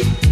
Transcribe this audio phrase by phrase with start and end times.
[0.00, 0.27] and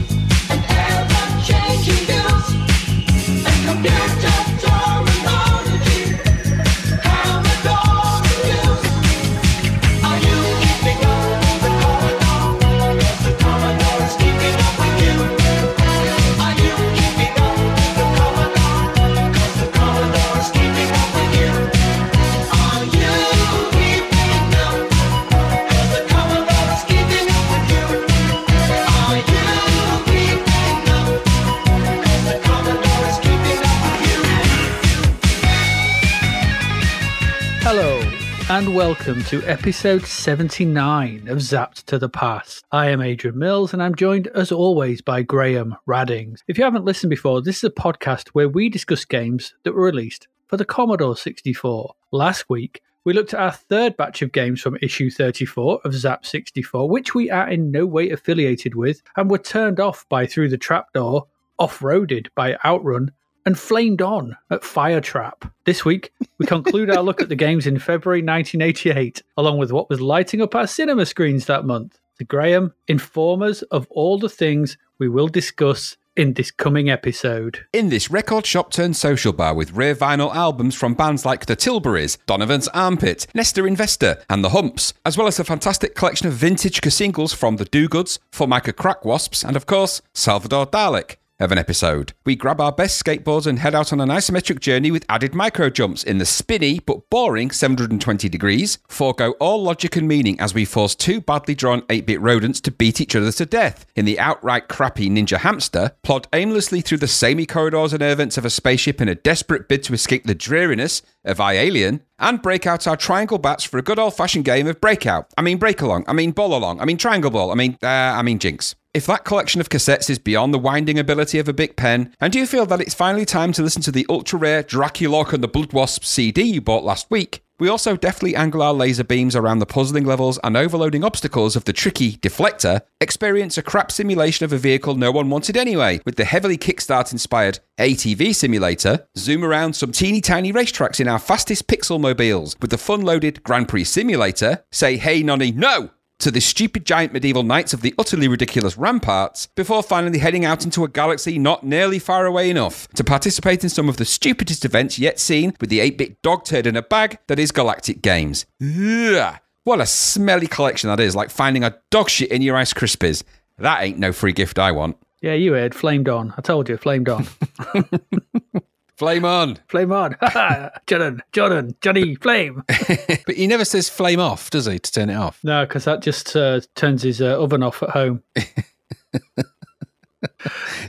[38.66, 42.65] and welcome to episode 79 of Zapped to the Past.
[42.73, 46.41] I am Adrian Mills, and I'm joined, as always, by Graham Raddings.
[46.48, 49.84] If you haven't listened before, this is a podcast where we discuss games that were
[49.84, 51.95] released for the Commodore 64.
[52.11, 56.27] Last week, we looked at our third batch of games from issue 34 of Zap
[56.27, 60.48] 64, which we are in no way affiliated with, and were turned off by Through
[60.48, 61.28] the Trapdoor,
[61.59, 63.12] off roaded by Outrun,
[63.47, 65.50] and flamed on at Fire Trap.
[65.64, 69.88] This week, we conclude our look at the games in February 1988, along with what
[69.88, 71.98] was lighting up our cinema screens that month.
[72.19, 77.66] To Graham, inform us of all the things we will discuss in this coming episode.
[77.75, 81.55] In this record shop turned social bar with rare vinyl albums from bands like the
[81.55, 86.33] Tilburys, Donovan's Armpit, Nestor Investor, and the Humps, as well as a fantastic collection of
[86.33, 91.59] vintage singles from the Do-Goods, Formica Crack Wasps, and of course, Salvador Dalek of an
[91.59, 92.12] episode.
[92.25, 95.70] We grab our best skateboards and head out on an isometric journey with added micro
[95.70, 100.65] jumps in the spinny but boring 720 degrees, forego all logic and meaning as we
[100.65, 104.19] force two badly drawn 8 bit rodents to beat each other to death in the
[104.19, 108.50] outright crappy Ninja Hamster, plod aimlessly through the samey corridors and air vents of a
[108.50, 112.87] spaceship in a desperate bid to escape the dreariness of I Alien, and break out
[112.87, 115.33] our triangle bats for a good old fashioned game of breakout.
[115.37, 116.05] I mean, break along.
[116.09, 116.81] I mean, ball along.
[116.81, 117.50] I mean, triangle ball.
[117.50, 118.75] I mean, uh, I mean, jinx.
[118.97, 122.33] If that collection of cassettes is beyond the winding ability of a Bic pen, and
[122.33, 125.43] do you feel that it's finally time to listen to the ultra rare Dracula and
[125.43, 129.37] the Blood Wasp CD you bought last week, we also deftly angle our laser beams
[129.37, 134.47] around the puzzling levels and overloading obstacles of the tricky Deflector, experience a crap simulation
[134.47, 139.44] of a vehicle no one wanted anyway, with the heavily Kickstart inspired ATV simulator, zoom
[139.44, 143.69] around some teeny tiny racetracks in our fastest pixel mobiles, with the fun loaded Grand
[143.69, 145.91] Prix simulator, say hey nonny no!
[146.19, 150.65] To the stupid giant medieval knights of the utterly ridiculous ramparts, before finally heading out
[150.65, 154.65] into a galaxy not nearly far away enough to participate in some of the stupidest
[154.65, 158.03] events yet seen with the 8 bit dog turd in a bag that is Galactic
[158.03, 158.47] Games.
[158.62, 159.37] Ugh.
[159.65, 163.25] What a smelly collection that is, like finding a dog shit in your Ice Krispies.
[163.59, 164.97] That ain't no free gift I want.
[165.22, 166.33] Yeah, you heard, flamed on.
[166.37, 167.27] I told you, flamed on.
[168.97, 169.59] Flame on!
[169.69, 170.17] flame on.
[170.87, 172.65] Jordan, Jordan, Johnny, flame.
[173.27, 175.39] But he never says flame off, does he, to turn it off?
[175.43, 178.23] No, because that just uh, turns his uh, oven off at home.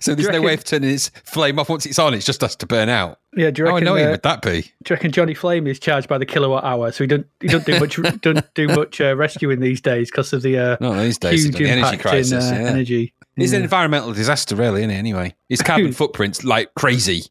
[0.02, 2.14] So there's you no way of turning his flame off once it's on.
[2.14, 3.20] It's just us to burn out.
[3.36, 4.62] Yeah, do you How reckon, annoying uh, would that be?
[4.62, 7.48] Do you reckon Johnny Flame is charged by the kilowatt hour, so he don't he
[7.48, 11.00] don't do much don't do much uh, rescuing these days because of the uh, Not
[11.02, 11.46] these days.
[11.46, 12.50] huge the energy crisis.
[12.50, 12.68] in uh, yeah.
[12.70, 13.14] energy.
[13.38, 14.96] It's an environmental disaster, really, isn't it?
[14.96, 17.24] Anyway, his carbon footprint's like crazy.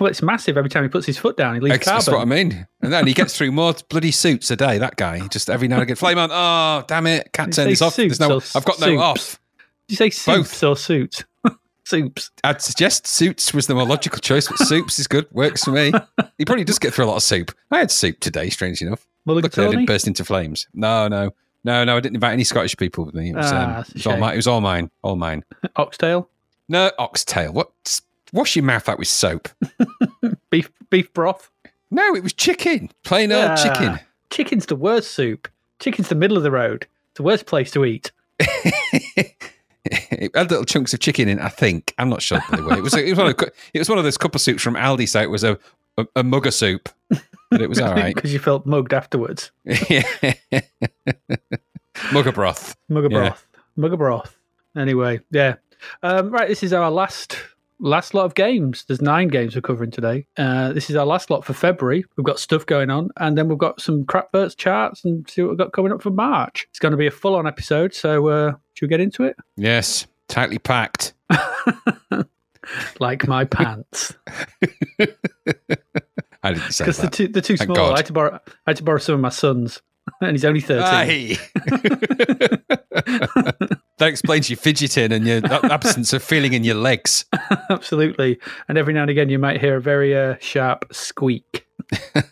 [0.00, 0.56] Well, it's massive.
[0.56, 2.66] Every time he puts his foot down, he leaves That's that's what I mean.
[2.80, 4.78] And then he gets through more bloody suits a day.
[4.78, 6.30] That guy, just every now and again, flame on.
[6.32, 7.32] Oh, damn it!
[7.32, 7.96] Can't Did turn this off.
[7.96, 8.36] There's suits no.
[8.36, 9.00] or I've got no soups?
[9.02, 9.40] off.
[9.86, 11.24] Did you say soups or suits?
[11.84, 12.30] soups.
[12.42, 15.26] I'd suggest suits was the more logical choice, but soups is good.
[15.32, 15.92] Works for me.
[16.38, 17.52] He probably does get through a lot of soup.
[17.70, 19.06] I had soup today, strangely enough.
[19.26, 19.70] Luckily, I Mulligatawny?
[19.70, 20.66] didn't burst into flames.
[20.74, 21.30] No, no,
[21.64, 21.96] no, no.
[21.96, 23.30] I didn't invite any Scottish people with me.
[23.30, 24.32] It was, Ah, um, it was all mine.
[24.32, 24.90] It was all mine.
[25.02, 25.44] All mine.
[25.76, 26.28] Oxtail,
[26.68, 27.52] No, oxtail.
[27.52, 28.00] What?
[28.32, 29.48] Wash your mouth out with soap.
[30.50, 31.50] beef beef broth.
[31.90, 32.90] No, it was chicken.
[33.04, 34.00] Plain old Ah, chicken.
[34.30, 35.48] Chicken's the worst soup.
[35.80, 36.86] Chicken's the middle of the road.
[37.10, 38.10] It's the worst place to eat.
[39.84, 41.38] it had little chunks of chicken in.
[41.40, 42.40] I think I'm not sure.
[42.50, 42.94] By the way, it was.
[42.94, 43.50] It was one of.
[43.74, 45.08] It was one of those couple soups from Aldi.
[45.08, 45.58] So it was a
[45.98, 46.88] a, a mug of soup,
[47.52, 48.14] but it was all right.
[48.14, 49.50] because you felt mugged afterwards.
[52.12, 52.76] mug of broth.
[52.88, 53.18] Mug of Yeah.
[53.28, 53.46] broth.
[53.76, 54.36] Mug of broth.
[54.76, 55.56] Anyway, yeah.
[56.02, 57.36] Um, right, this is our last
[57.78, 58.84] last lot of games.
[58.86, 60.26] There's nine games we're covering today.
[60.36, 62.04] Uh, this is our last lot for February.
[62.16, 65.48] We've got stuff going on, and then we've got some crapverts charts and see what
[65.50, 66.66] we've got coming up for March.
[66.70, 69.36] It's going to be a full on episode, so uh, should we get into it?
[69.56, 71.12] Yes, tightly packed.
[73.00, 74.14] Like my pants,
[76.42, 77.92] I didn't say Because they're too, they're too Thank small.
[77.92, 79.80] I had, to borrow, I had to borrow some of my son's,
[80.20, 81.38] and he's only 13.
[84.02, 87.24] That explains your fidgeting and your absence of feeling in your legs.
[87.70, 88.40] Absolutely.
[88.66, 91.64] And every now and again, you might hear a very uh, sharp squeak.
[92.10, 92.24] but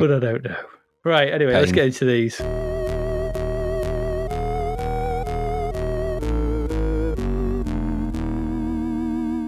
[0.00, 0.56] I don't know.
[1.04, 1.60] Right, anyway, Pain.
[1.60, 2.36] let's get into these.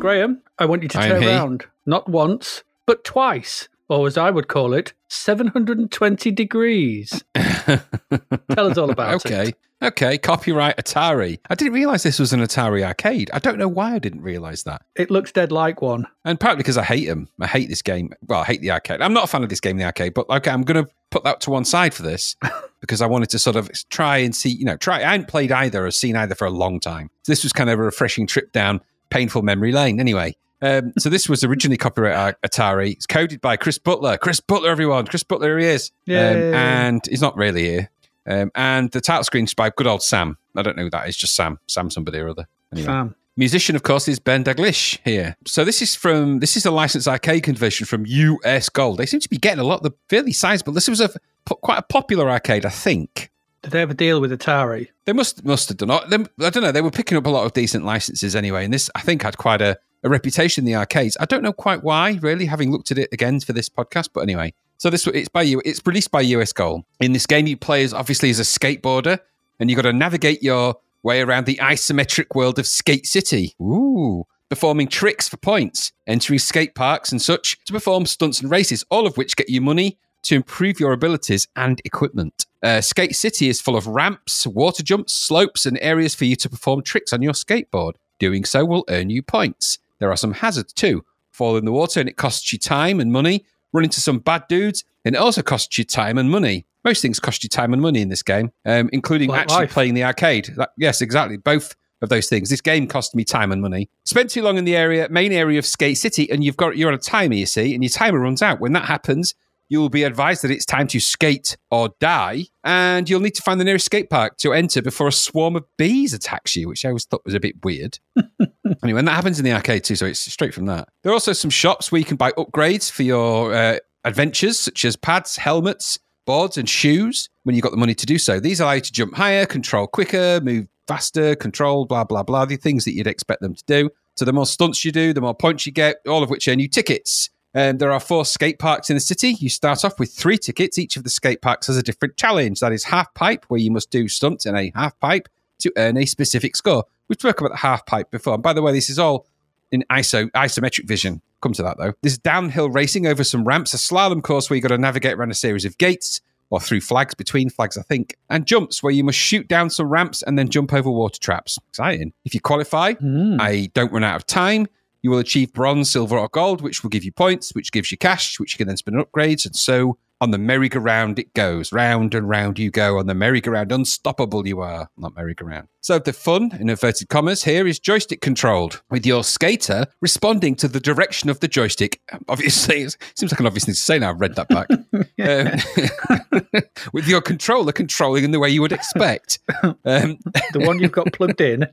[0.01, 1.67] Graham, I want you to turn around.
[1.87, 3.69] Not once, but twice.
[3.89, 7.23] Or as I would call it, 720 degrees.
[7.35, 9.27] Tell us all about it.
[9.27, 9.53] Okay.
[9.83, 10.17] Okay.
[10.17, 11.39] Copyright Atari.
[11.51, 13.31] I didn't realize this was an Atari arcade.
[13.35, 14.83] I don't know why I didn't realize that.
[14.97, 16.07] It looks dead like one.
[16.25, 17.29] And partly because I hate them.
[17.39, 18.15] I hate this game.
[18.27, 19.03] Well, I hate the arcade.
[19.03, 21.25] I'm not a fan of this game the arcade, but okay, I'm going to put
[21.25, 22.37] that to one side for this
[22.81, 24.99] because I wanted to sort of try and see, you know, try.
[24.99, 27.11] I hadn't played either or seen either for a long time.
[27.25, 30.01] So this was kind of a refreshing trip down painful memory lane.
[30.01, 32.93] Anyway, um, so this was originally copyright Atari.
[32.93, 34.17] It's coded by Chris Butler.
[34.17, 35.07] Chris Butler, everyone.
[35.07, 35.91] Chris Butler, here he is.
[36.09, 36.15] Um,
[36.55, 37.91] and he's not really here.
[38.27, 40.39] Um, and the title screen's by good old Sam.
[40.57, 41.59] I don't know who that is, just Sam.
[41.67, 42.47] Sam somebody or other.
[42.73, 42.87] Anyway.
[42.87, 43.15] Sam.
[43.37, 45.37] Musician, of course, is Ben Daglish here.
[45.45, 48.99] So this is from this is a licensed arcade conversion from US Gold.
[48.99, 50.73] They seem to be getting a lot of the fairly sizable.
[50.73, 51.11] This was a
[51.45, 53.33] quite a popular arcade, I think.
[53.63, 54.89] Did they ever deal with Atari?
[55.05, 55.91] They must must have done.
[55.91, 56.71] I don't know.
[56.71, 59.37] They were picking up a lot of decent licenses anyway, and this I think had
[59.37, 61.17] quite a, a reputation in the arcades.
[61.19, 64.11] I don't know quite why, really, having looked at it again for this podcast.
[64.13, 65.61] But anyway, so this it's by you.
[65.65, 66.85] It's released by US Gold.
[67.01, 69.19] In this game, you play as obviously as a skateboarder,
[69.59, 73.55] and you've got to navigate your way around the isometric world of Skate City.
[73.61, 74.27] Ooh.
[74.51, 79.07] Performing tricks for points, entering skate parks and such to perform stunts and races, all
[79.07, 82.47] of which get you money to improve your abilities and equipment.
[82.63, 86.49] Uh, skate City is full of ramps, water jumps, slopes, and areas for you to
[86.49, 87.95] perform tricks on your skateboard.
[88.19, 89.79] Doing so will earn you points.
[90.01, 91.05] There are some hazards too.
[91.33, 93.45] Fall in the water and it costs you time and money.
[93.73, 96.67] Run into some bad dudes and it also costs you time and money.
[96.85, 99.73] Most things cost you time and money in this game, um, including Like actually life.
[99.73, 100.53] playing the arcade.
[100.57, 101.37] That- yes, exactly.
[101.39, 102.51] Both of those things.
[102.51, 103.89] This game cost me time and money.
[104.05, 106.89] Spent too long in the area, main area of Skate City, and you've got you're
[106.89, 108.61] on a timer, you see, and your timer runs out.
[108.61, 109.35] When that happens,
[109.69, 113.43] you will be advised that it's time to skate or die, and you'll need to
[113.43, 116.85] find the nearest skate park to enter before a swarm of bees attacks you, which
[116.85, 117.99] I always thought was a bit weird.
[118.83, 120.89] anyway, and that happens in the arcade too, so it's straight from that.
[121.03, 124.85] There are also some shops where you can buy upgrades for your uh, adventures, such
[124.85, 128.41] as pads, helmets, boards, and shoes when you've got the money to do so.
[128.41, 132.57] These allow you to jump higher, control quicker, move faster, control, blah, blah, blah, the
[132.57, 133.91] things that you'd expect them to do.
[134.17, 136.61] So the more stunts you do, the more points you get, all of which earn
[136.61, 137.31] you tickets.
[137.55, 139.35] Um, there are four skate parks in the city.
[139.39, 140.79] You start off with three tickets.
[140.79, 142.61] Each of the skate parks has a different challenge.
[142.61, 145.29] That is half pipe, where you must do stunts in a half pipe
[145.61, 146.85] to earn a specific score.
[147.09, 148.35] We've spoken about the half pipe before.
[148.35, 149.27] And by the way, this is all
[149.71, 151.21] in ISO isometric vision.
[151.41, 151.93] Come to that though.
[152.03, 155.31] This downhill racing over some ramps, a slalom course where you got to navigate around
[155.31, 159.03] a series of gates or through flags, between flags, I think, and jumps where you
[159.05, 161.59] must shoot down some ramps and then jump over water traps.
[161.69, 162.13] Exciting.
[162.25, 162.95] If you qualify,
[163.41, 164.67] I don't run out of time.
[165.05, 167.99] You will achieve bronze, silver, or gold, which will give you points, which gives you
[167.99, 169.45] cash, which you can then spend on upgrades.
[169.45, 171.73] And so on the merry-go-round it goes.
[171.73, 173.71] Round and round you go on the merry-go-round.
[173.71, 175.69] Unstoppable you are, not merry-go-round.
[175.83, 180.69] So the fun, in inverted commas, here is joystick controlled, with your skater responding to
[180.69, 182.01] the direction of the joystick.
[182.31, 184.09] Obviously, it seems like an obvious thing to say now.
[184.09, 184.71] I've read that back.
[186.55, 186.63] um,
[186.95, 189.39] with your controller controlling in the way you would expect.
[189.63, 190.17] Um,
[190.55, 191.67] The one you've got plugged in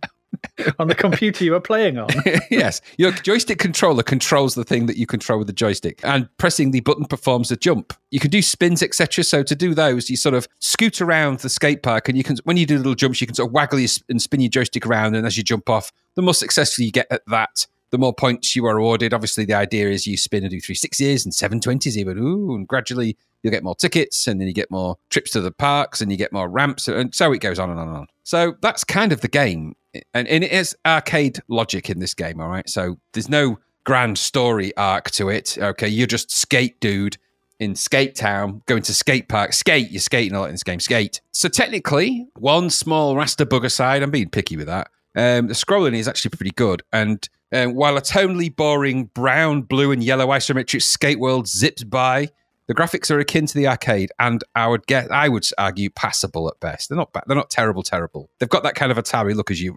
[0.79, 2.09] on the computer you were playing on.
[2.51, 6.71] yes, your joystick controller controls the thing that you control with the joystick, and pressing
[6.71, 7.93] the button performs a jump.
[8.09, 9.23] You can do spins, etc.
[9.23, 12.37] So to do those, you sort of scoot around the skate park, and you can
[12.43, 14.85] when you do little jumps, you can sort of waggle your, and spin your joystick
[14.85, 17.67] around, and as you jump off, the more successful you get at that.
[17.91, 19.13] The more points you are awarded.
[19.13, 22.17] Obviously, the idea is you spin and do three sixes and 720s even.
[22.19, 25.51] Ooh, and gradually you'll get more tickets and then you get more trips to the
[25.51, 28.07] parks and you get more ramps and so it goes on and on and on.
[28.23, 29.75] So that's kind of the game.
[30.13, 32.69] And, and it is arcade logic in this game, all right?
[32.69, 35.57] So there's no grand story arc to it.
[35.59, 37.17] Okay, you're just skate dude
[37.59, 40.79] in Skate Town, going to skate park, skate, you're skating a lot in this game,
[40.79, 41.21] skate.
[41.31, 44.89] So technically, one small raster bug aside, I'm being picky with that.
[45.15, 46.81] Um, the scrolling is actually pretty good.
[46.91, 52.29] And um, while a tonally boring brown, blue, and yellow isometric skate world zips by,
[52.67, 56.47] the graphics are akin to the arcade, and I would get, I would argue, passable
[56.47, 56.89] at best.
[56.89, 57.23] They're not bad.
[57.27, 58.29] They're not terrible, terrible.
[58.39, 59.75] They've got that kind of Atari look, as you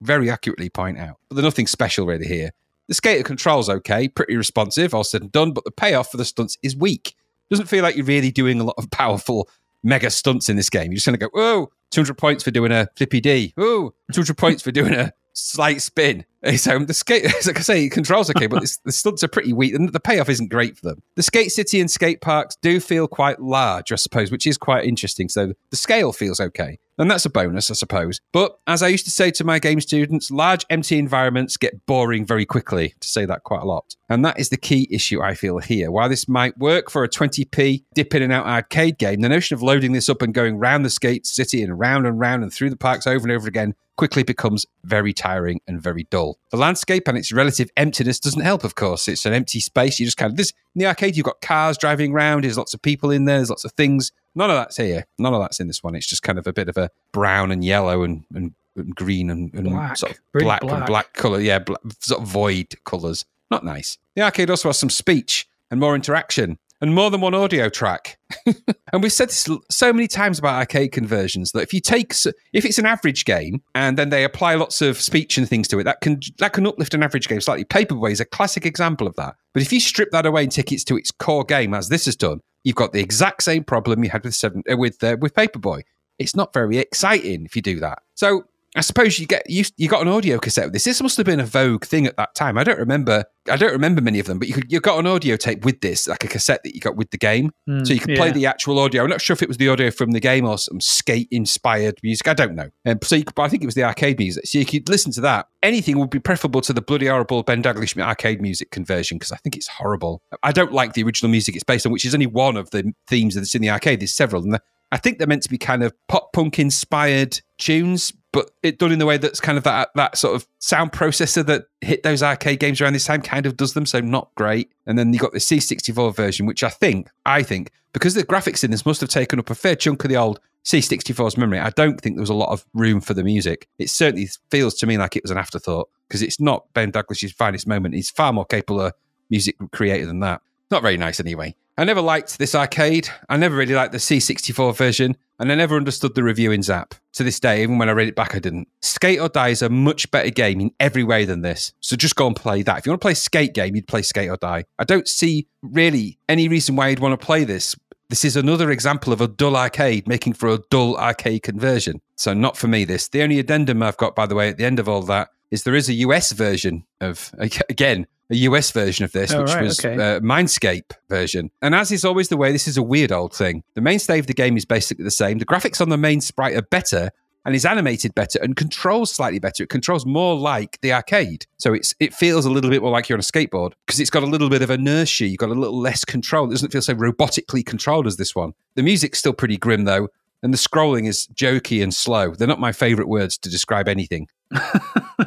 [0.00, 1.18] very accurately point out.
[1.28, 2.52] But there's nothing special really here.
[2.88, 6.24] The skater controls okay, pretty responsive, all said and done, but the payoff for the
[6.24, 7.16] stunts is weak.
[7.50, 9.48] Doesn't feel like you're really doing a lot of powerful
[9.82, 10.92] mega stunts in this game.
[10.92, 13.54] You're just going to go, whoa, 200 points for doing a flippy D.
[13.56, 16.24] Whoa, 200 points for doing a slight spin.
[16.58, 19.52] So um, the skate, like I say, it controls okay, but the stunts are pretty
[19.52, 21.02] weak, and the payoff isn't great for them.
[21.16, 24.84] The skate city and skate parks do feel quite large, I suppose, which is quite
[24.84, 25.28] interesting.
[25.28, 28.20] So the scale feels okay, and that's a bonus, I suppose.
[28.32, 32.24] But as I used to say to my game students, large empty environments get boring
[32.24, 32.94] very quickly.
[33.00, 35.90] To say that quite a lot, and that is the key issue I feel here.
[35.90, 39.54] While this might work for a 20p dip in and out arcade game, the notion
[39.54, 42.52] of loading this up and going round the skate city and round and round and
[42.52, 46.38] through the parks over and over again quickly becomes very tiring and very dull.
[46.50, 49.08] The landscape and its relative emptiness doesn't help, of course.
[49.08, 49.98] It's an empty space.
[49.98, 51.16] You just kind of this in the arcade.
[51.16, 52.44] You've got cars driving around.
[52.44, 53.38] There's lots of people in there.
[53.38, 54.12] There's lots of things.
[54.36, 55.06] None of that's here.
[55.18, 55.94] None of that's in this one.
[55.96, 59.30] It's just kind of a bit of a brown and yellow and, and, and green
[59.30, 59.96] and, and Black.
[59.96, 60.76] sort of black, black.
[60.76, 61.40] and black color.
[61.40, 63.24] Yeah, bla sort of void colors.
[63.50, 63.96] Not nice.
[64.14, 68.18] The arcade also has some speech and more interaction and more than one audio track.
[68.92, 72.12] and we've said this so many times about arcade conversions that if you take
[72.52, 75.78] if it's an average game and then they apply lots of speech and things to
[75.78, 77.64] it, that can that can uplift an average game slightly.
[77.64, 79.34] Paperboy is a classic example of that.
[79.54, 82.04] But if you strip that away and take it to its core game, as this
[82.04, 85.16] has done, you've got the exact same problem you had with seven uh, with uh,
[85.20, 85.82] with Paperboy.
[86.18, 88.00] It's not very exciting if you do that.
[88.14, 88.44] So
[88.76, 90.84] I suppose you get you, you got an audio cassette with this.
[90.84, 92.58] This must have been a vogue thing at that time.
[92.58, 93.24] I don't remember.
[93.48, 95.80] I don't remember many of them, but you could, you got an audio tape with
[95.80, 97.52] this, like a cassette that you got with the game,
[97.84, 99.04] so you could play the actual audio.
[99.04, 101.98] I'm not sure if it was the audio from the game or some skate inspired
[102.02, 102.26] music.
[102.26, 102.70] I don't know.
[102.84, 104.46] Um, so you could, but I think it was the arcade music.
[104.46, 105.46] So you could listen to that.
[105.62, 109.36] Anything would be preferable to the bloody horrible Ben Daglish arcade music conversion because I
[109.36, 110.22] think it's horrible.
[110.42, 112.92] I don't like the original music it's based on, which is only one of the
[113.06, 114.00] themes that's in the arcade.
[114.00, 114.58] There's several, and
[114.92, 118.92] I think they're meant to be kind of pop punk inspired tunes, but it done
[118.92, 122.22] in the way that's kind of that that sort of sound processor that hit those
[122.22, 124.70] arcade games around this time kind of does them, so not great.
[124.84, 128.62] And then you got the C64 version, which I think, I think, because the graphics
[128.62, 131.60] in this must have taken up a fair chunk of the old C64's memory.
[131.60, 133.68] I don't think there was a lot of room for the music.
[133.78, 137.32] It certainly feels to me like it was an afterthought because it's not Ben Daglish's
[137.32, 137.94] finest moment.
[137.94, 138.92] He's far more capable of
[139.30, 140.42] music creator than that.
[140.70, 141.56] Not very nice anyway.
[141.78, 143.08] I never liked this arcade.
[143.28, 146.94] I never really liked the C64 version, and I never understood the review in Zap.
[147.14, 148.68] To this day, even when I read it back, I didn't.
[148.80, 151.74] Skate or Die is a much better game in every way than this.
[151.80, 152.78] So just go and play that.
[152.78, 154.64] If you want to play a skate game, you'd play Skate or Die.
[154.78, 157.76] I don't see really any reason why you'd want to play this.
[158.08, 162.00] This is another example of a dull arcade making for a dull arcade conversion.
[162.16, 163.08] So not for me, this.
[163.08, 165.64] The only addendum I've got, by the way, at the end of all that is
[165.64, 169.62] there is a US version of, again, a US version of this, Oh, which right,
[169.62, 169.94] was okay.
[169.94, 171.50] uh, Mindscape version.
[171.62, 173.62] And as is always the way, this is a weird old thing.
[173.74, 175.38] The mainstay of the game is basically the same.
[175.38, 177.10] The graphics on the main sprite are better
[177.44, 179.62] and is animated better and controls slightly better.
[179.62, 181.46] It controls more like the arcade.
[181.58, 184.10] So it's it feels a little bit more like you're on a skateboard because it's
[184.10, 185.26] got a little bit of inertia.
[185.26, 186.48] You've got a little less control.
[186.48, 188.54] It doesn't feel so robotically controlled as this one.
[188.74, 190.08] The music's still pretty grim though.
[190.42, 192.34] And the scrolling is jokey and slow.
[192.34, 194.28] They're not my favorite words to describe anything.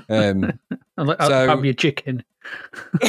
[0.09, 0.59] Um,
[0.97, 2.23] I'll, I'll So- have your chicken.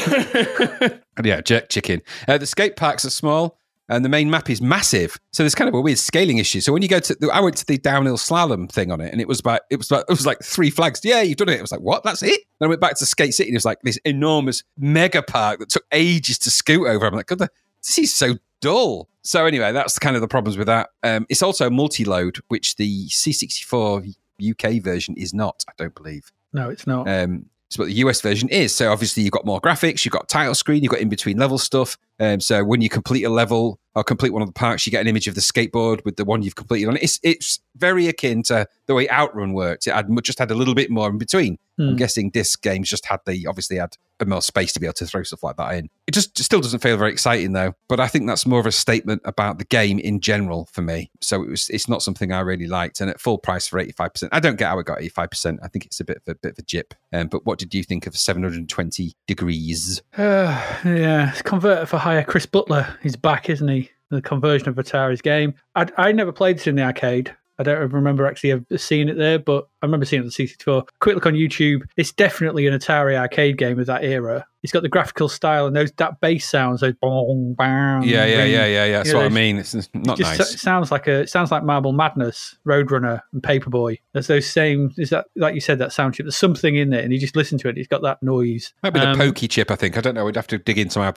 [1.24, 2.02] yeah, jerk chicken.
[2.28, 5.18] Uh, the skate parks are small, and the main map is massive.
[5.32, 6.60] So there's kind of a weird scaling issue.
[6.60, 9.12] So when you go to, the, I went to the downhill slalom thing on it,
[9.12, 11.00] and it was about, it was about, it was like three flags.
[11.04, 11.56] Yeah, you've done it.
[11.58, 12.04] It was like, what?
[12.04, 12.40] That's it.
[12.58, 15.60] Then I went back to Skate City, and it was like this enormous mega park
[15.60, 17.06] that took ages to scoot over.
[17.06, 19.08] I'm like, God, this is so dull.
[19.22, 20.90] So anyway, that's kind of the problems with that.
[21.02, 25.64] Um, it's also multi-load, which the C64 UK version is not.
[25.68, 26.30] I don't believe.
[26.52, 27.08] No, it's not.
[27.08, 28.74] Um, it's what the US version is.
[28.74, 31.56] So obviously you've got more graphics, you've got title screen, you've got in between level
[31.56, 31.96] stuff.
[32.18, 35.00] Um, so when you complete a level or complete one of the parks, you get
[35.02, 37.04] an image of the skateboard with the one you've completed on it.
[37.04, 39.86] It's it's very akin to the way Outrun worked.
[39.86, 41.58] It had just had a little bit more in between.
[41.78, 41.96] I'm Hmm.
[41.96, 43.96] guessing disc games just had the obviously had
[44.28, 45.88] more space to be able to throw stuff like that in.
[46.06, 47.74] It just it still doesn't feel very exciting though.
[47.88, 51.10] But I think that's more of a statement about the game in general for me.
[51.20, 53.00] So it was it's not something I really liked.
[53.00, 55.58] And at full price for 85%, I don't get how it got 85%.
[55.62, 56.94] I think it's a bit of a bit of a jip.
[57.12, 60.02] Um, but what did you think of 720 degrees?
[60.16, 62.24] Uh, yeah, it's converter for hire.
[62.24, 63.90] Chris Butler, he's back, isn't he?
[64.10, 65.54] The conversion of Atari's game.
[65.74, 67.34] I I never played this in the arcade.
[67.60, 70.46] I don't remember actually ever seeing it there, but I remember seeing it on the
[70.46, 70.88] C64.
[71.00, 71.82] Quick look on YouTube.
[71.98, 74.46] It's definitely an Atari arcade game of that era.
[74.62, 78.02] It's got the graphical style and those that bass sounds, those bong, bang.
[78.02, 78.90] Yeah, yeah, yeah, yeah, yeah.
[78.98, 79.58] That's You know, what I mean.
[79.58, 80.50] It's not just nice.
[80.50, 84.00] so- sounds like a it sounds like Marble Madness, Roadrunner, and Paperboy.
[84.14, 86.24] There's those same is that like you said that sound chip.
[86.24, 87.76] There's something in it, and you just listen to it.
[87.76, 88.72] It's got that noise.
[88.82, 89.98] Might be the Um, pokey chip, I think.
[89.98, 90.24] I don't know.
[90.24, 91.12] We'd have to dig into my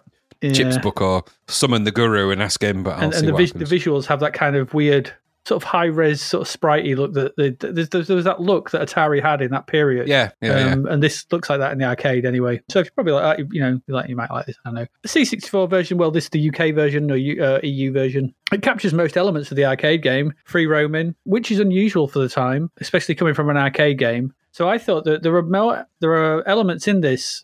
[0.54, 3.34] chips book or summon the guru and ask him, but I'll and, see and the,
[3.34, 5.14] vis- the visuals have that kind of weird
[5.46, 8.72] sort of high res sort of spritey look that the, there's, there's, there's that look
[8.72, 10.08] that Atari had in that period.
[10.08, 10.74] yeah, yeah, yeah.
[10.74, 12.62] um, And this looks like that in the arcade anyway.
[12.70, 14.56] So if you probably like, that, you know, you like you might like this.
[14.66, 15.98] I don't know the C64 version.
[15.98, 18.34] Well, this is the UK version or U- uh, EU version.
[18.52, 22.30] It captures most elements of the arcade game, free roaming, which is unusual for the
[22.30, 24.34] time, especially coming from an arcade game.
[24.52, 27.44] So I thought that there are more, there are elements in this.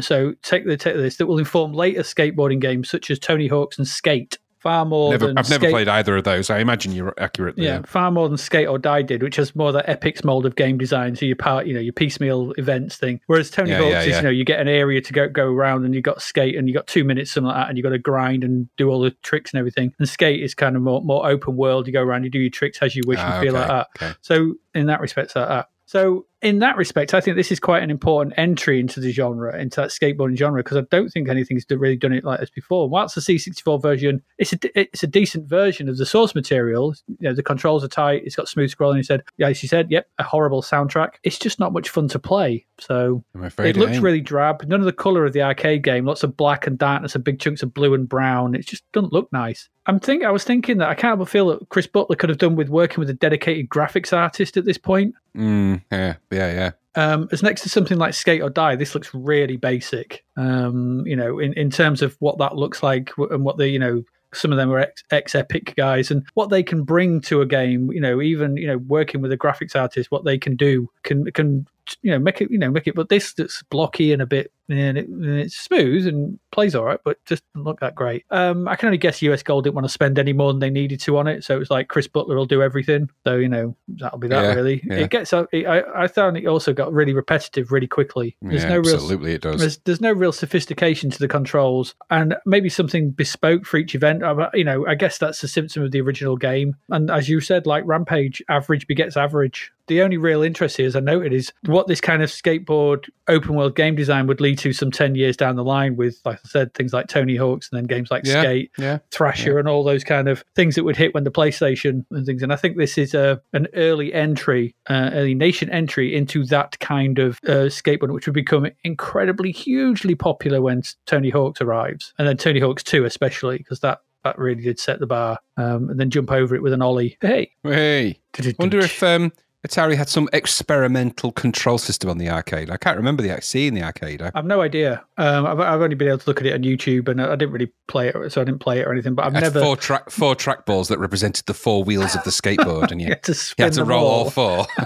[0.00, 3.76] So take the take this that will inform later skateboarding games such as Tony Hawk's
[3.78, 4.38] and Skate.
[4.58, 6.50] Far more Never, than I've never Skate- played either of those.
[6.50, 7.54] I imagine you're accurate.
[7.56, 7.64] There.
[7.64, 10.56] yeah, far more than Skate or Die did, which has more that Epyx mold of
[10.56, 11.14] game design.
[11.14, 13.20] So your part, you know, your piecemeal events thing.
[13.26, 14.16] Whereas Tony Yeah, Hawk's yeah, is, yeah.
[14.16, 16.66] you know, you get an area to go go around and you got Skate and
[16.66, 19.00] you got two minutes something like that, and you got to grind and do all
[19.00, 19.92] the tricks and everything.
[20.00, 21.86] And Skate is kind of more more open world.
[21.86, 23.86] You go around, you do your tricks as you wish Ah, and feel okay, like
[23.94, 24.04] that.
[24.08, 24.14] okay.
[24.22, 25.68] So in that respect, it's like that.
[25.86, 29.58] So in that respect, I think this is quite an important entry into the genre,
[29.58, 32.88] into that skateboarding genre, because I don't think anything's really done it like this before.
[32.88, 36.94] Whilst the C64 version, it's a it's a decent version of the source material.
[37.08, 38.22] You know, the controls are tight.
[38.24, 38.98] It's got smooth scrolling.
[38.98, 41.14] You said, yeah, as you said, yep, a horrible soundtrack.
[41.24, 42.66] It's just not much fun to play.
[42.78, 44.02] So afraid it looks ain't.
[44.02, 44.62] really drab.
[44.66, 46.04] None of the color of the arcade game.
[46.04, 48.54] Lots of black and darkness and big chunks of blue and brown.
[48.54, 49.68] It just doesn't look nice.
[49.88, 52.38] I'm think I was thinking that I can't but feel that Chris Butler could have
[52.38, 55.14] done with working with a dedicated graphics artist at this point.
[55.34, 56.70] Mm, yeah, yeah, yeah.
[56.94, 60.24] Um, as next to something like Skate or Die, this looks really basic.
[60.36, 63.78] Um, you know, in, in terms of what that looks like and what the you
[63.78, 64.02] know
[64.34, 67.90] some of them are ex, Epic guys and what they can bring to a game.
[67.92, 71.30] You know, even you know working with a graphics artist, what they can do can
[71.32, 71.66] can
[72.02, 72.94] you know make it you know make it.
[72.94, 76.84] But this that's blocky and a bit and, it, and it's smooth and plays all
[76.84, 78.24] right, but just look that great.
[78.30, 80.68] Um, I can only guess US Gold didn't want to spend any more than they
[80.70, 83.08] needed to on it, so it was like Chris Butler will do everything.
[83.26, 84.82] So you know that'll be that Yeah, really.
[84.84, 84.96] yeah.
[84.96, 85.32] It gets.
[85.32, 88.36] It, I I found it also got really repetitive really quickly.
[88.42, 89.60] There's yeah, no real absolutely it does.
[89.60, 94.22] there's, there's no real sophistication to the controls, and maybe something bespoke for each event.
[94.22, 96.76] Uh, You know, I guess that's a symptom of the original game.
[96.90, 99.72] And as you said, like Rampage, average begets average.
[99.88, 103.54] The only real interest here, as I noted, is what this kind of skateboard open
[103.54, 106.48] world game design would lead to some 10 years down the line with, like I
[106.48, 108.98] said, things like Tony Hawk's and then games like Yeah, Skate, yeah.
[109.10, 112.42] Thrasher, and all those kind of things that would hit when the PlayStation and things.
[112.42, 116.78] And I think this is a an early entry, uh, early nation entry into that
[116.80, 122.28] kind of uh, skateboard, which would become incredibly hugely popular when Tony Hawk's arrives, and
[122.28, 125.38] then Tony Hawk's Two, especially because that that really did set the bar.
[125.56, 127.16] Um, and then jump over it with an ollie.
[127.20, 128.18] Hey, Hey,
[128.58, 129.32] wonder if um,
[129.66, 132.70] Atari had some experimental control system on the arcade.
[132.70, 134.22] I can't remember the seeing the arcade.
[134.22, 135.04] I, I've no idea.
[135.16, 137.50] Um, I've, I've only been able to look at it on YouTube, and I didn't
[137.50, 139.14] really play it, so I didn't play it or anything.
[139.16, 142.22] But I've had never four track four track balls that represented the four wheels of
[142.22, 144.30] the skateboard, and you, had to you had to roll all all.
[144.30, 144.66] four.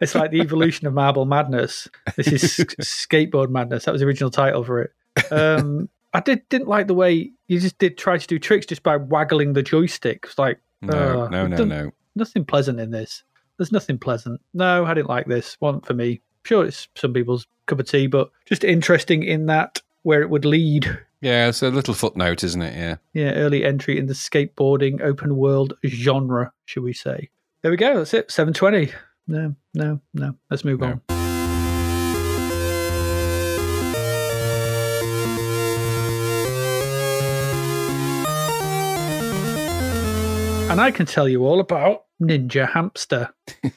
[0.00, 1.88] It's like the evolution of Marble Madness.
[2.16, 2.42] This is
[2.80, 3.84] Skateboard Madness.
[3.86, 4.92] That was the original title for it.
[5.32, 8.82] Um, I did didn't like the way you just did try to do tricks just
[8.82, 10.20] by waggling the joystick.
[10.24, 11.90] It's like No, uh, no, no, no.
[12.14, 13.24] nothing pleasant in this.
[13.56, 14.40] There's nothing pleasant.
[14.52, 15.56] No, I didn't like this.
[15.60, 16.20] One for me.
[16.44, 20.44] Sure, it's some people's cup of tea, but just interesting in that where it would
[20.44, 20.86] lead.
[21.22, 22.76] Yeah, it's a little footnote, isn't it?
[22.76, 22.96] Yeah.
[23.14, 27.30] Yeah, early entry in the skateboarding open world genre, should we say?
[27.62, 27.96] There we go.
[27.96, 28.30] That's it.
[28.30, 28.92] 720.
[29.26, 30.34] No, no, no.
[30.50, 30.86] Let's move No.
[31.08, 31.13] on.
[40.74, 43.32] And I can tell you all about Ninja Hamster.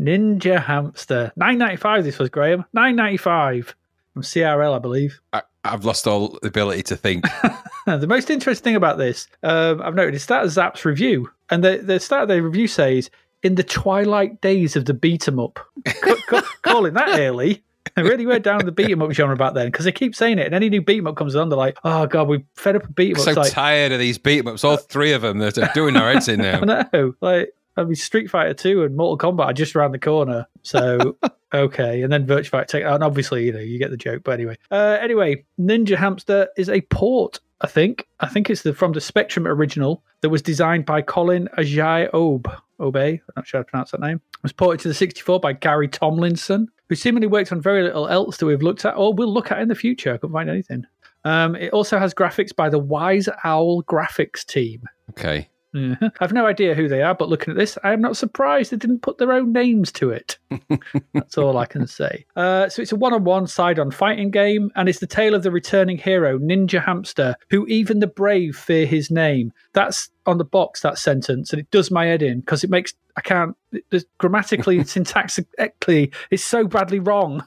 [0.00, 1.30] Ninja Hamster.
[1.38, 2.64] 9.95 this was, Graham.
[2.74, 3.74] 9.95
[4.14, 5.20] from CRL, I believe.
[5.34, 7.26] I, I've lost all ability to think.
[7.86, 12.00] the most interesting thing about this, um, I've start of Zap's review, and the the
[12.00, 13.10] start of the review says,
[13.42, 17.62] "In the twilight days of the beat 'em up," C- c- calling that early.
[17.98, 20.38] I really went down the beat 'em up genre back then because they keep saying
[20.38, 22.76] it, and any new beat 'em up comes on, they're like, "Oh god, we fed
[22.76, 24.64] up a beat 'em up." so like, tired of these beat 'em ups.
[24.64, 26.88] All three of them that are doing our heads in I now.
[26.92, 27.52] know, like.
[27.76, 30.48] I mean, Street Fighter 2 and Mortal Kombat are just around the corner.
[30.64, 31.16] So,
[31.54, 32.02] okay.
[32.02, 34.22] And then Virtua Fighter take, and obviously, you know, you get the joke.
[34.24, 38.08] But anyway, uh, anyway, Ninja Hamster is a port, I think.
[38.18, 42.48] I think it's the from the Spectrum original that was designed by Colin Ajayi-Obe.
[42.80, 44.16] Obey, I'm not sure how to pronounce that name.
[44.34, 48.08] It was ported to the 64 by Gary Tomlinson, who seemingly worked on very little
[48.08, 50.14] else that we've looked at or will look at in the future.
[50.14, 50.84] I couldn't find anything.
[51.24, 54.82] Um, it also has graphics by the Wise Owl graphics team.
[55.10, 55.48] Okay.
[55.74, 56.12] Mhm.
[56.20, 58.76] I've no idea who they are, but looking at this, I am not surprised they
[58.78, 60.38] didn't put their own names to it.
[61.12, 62.24] That's all I can say.
[62.36, 65.98] Uh, so it's a one-on-one side-on fighting game, and it's the tale of the returning
[65.98, 69.52] hero, Ninja Hamster, who even the brave fear his name.
[69.74, 72.94] That's on the box, that sentence, and it does my head in because it makes
[73.16, 77.44] I can't it- grammatically, syntactically, it's so badly wrong.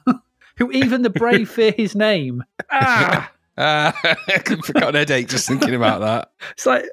[0.58, 2.44] who even the brave fear his name.
[2.70, 6.30] Ah, Uh, I've got an headache just thinking about that.
[6.52, 6.84] it's like.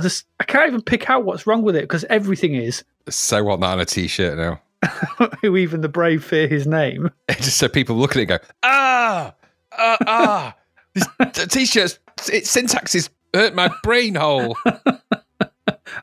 [0.00, 3.60] Just, I can't even pick out what's wrong with it because everything is So want
[3.60, 4.60] that on a t-shirt now.
[5.40, 7.10] who even the brave fear his name.
[7.30, 9.34] Just so people look at it and go, ah,
[9.72, 10.56] ah, ah.
[10.94, 11.98] This t-shirt's
[12.32, 14.56] its syntax is hurt my brain hole.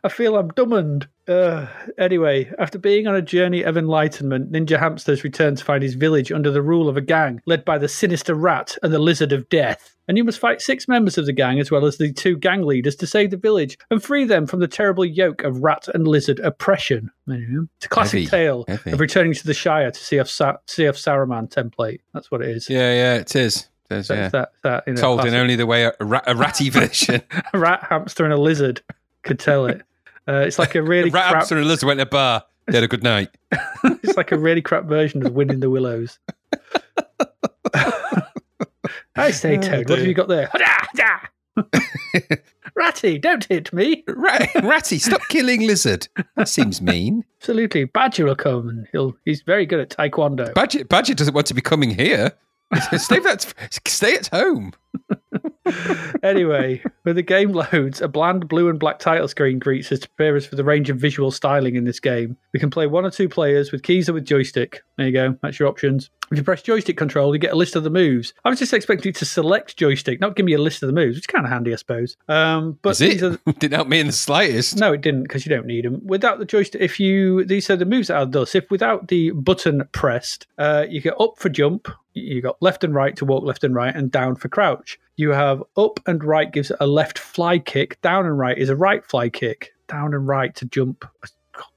[0.03, 1.07] I feel I'm dumbened.
[1.27, 1.67] Uh,
[1.97, 6.31] anyway, after being on a journey of enlightenment, Ninja Hamsters return to find his village
[6.31, 9.47] under the rule of a gang led by the sinister rat and the lizard of
[9.49, 9.95] death.
[10.07, 12.63] And you must fight six members of the gang as well as the two gang
[12.63, 16.07] leaders to save the village and free them from the terrible yoke of rat and
[16.07, 17.09] lizard oppression.
[17.27, 18.91] It's a classic Heavy, tale heavy.
[18.91, 21.99] of returning to the Shire to see off Sa- see off Saruman template.
[22.13, 22.69] That's what it is.
[22.69, 23.67] Yeah, yeah, it is.
[23.89, 24.29] So yeah.
[24.29, 27.21] that, that, you know, Told in only the way a, rat, a ratty version.
[27.53, 28.81] a rat, hamster, and a lizard
[29.23, 29.81] could tell it.
[30.27, 31.51] Uh, it's like a really Rat crap.
[31.51, 32.43] and lizard went to a bar.
[32.67, 33.29] They had a good night.
[33.84, 36.19] it's like a really crap version of Wind in the Willows.
[39.15, 40.49] I say, Oh, Toad, what have you got there?
[42.75, 44.03] Ratty, don't hit me.
[44.07, 46.07] Rat- Ratty, stop killing lizard.
[46.36, 47.25] That seems mean.
[47.39, 47.86] Absolutely.
[47.86, 50.53] Badger will come and he'll he's very good at Taekwondo.
[50.53, 52.31] Badger, Badger doesn't want to be coming here.
[52.97, 53.53] stay, at,
[53.86, 54.73] stay at home.
[56.24, 60.10] Anyway, when the game loads, a bland blue and black title screen greets us to
[60.10, 62.38] prepare us for the range of visual styling in this game.
[62.54, 64.82] We can play one or two players with keys or with joystick.
[64.97, 65.38] There you go.
[65.41, 66.10] That's your options.
[66.32, 68.34] If you press joystick control, you get a list of the moves.
[68.45, 70.93] I was just expecting you to select joystick, not give me a list of the
[70.93, 72.15] moves, which is kind of handy, I suppose.
[72.30, 73.24] Um, but Is it?
[73.24, 74.78] are Didn't help me in the slightest.
[74.78, 76.00] no, it didn't because you don't need them.
[76.06, 78.56] Without the joystick, if you these are the moves that are thus.
[78.56, 81.89] If without the button pressed, uh, you get up for jump.
[82.13, 85.00] You got left and right to walk left and right, and down for crouch.
[85.15, 88.02] You have up and right gives a left fly kick.
[88.02, 89.74] Down and right is a right fly kick.
[89.88, 91.06] Down and right to jump.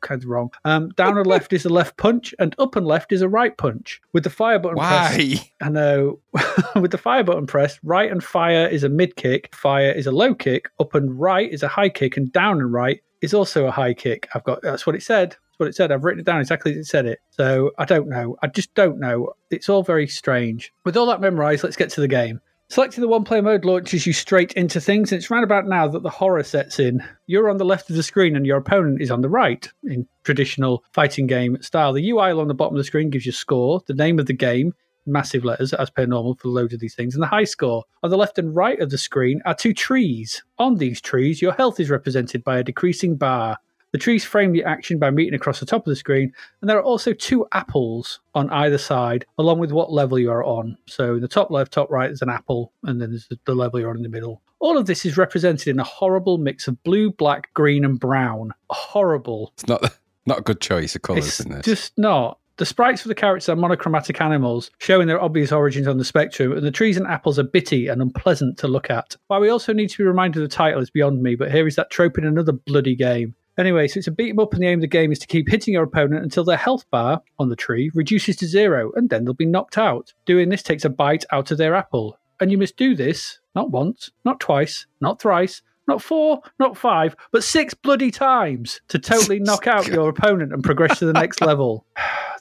[0.01, 0.51] Kind of wrong.
[0.65, 3.57] Um, down and left is a left punch, and up and left is a right
[3.57, 4.01] punch.
[4.13, 5.51] With the fire button pressed, Why?
[5.61, 6.21] I know.
[6.81, 10.13] With the fire button pressed, right and fire is a mid kick, fire is a
[10.13, 13.67] low kick, up and right is a high kick, and down and right is also
[13.67, 14.29] a high kick.
[14.35, 15.37] I've got that's what it said.
[15.55, 15.93] That's what it said.
[15.93, 17.21] I've written it down exactly as it said it.
[17.31, 18.37] So I don't know.
[18.43, 19.35] I just don't know.
[19.51, 20.73] It's all very strange.
[20.85, 22.41] With all that memorized, let's get to the game.
[22.71, 25.87] Selecting the one player mode launches you straight into things, and it's round about now
[25.87, 27.05] that the horror sets in.
[27.27, 30.09] You're on the left of the screen and your opponent is on the right in
[30.25, 31.93] traditional fighting game style.
[31.93, 34.33] The UI along the bottom of the screen gives you score, the name of the
[34.33, 34.73] game,
[35.07, 37.85] massive letters as per normal for loads of these things, and the high score.
[38.03, 40.43] On the left and right of the screen are two trees.
[40.59, 43.59] On these trees, your health is represented by a decreasing bar.
[43.95, 46.77] The trees frame the action by meeting across the top of the screen, and there
[46.77, 50.77] are also two apples on either side, along with what level you are on.
[50.89, 53.79] So in the top left, top right, there's an apple, and then there's the level
[53.79, 54.43] you're on in the middle.
[54.59, 58.53] All of this is represented in a horrible mix of blue, black, green, and brown.
[58.69, 59.53] Horrible.
[59.55, 61.65] It's not not a good choice of colours, It's isn't it?
[61.65, 62.41] just not.
[62.57, 66.51] The sprites for the characters are monochromatic animals, showing their obvious origins on the spectrum,
[66.51, 69.15] and the trees and apples are bitty and unpleasant to look at.
[69.29, 71.69] Why we also need to be reminded of the title is beyond me, but here
[71.69, 73.37] is that trope in another bloody game.
[73.57, 75.27] Anyway, so it's a beat 'em up, and the aim of the game is to
[75.27, 79.11] keep hitting your opponent until their health bar on the tree reduces to zero, and
[79.11, 80.13] then they'll be knocked out.
[80.27, 82.19] Doing this takes a bite out of their apple.
[82.41, 87.15] And you must do this not once, not twice, not thrice, not four, not five,
[87.33, 91.41] but six bloody times to totally knock out your opponent and progress to the next
[91.43, 91.87] level.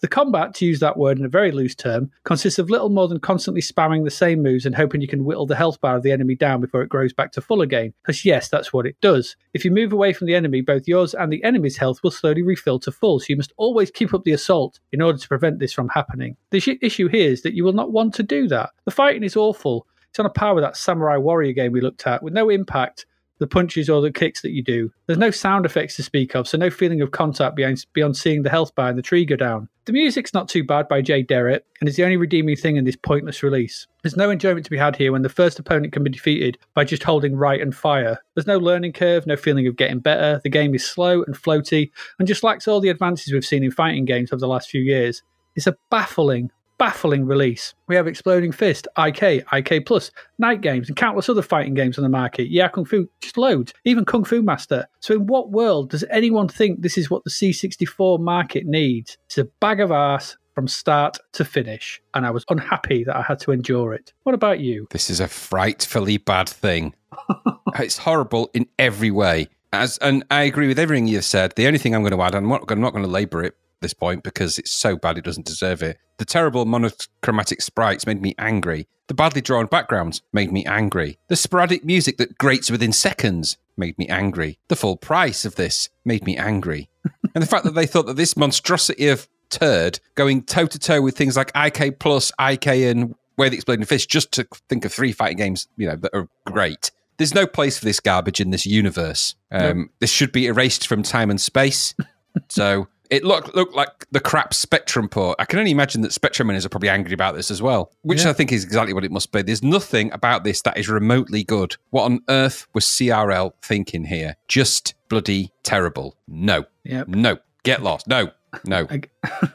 [0.04, 3.08] The combat, to use that word in a very loose term, consists of little more
[3.08, 6.04] than constantly spamming the same moves and hoping you can whittle the health bar of
[6.04, 7.94] the enemy down before it grows back to full again.
[8.02, 9.38] Because, yes, that's what it does.
[9.54, 12.42] If you move away from the enemy, both yours and the enemy's health will slowly
[12.42, 15.60] refill to full, so you must always keep up the assault in order to prevent
[15.60, 16.36] this from happening.
[16.50, 18.72] The sh- issue here is that you will not want to do that.
[18.84, 19.88] The fighting is awful.
[20.10, 23.06] It's on a par with that Samurai Warrior game we looked at, with no impact
[23.40, 24.92] the punches or the kicks that you do.
[25.08, 28.50] There's no sound effects to speak of, so no feeling of contact beyond, seeing the
[28.50, 29.68] health bar and the tree go down.
[29.86, 32.86] The music's not too bad by Jay Derritt, and is the only redeeming thing in
[32.86, 33.86] this pointless release.
[34.02, 36.86] There's no enjoyment to be had here when the first opponent can be defeated by
[36.86, 38.18] just holding right and fire.
[38.34, 40.40] There's no learning curve, no feeling of getting better.
[40.42, 43.72] The game is slow and floaty, and just lacks all the advances we've seen in
[43.72, 45.22] fighting games over the last few years.
[45.56, 47.74] It's a baffling, baffling release.
[47.88, 52.04] We have Exploding Fist, IK, IK Plus, Knight Games, and countless other fighting games on
[52.04, 52.50] the market.
[52.50, 53.74] Yeah, Kung Fu, just loads.
[53.86, 54.88] Even Kung Fu Master.
[55.00, 59.18] So, in what world does anyone think this is what the C64 market needs?
[59.26, 63.22] It's a bag of arse from start to finish, and I was unhappy that I
[63.22, 64.14] had to endure it.
[64.24, 64.88] What about you?
[64.92, 66.94] This is a frightfully bad thing.
[67.80, 69.48] it's horrible in every way.
[69.72, 71.54] As and I agree with everything you've said.
[71.56, 73.58] The only thing I'm going to add, I'm not, I'm not going to labour it
[73.84, 75.98] this point because it's so bad it doesn't deserve it.
[76.18, 78.88] The terrible monochromatic sprites made me angry.
[79.08, 81.20] The badly drawn backgrounds made me angry.
[81.28, 84.58] The sporadic music that grates within seconds made me angry.
[84.70, 86.90] The full price of this made me angry.
[87.36, 91.02] and the fact that they thought that this monstrosity of turd going toe to toe
[91.02, 94.94] with things like IK Plus, IK, and Where the Exploding Fist, just to think of
[94.94, 96.92] three fighting games, you know, that are great.
[97.18, 99.36] There's no place for this garbage in this universe.
[99.52, 101.94] Um, This should be erased from time and space.
[102.50, 105.36] so it looked looked like the crap Spectrum port.
[105.40, 108.24] I can only imagine that Spectrum owners are probably angry about this as well, which
[108.24, 108.32] Yeah.
[108.32, 109.42] I think is exactly what it must be.
[109.42, 111.76] There's nothing about this that is remotely good.
[111.92, 114.36] What on earth was CRL thinking here?
[114.48, 116.18] Just bloody terrible.
[116.28, 117.08] No, Yep.
[117.10, 118.08] no, get lost.
[118.08, 118.32] No,
[118.66, 118.88] no.
[118.92, 119.02] A,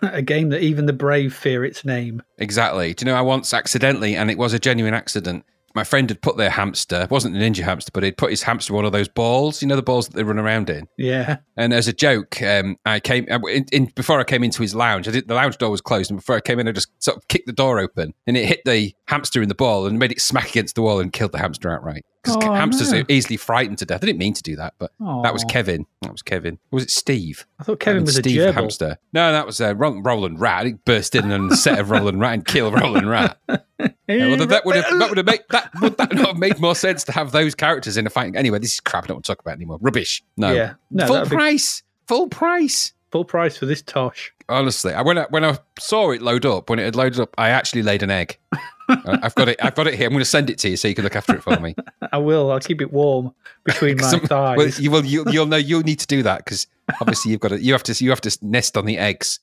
[0.02, 2.22] a game that even the brave fear its name.
[2.38, 2.94] Exactly.
[2.94, 5.44] Do you know, I once accidentally, and it was a genuine accident.
[5.74, 8.42] My friend had put their hamster, it wasn't a ninja hamster, but he'd put his
[8.42, 10.88] hamster in one of those balls, you know, the balls that they run around in.
[10.96, 11.38] Yeah.
[11.56, 15.06] And as a joke, um, I came in, in before I came into his lounge.
[15.06, 17.16] I did, the lounge door was closed, and before I came in, I just sort
[17.16, 20.12] of kicked the door open, and it hit the hamster in the ball and made
[20.12, 22.04] it smack against the wall and killed the hamster outright.
[22.22, 22.98] Because Oh, hamsters no.
[23.00, 24.02] are easily frightened to death.
[24.02, 24.90] I didn't mean to do that, but
[25.22, 25.86] that was Kevin.
[26.02, 26.54] That was Kevin.
[26.72, 27.46] Or was it Steve?
[27.60, 28.54] I thought Kevin I mean, was a Steve gerbil.
[28.54, 28.98] hamster.
[29.12, 30.66] No, that was uh, Roland Rat.
[30.66, 33.38] He burst in on the set of Roland Rat and kill Roland Rat.
[34.08, 36.58] Yeah, well, that would have that would have made that would that not have made
[36.58, 38.34] more sense to have those characters in a fight?
[38.34, 39.04] Anyway, this is crap.
[39.04, 39.76] I don't want to talk about anymore.
[39.82, 40.24] Rubbish.
[40.38, 40.74] No, Yeah.
[40.90, 41.82] No, full that'd be- price.
[42.08, 42.94] Full price.
[43.10, 44.32] Full price for this tosh.
[44.48, 47.34] Honestly, I, when I when I saw it load up, when it had loaded up,
[47.38, 48.38] I actually laid an egg.
[48.90, 49.62] Uh, I've got it.
[49.62, 50.06] I've got it here.
[50.06, 51.74] I'm going to send it to you so you can look after it for me.
[52.10, 52.50] I will.
[52.50, 53.34] I'll keep it warm
[53.66, 54.56] between my Some- thighs.
[54.56, 55.04] well, you will.
[55.04, 55.58] You, you'll know.
[55.58, 56.66] You'll need to do that because
[56.98, 57.60] obviously you've got to.
[57.62, 58.02] You have to.
[58.02, 59.40] You have to nest on the eggs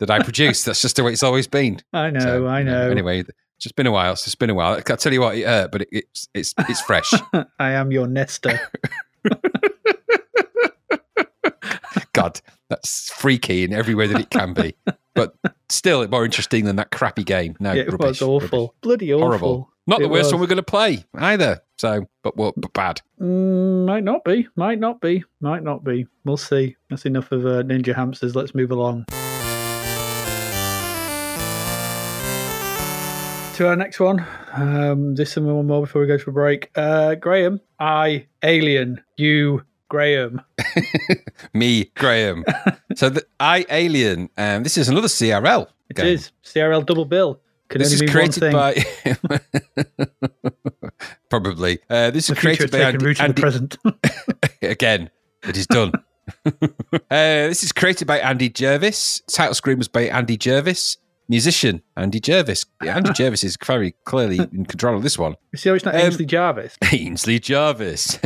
[0.00, 0.64] that I produce.
[0.64, 1.80] That's just the way it's always been.
[1.92, 2.18] I know.
[2.18, 2.90] So, I know.
[2.90, 4.10] Anyway, it's just been a while.
[4.14, 4.74] It's just been a while.
[4.74, 7.12] I'll tell you what, it hurt, but it, it's it's it's fresh.
[7.60, 8.58] I am your nester.
[12.12, 14.74] God, that's freaky in every way that it can be,
[15.14, 15.34] but
[15.68, 17.56] still it's more interesting than that crappy game.
[17.60, 18.58] No, Yeah, it rubbish, was awful.
[18.60, 18.74] rubbish.
[18.82, 19.26] Bloody awful.
[19.28, 19.70] horrible.
[19.86, 20.32] Not the worst was.
[20.34, 21.60] one we're going to play either.
[21.78, 22.54] So, but what?
[22.56, 23.00] But bad.
[23.20, 24.46] Mm, might not be.
[24.54, 25.24] Might not be.
[25.40, 26.06] Might not be.
[26.24, 26.76] We'll see.
[26.90, 28.36] That's enough of uh, Ninja Hamsters.
[28.36, 29.06] Let's move along.
[33.54, 34.24] To our next one.
[34.54, 36.70] Um, this and one more before we go to a break.
[36.76, 40.40] Uh, Graham, I, Alien, you, Graham.
[41.52, 42.44] Me, Graham.
[42.94, 44.30] so the I Alien.
[44.38, 45.66] Um, this is another CRL.
[45.90, 46.06] It game.
[46.06, 47.40] is CRL double bill.
[47.68, 48.74] Could This is created by
[51.28, 51.80] probably.
[51.90, 53.76] Uh, this the is created by Andy, root in the present.
[54.62, 55.10] again.
[55.42, 55.92] It is done.
[56.46, 56.50] uh,
[57.10, 59.20] this is created by Andy Jervis.
[59.28, 60.98] Title screen was by Andy Jervis.
[61.28, 62.64] Musician Andy Jervis.
[62.82, 65.36] Yeah, Andy Jervis is very clearly in control of this one.
[65.52, 66.76] you see how it's not Um, Ainsley Jarvis?
[66.92, 68.18] Ainsley Jarvis.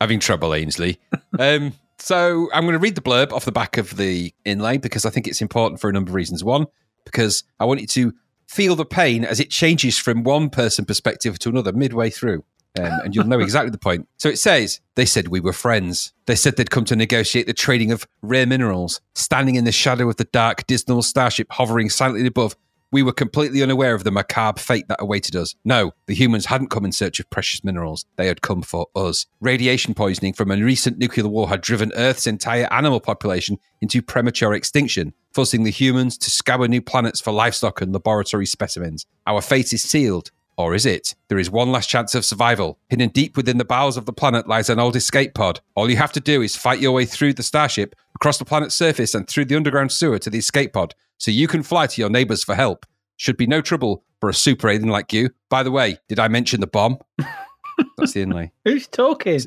[0.00, 0.98] Having trouble, Ainsley.
[1.38, 5.06] Um, so I'm going to read the blurb off the back of the inlay because
[5.06, 6.42] I think it's important for a number of reasons.
[6.42, 6.66] One,
[7.04, 8.12] because I want you to
[8.46, 12.44] feel the pain as it changes from one person perspective to another midway through.
[12.78, 14.08] Um, and you'll know exactly the point.
[14.18, 16.12] So it says, they said we were friends.
[16.26, 19.00] They said they'd come to negotiate the trading of rare minerals.
[19.14, 22.56] Standing in the shadow of the dark, dismal starship hovering silently above,
[22.92, 25.54] we were completely unaware of the macabre fate that awaited us.
[25.64, 28.04] No, the humans hadn't come in search of precious minerals.
[28.16, 29.26] They had come for us.
[29.40, 34.54] Radiation poisoning from a recent nuclear war had driven Earth's entire animal population into premature
[34.54, 39.06] extinction, forcing the humans to scour new planets for livestock and laboratory specimens.
[39.26, 40.30] Our fate is sealed.
[40.56, 41.14] Or is it?
[41.28, 42.78] There is one last chance of survival.
[42.90, 45.60] Hidden deep within the bowels of the planet lies an old escape pod.
[45.74, 48.74] All you have to do is fight your way through the starship, across the planet's
[48.74, 52.00] surface, and through the underground sewer to the escape pod, so you can fly to
[52.00, 52.86] your neighbors for help.
[53.16, 55.28] Should be no trouble for a super alien like you.
[55.50, 56.98] By the way, did I mention the bomb?
[57.98, 58.52] That's the inlay.
[58.64, 59.40] Who's talking?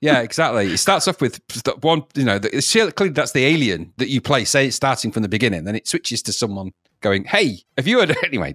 [0.00, 0.72] Yeah, exactly.
[0.72, 1.40] It starts off with
[1.80, 2.50] one, you know, the,
[2.96, 5.64] clearly that's the alien that you play, say it's starting from the beginning.
[5.64, 8.14] Then it switches to someone going, Hey, have you heard?
[8.24, 8.54] Anyway,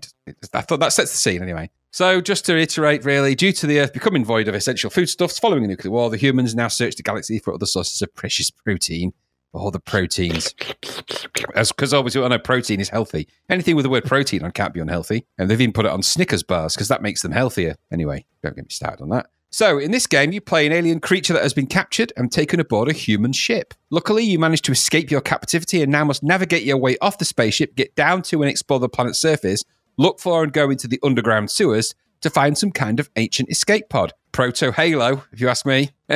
[0.53, 1.69] I thought that sets the scene anyway.
[1.93, 5.65] So, just to reiterate, really, due to the Earth becoming void of essential foodstuffs following
[5.65, 9.12] a nuclear war, the humans now search the galaxy for other sources of precious protein.
[9.53, 10.53] All the proteins.
[10.53, 13.27] Because obviously, I know protein is healthy.
[13.49, 15.25] Anything with the word protein on can't be unhealthy.
[15.37, 17.75] And they've even put it on Snickers bars because that makes them healthier.
[17.91, 19.27] Anyway, don't get me started on that.
[19.53, 22.61] So, in this game, you play an alien creature that has been captured and taken
[22.61, 23.73] aboard a human ship.
[23.89, 27.25] Luckily, you managed to escape your captivity and now must navigate your way off the
[27.25, 29.65] spaceship, get down to and explore the planet's surface,
[29.97, 33.89] look for and go into the underground sewers to find some kind of ancient escape
[33.89, 34.13] pod.
[34.31, 35.91] Proto Halo, if you ask me.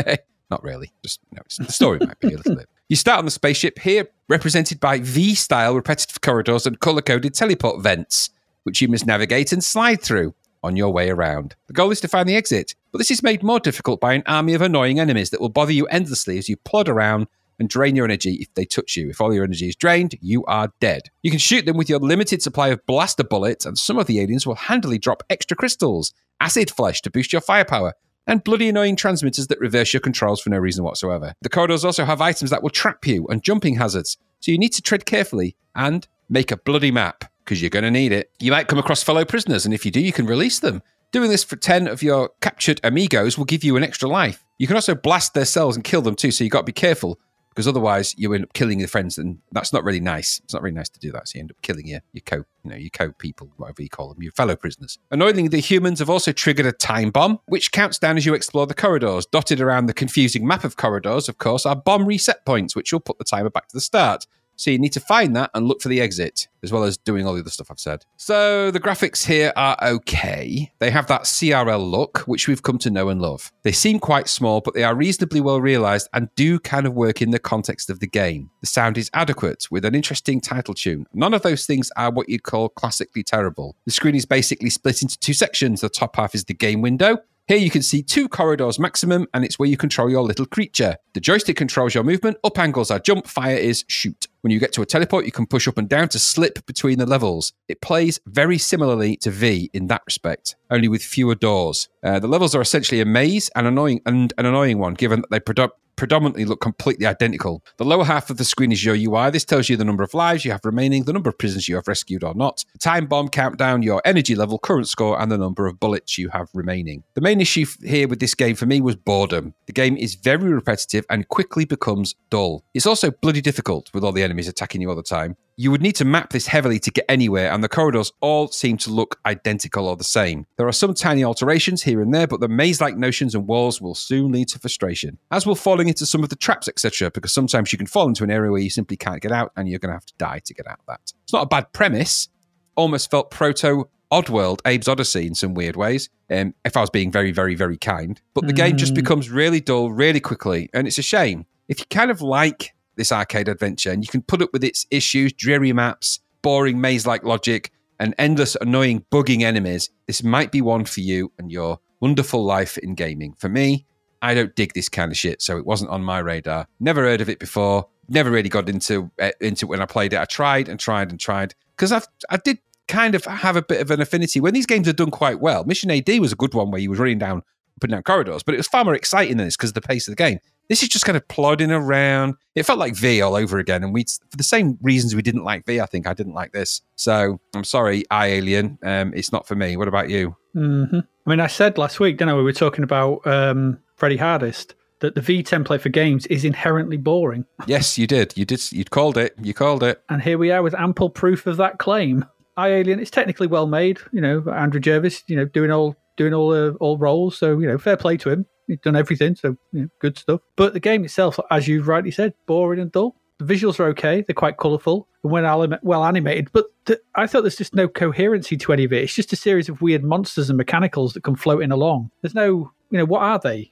[0.49, 0.93] Not really.
[1.03, 2.69] Just no, the story might be a little bit.
[2.87, 7.33] You start on the spaceship here, represented by V style repetitive corridors and color coded
[7.33, 8.29] teleport vents,
[8.61, 11.55] which you must navigate and slide through on your way around.
[11.65, 14.21] The goal is to find the exit, but this is made more difficult by an
[14.27, 17.25] army of annoying enemies that will bother you endlessly as you plod around
[17.57, 19.09] and drain your energy if they touch you.
[19.09, 21.09] If all your energy is drained, you are dead.
[21.23, 24.19] You can shoot them with your limited supply of blaster bullets, and some of the
[24.19, 27.93] aliens will handily drop extra crystals, acid flesh to boost your firepower,
[28.27, 31.33] and bloody annoying transmitters that reverse your controls for no reason whatsoever.
[31.41, 34.73] The corridors also have items that will trap you and jumping hazards, so you need
[34.73, 38.31] to tread carefully and make a bloody map because you're going to need it.
[38.39, 40.81] You might come across fellow prisoners, and if you do, you can release them.
[41.11, 44.43] Doing this for 10 of your captured amigos will give you an extra life.
[44.57, 46.71] You can also blast their cells and kill them too, so you've got to be
[46.71, 47.19] careful
[47.55, 50.41] because otherwise you end up killing your friends, and that's not really nice.
[50.43, 51.29] It's not really nice to do that.
[51.29, 53.89] So you end up killing your your co, you know, your co people, whatever you
[53.89, 54.99] call them, your fellow prisoners.
[55.09, 58.67] Annoyingly, the humans have also triggered a time bomb, which counts down as you explore
[58.67, 59.25] the corridors.
[59.25, 62.99] Dotted around the confusing map of corridors, of course, are bomb reset points, which will
[62.99, 64.27] put the timer back to the start.
[64.55, 67.27] So you need to find that and look for the exit, as well as doing
[67.27, 68.05] all the other stuff I've said.
[68.17, 70.71] So the graphics here are okay.
[70.79, 73.51] They have that CRL look, which we've come to know and love.
[73.63, 77.21] They seem quite small, but they are reasonably well realized and do kind of work
[77.21, 78.49] in the context of the game.
[78.61, 81.05] The sound is adequate, with an interesting title tune.
[81.13, 83.75] None of those things are what you'd call classically terrible.
[83.85, 85.81] The screen is basically split into two sections.
[85.81, 89.45] The top half is the game window, Here you can see two corridors maximum, and
[89.45, 90.95] it's where you control your little creature.
[91.13, 94.25] The joystick controls your movement, up angles are jump, fire is shoot.
[94.45, 96.99] When you get to a teleport, you can push up and down to slip between
[96.99, 97.51] the levels.
[97.67, 101.89] It plays very similarly to V in that respect, only with fewer doors.
[102.03, 105.31] Uh, the levels are essentially a maze and annoying and an annoying one, given that
[105.31, 107.63] they predo- predominantly look completely identical.
[107.77, 109.31] The lower half of the screen is your UI.
[109.31, 111.75] This tells you the number of lives you have remaining, the number of prisoners you
[111.75, 115.67] have rescued or not, time bomb countdown, your energy level, current score, and the number
[115.67, 117.03] of bullets you have remaining.
[117.13, 119.53] The main issue here with this game for me was boredom.
[119.67, 122.63] The game is very repetitive and quickly becomes dull.
[122.73, 125.37] It's also bloody difficult with all the enemies attacking you all the time.
[125.57, 128.75] You would need to map this heavily to get anywhere, and the corridors all seem
[128.79, 130.45] to look identical or the same.
[130.57, 133.79] There are some tiny alterations here and there, but the maze like notions and walls
[133.79, 137.33] will soon lead to frustration, as will falling into some of the traps, etc., because
[137.33, 139.79] sometimes you can fall into an area where you simply can't get out, and you're
[139.79, 141.13] going to have to die to get out of that.
[141.23, 142.27] It's not a bad premise,
[142.75, 146.09] almost felt proto Oddworld, Abe's Odyssey in some weird ways.
[146.29, 149.61] Um, if I was being very, very, very kind, but the game just becomes really
[149.61, 151.45] dull really quickly, and it's a shame.
[151.69, 154.85] If you kind of like this arcade adventure and you can put up with its
[154.91, 160.85] issues, dreary maps, boring maze-like logic, and endless annoying bugging enemies, this might be one
[160.85, 163.33] for you and your wonderful life in gaming.
[163.33, 163.85] For me,
[164.21, 166.67] I don't dig this kind of shit, so it wasn't on my radar.
[166.79, 167.87] Never heard of it before.
[168.09, 170.19] Never really got into uh, into it when I played it.
[170.19, 173.81] I tried and tried and tried because I I did kind of have a bit
[173.81, 175.63] of an affinity when these games are done quite well.
[175.63, 177.41] Mission AD was a good one where you was running down
[177.81, 180.07] and down corridors, but it was far more exciting than this because of the pace
[180.07, 180.39] of the game.
[180.69, 182.35] This is just kind of plodding around.
[182.55, 185.43] It felt like V all over again, and we for the same reasons we didn't
[185.43, 185.79] like V.
[185.79, 186.81] I think I didn't like this.
[186.95, 188.79] So I'm sorry, I Alien.
[188.83, 189.77] Um, it's not for me.
[189.77, 190.35] What about you?
[190.53, 192.35] hmm I mean, I said last week, didn't I?
[192.35, 196.97] We were talking about um, Freddy Hardest that the V template for games is inherently
[196.97, 198.33] boring, Yes, you did.
[198.37, 198.71] You did.
[198.71, 199.33] You called it.
[199.41, 200.01] You called it.
[200.09, 202.25] and here we are with ample proof of that claim.
[202.57, 203.99] I Alien, it's technically well made.
[204.13, 207.37] You know, Andrew Jervis, you know, doing all doing all uh, all roles.
[207.37, 208.45] So you know, fair play to him.
[208.67, 210.41] He's done everything, so you know, good stuff.
[210.55, 213.15] But the game itself, as you rightly said, boring and dull.
[213.37, 216.49] The visuals are okay; they're quite colourful and well, animated.
[216.53, 219.03] But th- I thought there's just no coherency to any of it.
[219.03, 222.11] It's just a series of weird monsters and mechanicals that come floating along.
[222.21, 223.71] There's no, you know, what are they?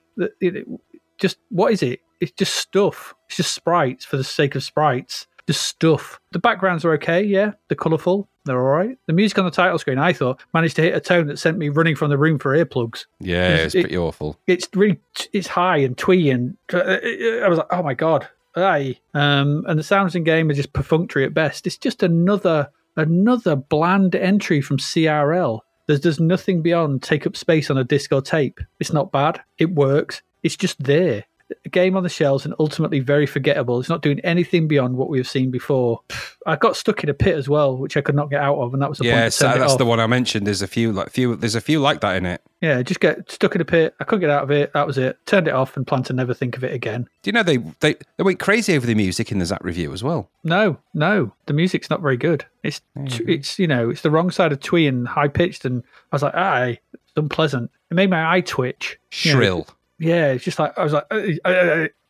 [1.18, 2.02] Just what is it?
[2.20, 3.14] It's just stuff.
[3.28, 5.28] It's just sprites for the sake of sprites.
[5.48, 6.20] Just stuff.
[6.32, 7.52] The backgrounds are okay, yeah.
[7.68, 8.30] They're colourful.
[8.46, 8.98] They're all right.
[9.08, 11.58] The music on the title screen, I thought, managed to hit a tone that sent
[11.58, 13.06] me running from the room for earplugs.
[13.20, 14.38] Yeah, It's- it's it- pretty awful.
[14.48, 15.00] It's really,
[15.34, 16.98] it's high and twee, and uh,
[17.44, 18.98] I was like, oh my god, aye.
[19.14, 21.66] Um, and the sounds in game are just perfunctory at best.
[21.68, 25.60] It's just another, another bland entry from CRL.
[25.88, 28.60] There's, there's nothing beyond take up space on a disc or tape.
[28.80, 29.42] It's not bad.
[29.58, 30.22] It works.
[30.42, 31.26] It's just there.
[31.66, 33.80] A game on the shelves and ultimately very forgettable.
[33.80, 36.02] It's not doing anything beyond what we've seen before.
[36.48, 38.74] I got stuck in a pit as well, which I could not get out of,
[38.74, 39.16] and that was the point.
[39.16, 40.48] Yes, that that's the one I mentioned.
[40.48, 41.36] There's a few like few.
[41.36, 42.42] There's a few like that in it.
[42.62, 43.94] Yeah, just get stuck in a pit.
[44.00, 44.72] I couldn't get out of it.
[44.74, 45.18] That was it.
[45.26, 47.04] Turned it off and planned to never think of it again.
[47.22, 49.94] Do you know they they they went crazy over the music in the Zzap review
[49.94, 50.30] as well?
[50.44, 52.46] No, no, the music's not very good.
[52.64, 56.16] It's it's you know it's the wrong side of twee and high pitched, and I
[56.16, 57.70] was like, aye, it's unpleasant.
[57.92, 58.98] It made my eye twitch.
[59.24, 59.68] You know, Shrill.
[60.04, 61.50] Yeah, it's just like I was like, uh, uh,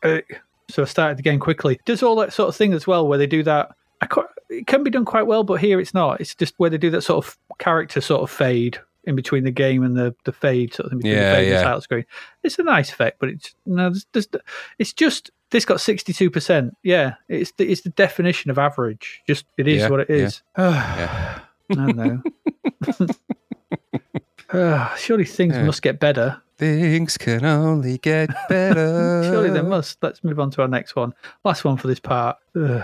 [0.04, 0.22] uh, uh.
[0.70, 1.80] so I started the game quickly.
[1.86, 3.76] Does all that sort of thing as well, where they do that.
[4.02, 6.20] I quite, it can be done quite well, but here it's not.
[6.20, 9.52] It's just where they do that sort of character sort of fade in between the
[9.52, 11.82] game and the the fade sort of thing between Yeah, the fade and the title
[11.82, 12.06] screen.
[12.44, 14.28] It's a nice effect, but it's no, there's, there's,
[14.80, 16.76] it's just this got sixty two percent.
[16.84, 19.22] Yeah, it's the, it's the definition of average.
[19.28, 20.42] Just it is Yeah, what it is.
[20.58, 21.40] yeah.
[21.72, 22.22] I don't know.
[24.52, 25.64] Ah, surely things Yeah.
[25.64, 26.42] must get better.
[26.58, 29.24] Things can only get better.
[29.32, 29.98] Surely they must.
[30.04, 31.14] Let's move on to our next one.
[31.44, 32.38] Last one for this part.
[32.56, 32.84] Ugh.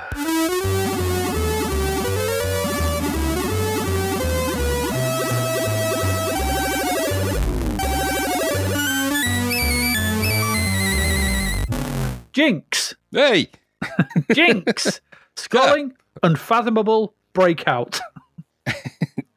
[12.34, 12.96] Jinx.
[13.12, 13.50] Hey,
[14.34, 15.02] Jinx.
[15.36, 15.92] Scrolling.
[16.24, 18.00] Unfathomable breakout.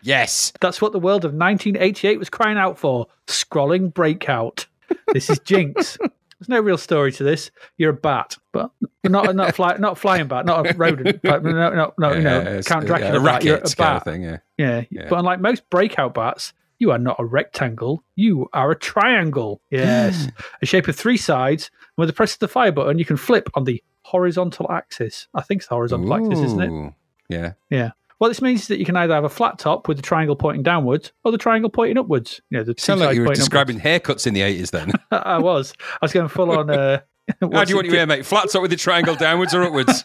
[0.03, 0.53] Yes.
[0.61, 3.07] That's what the world of 1988 was crying out for.
[3.27, 4.67] Scrolling breakout.
[5.13, 5.97] This is Jinx.
[6.39, 7.53] There's no real story to this.
[7.79, 8.73] You're a bat, but
[9.05, 11.23] not not a fly, not flying bat, not a rodent.
[11.23, 13.45] But no, no, no, you know, it's- Count yeah, Dracula a bat.
[13.45, 14.05] You're a kind of bat.
[14.05, 14.23] thing.
[14.25, 14.39] Yeah.
[14.59, 14.83] Yeah.
[14.91, 15.07] Yeah.
[15.09, 18.03] But unlike most breakout bats, you are not a rectangle.
[18.17, 19.61] You are a triangle.
[19.71, 20.25] Yes.
[20.25, 20.31] Hmm.
[20.63, 21.71] a shape of three sides.
[21.97, 25.29] With the press of the fire button, you can flip on the horizontal axis.
[25.35, 26.93] I think it's the horizontal axis, isn't it?
[27.29, 27.53] Yeah.
[27.71, 27.91] Yeah.
[28.23, 30.37] What this means is that you can either have a flat top with the triangle
[30.37, 32.41] pointing downwards or the triangle pointing upwards.
[32.51, 34.93] You know, the Sound like you were describing haircuts in the 80s then.
[35.11, 35.75] I was.
[35.95, 36.71] I was going full on.
[36.71, 37.01] Uh,
[37.41, 38.25] How do you want your hair, mate?
[38.25, 40.05] Flat top with the triangle downwards or upwards?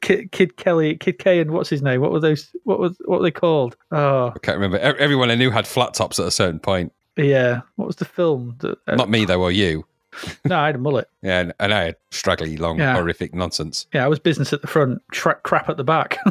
[0.00, 2.00] Kid, Kid Kelly, Kid K, and what's his name?
[2.00, 2.50] What were those?
[2.64, 3.76] What was what were they called?
[3.90, 4.78] Oh, I can't remember.
[4.78, 6.94] Everyone I knew had flat tops at a certain point.
[7.18, 7.60] Yeah.
[7.76, 8.56] What was the film?
[8.60, 9.84] That, uh, Not me though, or you.
[10.44, 11.08] No, I had a mullet.
[11.22, 12.94] Yeah, and, and I had straggly, long, Yeah.
[12.94, 13.86] horrific nonsense.
[13.94, 16.18] Yeah, I was business at the front, tra- crap at the back.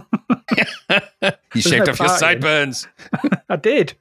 [1.54, 2.18] You shaved no off your partying.
[2.20, 2.88] sideburns.
[3.50, 3.94] I did.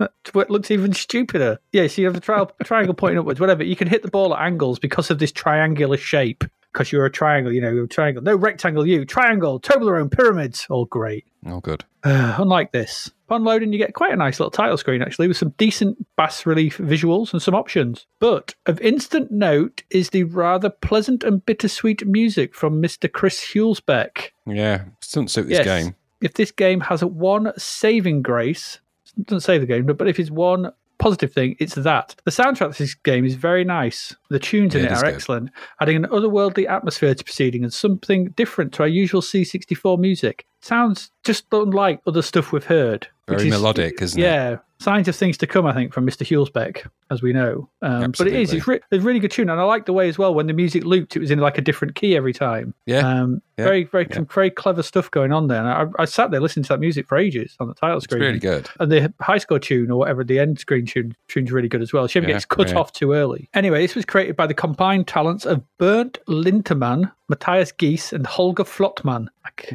[0.00, 1.58] It looks even stupider.
[1.72, 3.64] Yeah, so you have the tri- triangle pointing upwards, whatever.
[3.64, 6.44] You can hit the ball at angles because of this triangular shape.
[6.78, 8.22] Because you're a triangle, you know, you're a triangle.
[8.22, 10.64] No rectangle, you triangle, Toblerone, pyramids.
[10.70, 11.26] All great.
[11.44, 11.84] All good.
[12.04, 15.36] Uh, unlike this, upon loading, you get quite a nice little title screen actually, with
[15.36, 18.06] some decent bas relief visuals and some options.
[18.20, 23.10] But of instant note is the rather pleasant and bittersweet music from Mr.
[23.10, 24.28] Chris Hulsbeck.
[24.46, 25.64] Yeah, doesn't suit this Yes.
[25.84, 25.96] game.
[26.20, 28.78] If this game has a one saving grace,
[29.24, 32.14] doesn't save the game, but, but if it's one positive thing, it's that.
[32.24, 34.14] The soundtrack to this game is very nice.
[34.30, 35.14] The tunes in Yeah, it it are good.
[35.14, 40.46] excellent, adding an otherworldly atmosphere to proceeding and something different to our usual C64 music.
[40.60, 43.06] Sounds just unlike other stuff we've heard.
[43.28, 44.24] Very is- melodic, isn't it?
[44.24, 46.24] yeah, signs of things to come, I think, from Mr.
[46.26, 47.68] Hulsbeck, as we know.
[47.82, 49.50] Um, but it is, it's, re- it's a really good tune.
[49.50, 51.58] And I like the way as well, when the music looped, it was in like
[51.58, 52.74] a different key every time.
[52.86, 52.98] Yeah.
[53.00, 53.64] Um, Yeah.
[53.64, 54.16] Very, very, Yeah.
[54.16, 55.58] some very clever stuff going on there.
[55.58, 55.68] And
[55.98, 58.22] I, I sat there listening to that music for ages on the title It's screen.
[58.22, 58.68] really good.
[58.78, 61.92] And the high score tune or whatever, the end screen tune, tune's really good as
[61.92, 62.06] well.
[62.06, 63.48] She never Yeah, gets cut off too early.
[63.54, 68.64] Anyway, this was created by the combined talents of Bernd Lintermann, Matthias Gies, and Holger
[68.64, 69.28] Flottmann.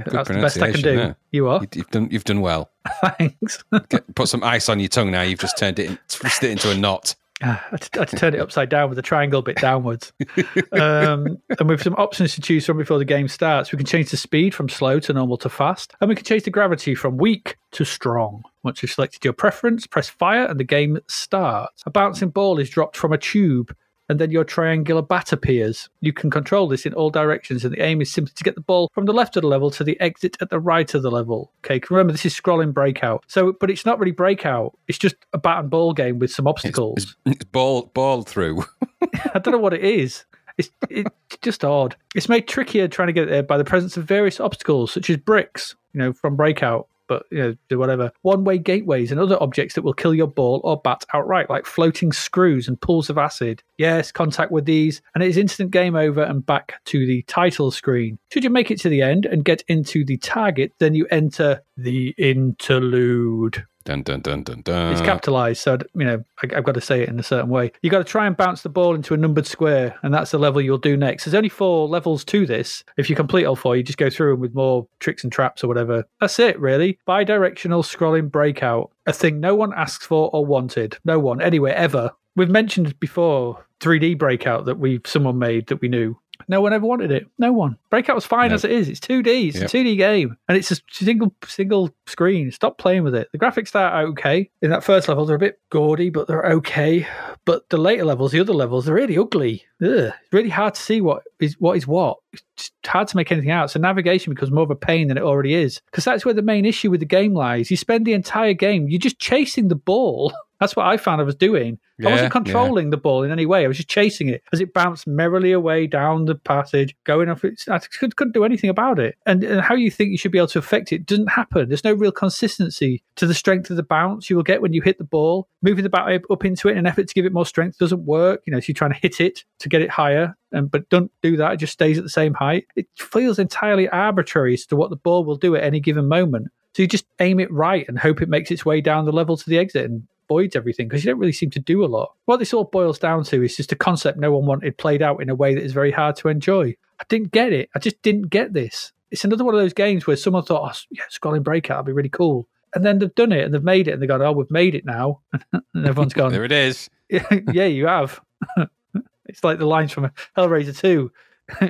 [0.07, 0.93] That's the best I can do.
[0.95, 1.13] yeah.
[1.31, 1.61] You are?
[1.61, 2.07] You- You've done.
[2.11, 2.69] You've done well.
[3.17, 3.63] Thanks.
[3.89, 5.21] Get, put some ice on your tongue now.
[5.21, 7.15] You've just turned it, in, twisted it into a knot.
[7.41, 9.57] Ah, I had to, I had to turn it upside down with the triangle bit
[9.57, 10.13] downwards.
[10.71, 14.11] um, and with some options to choose from before the game starts, we can change
[14.11, 17.17] the speed from slow to normal to fast, and we can change the gravity from
[17.17, 18.43] weak to strong.
[18.63, 21.83] Once you've selected your preference, press fire and the game starts.
[21.85, 23.75] A bouncing ball is dropped from a tube.
[24.09, 25.89] And then your triangular bat appears.
[26.01, 28.61] You can control this in all directions, and the aim is simply to get the
[28.61, 31.11] ball from the left of the level to the exit at the right of the
[31.11, 31.51] level.
[31.63, 33.23] Okay, remember this is scrolling breakout.
[33.27, 34.77] So, but it's not really breakout.
[34.87, 37.03] It's just a bat and ball game with some obstacles.
[37.03, 38.65] It's, it's ball ball through.
[39.33, 40.25] I don't know what it is.
[40.57, 41.09] It's, it's
[41.41, 41.95] just odd.
[42.15, 45.17] It's made trickier trying to get there by the presence of various obstacles, such as
[45.17, 48.11] bricks, you know, from Breakout, but, you know, do whatever.
[48.21, 51.65] One way gateways and other objects that will kill your ball or bat outright, like
[51.65, 53.63] floating screws and pools of acid.
[53.77, 57.71] Yes, contact with these, and it is instant game over and back to the title
[57.71, 58.17] screen.
[58.31, 61.61] Should you make it to the end and get into the target, then you enter
[61.77, 63.65] the interlude.
[63.85, 64.93] Dun dun dun dun dun.
[64.93, 67.71] It's capitalized, so you know I, I've got to say it in a certain way.
[67.81, 70.37] You got to try and bounce the ball into a numbered square, and that's the
[70.37, 71.25] level you'll do next.
[71.25, 72.83] There's only four levels to this.
[72.97, 75.63] If you complete all four, you just go through them with more tricks and traps
[75.63, 76.05] or whatever.
[76.21, 76.97] That's it, really.
[77.05, 80.97] Bi-directional scrolling breakout, a thing no one asks for or wanted.
[81.03, 82.11] No one anywhere ever.
[82.35, 86.17] We've mentioned before 3D breakout that we someone made that we knew.
[86.47, 87.27] No one ever wanted it.
[87.39, 87.77] No one.
[87.89, 88.55] Breakout was fine No.
[88.55, 88.89] as it is.
[88.89, 89.49] It's 2D.
[89.49, 89.65] It's Yep.
[89.65, 92.51] a 2D game, and it's a single single screen.
[92.51, 93.29] Stop playing with it.
[93.31, 94.49] The graphics start out okay.
[94.61, 97.07] In that first level, they're a bit gaudy, but they're okay.
[97.45, 99.63] But the later levels, the other levels, they're really ugly.
[99.81, 99.89] Ugh.
[99.89, 102.17] It's really hard to see what is what is what.
[102.31, 103.71] It's hard to make anything out.
[103.71, 105.81] So navigation becomes more of a pain than it already is.
[105.91, 107.69] Because that's where the main issue with the game lies.
[107.69, 110.33] You spend the entire game, you're just chasing the ball.
[110.59, 111.77] That's what I found I was doing.
[112.01, 112.29] I wasn't yeah.
[112.29, 113.63] controlling the ball in any way.
[113.63, 117.45] I was just chasing it as it bounced merrily away down the passage, going off.
[117.45, 119.15] Its, I could, couldn't do anything about it.
[119.27, 121.67] And, and how you think you should be able to affect it doesn't happen.
[121.69, 124.81] There's no real consistency to the strength of the bounce you will get when you
[124.81, 125.47] hit the ball.
[125.61, 127.77] Moving the bat up- up into it in an effort to give it more strength
[127.77, 128.41] doesn't work.
[128.45, 131.11] You know, so you're trying to hit it to get it higher, and but don't
[131.21, 131.53] do that.
[131.53, 132.65] It just stays at the same height.
[132.75, 136.47] It feels entirely arbitrary as to what the ball will do at any given moment.
[136.75, 139.37] So you just aim it right and hope it makes its way down the level
[139.37, 142.11] to the exit and voids everything because you don't really seem to do a lot.
[142.25, 145.21] What this all boils down to is just a concept no one wanted played out
[145.21, 146.75] in a way that is very hard to enjoy.
[146.99, 147.69] I didn't get it.
[147.75, 148.91] I just didn't get this.
[149.11, 151.93] It's another one of those games where someone thought, oh, yeah, scrolling breakout would be
[151.93, 152.47] really cool.
[152.73, 154.73] And then they've done it and they've made it and they've gone, oh, we've made
[154.73, 155.21] it now.
[155.53, 156.89] and everyone's gone, There it is.
[157.09, 158.19] yeah, you have.
[159.27, 161.11] it's like the lines from Hellraiser 2.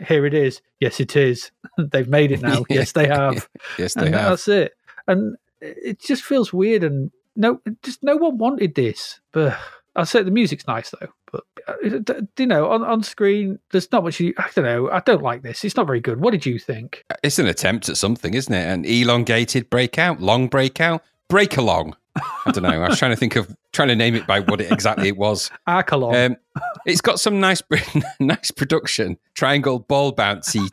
[0.07, 0.61] Here it is.
[0.79, 1.51] Yes, it is.
[1.77, 2.63] They've made it now.
[2.69, 3.49] Yes, they have.
[3.77, 4.29] Yes, they and have.
[4.29, 4.71] that's it.
[5.07, 6.83] And it just feels weird.
[6.83, 9.19] And no, just no one wanted this.
[9.31, 9.57] But
[9.95, 11.09] I'll say the music's nice though.
[11.31, 14.19] But uh, you know, on on screen, there's not much.
[14.19, 14.89] You, I don't know.
[14.89, 15.63] I don't like this.
[15.63, 16.19] It's not very good.
[16.21, 17.03] What did you think?
[17.23, 18.67] It's an attempt at something, isn't it?
[18.67, 21.95] An elongated breakout, long breakout, break along.
[22.15, 22.69] I don't know.
[22.69, 25.17] I was trying to think of trying to name it by what it exactly it
[25.17, 25.49] was.
[25.67, 26.15] Arcalon.
[26.15, 26.37] Um,
[26.85, 27.61] it's got some nice,
[28.19, 29.17] nice production.
[29.33, 30.67] Triangle ball bouncy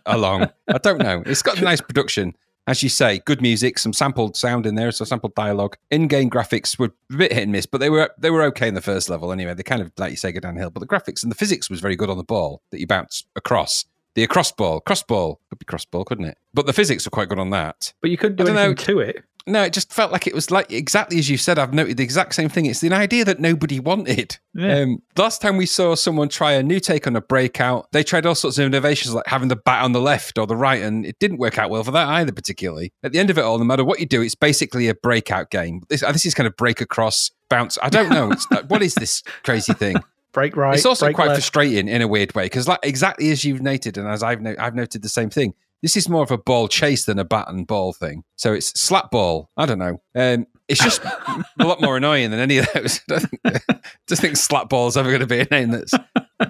[0.06, 0.48] along.
[0.68, 1.22] I don't know.
[1.26, 2.36] It's got nice production,
[2.68, 3.20] as you say.
[3.24, 5.76] Good music, some sampled sound in there, some sampled dialogue.
[5.90, 8.74] In-game graphics were a bit hit and miss, but they were they were okay in
[8.74, 9.54] the first level anyway.
[9.54, 10.70] They kind of, like you say, go downhill.
[10.70, 13.24] But the graphics and the physics was very good on the ball that you bounce
[13.34, 13.86] across.
[14.18, 16.36] The crossball, crossball could be crossball, couldn't it?
[16.52, 17.94] But the physics were quite good on that.
[18.02, 18.62] But you couldn't do don't know.
[18.62, 19.22] anything to it.
[19.46, 21.56] No, it just felt like it was like exactly as you said.
[21.56, 22.66] I've noted the exact same thing.
[22.66, 24.36] It's the idea that nobody wanted.
[24.54, 24.80] Yeah.
[24.80, 28.26] Um, last time we saw someone try a new take on a breakout, they tried
[28.26, 31.06] all sorts of innovations like having the bat on the left or the right, and
[31.06, 32.92] it didn't work out well for that either, particularly.
[33.04, 35.50] At the end of it all, no matter what you do, it's basically a breakout
[35.50, 35.82] game.
[35.88, 37.78] This, uh, this is kind of break across, bounce.
[37.80, 38.32] I don't know.
[38.32, 39.94] It's what is this crazy thing?
[40.32, 40.74] Break right.
[40.74, 41.38] it's also quite left.
[41.38, 44.54] frustrating in a weird way because, like, exactly as you've noted, and as I've no-
[44.58, 45.54] I've noted the same thing.
[45.80, 48.24] This is more of a ball chase than a bat and ball thing.
[48.34, 49.48] So it's slap ball.
[49.56, 50.00] I don't know.
[50.16, 53.00] Um, it's just a lot more annoying than any of those.
[53.10, 55.92] I don't think, just think slap ball is ever going to be a name that's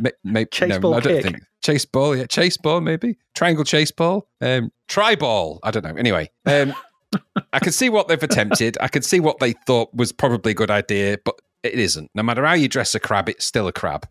[0.01, 1.23] ma- ma- Chase no, ball I don't kick.
[1.25, 2.17] think chase ball.
[2.17, 4.27] Yeah, chase ball maybe triangle chase ball.
[4.41, 5.61] Um, try ball.
[5.63, 5.95] I don't know.
[5.95, 6.75] Anyway, um,
[7.53, 8.79] I can see what they've attempted.
[8.81, 11.39] I can see what they thought was probably a good idea, but
[11.73, 12.11] it isn't.
[12.15, 14.09] No matter how you dress a crab, it's still a crab.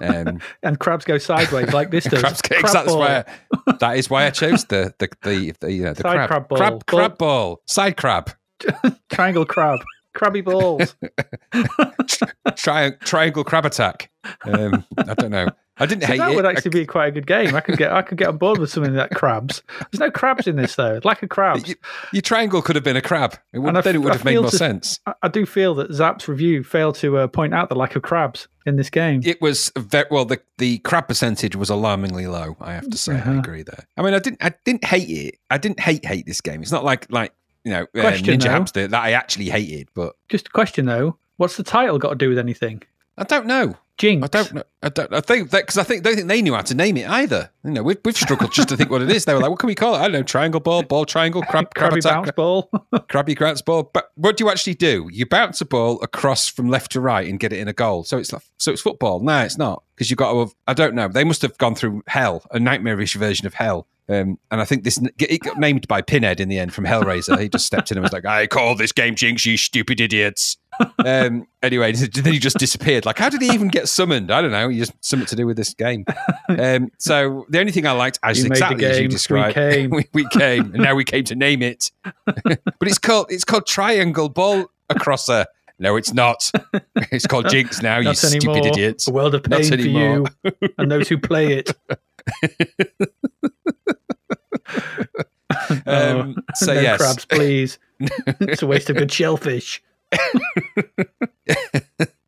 [0.00, 2.20] Um, and crabs go sideways like this does.
[2.20, 2.98] crabs Crab that's ball.
[2.98, 3.24] why
[3.68, 6.28] I, that is why I chose the the the, the you know the Side crab
[6.28, 6.58] crab ball.
[6.58, 8.30] crab crab ball side crab
[9.10, 9.78] Triangle crab.
[10.14, 10.96] Crabby balls.
[12.56, 14.10] tri- triangle crab attack.
[14.44, 15.48] Um, I don't know.
[15.80, 16.28] I didn't hate that it.
[16.30, 17.54] That would I- actually be quite a good game.
[17.54, 19.62] I could get I could get on board with something like crabs.
[19.90, 21.00] There's no crabs in this though.
[21.04, 21.68] Lack of crabs.
[21.68, 21.74] you-
[22.12, 23.36] your triangle could have been a crab.
[23.52, 24.98] It would, I then it would I have made more to- sense.
[25.06, 28.02] I, I do feel that Zzap's review failed to uh, point out the lack of
[28.02, 29.22] crabs in this game.
[29.24, 30.24] It was very well.
[30.24, 32.56] The the crab percentage was alarmingly low.
[32.60, 33.38] I have to say, I Uh-huh.
[33.38, 33.84] agree there.
[33.96, 35.36] I mean, I didn't I didn't hate it.
[35.50, 36.62] I didn't hate hate this game.
[36.62, 37.32] It's not like like
[37.64, 38.50] you know uh, Ninja though.
[38.50, 41.16] Hamster that I actually hated, but Just a question though.
[41.36, 42.82] What's the title got to do with anything?
[43.16, 43.76] I don't know.
[43.98, 44.24] Jinx.
[44.24, 44.62] I don't know.
[44.80, 45.12] I don't.
[45.12, 47.50] I think that because I think don't think they knew how to name it either.
[47.64, 49.24] You know, we've, we've struggled just to think what it is.
[49.24, 50.22] They were like, "What can we call it?" I don't know.
[50.22, 52.70] Triangle ball, ball triangle, crab, crab Crabby attack, bounce ball.
[53.08, 53.90] crabby bounce ball.
[53.92, 55.08] But what do you actually do?
[55.12, 58.04] You bounce a ball across from left to right and get it in a goal.
[58.04, 59.18] So it's like, so it's football.
[59.18, 60.38] No, it's not because you've got to.
[60.40, 61.08] Have, I don't know.
[61.08, 63.88] They must have gone through hell, a nightmarish version of hell.
[64.10, 67.38] Um, and I think this it got named by Pinhead in the end from Hellraiser.
[67.38, 70.56] He just stepped in and was like, "I call this game Jinx, you stupid idiots."
[71.04, 73.04] Um, anyway, then he just disappeared.
[73.04, 74.30] Like, how did he even get summoned?
[74.30, 74.68] I don't know.
[74.70, 76.06] He just something to do with this game.
[76.48, 79.08] Um, so the only thing I liked, as You made the exactly as you game.
[79.08, 79.90] We described, came.
[79.90, 81.90] we, we came, and now we came to name it.
[82.24, 85.44] but it's called it's called Triangle Ball Acrosser.
[85.80, 86.50] No, it's not.
[87.12, 87.98] It's called Jinx now.
[87.98, 88.66] you stupid anymore.
[88.66, 89.06] idiots.
[89.06, 90.26] A world of pain for you
[90.76, 91.72] and those who play it.
[95.86, 97.78] Um, Oh, so no yes, crabs, please.
[98.00, 99.82] it's a waste of good shellfish.
[100.12, 101.04] Who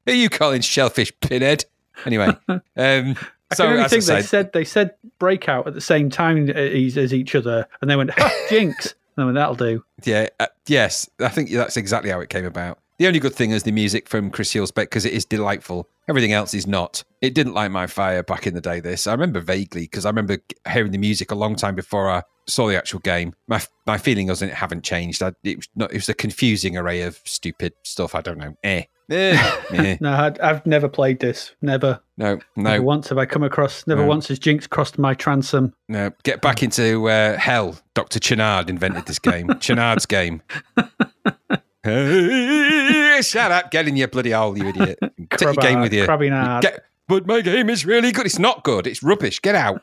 [0.06, 1.64] are you calling shellfish pinhead?
[2.06, 5.74] Anyway, um, I so can only as I think they said, they said breakout at
[5.74, 8.94] the same time as, as each other, and they went "Ha, jinx.
[9.16, 9.84] And I went, that'll do.
[10.04, 12.78] yeah, uh, yes, I think that's exactly how it came about.
[13.00, 15.88] The only good thing is the music from Chris Hulsbeck because it is delightful.
[16.06, 17.02] Everything else is not.
[17.22, 18.80] It didn't light my fire back in the day.
[18.80, 20.36] This I remember vaguely because I remember
[20.70, 23.32] hearing the music a long time before I saw the actual game.
[23.48, 25.22] My my feeling was it haven't changed.
[25.22, 25.92] I, it was not.
[25.92, 28.14] It was a confusing array of stupid stuff.
[28.14, 28.54] I don't know.
[28.62, 28.82] Eh.
[29.10, 29.36] Eh.
[29.72, 29.96] eh.
[30.00, 31.52] No, I, I've never played this.
[31.62, 32.00] Never.
[32.16, 32.38] No.
[32.54, 32.82] Never No.
[32.82, 33.84] once have I come across.
[33.86, 34.06] Never No.
[34.08, 35.74] once has Jinx crossed my transom.
[35.88, 37.76] No, get back into uh, hell.
[37.94, 38.20] Dr.
[38.20, 39.50] Channard invented this game.
[39.58, 40.42] Channard's game.
[41.82, 43.70] Hey, Shut up.
[43.70, 44.98] Get in your bloody hole, you idiot.
[45.30, 46.06] Take your game with you.
[46.06, 48.26] Get, but my game is really good.
[48.26, 48.86] It's not good.
[48.86, 49.40] It's rubbish.
[49.40, 49.82] Get out.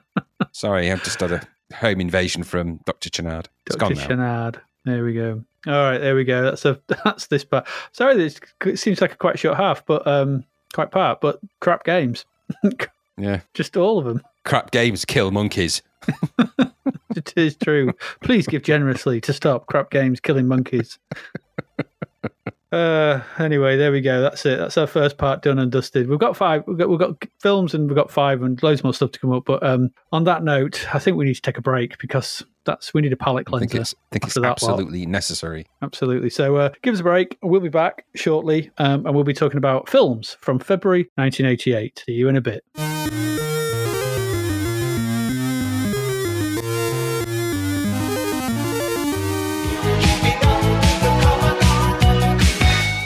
[0.52, 1.42] Sorry, I've just had a
[1.76, 3.10] home invasion from Dr.
[3.10, 3.48] Channard.
[3.66, 3.94] It's Dr.
[3.94, 4.08] gone now.
[4.08, 4.60] Channard.
[4.84, 5.44] There we go.
[5.66, 6.42] All right, there we go.
[6.42, 7.66] That's a that's this part.
[7.92, 11.20] Sorry, this it seems like a quite short half, but um, quite part.
[11.20, 12.24] But crap games,
[13.16, 13.40] Yeah.
[13.54, 14.22] just all of them.
[14.44, 15.82] Crap games kill monkeys.
[17.16, 17.92] It is true.
[18.22, 20.98] Please give generously to stop crap games killing monkeys.
[22.72, 24.22] Uh, anyway, there we go.
[24.22, 24.58] That's it.
[24.58, 26.08] That's our first part done and dusted.
[26.08, 26.64] We've got five.
[26.66, 29.30] We've got we've got films and we've got five and loads more stuff to come
[29.30, 29.44] up.
[29.44, 32.94] But um, on that note, I think we need to take a break because that's
[32.94, 33.68] we need a palate I cleanser.
[33.68, 34.52] think it's, I think it's that lot.
[34.52, 35.66] absolutely necessary.
[35.82, 36.30] Absolutely.
[36.30, 37.36] So uh, give us a break.
[37.42, 42.04] We'll be back shortly, um, and we'll be talking about films from February 1988.
[42.06, 42.64] See you in a bit.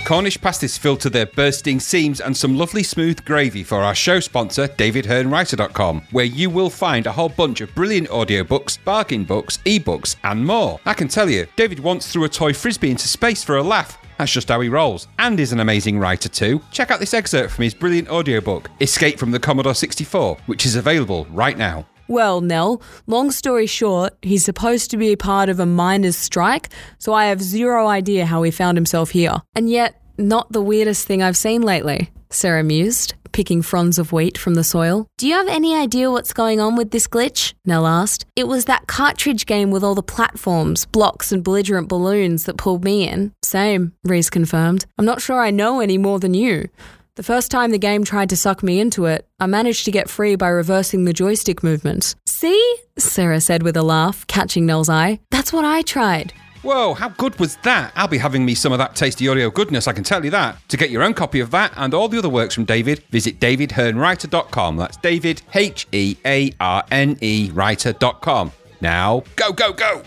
[0.06, 4.68] Cornish pasties filter their bursting seams and some lovely smooth gravy for our show sponsor,
[4.68, 10.46] DavidHearneWriter.com, where you will find a whole bunch of brilliant audiobooks, bargain books, ebooks, and
[10.46, 10.78] more.
[10.86, 13.98] I can tell you, David once threw a toy frisbee into space for a laugh.
[14.16, 15.08] That's just how he rolls.
[15.18, 16.62] And is an amazing writer too.
[16.70, 20.76] Check out this excerpt from his brilliant audiobook, Escape from the Commodore 64, which is
[20.76, 21.84] available right now.
[22.08, 26.68] Well, Nell, long story short, he's supposed to be a part of a miners' strike,
[26.98, 29.42] so I have zero idea how he found himself here.
[29.54, 32.10] And yet, not the weirdest thing I've seen lately.
[32.30, 35.06] Sarah mused, picking fronds of wheat from the soil.
[35.18, 37.54] Do you have any idea what's going on with this glitch?
[37.64, 38.24] Nell asked.
[38.34, 42.84] It was that cartridge game with all the platforms, blocks, and belligerent balloons that pulled
[42.84, 43.32] me in.
[43.42, 44.86] Same, Reese confirmed.
[44.98, 46.68] I'm not sure I know any more than you.
[47.16, 50.10] The first time the game tried to suck me into it, I managed to get
[50.10, 52.14] free by reversing the joystick movement.
[52.26, 52.76] See?
[52.98, 55.20] Sarah said with a laugh, catching Nell's eye.
[55.30, 56.34] That's what I tried.
[56.60, 57.94] Whoa, how good was that?
[57.96, 60.58] I'll be having me some of that tasty Oreo goodness, I can tell you that.
[60.68, 63.40] To get your own copy of that and all the other works from David, visit
[63.40, 64.76] davidhearnewriter.com.
[64.76, 68.52] That's David, H E A R N E, writer.com.
[68.82, 70.02] Now, go, go, go!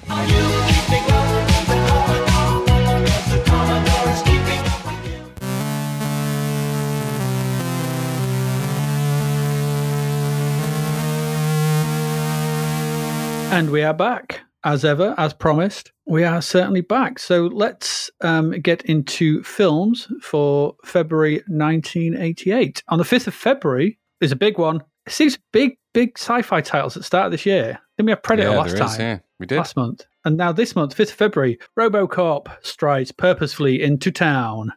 [13.51, 14.41] And we are back.
[14.63, 17.17] As ever, as promised, we are certainly back.
[17.17, 22.83] So let's um, get into films for February 1988.
[22.89, 24.83] On the 5th of February is a big one.
[25.07, 27.79] It seems big, big sci fi titles at the start of this year.
[27.97, 29.01] Didn't we have Predator yeah, last there is, time?
[29.01, 29.57] yeah, we did.
[29.57, 30.05] Last month.
[30.25, 34.73] And now this month, 5th of February, Robocop strides purposefully into town.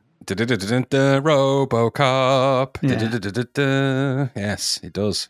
[1.23, 2.79] Robocop.
[2.81, 4.29] Yeah.
[4.35, 5.29] Yes, it does.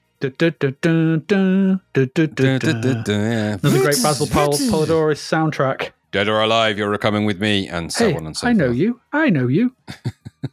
[3.63, 5.91] Another great Basil Pol- Poledouris soundtrack.
[6.11, 8.71] Dead or alive, you're coming with me, and so hey, on and so I know
[8.71, 9.01] you.
[9.13, 9.75] I know you.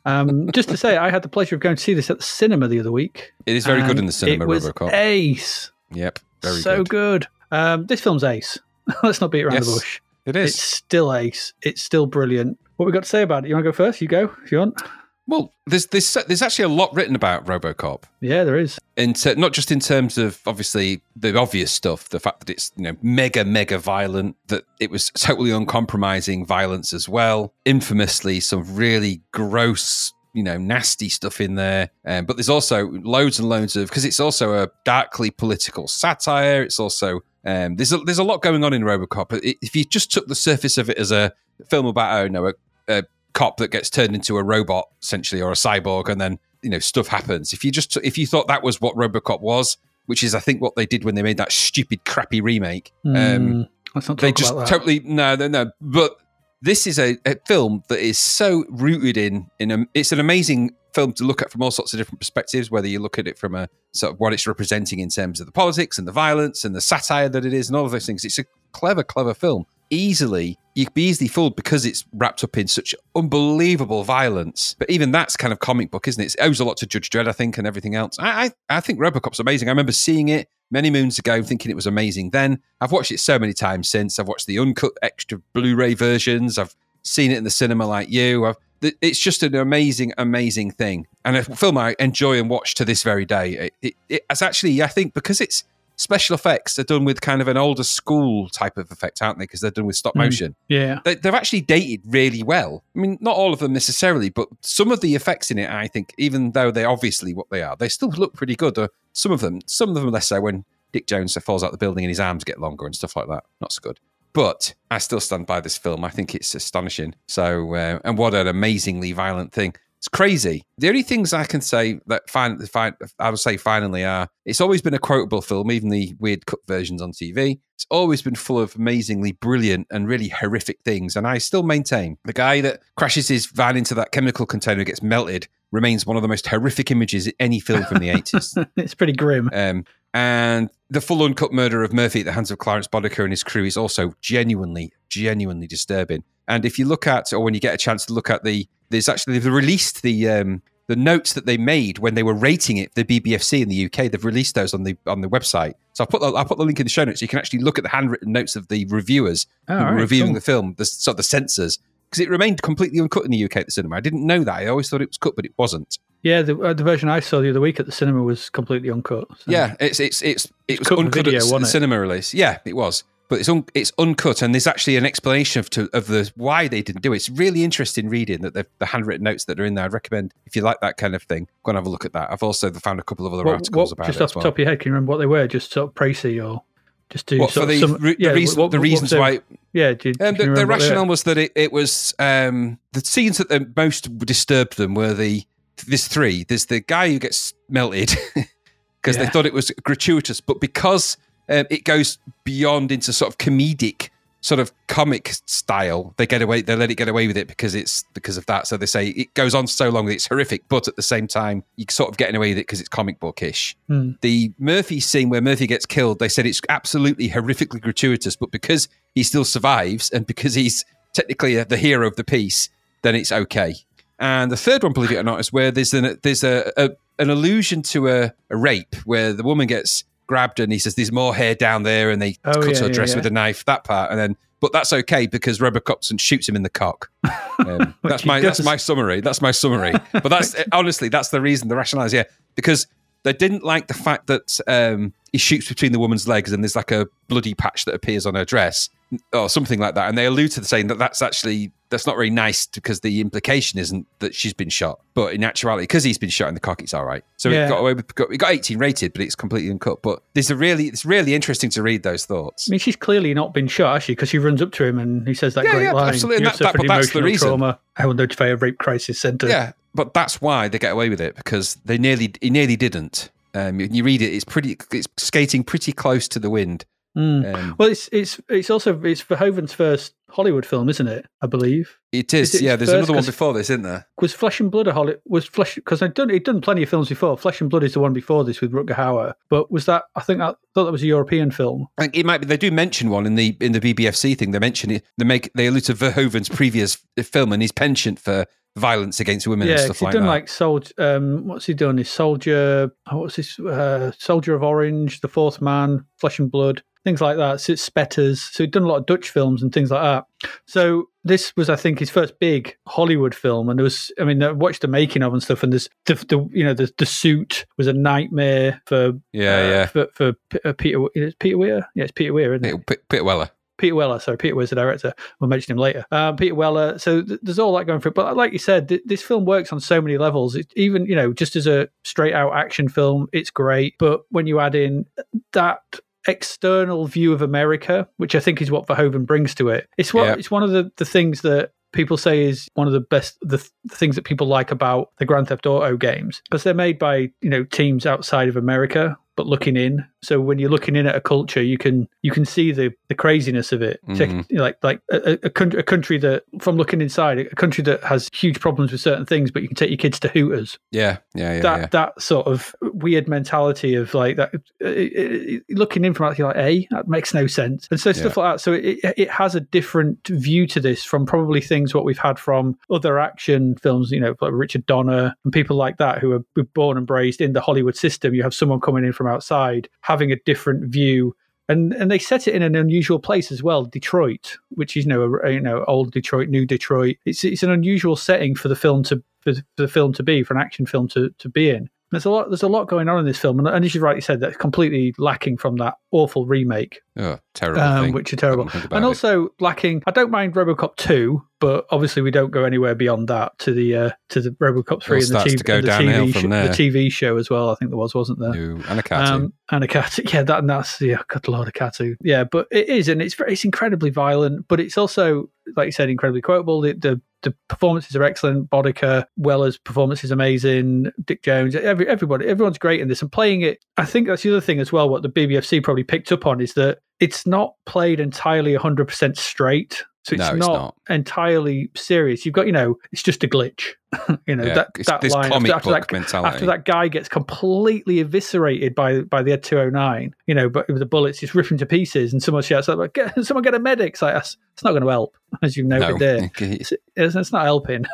[0.05, 2.24] um, just to say, I had the pleasure of going to see this at the
[2.24, 3.34] cinema the other week.
[3.45, 4.93] It is very good in the cinema, It was Robocop.
[4.93, 5.72] ace.
[5.91, 6.88] Yep, very so good.
[6.89, 7.28] good.
[7.51, 8.57] Um, this film's ace.
[9.03, 9.99] Let's not beat around the bush.
[10.26, 10.51] It is.
[10.53, 11.53] It's still ace.
[11.61, 12.57] It's still brilliant.
[12.78, 13.49] What we got to say about it?
[13.49, 13.99] You want to go first?
[13.99, 14.82] You go if you want.
[15.30, 18.06] Well, there's, there's there's actually a lot written about Robocop.
[18.20, 18.80] Yeah, there is.
[18.98, 22.72] in ter- not just in terms of obviously the obvious stuff, the fact that it's
[22.76, 27.54] you know mega mega violent, that it was totally uncompromising violence as well.
[27.64, 31.92] Infamously, some really gross, you know, nasty stuff in there.
[32.06, 36.64] Um, but there's also loads and loads of because it's also a darkly political satire.
[36.64, 39.40] It's also um, there's a, there's a lot going on in RoboCop.
[39.62, 41.34] If you just took the surface of it as a
[41.70, 42.54] film about I don't know a,
[42.88, 43.04] a
[43.34, 46.80] cop that gets turned into a robot essentially or a cyborg and then you know
[46.80, 47.54] stuff happens.
[47.54, 49.78] If you just if you thought that was what robocop was
[50.08, 53.14] which is i think what they did when they made that stupid crappy remake um
[53.14, 55.72] Mm, let's not they just totally no no no.
[55.80, 56.18] But
[56.62, 60.72] this is a, a film that is so rooted in in a, it's an amazing
[60.94, 63.38] film to look at from all sorts of different perspectives whether you look at it
[63.38, 66.66] from a sort of what it's representing in terms of the politics and the violence
[66.66, 68.26] and the satire that it is and all of those things.
[68.26, 72.58] It's a clever clever film easily you could be easily fooled because it's wrapped up
[72.58, 74.78] in such unbelievable violence.
[74.80, 76.36] But even that's kind of comic book isn't it?
[76.36, 78.18] It owes a lot to judge dredd i think and everything else.
[78.18, 79.68] I i, I think robocop's amazing.
[79.68, 82.62] I remember seeing it many moons ago thinking it was amazing then.
[82.80, 84.20] I've watched it so many times since.
[84.20, 86.58] I've watched the uncut extra blu-ray versions.
[86.58, 88.46] I've seen it in the cinema like you.
[88.46, 91.08] I've it's just an amazing amazing thing.
[91.26, 93.72] And a film i enjoy and watch to this very day.
[93.82, 95.66] It, it, it's actually i think because it's
[96.00, 99.43] special effects are done with kind of an older school type of effect aren't they
[99.43, 100.20] because they're done with stop Mm.
[100.20, 101.00] motion yeah.
[101.04, 102.84] they, they've actually dated really well.
[102.95, 105.88] I mean, not all of them necessarily, but some of the effects in it, I
[105.88, 108.78] think, even though they're obviously what they are, they still look pretty good.
[108.78, 111.78] Uh, some of them, some of them less so when Dick Jones falls out the
[111.78, 113.43] building and his arms get longer and stuff like that.
[113.62, 114.00] Not so good.
[114.34, 116.06] But I still stand by this film.
[116.06, 117.14] I think it's astonishing.
[117.28, 119.76] So, uh, and what an amazingly violent thing.
[120.00, 120.64] It's crazy.
[120.78, 124.62] The only things I can say that fin- fin- I would say finally are it's
[124.62, 127.60] always been a quotable film, even the weird cut versions on TV.
[127.76, 131.18] It's always been full of amazingly brilliant and really horrific things.
[131.18, 134.88] And I still maintain the guy that crashes his van into that chemical container and
[134.88, 138.68] gets melted remains one of the most horrific images in any film from the 80s.
[138.78, 139.50] it's pretty grim.
[139.52, 139.84] Um,
[140.14, 143.43] and the full uncut murder of Murphy at the hands of Clarence Boddicker and his
[143.43, 146.24] crew is also genuinely, genuinely disturbing.
[146.47, 148.68] And if you look at, or when you get a chance to look at the,
[148.90, 152.78] there's actually they've released the um, the notes that they made when they were rating
[152.78, 154.12] it, the BBFC in the UK.
[154.12, 155.74] They've released those on the on the website.
[155.94, 157.20] So I'll put the, I'll put the link in the show notes.
[157.20, 159.92] So you can actually look at the handwritten notes of the reviewers Oh, who were
[159.92, 160.36] right, reviewing cool.
[160.36, 161.78] the film, the sort of the censors,
[162.10, 163.98] because it remained completely uncut in the UK at the cinema.
[163.98, 164.54] I didn't know that.
[164.56, 166.00] I always thought it was cut, but it wasn't.
[166.22, 168.90] Yeah, the, uh, the version I saw the other week at the cinema was completely
[168.90, 169.28] uncut.
[169.38, 172.34] so- Yeah, it's it's it's it was cut uncut video, at the cinema release.
[172.34, 175.90] Yeah, it was, but it's un, it's uncut, and there's actually an explanation of to,
[175.94, 177.18] of the why they didn't do it.
[177.18, 179.86] It's really interesting reading that the, the handwritten notes that are in there.
[179.86, 182.14] I'd recommend if you like that kind of thing, go and have a look at
[182.14, 182.32] that.
[182.32, 184.34] I've also found a couple of other What, articles what, about just it Just off
[184.34, 184.44] the well.
[184.52, 185.48] top of your head, can you remember what they were?
[185.48, 186.64] Just sort of précis or
[187.10, 189.40] just do What, for the, some, re- yeah, the, reason, what- the reasons why
[189.74, 192.80] Yeah, do, Um, the, the remember what they rationale was that it, it was um,
[192.94, 195.44] the scenes that the most disturbed them were the
[195.88, 196.44] there's three.
[196.44, 198.16] There's the guy who gets melted
[199.02, 201.16] because they thought it was gratuitous, but because
[201.50, 204.10] um, it goes beyond into sort of comedic
[204.41, 206.62] sort of comic style, they get away.
[206.62, 208.68] They let it get away with it because it's because of that.
[208.68, 211.28] So they say it goes on so long that it's horrific, but at the same
[211.28, 213.76] time, you're sort of getting away with it because it's comic bookish.
[213.88, 214.12] Hmm.
[214.22, 218.88] The Murphy scene where Murphy gets killed, they said it's absolutely horrifically gratuitous, but because
[219.14, 222.70] he still survives and because he's technically the hero of the piece,
[223.02, 223.76] then it's okay.
[224.20, 226.89] And the third one, believe it or not, is where there's an there's a, a
[227.18, 231.12] an allusion to a, a rape where the woman gets grabbed and he says there's
[231.12, 233.16] more hair down there and they Oh, cut yeah, her dress yeah.
[233.18, 233.66] with a knife.
[233.66, 237.10] That part, and then but that's okay because Robocop shoots him in the cock.
[237.60, 239.20] Um, that's my that's my summary.
[239.20, 239.92] That's my summary.
[240.14, 242.24] But that's honestly that's the reason the rationale is yeah
[242.56, 242.88] because
[243.24, 246.78] they didn't like the fact that um, he shoots between the woman's legs and there's
[246.78, 248.90] like a bloody patch that appears on her dress
[249.34, 252.16] or something like that, and they allude to the saying that that's actually that's not
[252.16, 256.20] very nice because the implication isn't that she's been shot, but in actuality, because he's
[256.20, 257.24] been shot in the cock, it's all right.
[257.38, 257.66] So Yeah.
[257.66, 260.03] it got away with got, it got 18 rated, but it's completely uncut.
[260.03, 262.70] But there's a really it's really interesting to read those thoughts.
[262.70, 264.12] I mean, she's clearly not been shot, she?
[264.12, 266.10] Because she runs up to him and he says that Yeah, great yeah, line.
[266.10, 266.43] absolutely.
[266.43, 267.47] "You And have that- that- but that's the reason.
[267.47, 267.80] Trauma.
[267.97, 269.47] I will notify a rape crisis centre.
[269.47, 273.32] Yeah, but that's why they get away with it because they nearly he nearly didn't.
[273.55, 274.78] Um, you read it; it's pretty.
[274.91, 276.86] It's skating pretty close to the wind.
[277.18, 277.55] Mm.
[277.55, 281.26] Um, Well, it's it's it's also it's Verhoeven's first Hollywood film, isn't it?
[281.41, 282.53] I believe it is.
[282.53, 284.07] Is it yeah, there's another one before this, isn't there?
[284.22, 286.89] was Flesh and Blood a Hollywood was Flesh because I'd done he'd done plenty of
[286.89, 287.38] films before.
[287.38, 290.22] Flesh and Blood is the one before this with Rutger Hauer, but was that I
[290.22, 291.88] think I thought that was a European film.
[291.97, 292.45] I think it might be.
[292.45, 294.51] They do mention one in the in the BBFC thing.
[294.51, 295.05] They mention it.
[295.18, 298.45] They make they allude to Verhoeven's previous film and his penchant for
[298.78, 300.30] violence against women and yeah, stuff he'd like done that.
[300.30, 300.93] like soldier.
[300.99, 301.97] Um, what's he done?
[301.97, 302.91] His Soldier.
[303.12, 307.38] oh, What's his uh, Soldier of Orange, The Fourth Man, Flesh and Blood, things like
[307.38, 307.62] that.
[307.62, 308.41] So it's Spetters.
[308.41, 310.50] So he'd done a lot of Dutch films and things like that.
[310.66, 314.41] So this was, I think, his first big Hollywood film, and there was, I mean,
[314.41, 317.06] I watched the making of and stuff, and there's the, the you know, the the
[317.06, 319.86] suit was a nightmare for yeah, uh, yeah.
[319.88, 320.34] for for
[320.66, 321.00] uh, Peter.
[321.16, 321.88] Is Peter Weir?
[321.95, 322.88] Yeah, it's Peter Weir, isn't it?
[322.88, 323.50] Peter, Peter Weller.
[323.80, 325.14] Peter Weller, sorry, Peter Weir's the director.
[325.39, 326.06] We'll mention him later.
[326.12, 327.00] Um, Peter Weller.
[327.00, 328.16] So th- there's all that going for it.
[328.16, 330.56] But like you said, th- this film works on so many levels.
[330.56, 333.95] It, even you know, just as a straight out action film, it's great.
[333.97, 335.06] But when you add in
[335.54, 335.80] that
[336.28, 340.26] external view of America, which I think is what Verhoeven brings to it, it's what
[340.28, 340.36] Yeah.
[340.38, 343.57] it's one of the, the things that people say is one of the best the,
[343.57, 346.99] th- the things that people like about the Grand Theft Auto games because they're made
[346.99, 351.07] by you know teams outside of America but looking in so when you're looking in
[351.07, 354.45] at a culture you can you can see the the craziness of it Take- Mhm.
[354.51, 357.84] you know, like like a, a, country, a country that from looking inside a country
[357.86, 360.78] that has huge problems with certain things but you can take your kids to Hooters
[360.91, 361.61] Yeah, yeah, yeah.
[361.61, 361.86] that yeah.
[361.88, 366.47] that sort of weird mentality of like that uh, uh, looking in from out, you're
[366.47, 368.62] like, "Hey, that makes no sense," and so stuff like that.
[368.62, 372.39] So it it has a different view to this from probably things what we've had
[372.39, 376.43] from other action films, you know, like Richard Donner and people like that who are
[376.56, 378.34] were born and raised in the Hollywood system.
[378.34, 381.36] You have someone coming in from outside having a different view.
[381.68, 385.10] And, and they set it in an unusual place as well, Detroit, which is you
[385.10, 387.18] know a, you know old Detroit, new Detroit.
[387.28, 390.54] It's it's an unusual setting for the film to for the film to be, for
[390.54, 391.89] an action film to, to be in.
[392.12, 392.49] There's a lot.
[392.49, 394.57] There's a lot going on in this film, and, and as you rightly said, that's
[394.57, 398.64] completely lacking from that awful remake, oh, terrible um, which are terrible.
[398.66, 399.07] Couldn't think about And it.
[399.07, 400.01] also lacking.
[400.07, 403.95] I don't mind RoboCop two, but obviously we don't go anywhere beyond that to the
[403.95, 407.38] uh, to the RoboCop three and the, TV, and the, TV sh- the TV show
[407.38, 407.70] as well.
[407.70, 408.53] I think there was, wasn't there?
[408.53, 409.28] No, and a cat.
[409.28, 412.43] Um, and a cat, yeah, that and that's yeah, got a lot of Katu, yeah.
[412.43, 416.10] But it is, and it's very, it's incredibly violent, but it's also, like you said,
[416.10, 416.82] incredibly quotable.
[416.82, 418.70] The the, the performances are excellent.
[418.70, 421.12] Boddicker, Weller's performance is amazing.
[421.24, 423.22] Dick Jones, every everybody, everyone's great in this.
[423.22, 425.10] And playing it, I think that's the other thing as well.
[425.10, 429.38] What the BBFC probably picked up on is that it's not played entirely 100 percent
[429.38, 430.03] straight.
[430.24, 430.95] So it's, No, it's not, not.
[431.09, 432.45] entirely serious.
[432.45, 433.93] You've got, you know, it's just a glitch.
[434.47, 436.53] you know, Yeah, that, that this line comic after, book that, mentality.
[436.53, 440.99] after that guy gets completely eviscerated by by the Ed 209, you know, but with
[440.99, 443.80] the bullets just rip him to pieces, and someone shouts like, get, "Someone get a
[443.80, 446.17] medic!" It's like that's, it's not going to help, as you've noted no.
[446.17, 446.51] there.
[446.59, 448.05] It's, it's, it's not helping.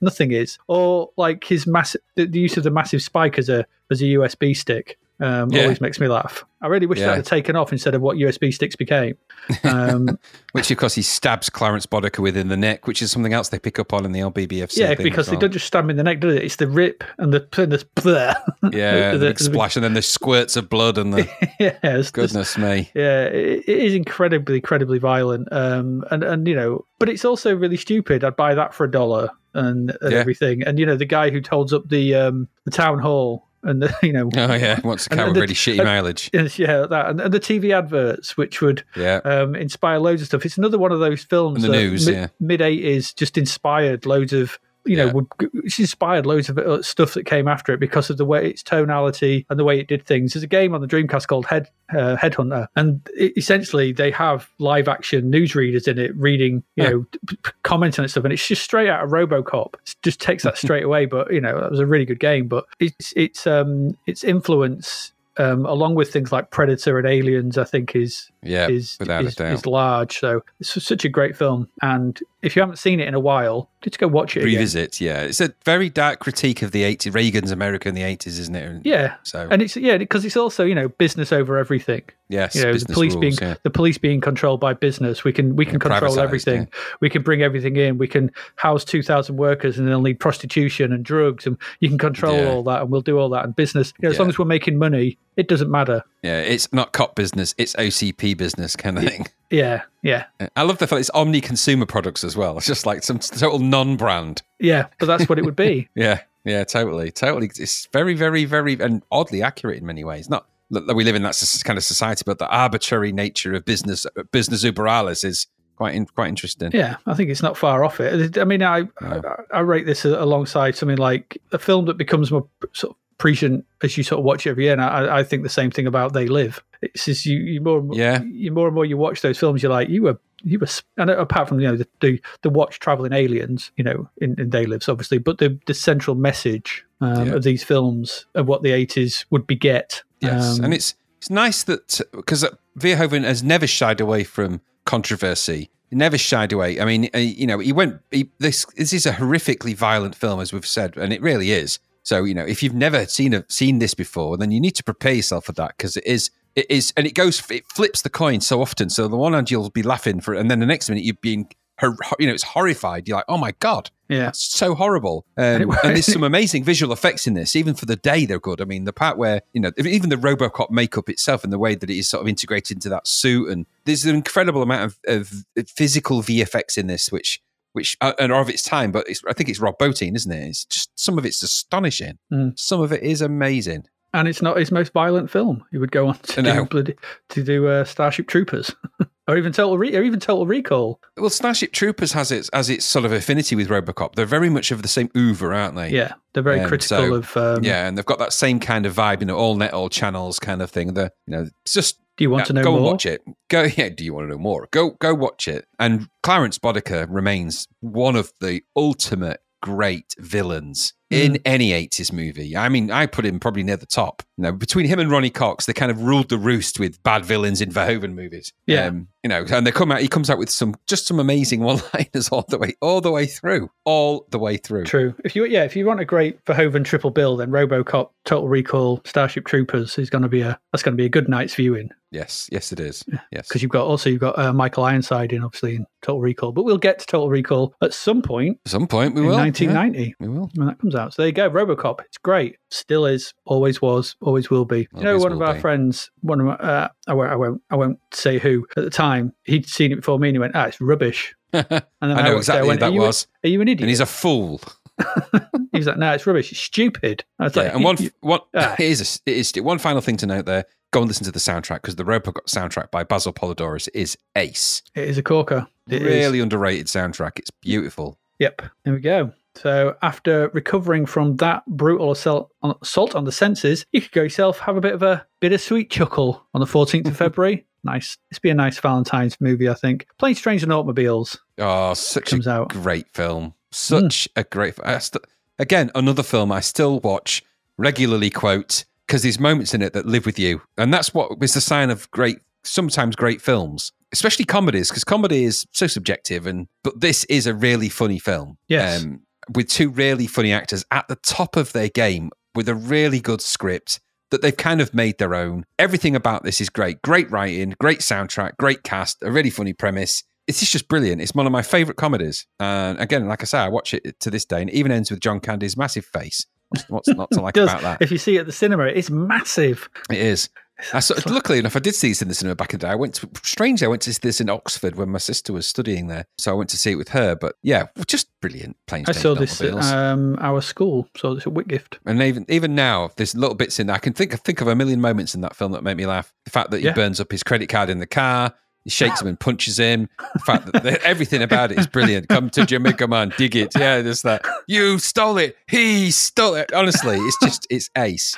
[0.00, 0.58] Nothing is.
[0.68, 4.04] Or like his massive, the, the use of the massive spike as a as a
[4.04, 4.98] USB stick.
[5.20, 5.62] Um, Yeah.
[5.62, 6.44] Always makes me laugh.
[6.60, 7.08] I really wish Yeah.
[7.08, 9.16] that had taken off instead of what USB sticks became.
[9.62, 10.18] Um,
[10.52, 13.58] Which, of course, he stabs Clarence Boddicker within the neck, which is something else they
[13.58, 14.78] pick up on in the old BBFC.
[14.78, 16.42] yeah, thing because as they don't just stab him in the neck, do they?
[16.42, 18.34] It's the rip and the and the bleh.
[18.72, 21.28] Yeah, the- the, the- splash, and then the squirts of blood, and the
[21.60, 22.90] yeah, it's just- goodness me.
[22.94, 25.48] Yeah, it, it is incredibly, incredibly violent.
[25.52, 28.24] Um, and and you know, but it's also really stupid.
[28.24, 30.18] I'd buy that for a dollar and, and Yeah.
[30.18, 30.62] everything.
[30.62, 33.94] And you know, the guy who holds up the um the town hall and the,
[34.02, 36.30] you know, Oh yeah, wants a And- car and the- really shitty mileage.
[36.58, 40.44] yeah, that and, and the TV adverts, which would Yeah, um, inspire loads of stuff.
[40.46, 42.26] It's another one of those films And the that news, mid, yeah.
[42.40, 45.12] mid 80s just inspired loads of you know, Yeah.
[45.12, 48.50] would it's inspired loads of uh, stuff that came after it because of the way
[48.50, 50.32] its tonality and the way it did things.
[50.34, 54.48] There's a game on the Dreamcast called Head uh, Headhunter, and it, essentially they have
[54.58, 56.90] live action newsreaders in it reading, you Yeah.
[56.90, 59.74] know, p- p- commenting and stuff, and it's just straight out of RoboCop.
[59.74, 61.06] It just takes that straight away.
[61.06, 62.48] But you know, that was a really good game.
[62.48, 65.12] But it's it's um its influence.
[65.36, 69.28] Um, along with things like Predator and Aliens, I think is Yeah, is without a
[69.28, 69.52] is, doubt.
[69.52, 70.18] is large.
[70.18, 71.68] So it's such a great film.
[71.82, 74.40] And if you haven't seen it in a while, just go watch it.
[74.40, 74.52] again.
[74.54, 75.00] revisit.
[75.00, 78.54] Yeah, it's a very dark critique of the 80s, Reagan's America in the 80s, isn't
[78.54, 78.82] it?
[78.84, 79.14] Yeah.
[79.22, 82.02] So And it's yeah because it's also you know business over everything.
[82.28, 83.54] yes, You know the police rules, being yeah.
[83.62, 85.24] the police being controlled by business.
[85.24, 86.68] We can we can control privatised, everything.
[87.00, 87.98] We can bring everything in.
[87.98, 91.98] We can house two thousand workers and they'll need prostitution and drugs and you can
[91.98, 92.48] control Yeah.
[92.50, 93.44] all that and we'll do all that.
[93.44, 96.02] And business, you know, as long as we're making money, it doesn't matter.
[96.24, 99.26] Yeah, it's not cop business, it's OCP business kind of thing.
[99.50, 100.24] Yeah, yeah,
[100.56, 102.56] I love the fact it's omni consumer products as well.
[102.56, 104.40] It's just like some total non brand.
[104.58, 104.86] yeah.
[104.98, 105.86] But that's what it would be.
[105.94, 107.50] Yeah, yeah, totally, totally.
[107.58, 110.30] It's very, very, very, and oddly accurate in many ways.
[110.30, 114.06] Not that we live in that kind of society, but the arbitrary nature of business,
[114.32, 115.46] business uber alles is
[115.76, 116.70] quite, in, quite interesting.
[116.72, 118.38] Yeah, I think it's not far off it.
[118.38, 119.20] I mean, I I,
[119.52, 123.96] I rate this alongside something like a film that becomes more sort of prescient as
[123.96, 124.72] you sort of watch it every year.
[124.72, 126.62] And I, I think the same thing about They Live.
[126.82, 128.22] It's just you, you more, and more- Yeah.
[128.22, 130.66] you more and more you watch those films, you're like, you were, you were,
[130.98, 134.50] and apart from you know the the, the watch traveling aliens, you know, in, in
[134.50, 137.34] They Lives, obviously, but the the central message um, Yeah.
[137.34, 140.02] of these films of what the 80s would beget.
[140.20, 142.44] Yes, Um, and it's it's nice that because
[142.78, 145.70] Verhoeven has never shied away from controversy.
[145.90, 146.80] Never shied away.
[146.80, 148.00] I mean, uh, you know, he went.
[148.10, 151.78] He, this this is a horrifically violent film, as we've said, and it really is.
[152.04, 154.84] So, you know, if you've never seen a, seen this before, then you need to
[154.84, 158.10] prepare yourself for that because it is it is, and it goes it flips the
[158.10, 158.88] coin so often.
[158.90, 161.48] So the one hand you'll be laughing for, and then the next minute you're being,
[161.80, 163.08] hor- you know, it's horrified.
[163.08, 165.24] You're like, oh my god, yeah, that's so horrible.
[165.36, 168.60] Um, and there's some amazing visual effects in this, even for the day they're good.
[168.60, 171.74] I mean, the part where, you know, even the Robocop makeup itself and the way
[171.74, 173.48] that it is sort of integrated into that suit.
[173.48, 177.42] And there's an incredible amount of, of physical VFX in this, which,
[177.74, 180.32] which uh, and are of its time, but it's, I think it's Rob Bottin, isn't
[180.32, 180.48] it?
[180.48, 182.18] It's just some of it's astonishing.
[182.32, 182.58] Mm.
[182.58, 183.84] Some of it is amazing.
[184.14, 185.64] and it's not his most violent film.
[185.70, 186.54] He would go on to No.
[186.54, 186.94] do bloody,
[187.30, 188.74] to do uh, Starship Troopers,
[189.28, 191.00] or even Total Re- or even Total Recall.
[191.16, 194.14] Well, Starship Troopers has its as its sort of affinity with Robocop.
[194.14, 195.90] They're very much of the same oeuvre, aren't they?
[195.90, 197.36] Yeah, they're very Um, critical so, of.
[197.36, 199.88] Um, yeah, and they've got that same kind of vibe, you know, all net, all
[199.88, 200.94] channels kind of thing.
[200.94, 202.78] The you know, it's just Do you want to know go more?
[202.78, 203.22] and watch it.
[203.48, 203.88] Go, yeah.
[203.88, 204.68] Do you want to know more?
[204.70, 205.66] Go, go watch it.
[205.78, 210.92] And Clarence Boddicker remains one of the ultimate great villains.
[211.10, 212.56] In any 80s movie.
[212.56, 214.22] I mean, I put him probably near the top.
[214.36, 217.24] You know, between him and Ronny Cox, they kind of ruled the roost with bad
[217.24, 218.52] villains in Verhoeven movies.
[218.66, 218.86] Yeah.
[218.86, 220.00] Um, you know, and they come out.
[220.00, 223.26] He comes out with some just some amazing one-liners all the way, all the way
[223.26, 224.84] through, all the way through.
[224.84, 225.14] True.
[225.24, 229.00] If you yeah, if you want a great Verhoeven triple bill, then RoboCop, Total Recall,
[229.04, 231.90] Starship Troopers is going to be a that's going to be a good night's viewing
[232.14, 233.04] Yes, yes, it is.
[233.32, 236.52] Yes, because you've got also you've got uh, Michael Ironside in obviously in Total Recall,
[236.52, 239.36] but we'll get to Total Recall at some point at some point we in will.
[239.36, 240.48] 1990 Yeah, we will.
[240.54, 241.14] when that comes out.
[241.14, 242.00] So there you go, RoboCop.
[242.04, 242.56] It's great.
[242.70, 243.34] Still is.
[243.44, 244.16] Always was.
[244.20, 244.88] Always will be.
[244.96, 245.60] you know, one of our be.
[245.60, 248.90] friends, one of my, uh, I won't, I won't, I won't say who at the
[248.90, 249.32] time.
[249.44, 252.22] He'd seen it before me, and he went, "Ah, it's rubbish." And then I know
[252.22, 253.26] watched it, exactly went, who "Are that you was.
[253.44, 253.82] Are you an idiot?
[253.82, 254.60] And he's a fool.
[255.72, 256.50] he was like, "No, it's rubbish.
[256.52, 258.74] It's stupid." I was Yeah, like, and one, "You- one Ah.
[258.74, 260.64] it is, a, it is one final thing to note there.
[260.92, 264.82] Go and listen to the soundtrack because the Robocop soundtrack by Basil Poledouris is ace.
[264.94, 265.66] It is a corker.
[265.88, 266.08] It is.
[266.08, 267.38] really underrated soundtrack.
[267.38, 268.16] It's beautiful.
[268.38, 268.62] Yep.
[268.84, 269.32] There we go.
[269.56, 274.22] So after recovering from that brutal assault on, assault on the senses, you could go
[274.22, 277.64] yourself have a bit of a bittersweet chuckle on the 14th of February.
[277.84, 278.16] Nice.
[278.30, 280.06] This be a nice Valentine's movie, I think.
[280.18, 282.68] Planes, Trains and Automobiles Oh, such comes a out.
[282.70, 283.54] great film.
[283.70, 284.74] Such a great.
[285.00, 285.22] St-
[285.58, 287.42] again, another film I still watch
[287.76, 288.30] regularly.
[288.30, 291.60] Quote because there's moments in it that live with you, and that's what is the
[291.60, 292.38] sign of great.
[292.66, 296.46] Sometimes great films, especially comedies, because comedy is so subjective.
[296.46, 298.56] And but this is a really funny film.
[298.68, 299.02] Yes.
[299.04, 299.20] Um,
[299.52, 303.40] with two really funny actors at the top of their game, with a really good
[303.40, 305.64] script that they've kind of made their own.
[305.78, 307.02] Everything about this is great.
[307.02, 310.24] Great writing, great soundtrack, great cast, a really funny premise.
[310.46, 311.22] It's just- just brilliant.
[311.22, 312.46] It's one of my favorite comedies.
[312.60, 315.10] And again, like I say, I watch it to this day, and it even ends
[315.10, 316.46] with John Candy's massive face.
[316.68, 318.02] What's, what's not to like Does, about that?
[318.02, 319.88] If you see it at the cinema, it's massive.
[320.10, 320.48] It is.
[320.92, 322.90] I saw, luckily enough, I did see this in the cinema back in the day.
[322.92, 325.68] I went to, strangely, I went to see this in Oxford when my sister was
[325.68, 326.26] studying there.
[326.38, 327.36] So I went to see it with her.
[327.36, 328.76] But yeah, just brilliant.
[328.88, 331.08] Planes, I Trains, saw this at um, our school.
[331.16, 331.98] Saw this at Whitgift.
[332.06, 333.96] And even even now, there's little bits in there.
[333.96, 336.32] I can think think of a million moments in that film that make me laugh.
[336.44, 336.92] The fact that he Yeah.
[336.94, 338.52] burns up his credit card in the car,
[338.82, 340.08] He shakes him and punches him.
[340.34, 342.28] The fact, the- everything about it is brilliant.
[342.28, 343.72] Come to Jamaica, man, dig it.
[343.78, 344.44] Yeah, there's that.
[344.66, 345.56] You stole it.
[345.68, 346.70] He stole it.
[346.74, 348.36] Honestly, it's just it's ace.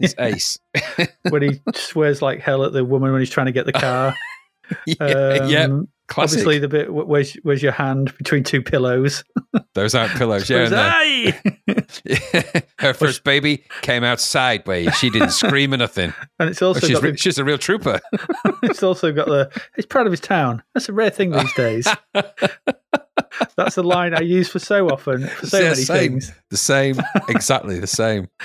[0.00, 0.58] It's ace.
[1.30, 4.14] when he swears like hell at the woman when he's trying to get the car.
[4.86, 6.38] yeah, Um, classic.
[6.38, 9.24] Obviously, the bit where's where's your hand between two pillows?
[9.74, 10.48] Those aren't pillows.
[10.48, 14.94] Yeah, Where's and "Aye!" her first baby came out sideways.
[14.96, 16.12] She didn't scream or nothing.
[16.38, 18.00] and it's also She's, got the, she's a real trooper.
[18.62, 20.62] it's also got the he's proud of his town.
[20.74, 21.88] That's a rare thing these days.
[23.56, 26.12] That's a line I use for so often for so Yeah, many same.
[26.12, 26.32] things.
[26.50, 28.28] The same, exactly the same.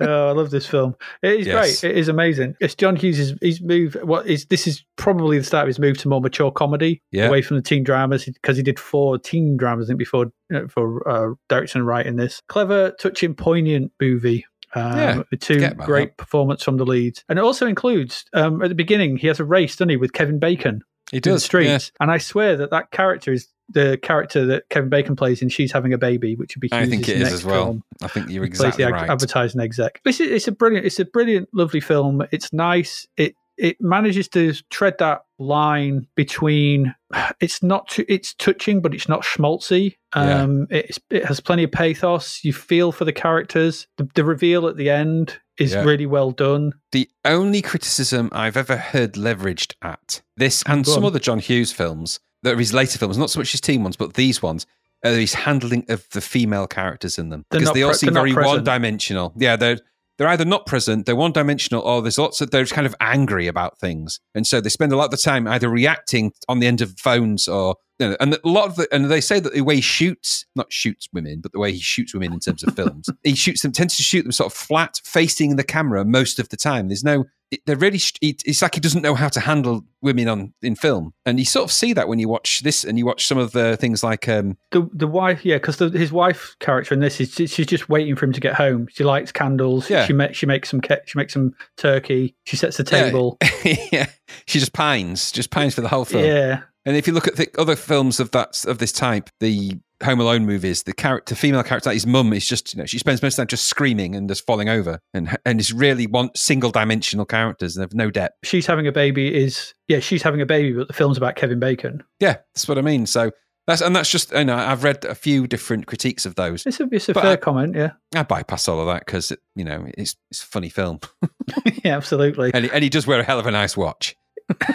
[0.00, 0.96] Oh, I love this film.
[1.22, 1.80] It is Yes.
[1.80, 1.90] great.
[1.92, 2.56] It is amazing.
[2.60, 3.96] It's John Hughes' his move.
[4.02, 4.66] What is this?
[4.66, 7.28] Is probably the start of his move to more mature comedy, Yeah.
[7.28, 10.62] away from the teen dramas because he did four teen dramas I think before uh,
[10.68, 14.44] for uh, direction and writing this clever, touching, poignant movie.
[14.74, 18.74] Um, Yeah, two great performance from the leads, and it also includes um, at the
[18.74, 20.80] beginning he has a race, doesn't he, with Kevin Bacon
[21.12, 21.44] He in the does.
[21.44, 22.02] streets, yeah.
[22.02, 25.72] and I swear that that character is the character that Kevin Bacon plays in She's
[25.72, 27.64] Having a Baby, which would be I think Hughes' it is as well.
[27.64, 29.08] film I think you're plays the exactly right.
[29.08, 30.00] advertising exec.
[30.04, 32.22] It's, it's a brilliant, it's a brilliant, lovely film.
[32.32, 33.06] It's nice.
[33.16, 36.94] It it manages to tread that line between
[37.40, 39.96] it's not too, it's touching, but it's not schmaltzy.
[40.14, 40.42] Yeah.
[40.42, 42.40] Um, it's, it has plenty of pathos.
[42.42, 43.86] You feel for the characters.
[43.98, 45.84] The, the reveal at the end is Yeah.
[45.84, 46.72] really well done.
[46.90, 52.18] The only criticism I've ever heard leveraged at this and some other John Hughes films,
[52.42, 54.66] that are his later films, not so much his teen ones, but these ones,
[55.04, 57.44] are his handling of the female characters in them.
[57.50, 59.32] They're Because they all pre- seem very one dimensional.
[59.36, 59.78] Yeah, they're
[60.18, 63.46] they're either not present, they're one dimensional, or there's lots of they're kind of angry
[63.46, 64.20] about things.
[64.34, 66.98] And so they spend a lot of the time either reacting on the end of
[66.98, 70.46] phones or and a lot of the, and they say that the way he shoots,
[70.54, 73.62] not shoots women, but the way he shoots women in terms of films, he shoots
[73.62, 76.88] them, tends to shoot them sort of flat, facing the camera most of the time.
[76.88, 80.26] There's no, it, they're really, it, it's like he doesn't know how to handle women
[80.26, 83.06] on in film, and you sort of see that when you watch this and you
[83.06, 86.94] watch some of the things like, um, The the wife, yeah, because his wife character
[86.94, 88.88] in this is she's just waiting for him to get home.
[88.90, 89.90] She lights candles.
[89.90, 90.06] Yeah.
[90.06, 92.34] She makes she makes some she makes some turkey.
[92.44, 93.38] She sets the table.
[93.92, 94.06] yeah,
[94.46, 96.24] she just pines, just pines for the whole film.
[96.24, 99.78] Yeah, And if you look at the other films of that of this type, the
[100.02, 103.22] Home Alone movies, the character, female character, his mum is just you know she spends
[103.22, 106.30] most of the time just screaming and just falling over, and and is really one
[106.34, 108.34] single dimensional characters and have no depth.
[108.44, 109.32] she's having a baby.
[109.34, 112.02] Is yeah, she's having a baby, but the film's about Kevin Bacon.
[112.18, 113.06] Yeah, that's what I mean.
[113.06, 113.30] So
[113.68, 116.66] that's and that's just you know I've read a few different critiques of those.
[116.66, 117.76] It's a it's a fair I- comment.
[117.76, 120.98] Yeah, I bypass all of that because you know it's it's a funny film,
[121.84, 122.50] yeah, absolutely.
[122.52, 124.16] and he, and he does wear a hell of a nice watch.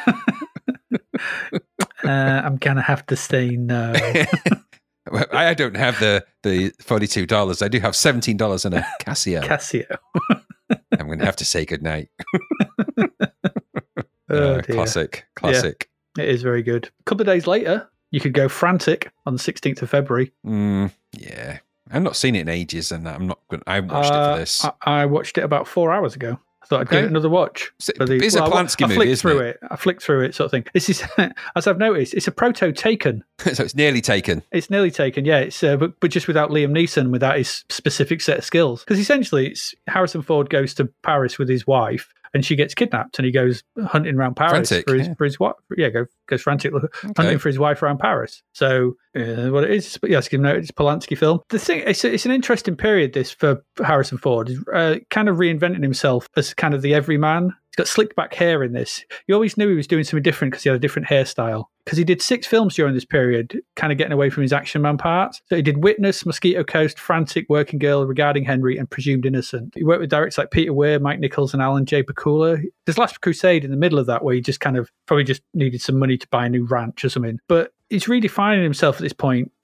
[2.08, 3.94] Uh, I'm gonna have to say no.
[5.32, 7.62] I don't have the the forty two dollars.
[7.62, 9.42] I do have seventeen dollars and a Casio.
[9.44, 9.98] Casio.
[11.00, 12.10] I'm going to have to say goodnight.
[13.00, 13.06] Oh,
[14.30, 14.76] Uh, dear.
[14.76, 15.90] classic, classic.
[16.20, 16.90] It is very good.
[17.00, 20.34] A couple of days later, you could go frantic on the 16th of February.
[20.46, 23.40] Mm, yeah, I've not seen it in ages, and I'm not.
[23.50, 24.66] Going, I watched it Uh, for this.
[24.66, 26.38] I, I watched it about four hours ago.
[26.68, 27.72] I thought I'd give it another watch.
[28.00, 29.60] A- the- it's a I- Polanski I, movie, flicked isn't through it?
[29.62, 29.68] it?
[29.72, 30.66] I flicked through it, sort of thing.
[30.74, 31.04] This is,
[31.56, 33.24] as I've noticed, it's a proto Taken.
[33.54, 34.44] so it's nearly taken.
[34.52, 35.40] It's nearly taken, yeah.
[35.40, 38.82] It's uh, but but just without Liam Neeson, without his specific set of skills.
[38.84, 43.18] Because essentially, it's Harrison Ford goes to Paris with his wife, and she gets kidnapped,
[43.18, 45.14] and he goes hunting around Paris Frantic, for his yeah.
[45.16, 45.56] for his wife.
[45.76, 46.90] Yeah, go, goes frantic Okay.
[47.18, 48.44] hunting for his wife around Paris.
[48.54, 51.40] So uh, what it is, but yes, you know, it's a Polanski film.
[51.50, 55.82] The thing, it's, it's an interesting period this for Harrison Ford, uh, kind of reinventing
[55.82, 57.56] himself as kind of the everyman.
[57.78, 59.06] Got slicked back hair in this.
[59.28, 61.66] You always knew he was doing something different because he had a different hairstyle.
[61.86, 64.82] Because he did six films during this period, kind of getting away from his action
[64.82, 65.42] man parts.
[65.48, 69.74] So he did Witness, Mosquito Coast, Frantic, Working Girl, Regarding Henry, and Presumed Innocent.
[69.76, 72.04] He worked with directors like Peter Weir, Mike Nichols, and Alan J.
[72.04, 72.62] Pakula.
[72.86, 75.44] There's Last Crusade in the middle of that where he just kind of probably just
[75.54, 77.40] needed some money to buy a new ranch or something.
[77.48, 79.14] But he's redefining himself at this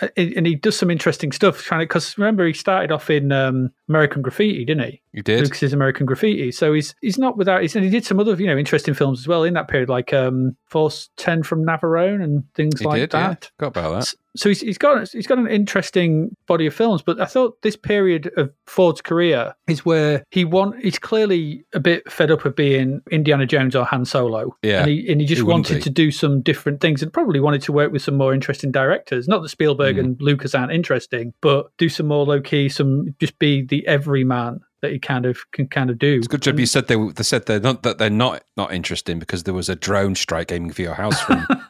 [0.02, 1.62] uh, and he does some interesting stuff.
[1.62, 5.02] Trying to because remember he started off in um, American Graffiti, didn't he?
[5.14, 5.42] You did.
[5.44, 6.52] Lucas's American Graffiti.
[6.52, 7.62] So he's he's not without.
[7.62, 9.88] He's, and he did some other you know interesting films as well in that period,
[9.90, 13.12] like um, Force Ten from Navarone and things He like did.
[13.12, 13.44] that.
[13.44, 13.50] Yeah.
[13.60, 14.14] Got about that.
[14.36, 17.76] So he's, he's got he's got an interesting body of films, but I thought this
[17.76, 22.56] period of Ford's career is where he want he's clearly a bit fed up of
[22.56, 24.80] being Indiana Jones or Han Solo, Yeah.
[24.80, 27.62] and he and he just wouldn't wanted to do some different things and probably wanted
[27.62, 29.28] to work with some more interesting directors.
[29.28, 30.00] Not that Spielberg Mm.
[30.00, 34.62] and Lucas aren't interesting, but do some more low key, some just be the everyman
[34.84, 36.18] that he kind of can kind of do.
[36.18, 39.18] It's good job you said they, they said they're not that they're not not interesting
[39.18, 41.46] because there was a drone strike aiming for your house from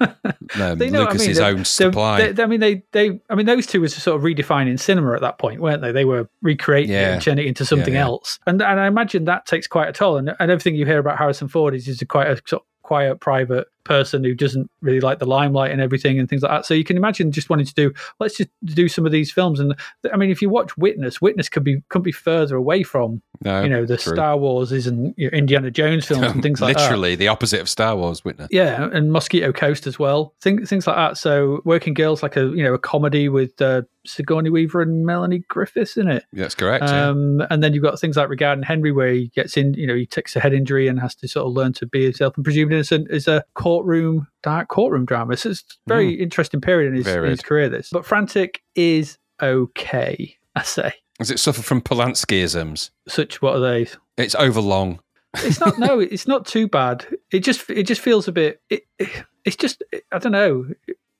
[0.59, 1.19] um, They know what I mean.
[1.27, 2.31] Lucas's own supply.
[2.31, 5.21] they- I mean, they, they, I mean, those two was sort of redefining cinema at
[5.21, 5.91] that point, weren't they?
[5.93, 7.13] They were recreating it Yeah.
[7.13, 8.01] and turning it into something yeah.
[8.03, 10.17] else, and and I imagine that takes quite a toll.
[10.17, 12.67] And, and everything you hear about Harrison Ford is just a quite a sort of
[12.81, 16.65] quiet, private person who doesn't really like the limelight and everything and things like that.
[16.65, 19.59] So you can imagine just wanting to do let's just do some of these films.
[19.59, 19.75] And
[20.11, 23.63] I mean, if you watch Witness, Witness could be couldn't be further away from No,
[23.63, 24.13] you know the true.
[24.13, 26.83] Star Wars and you know, Indiana Jones films and things like that.
[26.83, 28.47] Literally the opposite of Star Wars, Witness.
[28.51, 30.33] Yeah, and Mosquito Coast as well.
[30.41, 31.17] Things things like that.
[31.17, 35.43] So Working Girls, like a you know a comedy with uh, Sigourney Weaver and Melanie
[35.47, 36.25] Griffiths in it.
[36.33, 36.85] That's correct.
[36.85, 37.07] yeah.
[37.07, 39.95] Um, and then you've got things like Regarding Henry, where he gets in, you know,
[39.95, 42.35] he takes a head injury and has to sort of learn to be himself.
[42.35, 45.37] And presumed innocent is a courtroom, dark courtroom drama.
[45.37, 47.69] So it's a very interesting period in his, in his career.
[47.69, 50.37] This, but Frantic is okay.
[50.55, 50.93] I say.
[51.19, 52.89] Does it suffer from Polanskiisms?
[53.07, 53.87] Such what are they?
[54.17, 54.99] It's overlong.
[55.35, 55.79] It's not.
[55.79, 57.05] no, it's not too bad.
[57.31, 58.61] It just it just feels a bit.
[58.69, 60.67] It, it, it's just I don't know.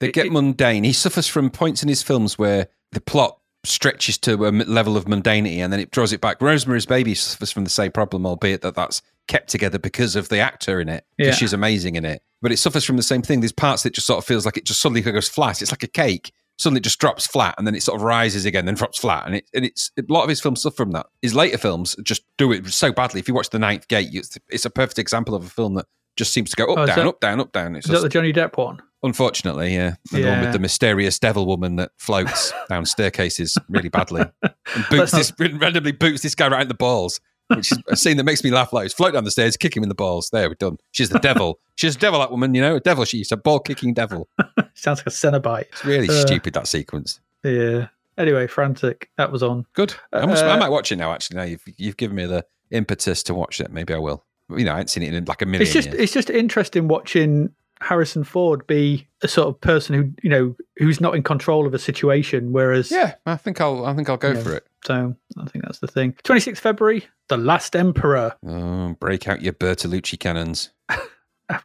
[0.07, 0.83] They get mundane.
[0.83, 5.05] He suffers from points in his films where the plot stretches to a level of
[5.05, 6.41] mundanity and then it draws it back.
[6.41, 10.39] Rosemary's Baby suffers from the same problem, albeit that that's kept together because of the
[10.39, 11.37] actor in it, because Yeah.
[11.37, 12.21] she's amazing in it.
[12.41, 13.39] But it suffers from the same thing.
[13.39, 15.61] There's parts that just sort of feels like it just suddenly goes flat.
[15.61, 16.33] It's like a cake.
[16.57, 19.25] Suddenly it just drops flat and then it sort of rises again, then drops flat.
[19.25, 21.05] And, it, and it's a lot of his films suffer from that.
[21.21, 23.21] His later films just do it so badly.
[23.21, 25.85] If you watch The Ninth Gate, it's, it's a perfect example of a film that
[26.17, 27.75] just seems to go up, Oh, down, that- up, down, up, down.
[27.77, 28.81] It's Is that the Johnny Depp one?
[29.03, 29.95] Unfortunately, yeah.
[30.13, 30.41] And the one Yeah.
[30.45, 34.23] with the mysterious devil woman that floats down staircases really badly.
[34.41, 34.53] And
[34.89, 37.19] boots this randomly boots this guy right in the balls.
[37.47, 39.83] Which is a scene that makes me laugh like float down the stairs, kick him
[39.83, 40.29] in the balls.
[40.31, 40.77] There, we're done.
[40.91, 41.59] She's the devil.
[41.75, 44.29] She's a devil, that woman, you know, a devil She's a ball kicking devil.
[44.75, 45.65] Sounds like a Cenobite.
[45.73, 46.25] It's really Uh.
[46.25, 47.19] stupid that sequence.
[47.43, 47.87] Yeah.
[48.17, 49.09] Anyway, Frantic.
[49.17, 49.65] That was on.
[49.73, 49.93] Good.
[50.13, 51.35] I, must, Uh, I might watch it now, actually.
[51.37, 53.71] Now you've, you've given me the impetus to watch it.
[53.71, 54.23] Maybe I will.
[54.49, 55.99] You know, I haven't seen it in like a million It's just years.
[55.99, 57.49] it's just interesting watching
[57.83, 61.73] Harrison Ford be a sort of person who you know who's not in control of
[61.73, 64.65] a situation, whereas Yeah, I think I'll I think I'll go for it.
[64.85, 66.15] So I think that's the thing.
[66.23, 68.35] Twenty sixth February, The Last Emperor.
[68.45, 70.69] Oh, break out your Bertolucci cannons.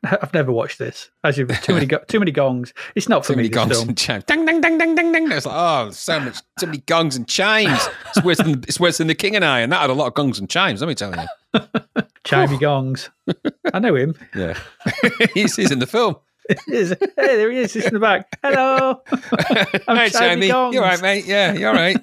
[0.04, 1.08] I've, never watched this.
[1.24, 2.74] As you've too many go- too many gongs.
[2.96, 3.42] It's not for Too me.
[3.44, 3.88] many This gongs film.
[3.88, 4.24] and chimes.
[4.28, 7.88] It's like, oh, so much, so many gongs and chimes.
[8.08, 10.08] It's worse than it's worse than the King and I, and that had a lot
[10.08, 10.80] of gongs and chimes.
[10.80, 11.60] Let me tell you.
[12.28, 13.10] Chimey gongs.
[13.72, 14.14] I know him.
[14.34, 14.58] Yeah,
[15.34, 16.16] he's, he's in the film.
[16.66, 17.74] Hey, there he is.
[17.74, 18.26] He's in the back.
[18.42, 19.02] Hello.
[19.86, 20.48] I'm Hey, Chimey.
[20.48, 20.74] Gongs.
[20.74, 21.26] You all right, mate?
[21.26, 21.98] Yeah, you all right?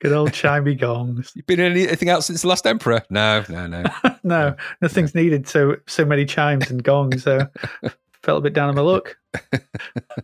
[0.00, 1.32] Good old chimey gongs.
[1.34, 3.02] You been in anything else since the Last Emperor?
[3.10, 3.84] No, no, no.
[4.22, 5.46] No, nothing's needed.
[5.46, 7.24] So so many chimes and gongs.
[7.24, 7.46] So
[8.22, 9.18] felt a bit down on my luck.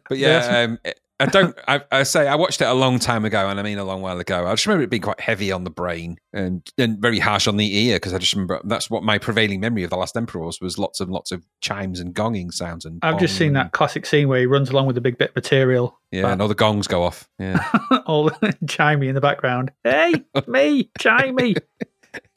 [0.08, 0.78] But yeah, um,
[1.18, 1.56] I don't.
[1.66, 4.02] I, I say I watched it a long time ago, and I mean a long
[4.02, 4.46] while ago.
[4.46, 7.56] I just remember it being quite heavy on the brain and and very harsh on
[7.56, 10.42] the ear because I just remember that's what my prevailing memory of the Last Emperor
[10.42, 12.98] was was lots and lots of chimes and gonging sounds and.
[13.02, 15.30] I've just seen and- that classic scene where he runs along with a big bit
[15.30, 15.98] of material.
[16.12, 17.28] Yeah, and all the gongs go off.
[17.38, 17.66] Yeah.
[18.06, 18.30] all
[18.66, 19.72] chimey in the background.
[19.84, 21.56] Hey, me, chimey.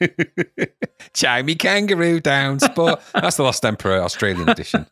[1.14, 3.00] Chimey kangaroo down sport.
[3.14, 4.86] That's the Lost Emperor Australian edition.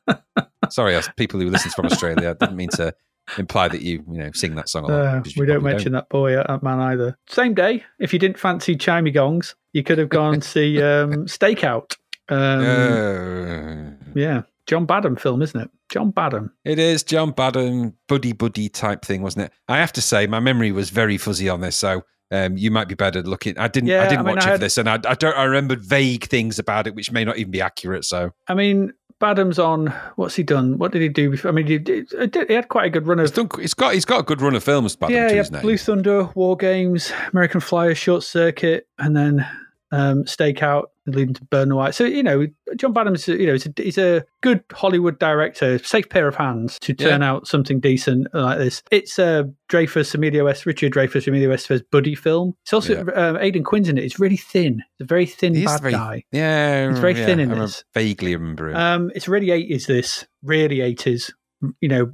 [0.71, 2.31] Sorry, people who listen from Australia.
[2.31, 2.95] I didn't mean to
[3.37, 5.07] imply that you, you know, sing that song a lot.
[5.17, 7.19] Uh, we don't mention that boy that man either.
[7.29, 11.97] Same day, if you didn't fancy chimey gongs, you could have gone see um, Stakeout.
[12.31, 15.71] Um, Uh, yeah, John Badham film, isn't it?
[15.89, 16.53] John Badham.
[16.65, 19.53] it is John Badham, buddy buddy type thing, wasn't it?
[19.69, 22.89] I have to say, my memory was very fuzzy on this, so um, you might
[22.89, 23.57] be better looking.
[23.57, 24.95] I didn't, Yeah, I didn't I mean, watch I it had- for this, and I,
[25.07, 25.35] I don't.
[25.35, 28.05] I remembered vague things about it, which may not even be accurate.
[28.05, 29.89] So I mean, Badham's on.
[30.17, 30.79] What's he done?
[30.79, 31.51] What did he do before?
[31.51, 32.09] I mean, he, did,
[32.49, 33.49] he had quite a good run he's of.
[33.49, 33.61] done.
[33.61, 33.95] He's got.
[33.95, 34.97] He's got a good run of films.
[34.97, 35.39] Badham, yeah, to yeah.
[35.39, 35.63] his name.
[35.63, 39.47] Blue Thunder, War Games, American Flyer, Short Circuit, and then
[39.91, 41.93] um, Stakeout, leading to Bird on a Wire.
[41.93, 46.09] So you know, John Badham's you know he's a, he's a good Hollywood director, safe
[46.09, 48.83] pair of hands to turn out something decent like this.
[48.91, 52.55] It's uh, Dreyfuss, Emilio West, Richard Dreyfuss, Emilio Estevez buddy film.
[52.65, 54.05] It's also um, Aidan Quinn's in it.
[54.05, 54.83] It's really thin.
[54.99, 56.25] It's a very thin He bad very- guy.
[56.33, 57.85] Yeah, it's very yeah, thin in I this.
[57.95, 58.77] Vaguely remember him.
[58.77, 59.87] Um, it's really eighties.
[59.87, 61.33] This really eighties.
[61.81, 62.13] You know,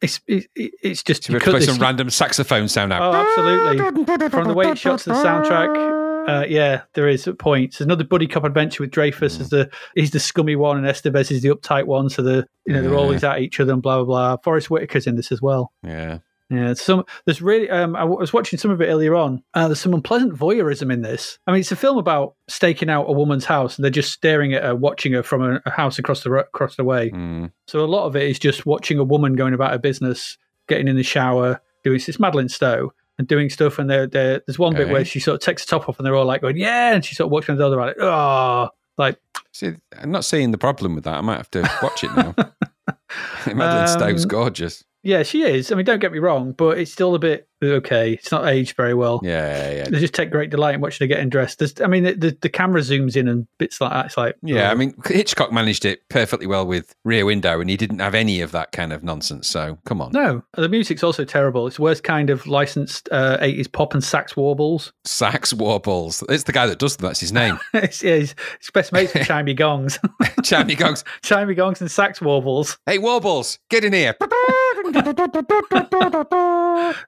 [0.00, 3.02] it's it, it- it's just we you cut play this- some random saxophone sound out?
[3.02, 4.28] Oh, absolutely.
[4.30, 5.99] From the way it shots to the soundtrack,
[6.38, 7.78] uh, yeah, there is at points.
[7.78, 9.40] There's another buddy cop adventure with Dreyfuss Mm.
[9.40, 12.08] as the he's the scummy one and Estevez is the uptight one.
[12.08, 14.36] So the you know they're always at each other and blah blah blah.
[14.42, 15.72] Forest Whitaker's in this as well.
[15.82, 16.18] Yeah.
[16.52, 17.70] Yeah, some there's really.
[17.70, 19.40] Um, I was watching some of it earlier on.
[19.54, 21.38] Uh, there's some unpleasant voyeurism in this.
[21.46, 24.52] I mean, it's a film about staking out a woman's house, and they're just staring
[24.52, 27.10] at her, watching her from a, a house across the across the way.
[27.10, 27.52] Mm.
[27.68, 30.36] So a lot of it is just watching a woman going about her business,
[30.66, 33.78] getting in the shower, doing it's Madeleine Stowe and doing stuff.
[33.78, 36.04] And they're, they're, there's one bit where she sort of takes the top off, and
[36.06, 38.68] they're all like going, "Yeah," and she sort of watching the other like, "Oh."
[38.98, 39.18] Like,
[39.52, 41.14] See, I'm not seeing the problem with that.
[41.14, 42.34] I might have to watch it now.
[43.46, 44.84] Madeleine Um, Stowe's gorgeous.
[45.02, 45.72] yeah, she is.
[45.72, 47.48] I mean, don't get me wrong, but it's still a bit.
[47.62, 48.12] Okay.
[48.14, 49.20] It's not aged very well.
[49.22, 49.88] Yeah, yeah.
[49.88, 51.58] They just take great delight in watching her getting dressed.
[51.58, 54.06] There's, I mean, the, the, the camera zooms in and bits like that.
[54.06, 54.72] It's like, Yeah, oh.
[54.72, 58.40] I mean, Hitchcock managed it perfectly well with Rear Window, and he didn't have any
[58.40, 59.48] of that kind of nonsense.
[59.48, 60.42] So come on, no.
[60.56, 61.66] The music's also terrible.
[61.66, 64.92] It's the worst kind of licensed uh, 80s pop and sax warbles.
[65.04, 66.22] Sax Warbles.
[66.28, 67.06] It's the guy that does them.
[67.08, 67.58] That's his name.
[67.74, 69.98] it's, yeah, he's, he's best mates chimey gongs.
[70.40, 71.04] Chammy gongs.
[71.22, 72.78] chimey gongs and sax warbles.
[72.86, 74.14] "Hey Warbles, get in here."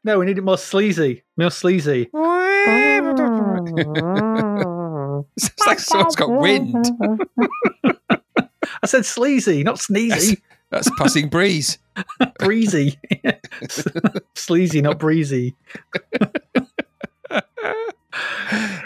[0.05, 1.23] No, we need it more sleazy.
[1.37, 2.11] More sleazy.
[5.37, 6.91] it's like someone's got wind.
[8.83, 10.41] I said sleazy, not sneezy.
[10.71, 11.79] That's passing breeze.
[12.39, 12.99] breezy.
[14.35, 15.55] sleazy, not breezy.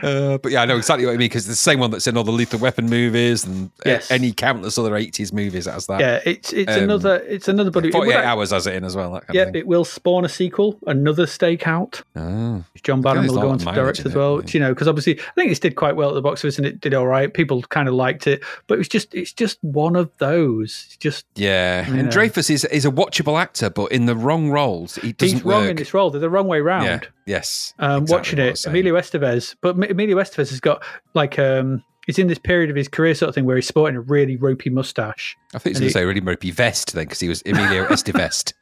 [0.07, 2.07] Uh, but yeah, I know exactly what I mean because it's the same one that's
[2.07, 4.11] in all the Lethal Weapon movies and a- Yes.
[4.11, 6.01] any countless other 80s movies as that.
[6.01, 7.89] Yeah, it's it's Um, another it's another buddy.
[7.89, 9.21] it would 48 hours has it in as well.
[9.33, 12.03] Yeah, it will spawn a sequel, another stakeout.
[12.15, 12.65] Oh.
[12.83, 14.41] John Badham will go on to direct as it, well.
[14.41, 14.51] yeah.
[14.53, 16.67] You know, because obviously I think this did quite well at the box office and
[16.67, 17.33] it did all right.
[17.35, 20.85] People kind of liked it, but it was just it's just one of those.
[20.87, 22.09] It's just Yeah, and know.
[22.11, 25.63] Dreyfuss is is a watchable actor, but in the wrong roles, he doesn't he's wrong
[25.63, 25.71] work.
[25.71, 26.11] in this role.
[26.11, 26.85] They're the wrong way round.
[26.85, 27.01] Yeah.
[27.29, 27.75] Yes.
[27.81, 28.65] um, exactly watching it.
[28.67, 29.57] Emilio Estevez.
[29.61, 33.31] But Emilio Estevez has got like um, he's in this period of his career sort
[33.31, 35.35] of thing where he's sporting a really ropey mustache.
[35.55, 37.87] I think he's going to say a really ropey vest then because he was Emilio
[37.91, 38.53] Estevest.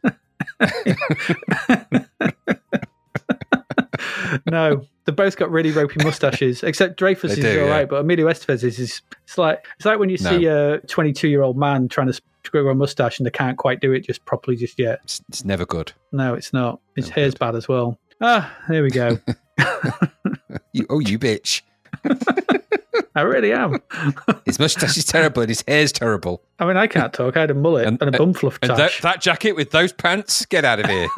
[4.51, 7.85] no, they've both got really ropey mustaches, except Dreyfuss They is do, all right, yeah.
[7.87, 10.31] but Emilio Estevez is, is it's like it's like when you No.
[10.31, 12.21] see a 22 year old man trying to
[12.51, 15.01] grow a mustache and they can't quite do it just properly just yet.
[15.05, 15.93] It's, it's never good.
[16.13, 16.81] No, it's not.
[16.95, 17.99] His No hair's bad as well.
[18.21, 19.19] Ah, there we go.
[20.73, 21.63] You, oh, you bitch!
[23.15, 23.81] I really am.
[24.45, 26.43] His mustache is terrible and his hair's terrible.
[26.59, 27.37] I mean, I can't talk.
[27.37, 29.93] I had a mullet and, And- a bum fluff And that, that jacket with those
[29.93, 31.09] pants, get out of here!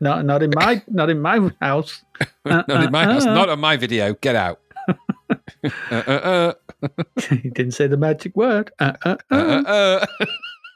[0.00, 2.02] not not in my not in my house.
[2.44, 3.32] not in my house, uh.
[3.32, 4.12] not on my video.
[4.14, 4.60] Get out!
[4.88, 6.52] uh, uh,
[6.82, 6.88] uh,
[7.30, 8.70] he didn't say the magic word.
[8.78, 9.34] Uh, uh, uh,
[9.66, 10.06] uh.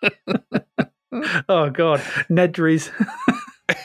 [0.02, 0.84] uh, uh.
[1.48, 2.00] Oh God,
[2.30, 2.90] Nedry's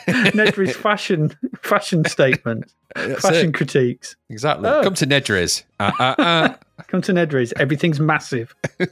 [0.08, 3.54] Nedry's fashion fashion statement, That's fashion it.
[3.54, 4.16] critiques.
[4.28, 4.68] Exactly.
[4.68, 4.82] Oh.
[4.82, 5.64] Come to Nedry's.
[5.78, 6.54] Uh, uh, uh.
[6.88, 8.54] Come to Nedry's, everything's massive.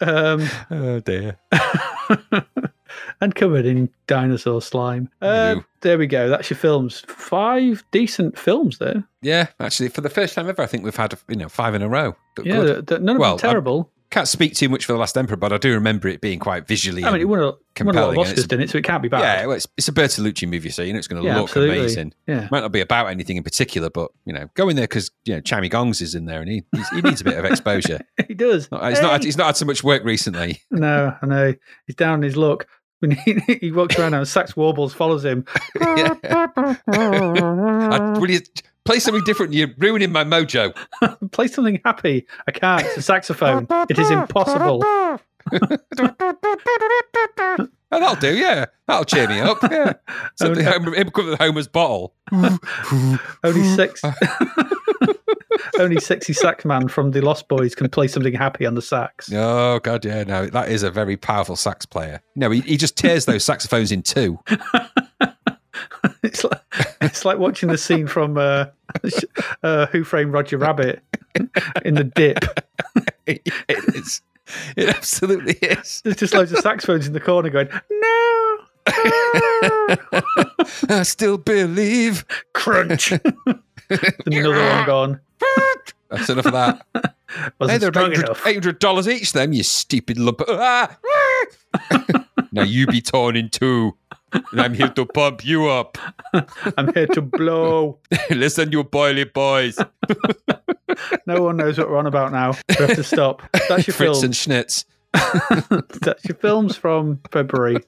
[0.00, 1.36] um, Oh dear.
[3.20, 5.10] and covered in dinosaur slime.
[5.20, 6.28] Uh, there we go.
[6.28, 7.00] That's your films.
[7.08, 9.04] Five decent films there.
[9.22, 11.82] Yeah, actually, for the first time ever, I think we've had you know five in
[11.82, 12.14] a row.
[12.42, 13.02] Yeah, good.
[13.02, 13.90] none of Well, them terrible.
[14.10, 16.66] Can't speak too much for the Last Emperor, but I do remember it being quite
[16.66, 17.04] visually.
[17.04, 18.70] I mean, it won a, won a lot of compelling, Oscars, didn't it?
[18.70, 19.20] So it can't be bad.
[19.20, 21.50] yeah, well, it's, it's a Bertolucci movie, so you know it's going to Yeah, look
[21.50, 21.78] absolutely.
[21.78, 22.14] amazing.
[22.26, 22.48] Yeah.
[22.50, 25.34] Might not be about anything in particular, but you know, go in there because you
[25.34, 28.00] know Chami Gongs is in there, and he he's, he needs a bit of exposure.
[28.28, 28.70] he does.
[28.70, 30.62] Not- he's not had, he's not had so much work recently.
[30.70, 31.54] No, I know.
[31.86, 32.66] He's down on his luck.
[33.00, 35.44] When he, he walks around and Sax Warbles follows him.
[35.80, 36.76] I,
[38.18, 38.40] will you
[38.88, 39.52] play something different?
[39.52, 40.74] You're ruining my mojo.
[41.32, 42.26] Play something happy.
[42.46, 42.86] I can't.
[42.86, 43.66] It's a saxophone.
[43.90, 44.82] It is impossible.
[47.90, 48.36] Oh, that'll do.
[48.36, 49.62] Yeah, that'll cheer me up.
[49.62, 49.94] Yeah,
[50.34, 52.12] something Oh, home, come with Homer's bottle.
[53.42, 54.02] Only six.
[55.78, 59.32] Only sexy sax man from the Lost Boys can play something happy on the sax.
[59.32, 62.20] Oh god, yeah, no, that is a very powerful sax player.
[62.36, 64.38] No, he, he just tears those saxophones in two.
[66.22, 66.60] It's like
[67.00, 68.66] it's like watching the scene from uh,
[69.62, 71.02] uh, Who Framed Roger Rabbit
[71.84, 72.44] in the dip.
[73.26, 74.20] it is.
[74.76, 76.00] It absolutely is.
[76.02, 78.58] There's just loads of saxophones in the corner going, no,
[80.88, 82.24] I still believe.
[82.54, 83.12] crunch.
[83.12, 85.20] another one gone.
[86.10, 86.86] That's enough of that.
[87.60, 88.42] Wasn't they're strong 800 enough.
[88.78, 90.40] $800 each, then, you stupid lump.
[90.48, 90.96] Ah!
[92.58, 93.96] Now you be torn in two.
[94.32, 95.96] And I'm here to pump you up.
[96.76, 97.98] I'm here to blow.
[98.30, 99.78] Listen, you boily boys.
[101.26, 102.54] No one knows what we're on about now.
[102.68, 103.42] We have to stop.
[103.68, 104.24] That's your Fritz film.
[104.24, 104.84] and Schnitz.
[106.02, 107.78] That's your films from February.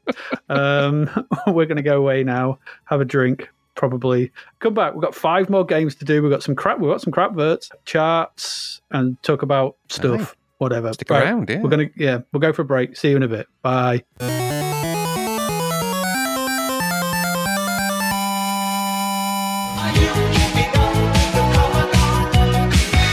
[0.49, 1.11] Um,
[1.47, 4.95] we're going to go away now, have a drink, probably come back.
[4.95, 6.23] We've got five more games to do.
[6.23, 6.79] We've got some crap.
[6.79, 10.37] We've got some crap verts, charts, and talk about stuff.
[10.61, 10.93] Whatever.
[10.93, 11.62] Stick Right, around, yeah.
[11.62, 12.19] We're gonna yeah.
[12.32, 12.95] We'll go for a break.
[12.97, 13.49] See you in a bit.
[13.62, 14.05] Bye.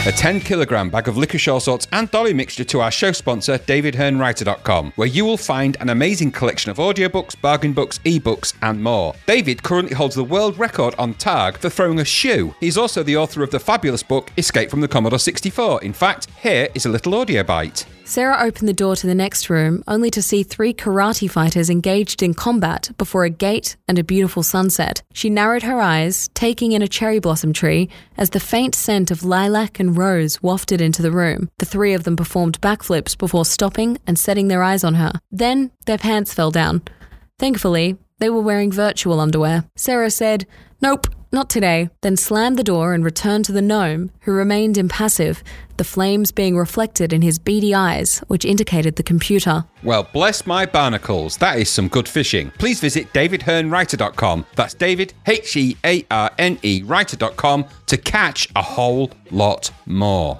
[0.08, 3.58] A 10 kilogram bag of licorice all sorts and dolly mixture to our show sponsor,
[3.58, 9.14] DavidHearneWriter.com, where you will find an amazing collection of audiobooks, bargain books, ebooks, and more.
[9.26, 12.54] David currently holds the world record on tag for throwing a shoe.
[12.58, 15.82] He's also the author of the fabulous book Escape from the Commodore 64.
[15.82, 17.84] In fact, here is a little audio bite.
[18.08, 22.22] Sarah opened the door to the next room only to see three karate fighters engaged
[22.22, 25.02] in combat before a gate and a beautiful sunset.
[25.12, 29.24] She narrowed her eyes, taking in a cherry blossom tree as the faint scent of
[29.24, 31.50] lilac and rose wafted into the room.
[31.58, 35.12] The three of them performed backflips before stopping and setting their eyes on her.
[35.30, 36.84] Then their pants fell down.
[37.38, 39.66] Thankfully, they were wearing virtual underwear.
[39.76, 40.46] Sarah said,
[40.80, 45.42] Nope, not today, then slammed the door and returned to the gnome, who remained impassive,
[45.76, 49.64] the flames being reflected in his beady eyes, which indicated the computer.
[49.82, 51.36] Well, bless my barnacles.
[51.36, 52.50] That is some good fishing.
[52.58, 54.46] Please visit davidhearnewriter.com.
[54.56, 60.38] That's David, H E A R N E, writer.com to catch a whole lot more.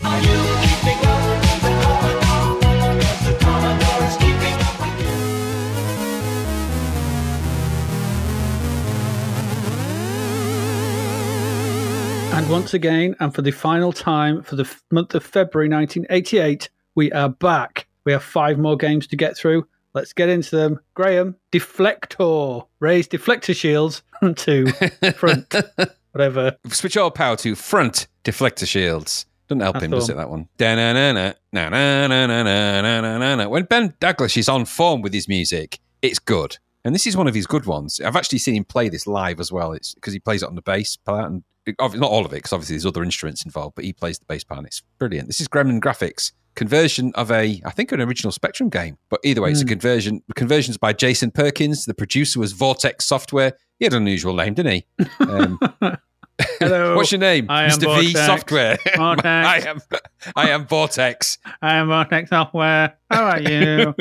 [12.38, 16.70] And once again, and for the final time for the f- month of February 1988,
[16.94, 17.88] we are back.
[18.04, 19.66] We have five more games to get through.
[19.92, 20.78] Let's get into them.
[20.94, 22.64] Graham, Deflektor.
[22.78, 24.04] Raise deflector shields
[24.36, 24.72] to
[25.16, 25.52] front.
[26.12, 26.56] Whatever.
[26.68, 29.26] Switch all power to front deflector shields.
[29.48, 30.48] Doesn't help That's him, does it, that one?
[33.50, 36.58] When Ben Daglish is on form with his music, it's good.
[36.84, 38.00] And this is one of his good ones.
[38.00, 39.72] I've actually seen him play this live as well.
[39.72, 41.42] It's because he plays it on the bass part and
[41.78, 44.44] not all of it, because obviously there's other instruments involved, but he plays the bass
[44.44, 45.28] part and it's brilliant.
[45.28, 46.32] This is Gremlin Graphics.
[46.54, 48.98] Conversion of a, I think, an original Spectrum game.
[49.10, 50.22] But either way, it's a conversion.
[50.34, 51.84] Conversions by Jason Perkins.
[51.84, 53.52] The producer was Vortex Software.
[53.78, 55.06] He had an unusual name, didn't he?
[55.20, 55.60] Um,
[56.60, 56.94] Hello.
[56.94, 57.46] What's your name?
[57.48, 58.00] I am Mr.
[58.00, 58.78] V Software.
[58.96, 59.26] Vortex.
[59.26, 59.80] I am
[60.36, 61.38] I am Vortex.
[61.62, 62.96] I am Vortex Software.
[63.10, 63.94] How are you?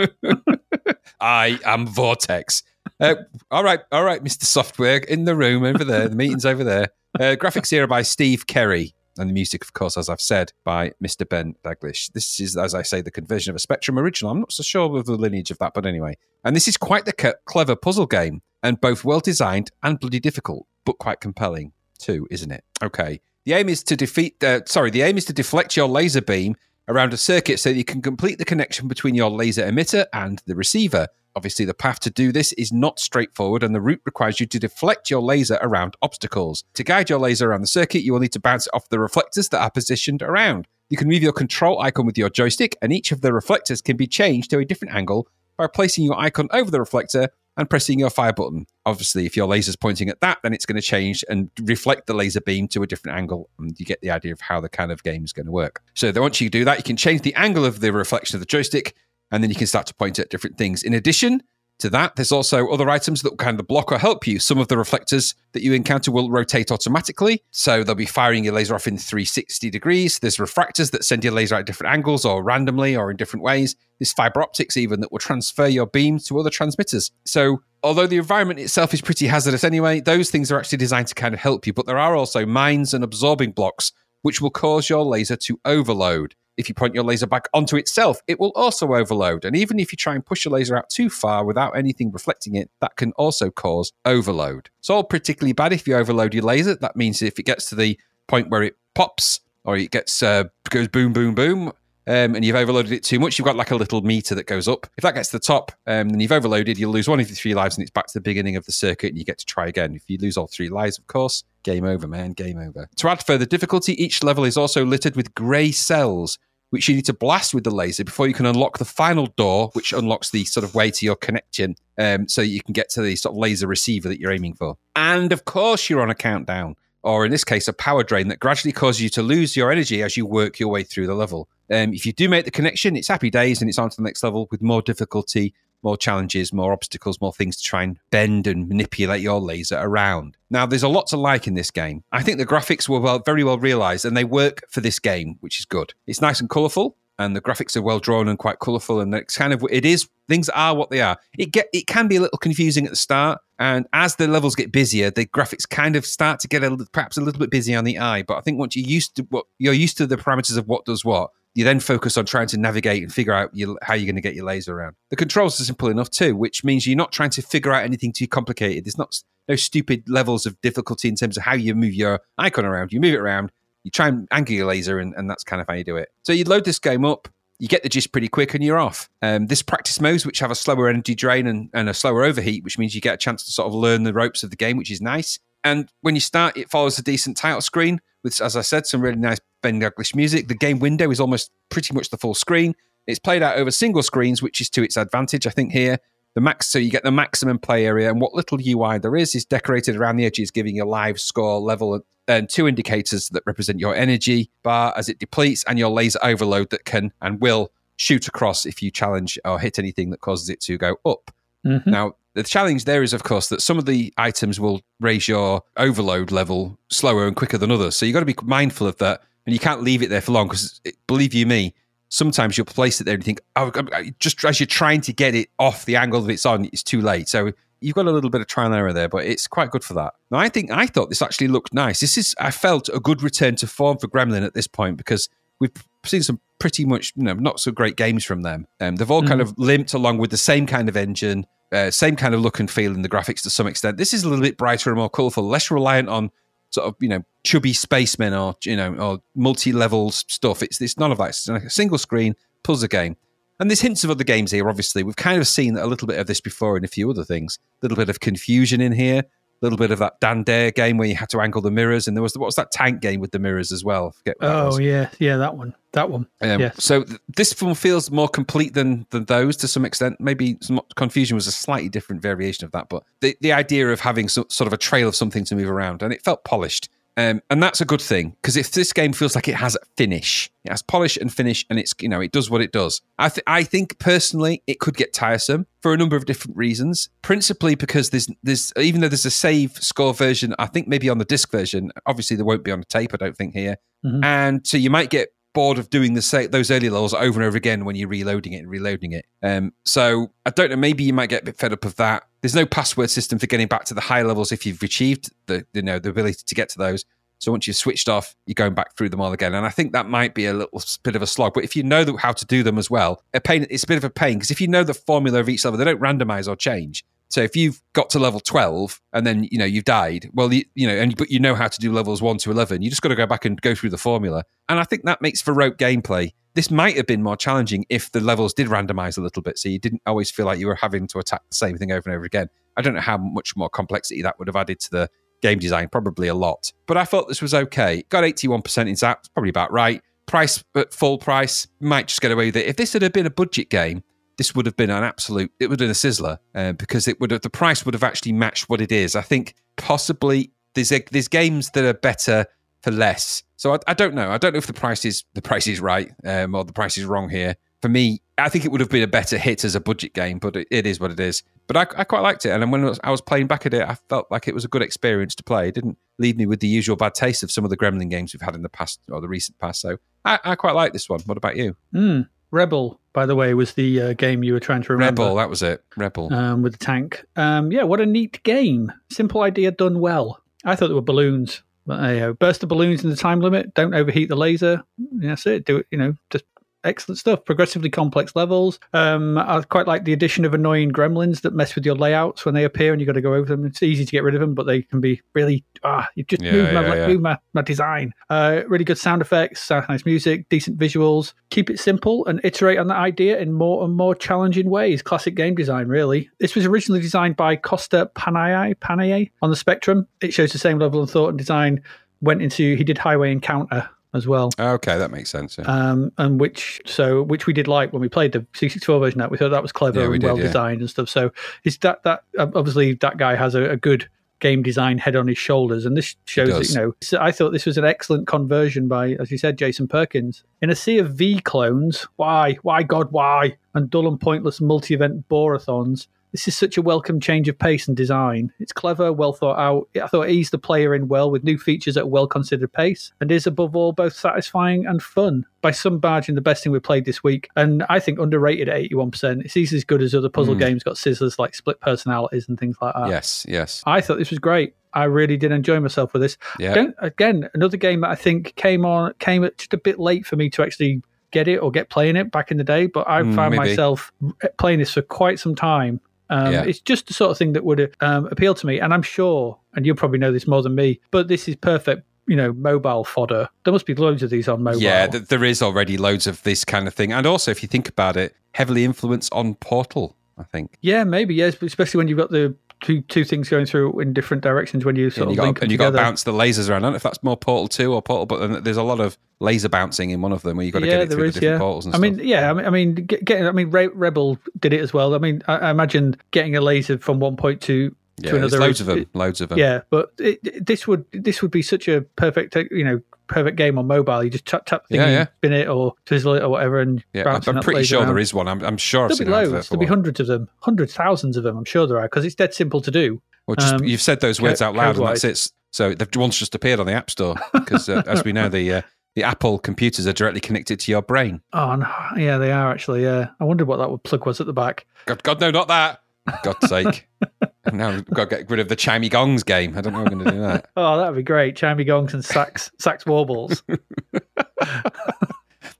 [1.20, 2.62] I am Vortex.
[3.00, 3.16] Uh,
[3.52, 4.44] all right, all right, Mr.
[4.44, 6.08] Software in the room over there.
[6.08, 6.88] The meeting's over there.
[7.20, 8.94] Uh, graphics here by Steve Kerry.
[9.20, 11.28] And the music, of course, as I've said, by Mr.
[11.28, 12.12] Ben Daglish.
[12.12, 14.32] This is, as I say, the conversion of a Spectrum original.
[14.32, 16.18] I'm not so sure of the lineage of that, but anyway.
[16.44, 20.20] And this is quite the c- clever puzzle game, and both well designed and bloody
[20.20, 22.64] difficult, but quite compelling too, isn't it?
[22.84, 23.20] Okay.
[23.46, 24.44] The aim is to defeat.
[24.44, 26.56] Uh, sorry, the aim is to deflect your laser beam
[26.88, 30.42] around a circuit so that you can complete the connection between your laser emitter and
[30.46, 31.08] the receiver.
[31.36, 34.58] Obviously, the path to do this is not straightforward, and the route requires you to
[34.58, 36.64] deflect your laser around obstacles.
[36.74, 39.00] To guide your laser around the circuit, you will need to bounce it off the
[39.00, 40.68] reflectors that are positioned around.
[40.90, 43.98] You can move your control icon with your joystick, and each of the reflectors can
[43.98, 45.28] be changed to a different angle
[45.58, 48.66] by placing your icon over the reflector and pressing your fire button.
[48.86, 52.14] Obviously, if your laser's pointing at that, then it's going to change and reflect the
[52.14, 54.92] laser beam to a different angle, and you get the idea of how the kind
[54.92, 55.82] of game is going to work.
[55.96, 58.46] So, once you do that, you can change the angle of the reflection of the
[58.46, 58.96] joystick,
[59.32, 60.84] and then you can start to point at different things.
[60.84, 61.42] In addition
[61.80, 64.40] to that, there's also other items that kind of block or help you.
[64.40, 68.54] Some of the reflectors that you encounter will rotate automatically, so they'll be firing your
[68.54, 70.20] laser off in 360 degrees.
[70.20, 73.76] There's refractors that send your laser at different angles or randomly or in different ways.
[74.00, 77.12] There's fiber optics even that will transfer your beam to other transmitters.
[77.26, 81.16] So although the environment itself is pretty hazardous anyway, those things are actually designed to
[81.16, 81.74] kind of help you.
[81.74, 83.92] But there are also mines and absorbing blocks
[84.24, 86.36] which will cause your laser to overload.
[86.58, 89.46] If you point your laser back onto itself, it will also overload.
[89.46, 92.56] And even if you try and push your laser out too far without anything reflecting
[92.56, 94.70] it, that can also cause overload.
[94.80, 96.76] It's all particularly bad if you overload your laser.
[96.76, 100.46] That means if it gets to the point where it pops or it gets uh,
[100.70, 101.72] goes boom, boom, boom,
[102.08, 104.70] um, and you've overloaded it too much, you've got like a little meter that goes
[104.70, 104.88] up.
[104.98, 107.36] If that gets to the top, um, then you've overloaded, you'll lose one of your
[107.36, 109.46] three lives and it's back to the beginning of the circuit and you get to
[109.46, 109.94] try again.
[109.94, 112.88] If you lose all three lives, of course, game over, man, game over.
[112.96, 116.40] To add further difficulty, each level is also littered with grey cells,
[116.70, 119.70] which you need to blast with the laser before you can unlock the final door,
[119.74, 123.02] which unlocks the sort of way to your connection um, so you can get to
[123.02, 124.78] the sort of laser receiver that you're aiming for.
[124.96, 126.76] And of course, you're on a countdown
[127.08, 130.04] or in this case, a power drain that gradually causes you to lose your energy
[130.04, 131.48] as you work your way through the level.
[131.72, 134.04] Um, if you do make the connection, it's happy days and it's on to the
[134.04, 138.48] next level with more difficulty, more challenges, more obstacles, more things to try and bend
[138.48, 140.38] and manipulate your laser around.
[140.50, 142.04] Now, there's a lot to like in this game.
[142.12, 145.38] I think the graphics were well, very well realized and they work for this game,
[145.42, 145.94] which is good.
[146.06, 149.38] It's nice and colorful and the graphics are well drawn and quite colourful, and it's
[149.38, 151.18] kind of it is things are what they are.
[151.38, 154.56] It get it can be a little confusing at the start, and as the levels
[154.56, 157.74] get busier, the graphics kind of start to get a perhaps a little bit busy
[157.76, 158.24] on the eye.
[158.24, 160.86] But I think once you're used to what you're used to the parameters of what
[160.86, 164.06] does what, you then focus on trying to navigate and figure out your, how you're
[164.06, 164.96] going to get your laser around.
[165.10, 168.14] The controls are simple enough too, which means you're not trying to figure out anything
[168.14, 168.86] too complicated.
[168.86, 172.64] There's not no stupid levels of difficulty in terms of how you move your icon
[172.64, 172.94] around.
[172.94, 173.52] You move it around,
[173.84, 176.10] you try and angle your laser, and, and that's kind of how you do it.
[176.22, 177.28] So you load this game up,
[177.58, 179.10] you get the gist pretty quick, and you're off.
[179.24, 182.64] Um, this practice modes, which have a slower energy drain and, and a slower overheat,
[182.64, 184.78] which means you get a chance to sort of learn the ropes of the game,
[184.78, 185.40] which is nice.
[185.64, 189.02] And when you start, it follows a decent title screen with, as I said, some
[189.02, 190.48] really nice Ben Daglish music.
[190.50, 192.76] The game window is almost pretty much the full screen.
[193.08, 195.72] It's played out over single screens, which is to its advantage, I think.
[195.72, 195.98] Here,
[196.36, 199.34] the max, so you get the maximum play area, and what little UI there is
[199.34, 203.44] is decorated around the edges, giving you a live score level and two indicators that
[203.46, 207.72] represent your energy bar as it depletes, and your laser overload that can and will
[207.96, 211.32] shoot across if you challenge or hit anything that causes it to go up.
[211.66, 211.88] Mhm.
[211.88, 215.64] Now, the challenge there is, of course, that some of the items will raise your
[215.76, 217.96] overload level slower and quicker than others.
[217.96, 219.22] So you've got to be mindful of that.
[219.48, 221.74] And you can't leave it there for long because, believe you me,
[222.10, 223.72] sometimes you'll place it there and you think, oh,
[224.20, 227.02] just as you're trying to get it off the angle that it's on, it's too
[227.02, 227.28] late.
[227.28, 229.84] So you've got a little bit of trial and error there, but it's quite good
[229.84, 230.14] for that.
[230.30, 232.02] Now, I think I thought this actually looked nice.
[232.02, 235.30] This is, I felt, a good return to form for Gremlin at this point because
[235.60, 235.72] we've
[236.06, 238.68] seen some pretty much, you know, not so great games from them.
[238.80, 242.16] Um, they've all kind of limped along with the same kind of engine, uh, same
[242.16, 243.98] kind of look and feel in the graphics to some extent.
[243.98, 246.32] This is a little bit brighter and more colourful, less reliant on
[246.70, 250.64] sort of you know chubby spacemen or you know or multi-level stuff.
[250.64, 251.30] It's it's none of that.
[251.30, 253.18] It's like a single screen puzzle game.
[253.60, 254.70] And there's hints of other games here.
[254.70, 257.24] Obviously, we've kind of seen a little bit of this before in a few other
[257.24, 257.58] things.
[257.82, 259.24] A little bit of Confuzion in here.
[259.62, 262.16] Little bit of that Dan Dare game where you had to angle the mirrors, and
[262.16, 264.16] there was what was that tank game with the mirrors as well?
[264.42, 266.28] Oh yeah, yeah, that one, that one.
[266.42, 266.84] Um, yes.
[266.84, 270.20] So th- this film feels more complete than than those to some extent.
[270.20, 274.00] Maybe some Confuzion was a slightly different variation of that, but the, the idea of
[274.00, 276.90] having so, sort of a trail of something to move around and it felt polished.
[277.18, 279.80] Um, and that's a good thing because if this game feels like it has a
[279.98, 283.02] finish, it has polish and finish, and it's you know it does what it does.
[283.18, 287.10] I th- I think personally it could get tiresome for a number of different reasons.
[287.24, 291.18] Principally because there's there's even though there's a save score version, I think maybe on
[291.18, 291.92] the disc version.
[292.06, 293.12] Obviously there won't be on the tape.
[293.16, 294.24] I don't think here, Mhm.
[294.24, 297.48] and so you might get bored of doing the sa- those early levels over and
[297.48, 299.26] over again when you're reloading it and reloading it.
[299.42, 300.76] Um, so I don't know.
[300.76, 302.28] Maybe you might get a bit fed up of that.
[302.42, 305.66] There's no password system for getting back to the high levels if you've achieved the
[305.74, 307.06] you know the ability to get to those.
[307.40, 309.56] So once you've switched off, you're going back through them all again.
[309.56, 311.56] And I think that might be a little bit of a slog.
[311.56, 313.66] But if you know how to do them as well, a pain.
[313.72, 315.80] It's a bit of a pain because if you know the formula of each level,
[315.80, 317.04] they don't randomize or change.
[317.30, 320.64] So if you've got to level 12 and then you know you've died, well you,
[320.76, 323.02] you know and but you know how to do levels 1 to 11, you just
[323.02, 324.44] got to go back and go through the formula.
[324.70, 326.32] And I think that makes for rote gameplay.
[326.54, 329.70] This might have been more challenging if the levels did randomize a little bit so
[329.70, 332.16] you didn't always feel like you were having to attack the same thing over and
[332.16, 332.48] over again.
[332.78, 335.10] I don't know how much more complexity that would have added to the
[335.42, 336.72] game design, probably a lot.
[336.88, 338.04] But I thought this was okay.
[338.10, 340.02] Got 81% in Zzap, probably about right.
[340.26, 342.66] Price at full price, might just get away with it.
[342.66, 344.04] If this had been a budget game,
[344.38, 347.20] this would have been an absolute it would have been a sizzler uh, because it
[347.20, 349.16] would have the price would have actually matched what it is.
[349.16, 352.46] I think possibly there's a, there's games that are better
[352.82, 353.44] for less.
[353.58, 354.30] So I, I don't know.
[354.30, 356.98] I don't know if the price is the price is right um, or the price
[356.98, 357.56] is wrong here.
[357.82, 360.38] For me i think it would have been a better hit as a budget game
[360.38, 361.44] but it, it is what it is.
[361.66, 362.52] But I, I quite liked it.
[362.52, 364.82] And when I was, playing back at it i felt like it was a good
[364.82, 365.70] experience to play.
[365.70, 368.34] It didn't leave me with the usual bad taste of some of the gremlin games
[368.34, 369.82] we've had in the past or the recent past.
[369.82, 371.22] So i, I quite like this one.
[371.22, 371.76] What about you?
[371.94, 372.30] Mm.
[372.52, 375.24] Rebel, by the way, was the uh, game you were trying to remember.
[375.24, 377.26] rebel that was it rebel um, with the tank.
[377.36, 378.92] Um, yeah, what a neat game.
[379.10, 380.42] Simple idea done well.
[380.64, 381.64] I thought there were balloons.
[381.86, 383.74] But, you know, burst the balloons in the time limit.
[383.74, 384.84] Don't overheat the laser.
[385.14, 385.64] That's it.
[385.64, 385.88] Do it.
[385.90, 386.44] You know, just
[386.84, 387.44] excellent stuff.
[387.46, 388.80] Progressively complex levels.
[388.94, 392.56] Um, I quite like the addition of annoying gremlins that mess with your layouts when
[392.56, 393.66] they appear, and you've got to go over them.
[393.66, 396.08] It's easy to get rid of them, but they can be really ah.
[396.16, 397.08] You just Yeah, move, my, yeah, yeah.
[397.08, 398.14] move my, my design.
[398.30, 401.34] Uh, really good sound effects, uh, nice music, decent visuals.
[401.50, 405.02] Keep it simple and iterate on that idea in more and more challenging ways.
[405.02, 406.30] Classic game design, really.
[406.40, 410.08] This was originally designed by Costa Panayi on the Spectrum.
[410.22, 411.82] It shows the same level of thought and design.
[412.20, 415.66] Went into he did Highway Encounter as well okay that makes sense yeah.
[415.66, 419.20] um, and which so which we did like when we played the C64 version.
[419.20, 420.44] That we thought that was clever Yeah, we and did, well yeah.
[420.44, 421.10] designed and stuff.
[421.10, 421.32] So
[421.64, 424.10] it's that that obviously that guy has a, a good
[424.40, 426.96] game design head on his shoulders, and this shows that you know.
[427.02, 430.44] So I thought this was an excellent conversion by, as you said, Jason Perkins.
[430.62, 435.28] In a sea of V clones, why, why, God, why, and dull and pointless multi-event
[435.30, 436.08] borathons.
[436.38, 438.54] This is such a welcome change of pace and design.
[438.60, 439.90] It's clever, well thought out.
[440.00, 442.72] I thought it eased the player in well with new features at a well considered
[442.72, 445.48] pace, and is above all both satisfying and fun.
[445.64, 448.80] By some margin, the best thing we played this week, and I think underrated at
[448.80, 449.46] 81%.
[449.46, 450.60] It's easily as good as other puzzle Mm.
[450.60, 453.10] games, got sizzlers like split personalities and things like that.
[453.10, 454.76] yes yes I thought this was great.
[454.94, 456.38] I really did enjoy myself with this.
[456.60, 460.28] yeah again, another game that I think came on came at just a bit late
[460.28, 461.02] for me to actually
[461.32, 462.86] get it or get playing it back in the day.
[462.86, 463.70] But I Mm, found maybe.
[463.72, 464.12] myself
[464.60, 466.00] playing this for quite some time.
[466.30, 466.64] Um, Yeah.
[466.64, 469.58] It's just the sort of thing that would um, appeal to me, and I'm sure,
[469.76, 472.04] and you'll probably know this more than me, but this is perfect.
[472.30, 473.48] You know, mobile fodder.
[473.64, 474.82] There must be loads of these on mobile.
[474.82, 477.14] Yeah, th- there is already loads of this kind of thing.
[477.14, 480.78] And also, if you think about it, heavily influenced on Portal, I think.
[480.82, 484.44] Yeah, maybe yes, especially when you've got the two two things going through in different
[484.44, 486.32] directions when you sort and you of link got and you got to bounce the
[486.32, 486.84] lasers around.
[486.84, 489.18] I don't know if that's more Portal Two or Portal, but there's a lot of
[489.40, 491.34] laser bouncing in one of them where you got to yeah, get it through is.
[491.36, 492.18] the different Yeah, portals and I stuff.
[492.18, 495.14] mean, yeah, I mean, I mean, getting, I mean, Rebel did it as well.
[495.16, 498.54] I mean, I, I imagine getting a laser from one point to yeah, to there's
[498.54, 498.68] another.
[498.68, 499.58] loads of them, loads of them.
[499.60, 503.00] Yeah, but it, it- this would this would be such a perfect, uh, you know,
[503.28, 504.24] perfect game on mobile.
[504.24, 505.26] You just tap tap the thing, Yeah, yeah.
[505.38, 507.22] spin it or twizzle it or whatever, and yeah.
[507.22, 508.08] I'm, bouncing I'm that pretty sure around.
[508.08, 508.48] there is one.
[508.48, 509.70] I'm, I'm sure I've There'll be loads.
[509.70, 511.58] There'll be hundreds of them, hundreds, thousands of them.
[511.58, 513.22] I'm sure there are because it's dead simple to do.
[513.46, 515.52] Well, just um, you've said those words out loud, and that's it.
[515.72, 518.74] So the one's just appeared on the App Store because, uh, as we know, the
[518.74, 518.82] uh,
[519.16, 521.42] the Apple computers are directly connected to your brain.
[521.54, 521.88] Oh, no.
[522.18, 523.04] yeah, they are actually.
[523.04, 524.86] Yeah, I wondered what that plug was at the back.
[525.06, 526.02] God, God, no, not that.
[526.44, 527.08] God's sake.
[527.74, 529.78] now we've got to get rid of the chimey gongs game.
[529.78, 530.70] I don't know how we're going to do that.
[530.78, 531.56] Oh, that'd be great.
[531.56, 533.64] Chimey gongs and sax sax warbles.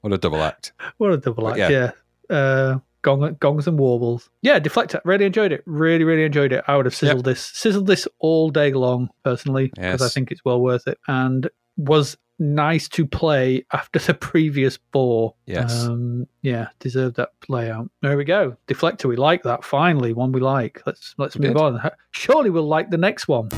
[0.02, 0.74] What a double act.
[0.98, 1.92] What a double act, yeah.
[2.30, 2.36] yeah.
[2.36, 4.30] Uh, gong, gongs and warbles.
[4.42, 5.02] Yeah, Deflektor.
[5.04, 5.64] Really enjoyed it.
[5.66, 6.64] Really, really enjoyed it.
[6.68, 10.46] I would have sizzled this, sizzled this all day long, personally, because I think it's
[10.46, 10.98] well worth it.
[11.08, 15.34] And was nice to play after the previous four.
[15.46, 15.86] Yes.
[15.86, 17.90] Um, yeah, deserved that layout.
[18.02, 18.56] There we go.
[18.68, 19.06] Deflektor.
[19.06, 19.64] We like that.
[19.64, 20.82] Finally, one we like.
[20.86, 21.62] Let's let's We move did.
[21.64, 21.92] on.
[22.12, 23.50] Surely we'll like the next one.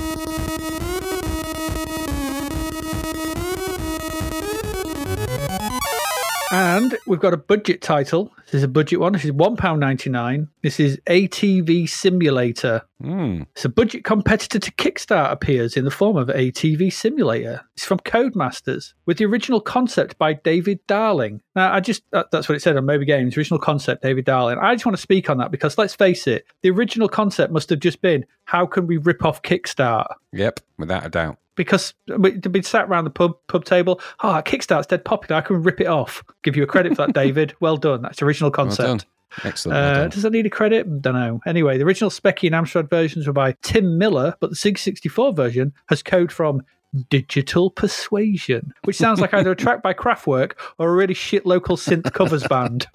[6.52, 8.32] And we've got a budget title.
[8.46, 9.14] This is a budget one.
[9.14, 10.48] This is £1.99.
[10.64, 12.82] This is ATV Simulator.
[13.00, 13.44] Hmm.
[13.56, 17.62] It's a budget competitor to Kikstart appears in the form of ATV Simulator.
[17.76, 21.42] It's from Codemasters with the original concept by David Darling.
[21.56, 24.58] Now, I just, that- that's what it said on Moby Games, original concept, David Darling.
[24.60, 27.70] I just want to speak on that because let's face it, the original concept must
[27.70, 30.08] have just been how can we rip off Kikstart?
[30.34, 31.38] Yep, without a doubt.
[31.60, 34.00] Because we'd been sat around the pub pub table.
[34.24, 35.40] Oh, Kikstart's dead popular.
[35.40, 36.24] I can rip it off.
[36.42, 37.54] Give you a credit for that, David.
[37.60, 38.02] Well done.
[38.02, 38.88] That's the original Well concept.
[38.88, 39.00] done.
[39.44, 39.78] Excellent.
[39.78, 40.10] uh, done.
[40.10, 41.02] does that need a credit?
[41.02, 41.42] Don't know.
[41.46, 45.74] Anyway, the original Specky and Amstrad versions were by Tim Miller, but the C64 version
[45.90, 46.64] has code from
[47.10, 51.76] Digital Persuasion, which sounds like either a track by Kraftwerk or a really shit local
[51.76, 52.88] synth covers band.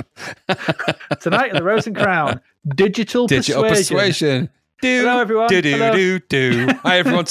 [1.21, 2.41] Tonight at the Rose and Crown,
[2.75, 3.97] Digital, Digital Persuasion.
[3.97, 4.51] persuasion.
[4.83, 5.47] Do, Hello, everyone.
[5.49, 5.93] Do, do, Hello.
[5.95, 6.69] do, do.
[6.83, 7.27] Hi, everyone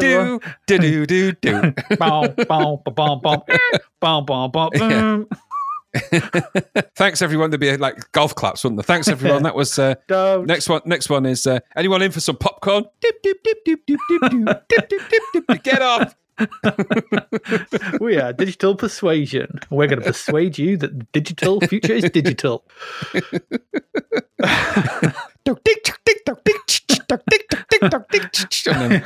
[0.00, 1.74] do do do do do.
[1.98, 3.42] Bom bom bom bom
[4.00, 5.26] bom bom bom.
[6.96, 7.50] Thanks everyone.
[7.50, 8.84] There'd be like golf claps, wouldn't there?
[8.84, 9.42] Thanks everyone.
[9.44, 9.94] That was uh,
[10.44, 10.82] next one.
[10.84, 12.84] Next one is uh, anyone in for some popcorn?
[15.62, 16.14] Get off.
[18.00, 19.58] we are digital persuasion.
[19.70, 22.64] We're going to persuade you that the digital future is digital.
[28.66, 29.04] and then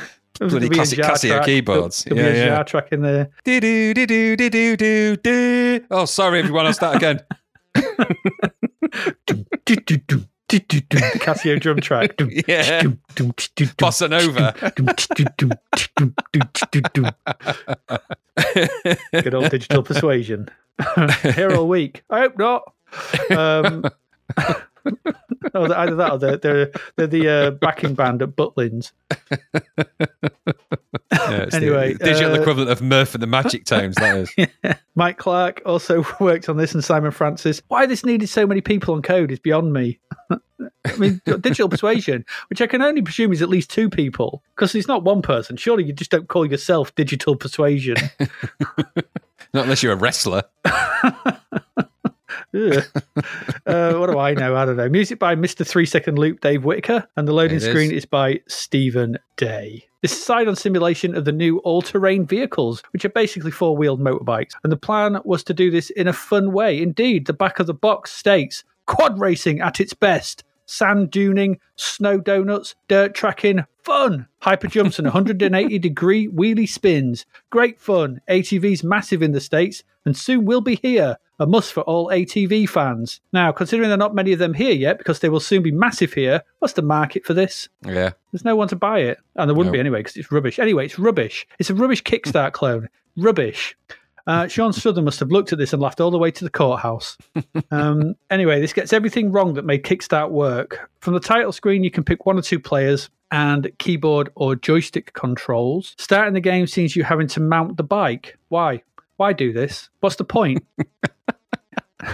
[0.49, 1.45] bloody There'll be a classic Casio track.
[1.45, 2.03] keyboards.
[2.03, 2.63] There'll, there'll Yeah, yeah.
[2.63, 3.29] track in there.
[3.43, 5.85] Do, do, do, do, do, do, do, do.
[5.91, 6.65] Oh, sorry, everyone.
[6.65, 7.21] I'll start again.
[7.75, 9.75] Do, do,
[10.07, 10.23] do.
[10.49, 10.59] The
[11.21, 12.11] Casio drum track.
[12.47, 12.81] Yeah.
[13.15, 14.53] Bossa Nova.
[19.23, 20.49] Good old digital persuasion.
[21.21, 22.03] Here all week.
[22.09, 22.73] I hope not.
[23.29, 23.85] Um,
[24.85, 28.91] either that or they're, they're, they're the uh, backing band at Butlins.
[31.11, 33.95] Yeah, it's Anyway, the digital uh, equivalent of Murph and the Magic Tones.
[33.95, 34.75] That is.
[34.95, 37.61] Mike Clark also worked on this, and Simon Francis.
[37.67, 39.99] Why this needed so many people on code is beyond me.
[40.85, 44.73] I mean, digital persuasion, which I can only presume is at least two people, because
[44.75, 45.57] it's not one person.
[45.57, 47.95] Surely you just don't call yourself digital persuasion.
[49.53, 50.43] Not unless you're a wrestler.
[53.65, 54.55] Uh, what do I know?
[54.55, 54.89] I don't know.
[54.89, 55.65] Music by Mr.
[55.65, 57.69] Three Second Loop, Dave Whittaker, and the loading It is.
[57.69, 59.85] screen is by Stephen Day.
[60.01, 63.77] This is side on simulation of the new all terrain vehicles, which are basically four
[63.77, 64.53] wheeled motorbikes.
[64.63, 66.81] And the plan was to do this in a fun way.
[66.81, 70.43] Indeed, the back of the box states quad racing at its best.
[70.71, 74.25] Sand duning, snow donuts, dirt tracking, fun!
[74.39, 77.25] Hyper jumps and 180 degree wheelie spins.
[77.49, 78.21] Great fun.
[78.29, 81.17] ATV's massive in the States and soon will be here.
[81.39, 83.19] A must for all ATV fans.
[83.33, 85.71] Now, considering there are not many of them here yet because they will soon be
[85.71, 87.67] massive here, what's the market for this?
[87.85, 88.11] Yeah.
[88.31, 89.19] There's no one to buy it.
[89.35, 90.57] And there wouldn't be anyway because it's rubbish.
[90.57, 91.45] Anyway, it's rubbish.
[91.59, 92.87] It's a rubbish Kikstart clone.
[93.17, 93.75] Rubbish.
[94.27, 96.49] Uh, Shaun Southern must have looked at this and laughed all the way to the
[96.49, 97.17] courthouse.
[97.71, 100.89] um, anyway, this gets everything wrong that made Kikstart work.
[100.99, 105.13] From the title screen, you can pick one or two players and keyboard or joystick
[105.13, 105.95] controls.
[105.97, 108.37] Starting the game seems you having to mount the bike.
[108.49, 108.83] Why?
[109.17, 109.89] Why do this?
[109.99, 110.65] What's the point?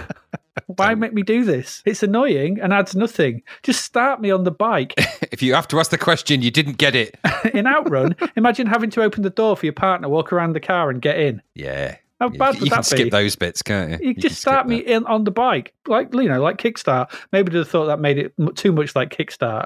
[0.67, 1.81] Why make me do this?
[1.85, 3.41] It's annoying and adds nothing.
[3.63, 4.93] Just start me on the bike.
[5.31, 7.15] If you have to ask the question, you didn't get it.
[7.53, 10.89] in Outrun, imagine having to open the door for your partner, walk around the car,
[10.89, 11.41] and get in.
[11.53, 11.97] Yeah.
[12.19, 13.09] How You, bad you would can that skip be?
[13.11, 14.07] those bits, can't you?
[14.09, 14.91] You can just start me that.
[14.91, 17.11] in on the bike, like you know, like Kikstart.
[17.31, 19.65] Maybe have thought that made it too much like Kikstart.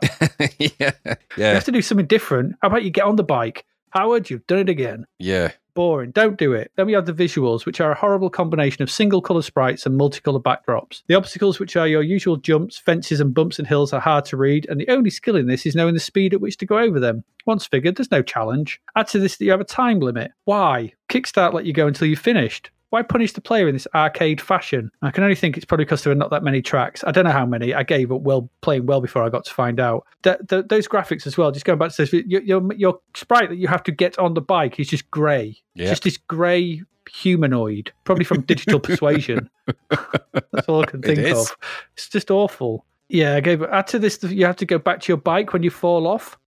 [0.60, 2.56] yeah, yeah, You have to do something different.
[2.62, 4.30] How about you get on the bike, Howard?
[4.30, 5.06] You've done it again.
[5.20, 5.52] yeah.
[5.74, 6.12] Boring.
[6.12, 6.70] Don't do it.
[6.76, 9.98] Then we have the visuals, which are a horrible combination of single colour sprites and
[9.98, 11.02] multicolour backdrops.
[11.08, 14.36] The obstacles, which are your usual jumps, fences, and bumps and hills, are hard to
[14.36, 16.78] read, and the only skill in this is knowing the speed at which to go
[16.78, 17.24] over them.
[17.46, 18.82] Once figured, there's no challenge.
[18.98, 20.32] Add to this that you have a time limit.
[20.44, 20.92] Why?
[21.08, 22.70] Kikstart let you go until you've finished.
[22.92, 24.92] Why punish the player in this arcade fashion?
[25.02, 27.06] I can only think it's probably because there are not that many tracks.
[27.06, 27.74] I don't know how many.
[27.74, 30.06] I gave up well playing well before I got to find out.
[30.24, 31.52] Th th those graphics as well.
[31.52, 34.34] Just going back to this, your, your your sprite that you have to get on
[34.34, 35.58] the bike is just grey.
[35.74, 35.88] Yeah.
[35.88, 39.50] Just this grey humanoid, probably from Digital Persuasion.
[39.90, 41.40] That's all I can think is.
[41.40, 41.58] of.
[41.94, 42.86] It's just awful.
[43.08, 44.22] Yeah, I gave add to this.
[44.22, 46.38] You have to go back to your bike when you fall off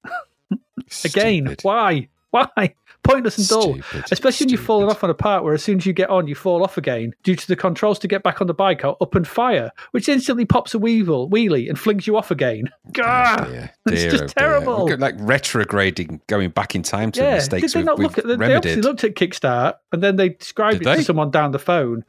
[1.04, 1.56] again.
[1.62, 2.08] Why?
[2.30, 2.74] Why?
[3.04, 3.74] Pointless and dull.
[3.74, 4.04] Stupid.
[4.10, 6.26] Especially when you've fallen off on a part where as soon as you get on,
[6.26, 8.96] you fall off again due to the controls to get back on the bike are
[9.00, 12.70] up and fire, which instantly pops a weevil, wheelie and flings you off again.
[12.92, 13.44] Gah!
[13.44, 14.86] Dear, It's dear, just oh terrible.
[14.86, 18.18] We're like retrograding, going back in time to yeah, mistakes did they we've, not look
[18.18, 18.26] at?
[18.26, 18.84] They obviously remedied.
[18.84, 20.96] looked at Kikstart and then they described Did it they?
[20.96, 22.04] to someone down the phone,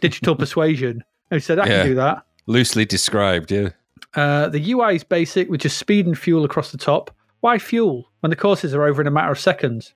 [0.00, 1.76] Digital Persuasion, and he said, "I Yeah.
[1.82, 3.70] can do that." Loosely described, yeah.
[4.14, 7.10] Uh, the UI is basic with just speed and fuel across the top.
[7.44, 9.92] Why fuel when the courses are over in a matter of seconds?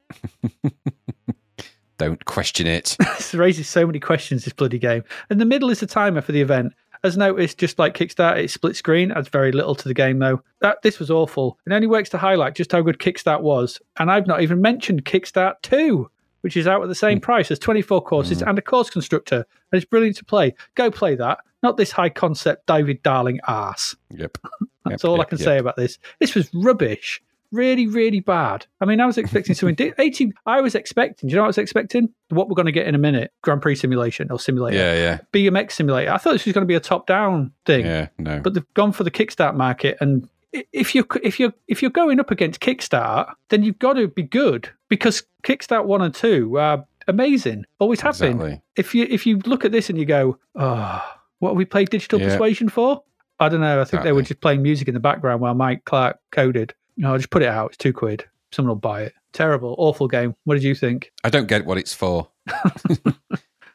[1.96, 2.94] Don't question it.
[3.16, 4.44] this raises so many questions.
[4.44, 5.02] This bloody game.
[5.30, 6.74] In the middle is the timer for the event.
[7.04, 9.12] As noticed, just like Kikstart, it's split screen.
[9.12, 10.42] Adds very little to the game though.
[10.60, 11.58] That this was awful.
[11.66, 15.06] It only works to highlight just how good Kikstart was, and I've not even mentioned
[15.06, 16.10] Kikstart Two,
[16.42, 17.22] which is out at the same hmm.
[17.22, 18.48] price as 24 courses hmm.
[18.50, 20.54] and a course constructor, and it's brilliant to play.
[20.74, 21.38] Go play that.
[21.62, 23.96] Not this high concept David Darling ass.
[24.10, 24.36] Yep.
[24.84, 25.44] That's Yep, all I can yep.
[25.44, 25.98] say about this.
[26.18, 27.22] This was rubbish.
[27.50, 28.66] Really, really bad.
[28.80, 29.92] I mean, I was expecting something.
[29.98, 30.34] 18.
[30.46, 31.28] I was expecting.
[31.28, 32.10] Do you know what I was expecting?
[32.28, 35.18] What we're going to get in a minute: Grand Prix simulation or simulator, Yeah, yeah,
[35.32, 36.12] BMX simulator.
[36.12, 38.08] I thought this was going to be a top-down thing, yeah.
[38.18, 38.40] No.
[38.40, 39.96] but they've gone for the Kikstart market.
[40.00, 40.28] And
[40.72, 44.22] if you if you if you're going up against Kikstart, then you've got to be
[44.22, 47.64] good because Kikstart one and two are amazing.
[47.78, 51.02] Always have been if you if you look at this and you go, oh,
[51.38, 52.28] what have we played digital Yeah.
[52.28, 53.02] persuasion for?
[53.40, 53.80] I don't know.
[53.80, 56.74] I think they were just playing music in the background while Mike Clark coded.
[56.98, 57.68] No, just put it out.
[57.68, 58.24] It's two quid.
[58.52, 59.14] Someone will buy it.
[59.32, 60.34] Terrible, awful game.
[60.44, 61.12] What did you think?
[61.24, 62.28] I don't get what it's for.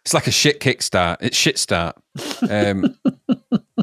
[0.03, 1.17] it's like a shit kickstart.
[1.21, 1.95] It's shit start.
[2.49, 2.97] Um,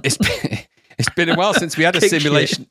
[0.05, 0.59] it's been,
[0.99, 2.23] it's been a while since we had a Kick shit.
[2.23, 2.67] simulation.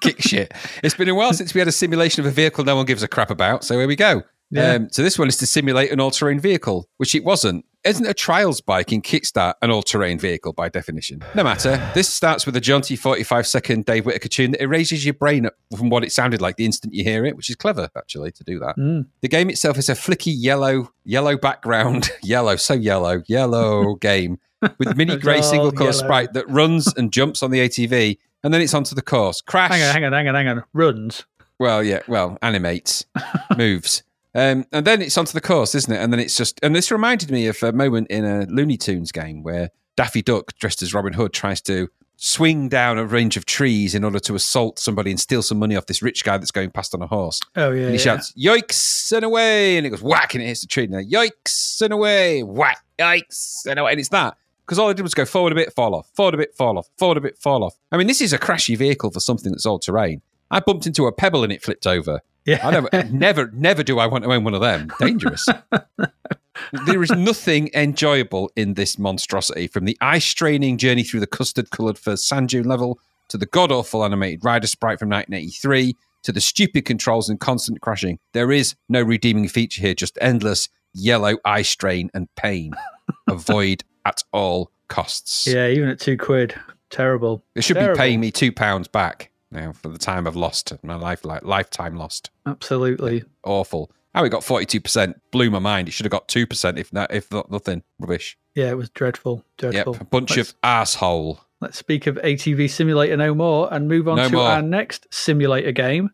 [0.00, 0.52] kick shit.
[0.82, 3.02] It's been a while since we had a simulation of a vehicle no one gives
[3.02, 3.64] a crap about.
[3.64, 4.22] So here we go.
[4.50, 4.72] Yeah.
[4.72, 7.64] Um, so this one is to simulate an all-terrain vehicle, which it wasn't.
[7.82, 11.22] Isn't a trials bike in Kikstart an all-terrain vehicle by definition?
[11.34, 11.80] No matter.
[11.94, 16.04] This starts with a jaunty 45-second Dave Whittaker tune that erases your brain from what
[16.04, 18.76] it sounded like the instant you hear it, which is clever actually to do that.
[18.76, 19.06] Mm.
[19.22, 24.38] The game itself is a flicky yellow, yellow background, yellow, so yellow, yellow game
[24.78, 28.60] with mini grey single colour sprite that runs and jumps on the ATV, and then
[28.60, 29.40] it's onto the course.
[29.40, 29.70] Crash.
[29.70, 30.64] Hang on, hang on, hang on, hang on.
[30.74, 31.24] Runs.
[31.58, 33.04] Well, yeah, well, animates,
[33.56, 34.02] moves.
[34.34, 35.98] Um, and then it's onto the course, isn't it?
[35.98, 39.12] And then it's just, and this reminded me of a moment in a Looney Tunes
[39.12, 43.46] game where Daffy Duck, dressed as Robin Hood, tries to swing down a range of
[43.46, 46.50] trees in order to assault somebody and steal some money off this rich guy that's
[46.50, 47.40] going past on a horse.
[47.56, 47.84] Oh yeah.
[47.84, 47.98] And he yeah.
[47.98, 50.84] shouts, "Yikes!" and away, and it goes whack, and it hits the tree.
[50.84, 54.36] And then, yikes and away, whack, yikes and away, and it's that
[54.70, 56.78] because all I did was go forward a bit, fall off, forward a bit, fall
[56.78, 57.74] off, forward a bit, fall off.
[57.90, 60.22] I mean, this is a crashy vehicle for something that's all terrain.
[60.48, 62.20] I bumped into a pebble and it flipped over.
[62.44, 62.66] Yeah.
[62.66, 64.90] I never, never, never do I want to own one of them.
[64.98, 65.46] Dangerous.
[66.86, 72.26] there is nothing enjoyable in this monstrosity, from the eye-straining journey through the custard-coloured first
[72.26, 72.98] sand dune level
[73.28, 78.18] to the god-awful animated rider sprite from 1983 to the stupid controls and constant crashing.
[78.32, 82.72] There is no redeeming feature here, just endless yellow eye strain and pain.
[83.28, 85.46] Avoid at all costs.
[85.46, 86.54] Yeah, even at two quid.
[86.90, 87.44] Terrible.
[87.54, 87.94] It should Terrible.
[87.94, 91.42] be paying me two pounds back now for the time I've lost, my life, like,
[91.44, 92.30] lifetime lost.
[92.46, 93.24] Absolutely.
[93.44, 93.90] Awful.
[94.14, 95.86] How it got forty two percent blew my mind.
[95.88, 97.82] It should have got two percent, if not, if not nothing.
[98.00, 98.36] Rubbish.
[98.56, 99.44] Yeah, it was dreadful.
[99.62, 99.96] Yep, Dreadful.
[100.00, 101.40] a bunch Let's- of asshole.
[101.60, 104.48] Let's speak of ATV Simulator no more and move on No to more.
[104.48, 106.10] our next simulator game.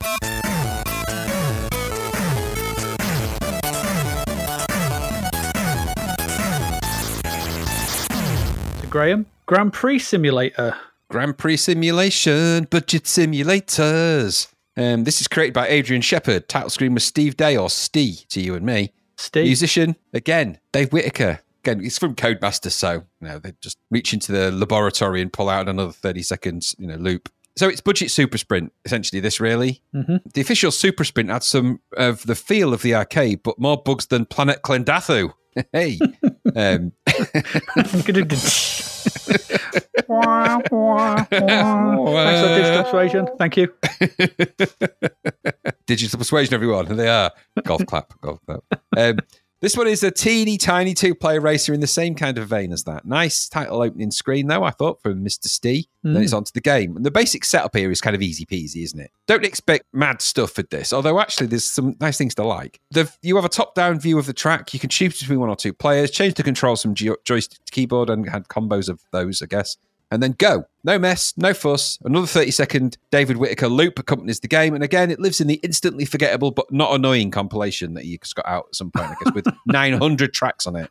[8.91, 10.75] Graham, Grand Prix Simulator.
[11.09, 14.49] Grand Prix simulation, budget simulators.
[14.77, 16.49] Um, this is created by Adrian Shepard.
[16.49, 18.93] Title screen was Steve Day or Stee to you and me.
[19.17, 19.45] Steve.
[19.47, 21.41] Musician again, Dave Whittaker.
[21.65, 25.49] Again, it's from Codemasters, so you know they just reach into the laboratory and pull
[25.49, 27.29] out another thirty seconds, you know, loop.
[27.57, 29.21] So it's budget super sprint, essentially.
[29.21, 30.21] This really, Mhm.
[30.35, 34.07] the official super sprint had some of the feel of the arcade, but more bugs
[34.07, 35.33] than Planet Klendathu.
[35.73, 35.99] Hey,
[36.55, 36.93] Um,
[42.25, 43.29] Thanks for digital persuasion.
[43.39, 43.73] Thank you.
[45.87, 46.97] digital persuasion, everyone.
[46.97, 47.33] They are.
[47.65, 48.61] Golf clap, golf clap.
[48.97, 49.19] Um,
[49.67, 52.73] this one is a teeny tiny two player racer in the same kind of vein
[52.73, 53.05] as that.
[53.05, 55.47] Nice title opening screen, though, I thought, from Mr.
[55.47, 55.89] Stee.
[56.05, 56.23] Then hmm.
[56.23, 56.95] it's onto the game.
[56.95, 59.11] And the basic setup here is kind of easy peasy, isn't it?
[59.27, 62.79] Don't expect mad stuff with this, although actually there's some nice things to like.
[62.93, 64.73] The, you have a top down view of the track.
[64.73, 68.09] You can choose between one or two players, change the controls from joystick to keyboard,
[68.09, 69.77] and had combos of those, I guess
[70.11, 70.65] and then go.
[70.85, 71.99] No mess, no fuss.
[72.05, 74.75] Another 30 second David Whittaker loop accompanies the game.
[74.75, 78.47] And again, it lives in the instantly forgettable but not annoying compilation that you got
[78.47, 80.91] out at some point, I guess, with 900 tracks on it.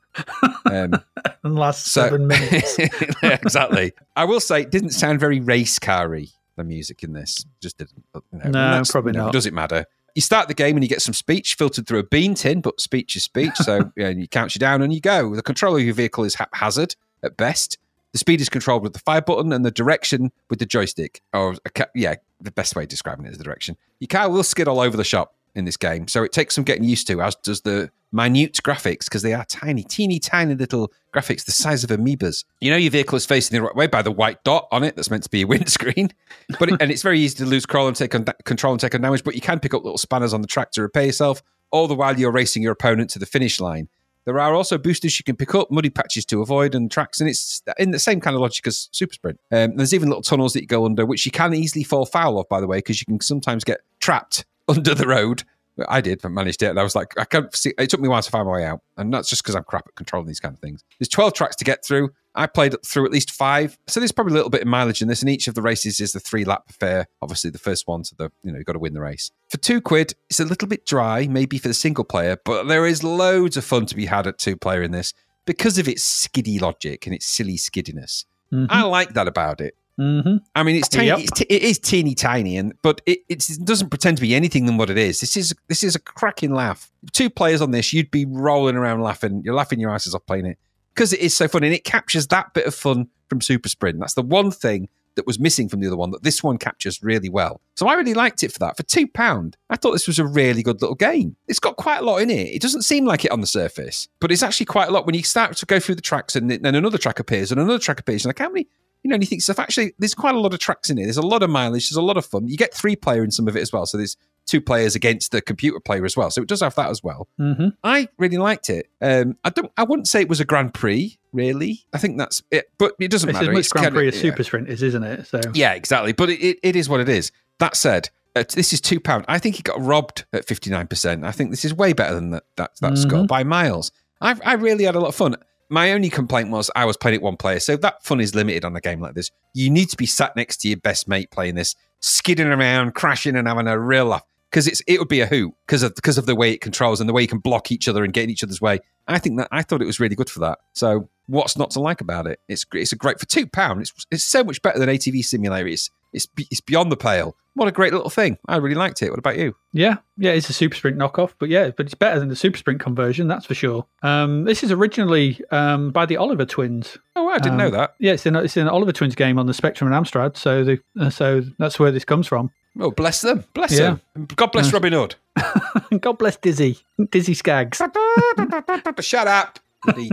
[0.66, 0.92] Um,
[1.44, 2.78] the last so- seven minutes.
[2.78, 3.94] Yeah, exactly.
[4.16, 6.10] I will say, it didn't sound very race car
[6.58, 7.46] the music in this.
[7.62, 8.04] Just didn't.
[8.14, 8.22] You
[8.52, 9.34] know, No, probably you know, not.
[9.34, 9.86] Does it matter?
[10.14, 12.80] You start the game and you get some speech filtered through a bean tin, but
[12.80, 13.56] speech is speech.
[13.56, 15.36] So yeah, and you count you down and you go.
[15.36, 17.78] The control of your vehicle is haphazard at best.
[18.16, 21.22] The speed is controlled with the fire button and the direction with the joystick.
[21.34, 21.56] Or,
[21.94, 23.76] yeah, the best way of describing it is the direction.
[24.00, 26.08] Your car will skid all over the shop in this game.
[26.08, 29.44] So it takes some getting used to, as does the minute graphics, because they are
[29.44, 32.46] tiny, teeny, tiny little graphics the size of amoebas.
[32.62, 34.96] You know your vehicle is facing the right way by the white dot on it
[34.96, 36.10] that's meant to be a windscreen.
[36.58, 38.96] But it, and it's very easy to lose control and take on control and take
[38.96, 41.44] on damage, but you can pick up little spanners on the track to repair yourself,
[41.70, 43.90] all the while you're racing your opponent to the finish line.
[44.26, 47.30] There are also boosters you can pick up, muddy patches to avoid, and tracks, and
[47.30, 49.40] it's in the same kind of logic as Super Sprint.
[49.52, 52.40] Um, there's even little tunnels that you go under, which you can easily fall foul
[52.40, 55.44] of, by the way, because you can sometimes get trapped under the road.
[55.88, 57.74] I did, I managed it, and I was like, I can't see.
[57.78, 59.64] It took me a while to find my way out, and that's just because I'm
[59.64, 60.84] crap at controlling these kind of things.
[61.00, 62.12] There's 12 tracks to get through.
[62.36, 65.08] I played through at least five, so there's probably a little bit of mileage in
[65.08, 65.22] this.
[65.22, 67.08] And each of the races is the three lap affair.
[67.22, 69.32] Obviously, the first one, so the you know you've got to win the race.
[69.50, 72.86] For two quid, it's a little bit dry, maybe for the single player, but there
[72.86, 75.14] is loads of fun to be had at two player in this
[75.46, 78.26] because of its skiddy logic and its silly skiddiness.
[78.70, 79.76] I like that about it.
[79.98, 81.08] hmm I mean, it's tiny.
[81.08, 81.20] Yep.
[81.20, 84.66] It's t- it is teeny tiny, and but it, it doesn't pretend to be anything
[84.66, 85.20] than what it is.
[85.20, 86.92] This is this is a cracking laugh.
[87.14, 89.42] Two players on this, you'd be rolling around laughing.
[89.44, 90.58] You're laughing your asses off playing it
[90.96, 94.00] because it is so fun, and it captures that bit of fun from Super Sprint.
[94.00, 97.02] That's the one thing that was missing from the other one that this one captures
[97.02, 97.62] really well.
[97.76, 98.76] So I really liked it for that.
[98.76, 101.38] For two pound, I thought this was a really good little game.
[101.48, 102.50] It's got quite a lot in it.
[102.50, 105.16] It doesn't seem like it on the surface, but it's actually quite a lot when
[105.16, 108.00] you start to go through the tracks, and then another track appears, and another track
[108.00, 108.68] appears, and like how many
[109.06, 109.60] you know, and you think stuff.
[109.60, 111.06] Actually, there's quite a lot of tracks in here.
[111.06, 111.90] There's a lot of mileage.
[111.92, 112.48] There's a lot of fun.
[112.48, 113.86] You get three player in some of it as well.
[113.86, 114.18] So there's
[114.48, 116.32] two players against the computer player as well.
[116.32, 117.28] So it does have that as well.
[117.38, 118.90] hmm I really liked it.
[119.02, 119.72] Um, I don't.
[119.78, 121.86] I wouldn't say it was a Grand Prix, really.
[121.94, 122.66] I think that's it.
[122.80, 123.52] But it doesn't It's matter.
[123.52, 124.22] as much Grand kinda- Prix as yeah.
[124.22, 125.28] Super Sprint is, isn't it?
[125.28, 126.14] So Yeah, exactly.
[126.14, 127.32] But it, it, it is what it is.
[127.60, 129.26] That said, uh, this is two pound.
[129.28, 131.24] I think he got robbed at fifty nine percent.
[131.26, 133.92] I think this is way better than that that, that score by miles.
[134.20, 135.36] I I really had a lot of fun.
[135.70, 138.66] My only complaint was I was playing it one player, so that fun is limited
[138.66, 139.32] on a game like this.
[139.54, 143.36] You need to be sat next to your best mate playing this, skidding around, crashing,
[143.36, 144.24] and having a real laugh
[144.56, 147.02] because it's it would be a hoot because of because of the way it controls
[147.02, 148.80] and the way you can block each other and get in each other's way.
[149.06, 150.60] I think that I thought it was really good for that.
[150.72, 152.40] So what's not to like about it?
[152.48, 153.82] It's it's a great for two pound.
[153.82, 155.68] It's it's so much better than ATV Simulator.
[155.68, 157.36] It's it's it's beyond the pale.
[157.54, 158.38] What a great little thing.
[158.50, 159.10] I really liked it.
[159.10, 159.56] What about you?
[159.72, 162.58] yeah, yeah, it's a Super Sprint knockoff, but yeah, but it's better than the Super
[162.58, 163.86] Sprint conversion, that's for sure.
[164.04, 166.98] Um, this is originally um, by the Oliver twins.
[167.16, 167.96] Oh, I didn't know Um, that.
[168.00, 170.64] Yeah, it's in it's in an Oliver Twins game on the Spectrum and Amstrad, so
[170.66, 172.52] the uh, so that's where this comes from.
[172.78, 173.46] Oh, bless them.
[173.54, 173.98] Bless Yeah.
[174.16, 174.26] them.
[174.36, 175.16] God bless Robin Hood.
[176.02, 176.78] God bless Dizzy,
[177.10, 177.78] Dizzy Skaggs.
[179.00, 179.60] Shut up.
[179.86, 180.10] Bloody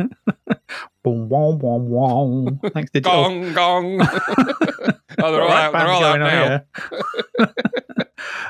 [1.04, 2.60] boom, boom, boom, boom.
[2.72, 3.12] Thanks, Digital.
[3.24, 4.00] gong gong.
[5.18, 5.72] oh, they're all out.
[5.72, 6.60] They're all out now.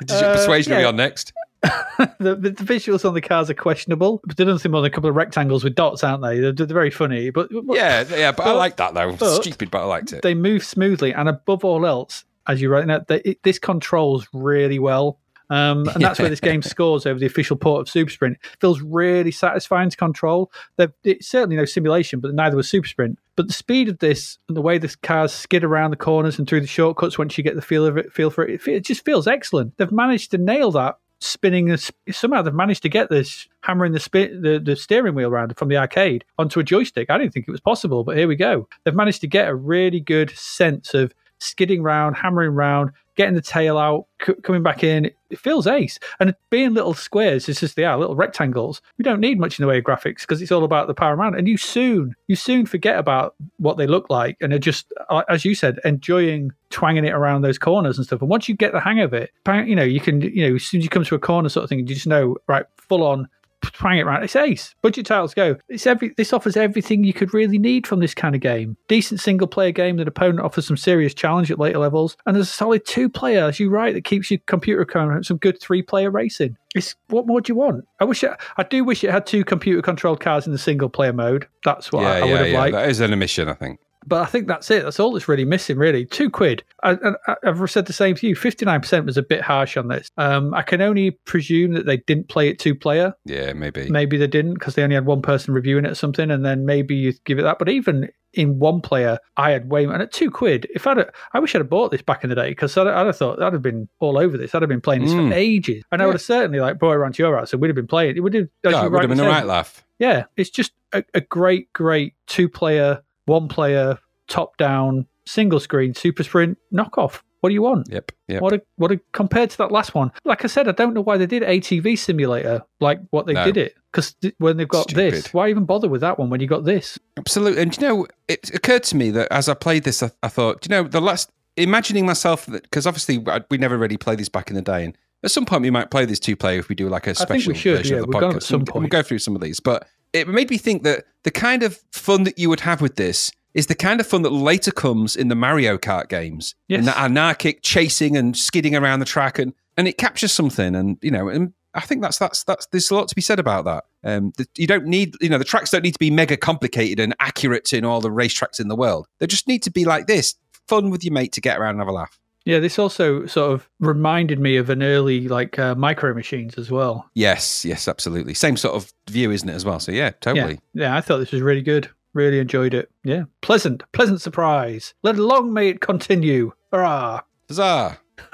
[0.00, 1.32] Digital Uh, Persuasion will be on next.
[1.62, 4.94] the, the, the visuals on the cars are questionable, but they're nothing more than a
[4.94, 6.40] couple of rectangles with dots, aren't they?
[6.40, 9.12] They're, they're very funny, but but Yeah, yeah, but I But- like that though.
[9.16, 10.22] but- Stupid, but I liked it.
[10.22, 14.26] they move smoothly, and above all else, as you write now, they, it, this controls
[14.32, 15.20] really well.
[15.50, 18.38] Um, and that's where this game scores over the official port of Super Sprint.
[18.60, 20.50] Feels really satisfying to control.
[20.76, 23.18] There- It's certainly no simulation, but neither was Super Sprint.
[23.36, 26.48] But the speed of this and the way the cars skid around the corners and
[26.48, 28.84] through the shortcuts once you get the feel of it, feel for it, it, it
[28.84, 29.76] just feels excellent.
[29.78, 33.92] They've managed to nail that spinning the, sp- somehow they've managed to get this hammering
[33.92, 37.08] the, spin, the the steering wheel around from the arcade onto a joystick.
[37.10, 38.68] I didn't think it was possible, but here we go.
[38.84, 43.42] They've managed to get a really good sense of skidding round, hammering round, getting the
[43.42, 45.10] tail out, c- coming back in.
[45.30, 45.98] It feels ace.
[46.20, 48.80] And being little squares, it's just they are little rectangles.
[48.98, 51.16] We don't need much in the way of graphics because it's all about the power
[51.16, 51.36] around.
[51.36, 55.22] And you soon, you soon forget about what they look like and are just, uh,
[55.28, 58.20] as you said, enjoying twanging it around those corners and stuff.
[58.20, 60.64] And once you get the hang of it, you know, you can, you know, as
[60.64, 63.02] soon as you come to a corner sort of thing, you just know, right, full
[63.02, 63.28] on
[63.70, 64.24] trying it around.
[64.24, 64.74] It's ace.
[64.82, 65.56] Budget titles go.
[65.68, 66.12] It's every.
[66.16, 68.76] This offers everything you could really need from this kind of game.
[68.88, 72.48] Decent single player game that opponent offers some serious challenge at later levels, and there's
[72.48, 75.26] a solid two player, as you write, that keeps your computer current.
[75.26, 76.56] Some good three player racing.
[76.74, 77.86] It's what more do you want?
[78.00, 80.88] I wish it, I do wish it had two computer controlled cars in the single
[80.88, 81.46] player mode.
[81.64, 82.74] That's what I, I would have liked.
[82.74, 83.78] That is an omission, I think.
[84.06, 84.82] But I think that's it.
[84.84, 86.04] That's all that's really missing, really.
[86.06, 86.64] Two quid.
[86.82, 86.96] I,
[87.26, 88.34] I, I've said the same to you.
[88.34, 90.08] 59% was a bit harsh on this.
[90.16, 93.14] Um, I can only presume that they didn't play it two player.
[93.24, 93.88] Yeah, maybe.
[93.90, 96.30] Maybe they didn't because they only had one person reviewing it or something.
[96.30, 97.58] And then maybe you give it that.
[97.58, 99.94] But even in one player, I had way more.
[99.94, 102.36] And at two quid, if I'd, I wish I'd have bought this back in the
[102.36, 104.54] day because I'd, I'd have thought that'd have been all over this.
[104.54, 105.28] I'd have been playing this Mm.
[105.28, 105.84] for ages.
[105.92, 107.76] And I would have certainly like brought it around to your house and we'd have
[107.76, 108.16] been playing it.
[108.16, 109.84] It would have, Yeah, it would have been a right laugh.
[109.98, 115.94] yeah, it's just a, a great, great two player, one player, top down, single screen,
[115.94, 117.20] super sprint knockoff.
[117.40, 117.88] What do you want?
[117.90, 118.12] Yep.
[118.28, 118.40] Yep.
[118.42, 120.12] What a what a compared to that last one.
[120.24, 123.44] Like I said, I don't know why they did ATV simulator like what they No.
[123.44, 123.74] did it.
[123.92, 126.64] Because th- when they've got this, why even bother with that one when you got
[126.64, 126.98] this?
[127.18, 127.60] Absolutely.
[127.62, 130.64] And you know, it occurred to me that as I played this, I, I thought,
[130.64, 134.28] you know, the last imagining myself that because obviously I- we never really played this
[134.28, 136.68] back in the day, and at some point we might play this two player if
[136.68, 138.36] we do like a special should, version yeah, of the podcast.
[138.36, 138.82] at some And point.
[138.84, 141.78] We'll go through some of these, but it made me think that the kind of
[141.92, 145.14] fun that you would have with this is the kind of fun that later comes
[145.14, 146.84] in the Mario Kart games, Yes.
[146.86, 151.10] that anarchic chasing and skidding around the track, and and it captures something, and you
[151.10, 153.84] know, and I think that's that's that's there's a lot to be said about that.
[154.04, 156.98] Um, the, you don't need, you know, the tracks don't need to be mega complicated
[157.00, 159.06] and accurate in all the racetracks in the world.
[159.18, 160.34] They just need to be like this,
[160.66, 162.18] fun with your mate to get around and have a laugh.
[162.44, 166.70] Yeah, this also sort of reminded me of an early like uh, micro machines as
[166.70, 167.08] well.
[167.14, 168.34] Yes, yes, absolutely.
[168.34, 169.78] Same sort of view, isn't it, as well?
[169.78, 170.54] So yeah, totally.
[170.74, 171.88] Yeah, yeah, I thought this was really good.
[172.14, 172.90] Really enjoyed it.
[173.04, 174.92] Yeah, pleasant, pleasant surprise.
[175.02, 176.52] Let long may it continue.
[176.72, 177.20] Hurrah!
[177.48, 177.98] Huzzah!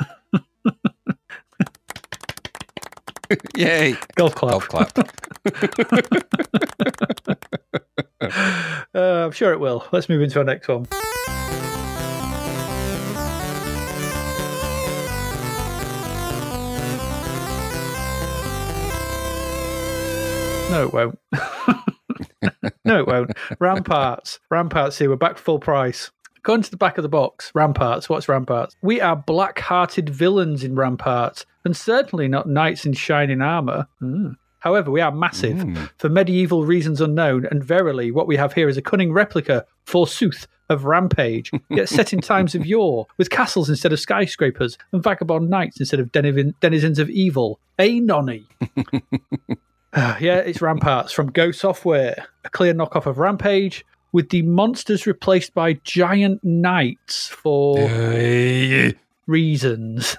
[3.56, 3.94] Yay!
[4.16, 4.52] Golf clap.
[4.52, 4.98] Golf clap.
[8.94, 9.86] Uh, I'm sure it will.
[9.92, 10.88] Let's move into our next one.
[20.70, 21.18] No, it won't.
[22.84, 23.30] no, it won't.
[23.58, 24.38] Ramparts.
[24.50, 25.08] Ramparts here.
[25.08, 26.10] We're back full price.
[26.42, 27.50] Going to the back of the box.
[27.54, 28.08] Ramparts.
[28.08, 28.76] What's Ramparts?
[28.82, 33.88] We are black hearted villains in Ramparts, and certainly not knights in shining armour.
[34.02, 34.36] Mm.
[34.58, 38.76] However, we are massive for medieval reasons unknown, and verily, what we have here is
[38.76, 43.92] a cunning replica, forsooth, of Rampage, yet set in times of yore, with castles instead
[43.92, 47.58] of skyscrapers, and vagabond knights instead of denizens of evil.
[47.78, 48.44] A nonny.
[49.94, 55.06] Ah, yeah, it's Ramparts from Go Software, a clear knockoff of Rampage, with the monsters
[55.06, 57.78] replaced by giant knights for
[59.26, 60.16] reasons.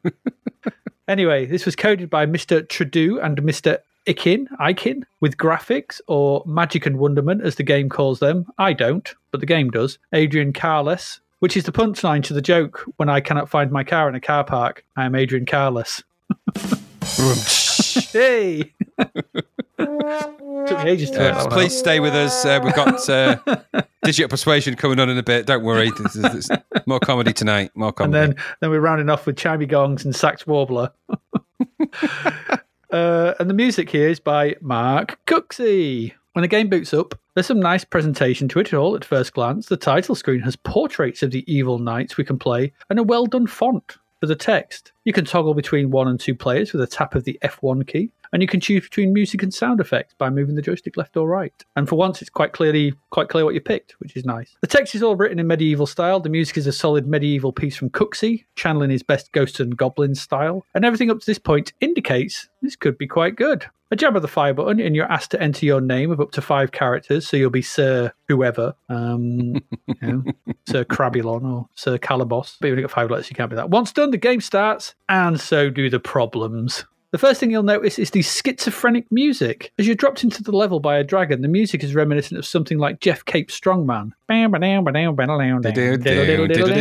[1.08, 2.68] anyway, this was coded by Mr.
[2.68, 3.78] Trudeau and Mr.
[4.06, 8.46] Ikin, Ikin, with graphics or magic and wonderment, as the game calls them.
[8.58, 9.98] I don't, but the game does.
[10.12, 14.08] Adrian Carless, which is the punchline to the joke when I cannot find my car
[14.08, 14.84] in a car park.
[14.96, 16.02] I am Adrian Carless.
[18.06, 18.72] hey!
[19.78, 22.44] Took me ages to Uh, work that please stay with us.
[22.44, 23.36] Uh, we've got uh,
[24.02, 25.46] digital persuasion coming on in a bit.
[25.46, 25.90] Don't worry.
[25.90, 27.70] This is, this is more comedy tonight.
[27.74, 28.18] More comedy.
[28.18, 30.90] and then then we're rounding off with chimey gongs and sax warbler.
[32.90, 36.12] uh, and the music here is by Mark Cooksey.
[36.32, 39.66] When the game boots up, there's some nice presentation to it all at first glance.
[39.66, 43.26] The title screen has portraits of the evil knights we can play and a well
[43.26, 44.92] done font for the text.
[45.04, 48.10] You can toggle between one and two players with a tap of the F1 key,
[48.32, 51.28] and you can choose between music and sound effects by moving the joystick left or
[51.28, 51.64] right.
[51.76, 54.56] And for once, it's quite clearly quite clear what you picked, which is nice.
[54.60, 56.20] The text is all written in medieval style.
[56.20, 60.20] The music is a solid medieval piece from Cooksey, channeling his best ghosts and goblins
[60.20, 60.64] style.
[60.74, 63.66] And everything up to this point indicates this could be quite good.
[63.90, 66.30] A jab of the fire button, and you're asked to enter your name of up
[66.32, 67.26] to five characters.
[67.26, 69.54] So you'll be Sir whoever, um,
[69.86, 70.22] you know,
[70.68, 72.56] Sir Crabulon or Sir Calabos.
[72.60, 73.70] But you've only got five letters, you can't be that.
[73.70, 76.84] Once done, the game starts, and so do the problems.
[77.10, 79.72] The first thing you'll notice is the schizophrenic music.
[79.78, 82.76] As you're dropped into the level by a dragon, the music is reminiscent of something
[82.76, 84.10] like Geoff Capes' Strongman.
[84.26, 85.62] Bam bam bam bam bam bam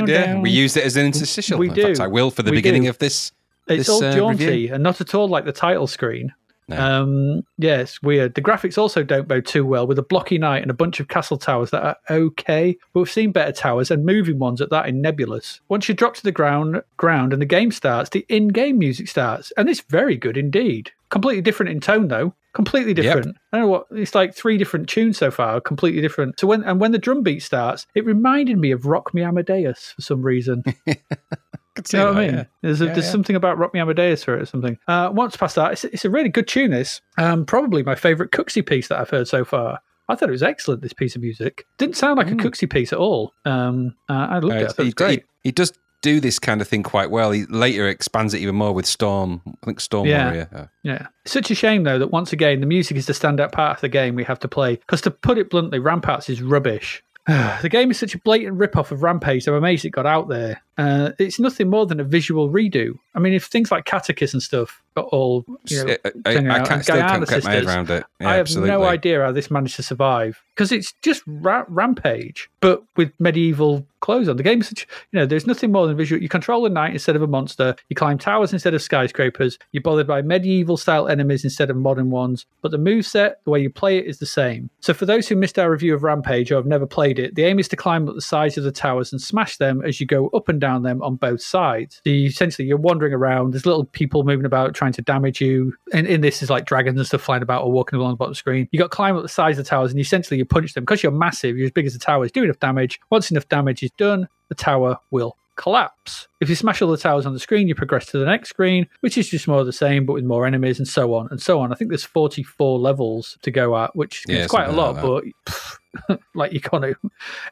[0.05, 1.57] bam we used it as an interstitial.
[1.57, 2.03] We In fact, do.
[2.03, 2.89] I will for the We beginning do.
[2.89, 3.31] of this.
[3.69, 4.73] It's this, all uh, jaunty review.
[4.73, 6.33] and not at all like the title screen.
[6.67, 6.77] No.
[6.77, 8.35] Um, yeah, it's weird.
[8.35, 11.07] The graphics also don't bow too well with a blocky knight and a bunch of
[11.07, 14.87] castle towers that are okay, but we've seen better towers and moving ones at that
[14.87, 15.61] in Nebulus.
[15.69, 19.53] Once you drop to the ground, ground and the game starts, the in-game music starts,
[19.55, 20.91] and it's very good indeed.
[21.09, 22.33] Completely different in tone though.
[22.53, 23.37] Completely different.
[23.53, 24.35] I don't know what it's like.
[24.35, 26.39] Three different tunes so far, completely different.
[26.39, 29.93] So when and when the drum beat starts, it reminded me of Rock Me Amadeus
[29.95, 30.63] for some reason.
[31.77, 32.35] could see you know what I mean?
[32.35, 32.43] yeah.
[32.61, 33.11] There's, a, Yeah, there's yeah.
[33.11, 34.77] something about Rock Me Amadeus for it or something.
[34.87, 36.71] Uh, once past that, it's, it's a really good tune.
[36.71, 39.79] This um, probably my favourite Cooksey piece that I've heard so far.
[40.09, 40.81] I thought it was excellent.
[40.81, 43.33] This piece of music didn't sound like a Cooksey piece at all.
[43.45, 44.63] Um, uh, I loved Uh, it.
[44.63, 45.19] I thought it he, great.
[45.43, 47.31] He, he does do this kind of thing quite well.
[47.31, 49.41] He later expands it even more with Storm.
[49.45, 50.25] I think Storm Yeah.
[50.25, 50.71] Warrior.
[50.83, 51.07] Yeah.
[51.25, 53.89] Such a shame, though, that once again, the music is the standout part of the
[53.89, 54.75] game we have to play.
[54.75, 57.03] Because to put it bluntly, Ramparts is rubbish.
[57.27, 60.61] the game is such a blatant rip-off of Rampage, I'm amazed it got out there.
[60.77, 62.93] Uh, it's nothing more than a visual redo.
[63.15, 66.65] I mean, if things like Katakis and stuff got all, you know, I, I, I
[66.65, 68.03] can't, still can't get my head around it.
[68.19, 68.69] Yeah, I have absolutely.
[68.69, 73.87] no idea how this managed to survive because it's just ra- Rampage, but with medieval
[73.99, 74.37] clothes on.
[74.37, 76.21] The game is such, you know, there's nothing more than visual.
[76.21, 77.75] You control a knight instead of a monster.
[77.89, 79.57] You climb towers instead of skyscrapers.
[79.71, 82.45] You're bothered by medieval style enemies instead of modern ones.
[82.61, 84.69] But the move set, the way you play it, is the same.
[84.81, 87.45] So for those who missed our review of Rampage or have never played it, the
[87.45, 90.05] aim is to climb up the sides of the towers and smash them as you
[90.05, 92.01] go up and down them on both sides.
[92.03, 93.53] So you, essentially, you're wandering around.
[93.53, 95.73] There's little people moving about trying to damage you.
[95.93, 98.31] And in this is like dragons and stuff flying about or walking along the bottom
[98.31, 98.67] of the screen.
[98.71, 100.83] You got to climb up the sides of the towers and essentially you punch them
[100.83, 101.57] because you're massive.
[101.57, 102.31] You're as big as the towers.
[102.31, 102.99] Do enough damage.
[103.09, 106.27] Once enough damage is done, the tower will collapse.
[106.39, 108.87] If you smash all the towers on the screen, you progress to the next screen,
[109.01, 111.41] which is just more of the same, but with more enemies and so on and
[111.41, 111.71] so on.
[111.71, 115.03] I think there's 44 levels to go at, which Yeah, is quite a lot, like
[115.03, 115.77] but pff,
[116.35, 116.95] like to.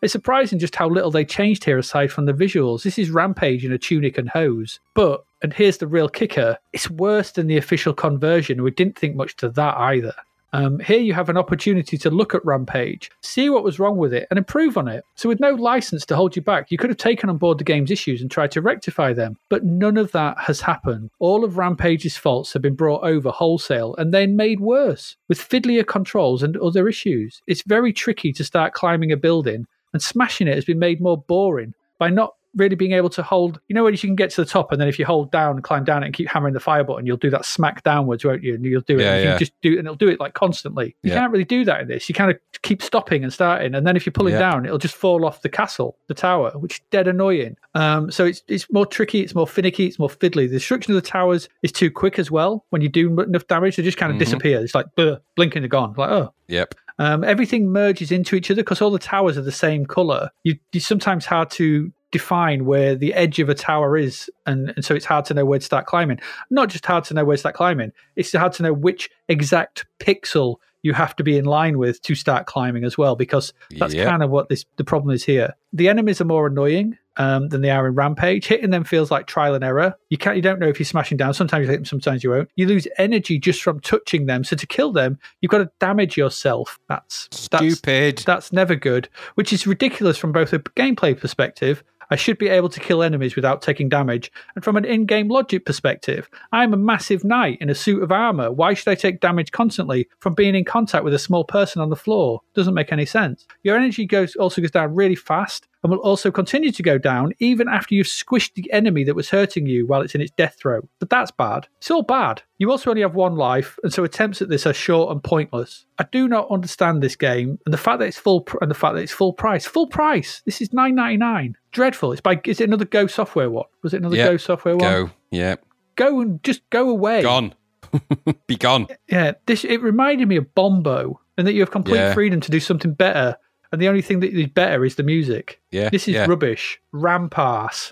[0.01, 2.84] It's surprising just how little they changed here aside from the visuals.
[2.84, 5.26] This is Rampage in a tunic and hose, but.
[5.41, 8.63] And here's the real kicker it's worse than the official conversion.
[8.63, 10.15] We didn't think much to that either.
[10.56, 14.14] Um, here you have an opportunity to look at Rampage, see what was wrong with
[14.14, 15.03] it, and improve on it.
[15.15, 17.65] So, with no license to hold you back, you could have taken on board the
[17.65, 19.38] game's issues and tried to rectify them.
[19.49, 21.10] But none of that has happened.
[21.19, 25.86] All of Rampage's faults have been brought over wholesale and then made worse with fiddlier
[25.86, 27.41] controls and other issues.
[27.48, 31.18] It's very tricky to start climbing a building, and smashing it has been made more
[31.18, 34.41] boring by not really being able to hold you know when you can get to
[34.44, 36.53] the top and then if you hold down and climb down it and keep hammering
[36.53, 38.53] the fire button you'll do that smack downwards won't you?
[38.56, 39.02] And you'll do it.
[39.02, 40.95] Yeah, and you just do and it'll do it like constantly.
[41.03, 41.19] You Yeah.
[41.19, 42.07] can't really do that in this.
[42.10, 43.76] You kind of keep stopping and starting.
[43.76, 44.40] And then if you're pulling Yeah.
[44.40, 47.57] down it'll just fall off the castle the tower which is dead annoying.
[47.73, 50.48] Um so it's it's more tricky it's more finicky it's more fiddly.
[50.48, 52.65] The destruction of the towers is too quick as well.
[52.69, 54.19] When you do enough damage they just kind of Mhm.
[54.19, 54.60] disappear.
[54.61, 55.94] It's like bleh, blinking they're gone.
[55.98, 56.34] Like oh.
[56.48, 56.76] Yep.
[56.99, 60.30] um, everything merges into each other because all the towers are the same color.
[60.44, 64.86] You, it's sometimes hard to define where the edge of a tower is, and, and
[64.86, 66.20] so it's hard to know where to start climbing.
[66.50, 69.86] Not just hard to know where to start climbing; it's hard to know which exact
[70.00, 73.94] pixel you have to be in line with to start climbing as well, because that's
[73.94, 74.08] Yep.
[74.10, 75.54] kind of what this the problem is here.
[75.74, 78.46] The enemies are more annoying um, than they are in Rampage.
[78.46, 79.96] Hitting them feels like trial and error.
[80.10, 81.34] You can't, you don't know if you're smashing down.
[81.34, 82.50] Sometimes you hit them, sometimes you won't.
[82.56, 84.44] You lose energy just from touching them.
[84.44, 86.78] So to kill them, you've got to damage yourself.
[86.88, 88.18] That's that's Stupid.
[88.20, 91.84] that's never good, which is ridiculous from both a gameplay perspective.
[92.10, 94.32] I should be able to kill enemies without taking damage.
[94.56, 98.11] And from an in game logic perspective, I'm a massive knight in a suit of
[98.11, 98.52] armor.
[98.52, 101.90] Why should I take damage constantly from being in contact with a small person on
[101.90, 102.41] the floor?
[102.53, 103.45] Doesn't make any sense.
[103.64, 107.32] Your energy goes also goes down really fast and will also continue to go down
[107.38, 110.57] even after you've squished the enemy that was hurting you while it's in its death
[110.60, 110.82] throw.
[110.98, 111.68] But that's bad.
[111.78, 112.41] It's all bad.
[112.57, 115.86] You also only have one life, and so attempts at this are short and pointless.
[115.99, 118.76] I do not understand this game, and the fact that it's full pr- and the
[118.76, 119.68] fact that it's full price.
[119.68, 120.41] Full price.
[120.45, 121.56] This is nine ninety nine.
[121.72, 122.14] Dreadful.
[122.14, 122.41] It's by.
[122.45, 123.66] Is it another Go Software one?
[123.84, 124.26] Was it another Yeah.
[124.30, 124.80] Go Software one?
[124.91, 125.10] Go.
[125.30, 125.56] Yeah.
[125.95, 127.22] Go and just go away.
[127.22, 127.53] Gone.
[128.48, 128.88] Be gone.
[129.07, 129.34] Yeah.
[129.45, 132.14] This it reminded me of Bombo, and that you have complete Yeah.
[132.16, 133.38] freedom to do something better.
[133.76, 135.60] And the only thing that is better is the music.
[135.69, 135.89] Yeah.
[135.89, 136.27] This is yeah.
[136.27, 136.80] rubbish.
[136.93, 137.91] Ramparts.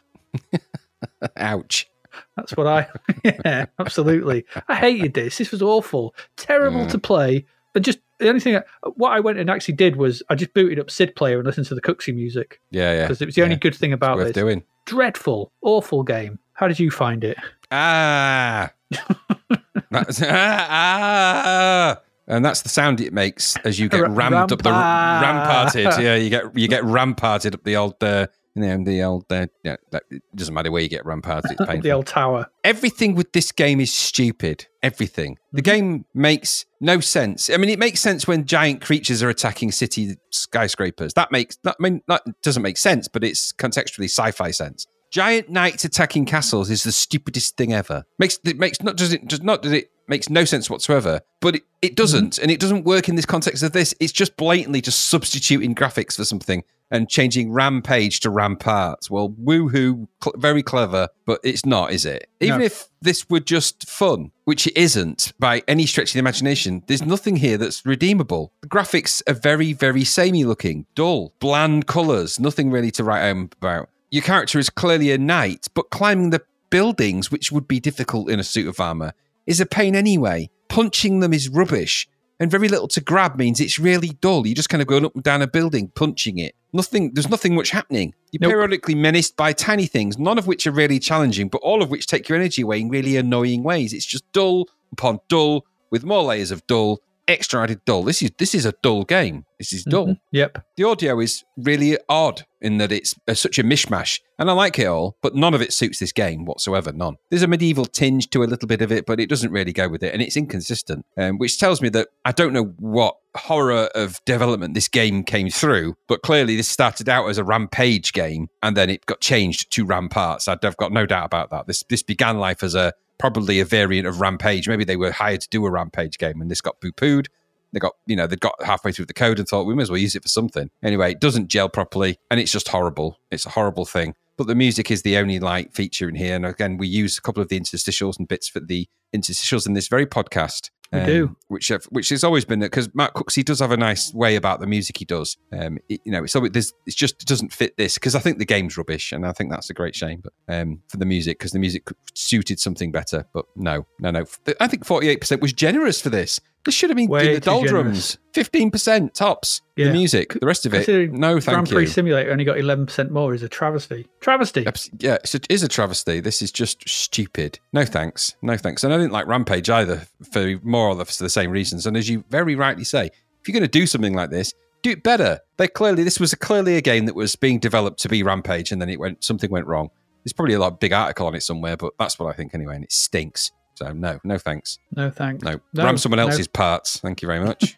[1.35, 1.89] Ouch.
[2.38, 2.88] That's what I.
[3.26, 4.45] yeah, absolutely.
[4.69, 5.38] I hated this.
[5.39, 7.45] This was awful, terrible to play.
[7.76, 8.61] And just the only thing, I,
[8.95, 11.68] what I went and actually did was I just booted up Sid Player and listened
[11.68, 12.93] to the Cooksey music Yeah.
[12.93, 13.01] Yeah.
[13.03, 14.35] because it was the only good thing about Worth this.
[14.35, 14.64] doing.
[14.85, 16.39] Dreadful, awful game.
[16.53, 17.38] How did you find it?
[17.72, 18.72] Ah.
[19.91, 22.01] that's, ah, ah.
[22.28, 25.86] And that's the sound it makes as you get Ra- rammed up the ramparted.
[26.02, 29.26] Yeah, you get you get ramparted up the old, uh, you know, the old.
[29.30, 31.58] Uh, yeah, that, it doesn't matter where you get ramparted.
[31.60, 31.82] It's.
[31.84, 32.48] The old tower.
[32.64, 34.68] Everything with this game is stupid.
[34.82, 35.38] Everything.
[35.52, 35.72] The Mm-hmm.
[35.72, 37.50] game makes no sense.
[37.50, 41.14] I mean, it makes sense when giant creatures are attacking city skyscrapers.
[41.16, 41.58] That makes.
[41.64, 44.88] That, I mean, that doesn't make sense, but it's contextually sci-fi sense.
[45.12, 48.04] Giant knights attacking castles is the stupidest thing ever.
[48.18, 51.21] Makes it makes not does it does not does it makes no sense whatsoever.
[51.39, 52.41] But it, it doesn't, mm-hmm.
[52.41, 53.93] and it doesn't work in this context of this.
[53.99, 59.09] It's just blatantly just substituting graphics for something and changing rampage to ramparts.
[59.09, 62.30] Well, woohoo, cl- very clever, but it's not, is it?
[62.39, 62.65] Even No.
[62.65, 67.03] if this were just fun, which it isn't by any stretch of the imagination, there's
[67.03, 68.53] nothing here that's redeemable.
[68.61, 73.49] The graphics are very, very samey looking, dull, bland colours, nothing really to write home
[73.59, 73.89] about.
[74.11, 78.39] your character is clearly a knight, but climbing the buildings, which would be difficult in
[78.39, 79.13] a suit of armor,
[79.48, 80.49] is a pain anyway.
[80.70, 82.07] Punching them is rubbish.
[82.40, 84.45] And very little to grab means it's really dull.
[84.45, 86.56] You're just kind of going up and down a building, punching it.
[86.74, 87.14] Nothing.
[87.14, 88.14] There's nothing much happening.
[88.32, 88.52] You're Nope.
[88.52, 92.07] periodically menaced by tiny things, none of which are really challenging, but all of which
[92.07, 93.94] take your energy away in really annoying ways.
[93.94, 98.04] It's just dull upon dull, with more layers of dull, extra added dull.
[98.04, 99.45] This is this is a dull game.
[99.60, 100.20] This is dull Mhm.
[100.32, 100.66] Yep.
[100.76, 104.78] the audio is really odd in that it's uh, such a mishmash and i like
[104.80, 108.30] it all but none of it suits this game whatsoever none there's a medieval tinge
[108.30, 110.36] to a little bit of it but it doesn't really go with it and it's
[110.36, 115.24] inconsistent um, which tells me that i don't know what horror of development this game
[115.24, 119.22] came through but clearly this started out as a rampage game and then it got
[119.22, 122.91] changed to ramparts i've got no doubt about that this this began life as a
[123.24, 126.52] probably a variant of rampage maybe they were hired to do a rampage game and
[126.52, 127.28] this got poo-pooed
[127.74, 129.90] they got, you know, they got halfway through the code and thought we may as
[129.90, 130.70] well use it for something.
[130.84, 133.18] Anyway, it doesn't gel properly and it's just horrible.
[133.32, 134.14] It's a horrible thing.
[134.38, 136.36] But the music is the only light feature in here.
[136.36, 139.74] And again, we use a couple of the interstitials and bits for the interstitials in
[139.74, 140.70] this very podcast.
[140.94, 141.36] Um, do.
[141.48, 144.60] which have, which has always been because Matt Cooksey does have a nice way about
[144.60, 145.38] the music he does.
[145.52, 148.38] Um, it- you know, so there's, it's just it doesn't fit this because I think
[148.38, 150.22] the game's rubbish and I think that's a great shame.
[150.24, 153.26] But um, for the music because the music suited something better.
[153.34, 154.26] But no, no, no.
[154.60, 156.40] I think 48 percent was generous for this.
[156.65, 158.18] This should have been Way in the doldrums.
[158.34, 159.61] Fifteen percent tops.
[159.76, 159.88] Yeah.
[159.88, 161.88] The music, the rest of it, no, thank Grand Prix.
[161.88, 164.07] Simulator only got 11% more is a travesty.
[164.22, 164.65] Travesty.
[164.65, 166.19] Abs- Yeah, it's a, it is a travesty.
[166.19, 167.60] This is just stupid.
[167.73, 168.35] No thanks.
[168.41, 168.84] No thanks.
[168.84, 171.85] And I didn't like Rampage either for more or less the same reasons.
[171.85, 174.53] And as you very rightly say, if you're going to do something like this,
[174.84, 175.40] do it better.
[175.57, 178.72] They clearly this was a, clearly a game that was being developed to be Rampage,
[178.72, 179.90] and then it went something went wrong.
[180.23, 182.76] There's probably a lot big article on it somewhere, but that's what I think anyway,
[182.76, 183.52] and it stinks.
[183.76, 184.80] So no, no thanks.
[184.95, 185.44] No thanks.
[185.44, 186.28] No, No, ram someone no.
[186.28, 187.00] else's parts.
[187.00, 187.78] Thank you very much.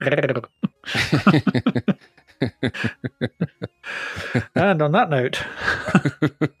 [4.54, 5.42] and on that note,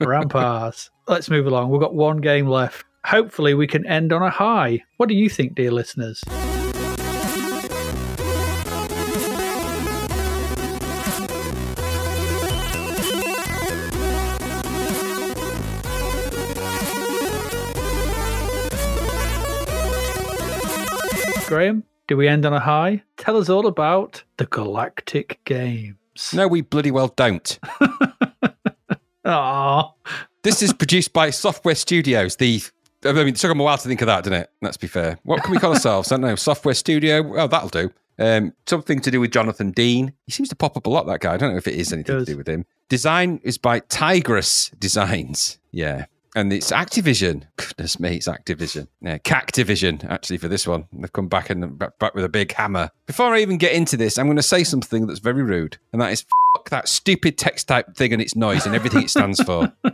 [0.00, 0.90] Ramparts.
[1.08, 1.70] Let's move along.
[1.70, 2.84] We've got one game left.
[3.04, 4.82] Hopefully, we can end on a high.
[4.98, 6.22] What do you think, dear listeners?
[21.50, 23.02] Graham, do we end on a high?
[23.16, 25.96] Tell us all about the Galactic Games.
[26.32, 27.58] no, we bloody well don't.
[29.26, 29.92] Aww.
[30.44, 32.36] This is produced by Software Studios.
[32.36, 32.62] The
[33.04, 34.50] I mean, it took them a while to think of that, didn't it?
[34.62, 35.18] Let's be fair.
[35.24, 36.12] What can we call ourselves?
[36.12, 36.36] I don't know.
[36.36, 37.36] Software Studio.
[37.36, 37.90] Oh, that'll do.
[38.20, 40.12] Um, something to do with Jonathan Dean.
[40.26, 41.08] He seems to pop up a lot.
[41.08, 41.34] That guy.
[41.34, 42.64] I don't know if it is anything to do with him.
[42.88, 45.58] Design is by Tigress Designs.
[45.72, 46.04] Yeah.
[46.36, 47.44] And it's Activision.
[47.56, 48.86] Goodness me, it's Activision.
[49.00, 50.86] Yeah, Cactivision, actually, for this one.
[50.92, 52.90] They've come back and back, with a big hammer.
[53.06, 56.00] Before I even get into this, I'm going to say something that's very rude, and
[56.00, 56.24] that is
[56.56, 59.72] fuck that stupid text type thing and its noise and everything it stands for.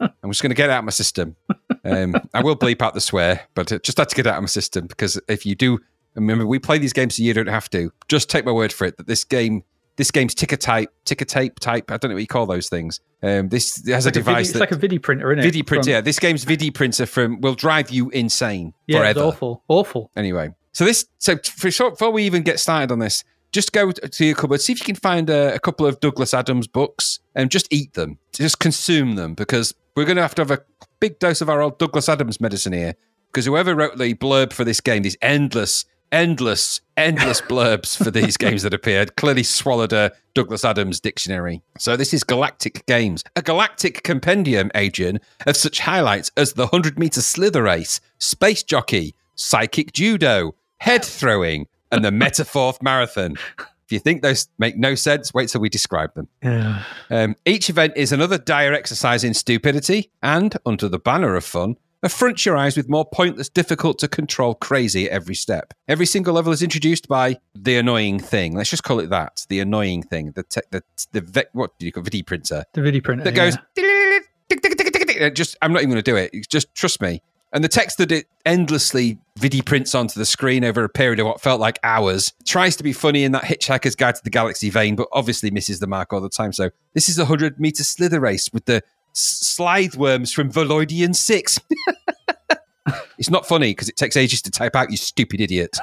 [0.00, 1.36] I'm just going to get it out of my system.
[1.84, 4.48] Um, I will bleep out the swear, but just had to get out of my
[4.48, 5.78] system because if you do,
[6.14, 7.92] remember we play these games so you don't have to.
[8.08, 9.62] Just take my word for it that this game,
[9.96, 11.90] this game's ticker type, ticker tape type.
[11.90, 13.00] I don't know what you call those things.
[13.22, 15.42] Um, this has a Like a device it's like a vidi printer, isn't it?
[15.42, 15.84] Vidi printer.
[15.84, 19.20] From- Yeah, this game's Vidi printer from will drive you insane Yeah, it's forever.
[19.28, 19.62] awful.
[19.68, 20.10] Awful.
[20.16, 23.90] Anyway, so this so for short, before we even get started on this, just go
[23.92, 27.20] to your cupboard, see if you can find a, a couple of Douglas Adams books,
[27.34, 30.60] and just eat them, just consume them, because we're going to have to have a
[31.00, 32.94] big dose of our old Douglas Adams medicine here.
[33.32, 35.84] Because whoever wrote the blurb for this game, these endless,
[36.16, 41.62] endless, endless blurbs for these games that appeared, clearly swallowed a Douglas Adams dictionary.
[41.78, 46.98] So this is Galactic Games, a galactic compendium, Adrian, of such highlights as the 100
[46.98, 53.36] meter slither race, space jockey, psychic judo, head throwing, and the Metamorph marathon.
[53.58, 56.28] If you think those make no sense, wait till we describe them.
[56.42, 56.82] Yeah.
[57.08, 61.76] Um, each event is another dire exercise in stupidity and, under the banner of fun,
[62.02, 65.74] affront your eyes with more pointless, difficult to control crazy at every step.
[65.88, 68.54] Every single level is introduced by the annoying thing.
[68.54, 69.44] Let's just call it that.
[69.48, 70.32] The annoying thing.
[70.32, 70.82] The te- the
[71.12, 73.24] the what do you call Vidi printer The vidi printer.
[73.24, 73.56] that goes.
[73.56, 76.48] Uh, just I'm not even going to do it.
[76.48, 77.22] Just trust me.
[77.52, 81.26] And the text that it endlessly vidi prints onto the screen over a period of
[81.26, 84.68] what felt like hours tries to be funny in that Hitchhiker's Guide to the Galaxy
[84.68, 86.52] vein, but obviously misses the mark all the time.
[86.52, 88.82] So this is a hundred meter slither race with the
[89.16, 91.58] slithe worms from Voloidian Six.
[93.18, 94.90] it's not funny because it takes ages to type out.
[94.90, 95.76] You stupid idiot.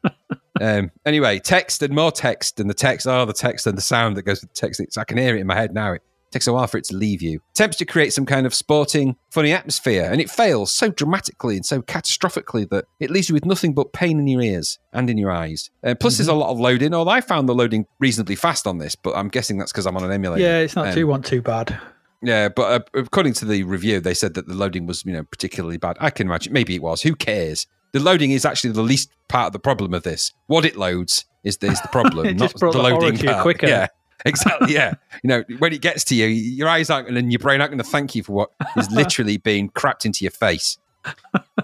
[0.60, 3.06] um, anyway, text and more text, and the text.
[3.06, 4.80] Oh, the text and the sound that goes with the text.
[4.80, 5.92] It's, I can hear it in my head now.
[5.92, 7.40] It takes a while for it to leave you.
[7.54, 11.64] Attempts to create some kind of sporting, funny atmosphere, and it fails so dramatically and
[11.64, 15.16] so catastrophically that it leaves you with nothing but pain in your ears and in
[15.16, 15.70] your eyes.
[15.84, 16.92] Uh, plus, there's a lot of loading.
[16.92, 19.96] Although I found the loading reasonably fast on this, but I'm guessing that's because I'm
[19.96, 20.42] on an emulator.
[20.44, 21.80] Yeah, it's not Um, too want too bad.
[22.24, 25.24] Yeah, but uh, according to the review, they said that the loading was, you know,
[25.24, 25.96] particularly bad.
[26.00, 26.52] I can imagine.
[26.52, 27.02] Maybe it was.
[27.02, 27.66] Who cares?
[27.92, 30.32] The loading is actually the least part of the problem of this.
[30.46, 33.42] What it loads is the, is the problem, not the the loading you part.
[33.42, 33.66] quicker.
[33.68, 33.86] Yeah,
[34.24, 34.74] exactly.
[34.74, 37.70] Yeah, you know, when it gets to you, your eyes aren't and your brain aren't
[37.70, 40.78] going to thank you for what is literally being crapped into your face.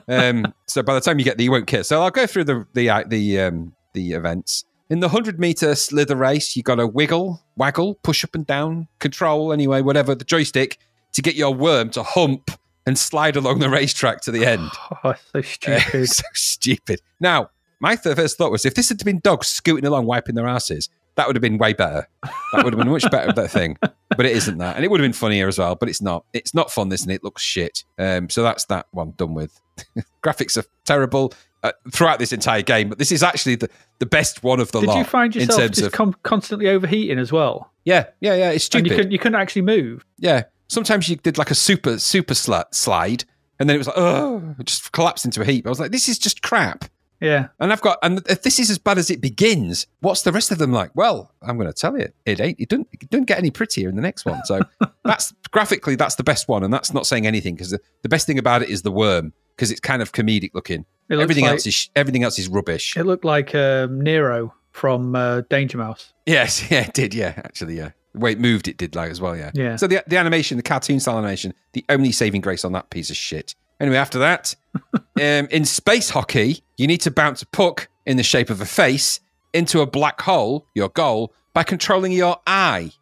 [0.06, 1.82] Um, so by the time you get there, you won't care.
[1.82, 4.64] So I'll go through the the uh, the um, the events.
[4.90, 8.88] In the 100 meter slither race, you got to wiggle, waggle, push up and down,
[8.98, 10.78] control anyway, whatever, the joystick
[11.12, 12.50] to get your worm to hump
[12.86, 14.68] and slide along the racetrack to the end.
[15.04, 16.06] Oh, so stupid.
[16.08, 17.00] so stupid.
[17.20, 20.88] Now, my first thought was if this had been dogs scooting along, wiping their asses,
[21.14, 22.08] that would have been way better.
[22.52, 23.78] That would have been much better, that thing.
[23.80, 24.74] But it isn't that.
[24.74, 26.24] And it would have been funnier as well, but it's not.
[26.32, 27.84] It's not fun, this, and it looks shit.
[27.96, 29.60] Um, so that's that one done with.
[30.24, 33.68] Graphics are terrible uh, throughout this entire game, but this is actually the,
[33.98, 34.92] the best one of the Did lot.
[34.94, 37.70] Did you find yourself just of, com- constantly overheating as well?
[37.84, 38.50] yeah, yeah, yeah.
[38.50, 38.86] It's And stupid.
[38.90, 40.04] you couldn't, you couldn't actually move.
[40.18, 40.44] Yeah.
[40.68, 43.24] Sometimes you did like a super, super sli- slide,
[43.58, 45.66] and then it was like, oh, it just collapsed into a heap.
[45.66, 46.84] I was like, this is just crap.
[47.20, 47.48] Yeah.
[47.58, 50.50] And I've got, and if this is as bad as it begins, what's the rest
[50.50, 50.90] of them like?
[50.94, 52.58] Well, I'm going to tell you, it ain't.
[52.58, 54.42] It doesn't, it doesn't get any prettier in the next one.
[54.46, 54.62] So
[55.04, 58.26] that's graphically, that's the best one, and that's not saying anything because the, the best
[58.26, 60.86] thing about it is the worm because it's kind of comedic looking.
[61.10, 62.96] Everything like- else is everything else is rubbish.
[62.96, 66.14] It looked like um, Nero from uh, Danger Mouse.
[66.24, 67.12] Yes, yeah, it did.
[67.12, 67.90] Yeah, actually, yeah.
[68.14, 69.36] The way it moved, it did like as well.
[69.36, 69.50] Yeah.
[69.54, 69.76] Yeah.
[69.76, 73.10] So the the animation, the cartoon style animation, the only saving grace on that piece
[73.10, 73.54] of shit.
[73.80, 74.54] Anyway, after that,
[74.94, 78.66] um, in space hockey, you need to bounce a puck in the shape of a
[78.66, 79.20] face
[79.52, 82.92] into a black hole, your goal, by controlling your eye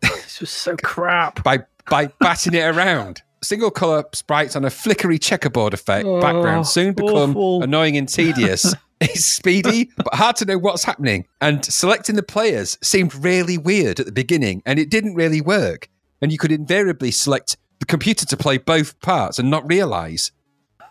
[0.00, 1.42] This was so crap.
[1.44, 3.22] by by batting it around.
[3.42, 7.62] Single color sprites on a flickery checkerboard effect Oh, background soon become awful.
[7.62, 8.74] annoying and tedious.
[9.00, 11.26] it's speedy, but hard to know what's happening.
[11.40, 15.88] And selecting the players seemed really weird at the beginning, and it didn't really work.
[16.20, 20.32] And you could invariably select the computer to play both parts and not realize.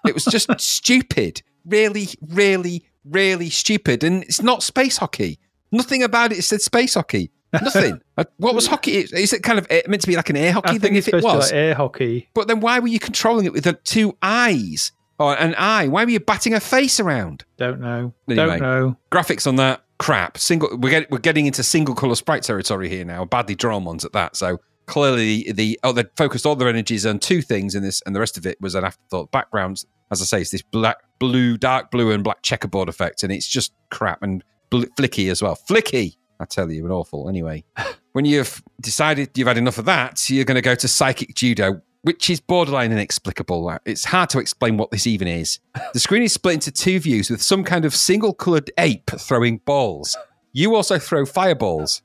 [0.07, 1.41] It was just stupid.
[1.65, 4.05] Really, really, really stupid.
[4.05, 5.37] And it's not space hockey.
[5.69, 7.29] Nothing about it said space hockey.
[7.53, 8.01] Nothing.
[8.37, 8.93] What was hockey?
[8.97, 10.95] Is it kind of uh, meant to be like an air hockey I thing?
[10.95, 12.29] If it was, like air hockey.
[12.33, 15.87] but then why were you controlling it with the two eyes or an eye?
[15.87, 17.45] Why were you batting a face around?
[17.57, 18.13] Don't know.
[18.27, 18.47] Anyway.
[18.47, 18.97] Don't know.
[19.11, 20.39] Graphics on that crap.
[20.39, 20.77] Single.
[20.77, 23.25] We're get, we're getting into single color sprite territory here now.
[23.25, 24.35] Badly drawn ones at that.
[24.35, 28.15] So clearly the oh they focused all their energies on two things in this, and
[28.15, 29.31] the rest of it was an afterthought.
[29.31, 33.31] Backgrounds, as I say, it's this black, blue, dark blue, and black checkerboard effect, and
[33.31, 35.55] it's just crap and bl- flicky as well.
[35.55, 36.15] Flicky.
[36.39, 37.29] I tell you, and awful.
[37.29, 37.63] Anyway,
[38.13, 41.81] when you've decided you've had enough of that, you're going to go to psychic judo,
[42.01, 43.69] which is borderline inexplicable.
[43.69, 45.59] Uh, it's hard to explain what this even is.
[45.93, 49.57] The screen is split into two views with some kind of single coloured ape throwing
[49.59, 50.17] balls.
[50.53, 52.01] You also throw fireballs.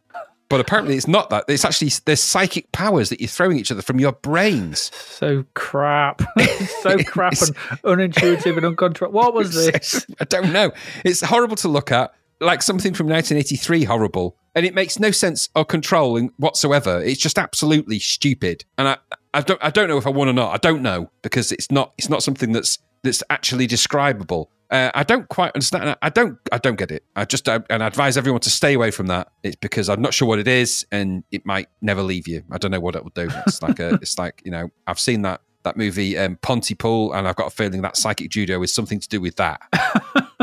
[0.53, 1.47] But apparently it's not that.
[1.49, 4.95] It's actually there's psychic powers that you're throwing each other from your brains.
[4.95, 6.21] So crap.
[6.83, 9.15] so crap and unintuitive and uncontrolled.
[9.15, 10.05] What was this?
[10.21, 10.71] I don't know.
[11.07, 12.13] It's horrible to look at,
[12.43, 14.37] like something from 1983 horrible.
[14.55, 17.01] And it makes no sense or control in whatsoever.
[17.01, 18.65] It's just absolutely stupid.
[18.77, 18.97] And I,
[19.33, 20.53] I don't I don't know if I want or not.
[20.53, 24.51] I don't know because it's not it's not something that's that's actually describable.
[24.71, 25.97] Uh, I don't quite understand.
[26.01, 26.39] I don't.
[26.51, 27.05] I don't get it.
[27.15, 29.31] I just I, and I advise everyone to stay away from that.
[29.43, 32.43] It's because I'm not sure what it is, and it might never leave you.
[32.51, 33.29] I don't know what it will do.
[33.47, 33.95] It's like a.
[34.01, 34.71] it's like you know.
[34.87, 38.63] I've seen that that movie um, Pontypool, and I've got a feeling that psychic judo
[38.63, 39.61] is something to do with that.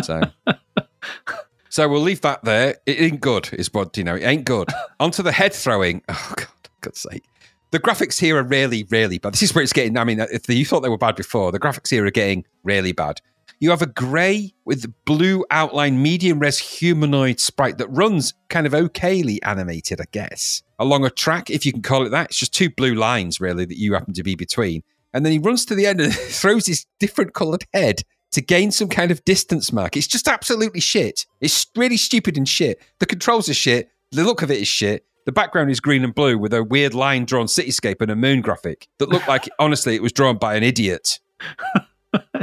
[0.03, 0.21] So.
[1.69, 2.77] So we'll leave that there.
[2.85, 4.15] It ain't good, is what you know.
[4.15, 4.67] It ain't good.
[4.99, 6.01] Onto the head throwing.
[6.09, 6.47] Oh God,
[6.81, 7.23] God's sake!
[7.71, 9.33] The graphics here are really, really bad.
[9.33, 9.97] This is where it's getting.
[9.97, 12.45] I mean, uh, if you thought they were bad before, the graphics here are getting
[12.63, 13.21] really bad.
[13.61, 18.73] You have a grey with blue outline, medium res humanoid sprite that runs kind of
[18.73, 22.27] okayly animated, I guess, along a track, if you can call it that.
[22.27, 24.81] It's just two blue lines, really, that you happen to be between.
[25.13, 28.71] And then he runs to the end and throws his different coloured head to gain
[28.71, 29.97] some kind of distance mark.
[29.97, 31.25] It's just absolutely shit.
[31.41, 32.81] It's really stupid and shit.
[32.99, 33.89] The controls are shit.
[34.11, 35.05] The look of it is shit.
[35.25, 38.41] The background is green and blue with a weird line drawn cityscape and a moon
[38.41, 41.19] graphic that looked like, honestly, it was drawn by an idiot.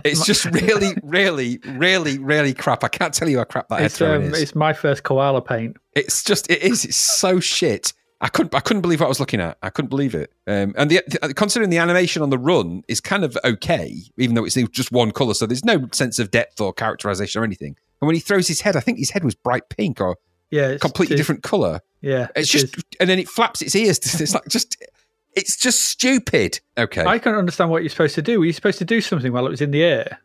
[0.04, 2.84] It's just really, really, really, really crap.
[2.84, 4.40] I can't tell you how crap that It's, um, is.
[4.40, 5.76] it's my first koala paint.
[5.96, 6.84] It's just it is.
[6.84, 7.92] It's so shit.
[8.20, 8.54] I couldn't.
[8.54, 9.58] I couldn't believe what I was looking at.
[9.62, 10.32] I couldn't believe it.
[10.46, 14.34] Um, and the, the- considering the animation on the run is kind of okay, even
[14.34, 17.76] though it's just one color, so there's no sense of depth or characterization or anything.
[18.00, 20.16] And when he throws his head, I think his head was bright pink or
[20.50, 21.80] Yeah, completely it's- different color.
[22.00, 22.84] Yeah, It's it just, is.
[23.00, 23.98] and then it flaps its ears.
[24.20, 24.76] It's like just.
[25.34, 26.60] It's just stupid.
[26.78, 27.04] Okay.
[27.04, 28.38] I can't understand what you're supposed to do.
[28.38, 30.18] Were you supposed to do something while it was in the air?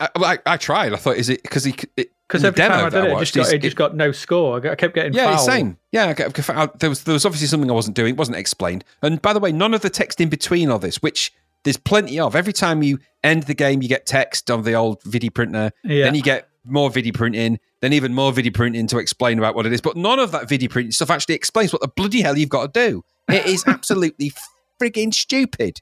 [0.00, 0.92] I, I, I tried.
[0.92, 1.72] I thought, is it because he?
[1.72, 1.94] Because
[2.28, 4.56] Because every time I did it, it just, got, it just got no score.
[4.58, 5.76] I kept getting Yeah, same.
[5.92, 8.10] Yeah, I get- I- there was there was obviously something I wasn't doing.
[8.14, 8.84] It wasn't explained.
[9.02, 11.32] And by the way, none of the text in between all this, which
[11.64, 12.36] there's plenty of.
[12.36, 15.72] Every time you end the game, you get text on the old video printer.
[15.84, 16.04] Yeah.
[16.04, 17.58] Then you get more video printing.
[17.80, 19.80] Then even more video printing to explain about what it is.
[19.80, 22.72] But none of that video printing stuff actually explains what the bloody hell you've got
[22.72, 23.04] to do.
[23.28, 24.32] It is absolutely
[24.80, 25.80] frigging stupid.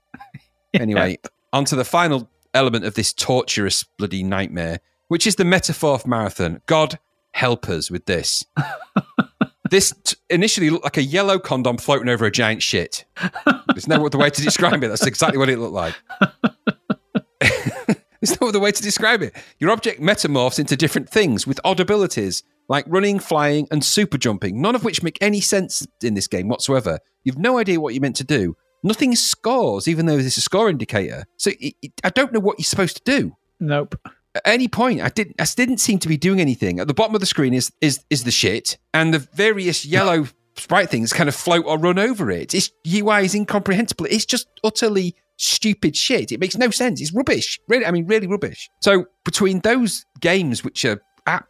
[0.75, 1.19] Anyway,
[1.53, 6.09] on to the final element of this torturous bloody nightmare, which is the metaphor for
[6.09, 6.61] marathon.
[6.67, 6.99] God
[7.33, 8.45] help us with this.
[9.71, 13.05] this t- initially looked like a yellow condom floating over a giant shit.
[13.69, 14.89] There's no other way to describe it.
[14.89, 15.95] That's exactly what it looked like.
[18.21, 19.35] There's no other way to describe it.
[19.59, 24.61] Your object metamorphs into different things with odd abilities, like running, flying, and super jumping,
[24.61, 26.99] none of which make any sense in this game whatsoever.
[27.23, 28.57] You've no idea what you're meant to do.
[28.83, 31.25] Nothing scores, even though there's a score indicator.
[31.37, 33.95] So it, it- I don't know what you're supposed to do Nope.
[34.35, 36.79] at any point I didn't I didn't seem to be doing anything.
[36.81, 40.27] At the bottom of the screen is is is the shit, and the various yellow
[40.57, 42.55] sprite things kind of float or run over it.
[42.55, 44.07] Its UI is incomprehensible.
[44.09, 46.33] It's just utterly stupid shit.
[46.33, 47.01] It makes no sense.
[47.01, 47.59] It's rubbish.
[47.69, 48.71] Really, I mean, really rubbish.
[48.81, 51.01] So between those games, which are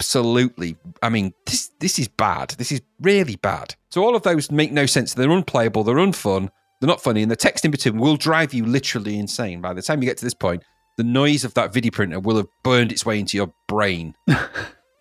[0.01, 2.51] absolutely, I mean, this this is bad.
[2.59, 3.75] This is really bad.
[3.91, 5.15] So all of those make no sense.
[5.15, 5.85] They're unplayable.
[5.85, 6.51] They're unfun.
[6.87, 9.61] They're not funny, and the text in between will drive you literally insane.
[9.61, 10.63] By the time you get to this point,
[10.97, 14.15] the noise of that video printer will have burned its way into your brain.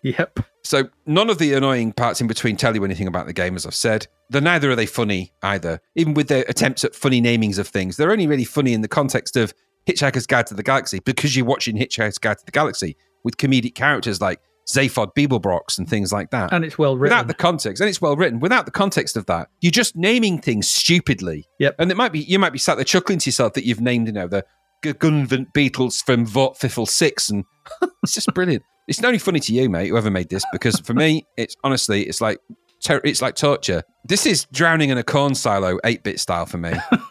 [0.02, 0.38] Yep.
[0.62, 3.66] So none of the annoying parts in between tell you anything about the game, as
[3.66, 4.06] I've said.
[4.30, 5.80] They're neither are they funny either.
[5.96, 8.88] Even with their attempts at funny namings of things, they're only really funny in the
[8.88, 9.52] context of
[9.88, 13.74] Hitchhiker's Guide to the Galaxy because you're watching Hitchhiker's Guide to the Galaxy with comedic
[13.74, 16.52] characters like Zaphod Beeblebrox and things like that.
[16.52, 17.16] And it's well written.
[17.16, 18.40] Without the context, and it's well written.
[18.40, 21.46] Without the context of that, you're just naming things stupidly.
[21.58, 21.76] Yep.
[21.78, 24.08] And it might be you might be sat there chuckling to yourself that you've named,
[24.08, 24.44] you know, the
[24.82, 27.44] G- Gunvant Beatles from Vought Fiffle Six, and
[28.02, 28.62] it's just brilliant.
[28.88, 32.04] It's not only funny to you, mate, whoever made this, because for me, it's honestly,
[32.04, 32.38] it's like
[32.82, 33.82] ter- it's like torture.
[34.04, 36.72] This is drowning in a corn silo, eight bit style for me.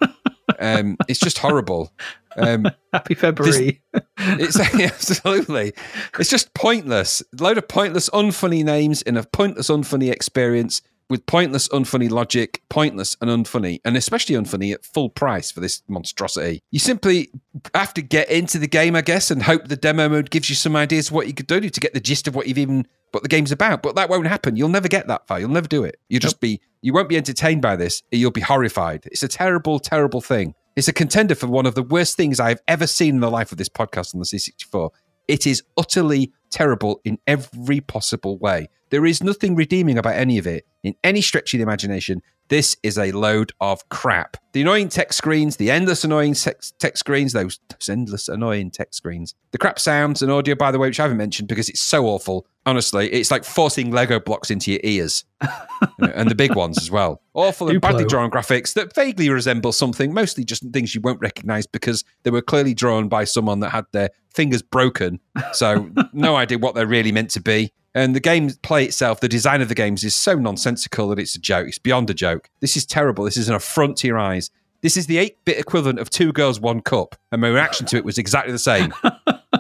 [0.59, 1.91] um, it's just horrible.
[2.37, 3.81] Um, Happy February.
[4.17, 5.73] it's absolutely.
[6.19, 7.21] It's just pointless.
[7.37, 12.61] A load of pointless, unfunny names in a pointless, unfunny experience with pointless, unfunny logic,
[12.69, 16.63] pointless and unfunny, and especially unfunny at full price for this monstrosity.
[16.71, 17.29] You simply
[17.73, 20.55] have to get into the game, I guess, and hope the demo mode gives you
[20.55, 22.87] some ideas of what you could do to get the gist of what you've even
[23.15, 23.81] what the game's about.
[23.81, 24.55] But that won't happen.
[24.55, 25.39] You'll never get that far.
[25.39, 25.97] You'll never do it.
[26.09, 28.03] You'll just be you won't be entertained by this.
[28.11, 29.05] You'll be horrified.
[29.05, 30.53] It's a terrible, terrible thing.
[30.75, 33.51] It's a contender for one of the worst things I've ever seen in the life
[33.51, 34.91] of this podcast on the C64.
[35.27, 38.67] It is utterly terrible in every possible way.
[38.91, 42.21] There is nothing redeeming about any of it in any stretch of the imagination.
[42.49, 44.37] This is a load of crap.
[44.53, 48.97] The annoying text screens, the endless annoying text, text screens, those, those endless annoying text
[48.97, 51.81] screens, the crap sounds and audio, by the way, which I haven't mentioned because it's
[51.81, 52.45] so awful.
[52.65, 56.77] Honestly, it's like forcing Lego blocks into your ears You know, and the big ones
[56.77, 57.21] as well.
[57.33, 61.67] Awful and badly drawn graphics that vaguely resemble something, mostly just things you won't recognize
[61.67, 65.19] because they were clearly drawn by someone that had their fingers broken.
[65.53, 67.71] So, no idea what they're really meant to be.
[67.93, 71.35] And the game play itself, the design of the games is so nonsensical that it's
[71.35, 71.67] a joke.
[71.67, 72.49] It's beyond a joke.
[72.59, 73.23] This is terrible.
[73.23, 74.49] This is an affront to your eyes.
[74.81, 77.15] This is the 8 bit equivalent of Two Girls, One Cup.
[77.31, 78.91] And my reaction to it was exactly the same.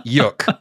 [0.05, 0.59] Yuck.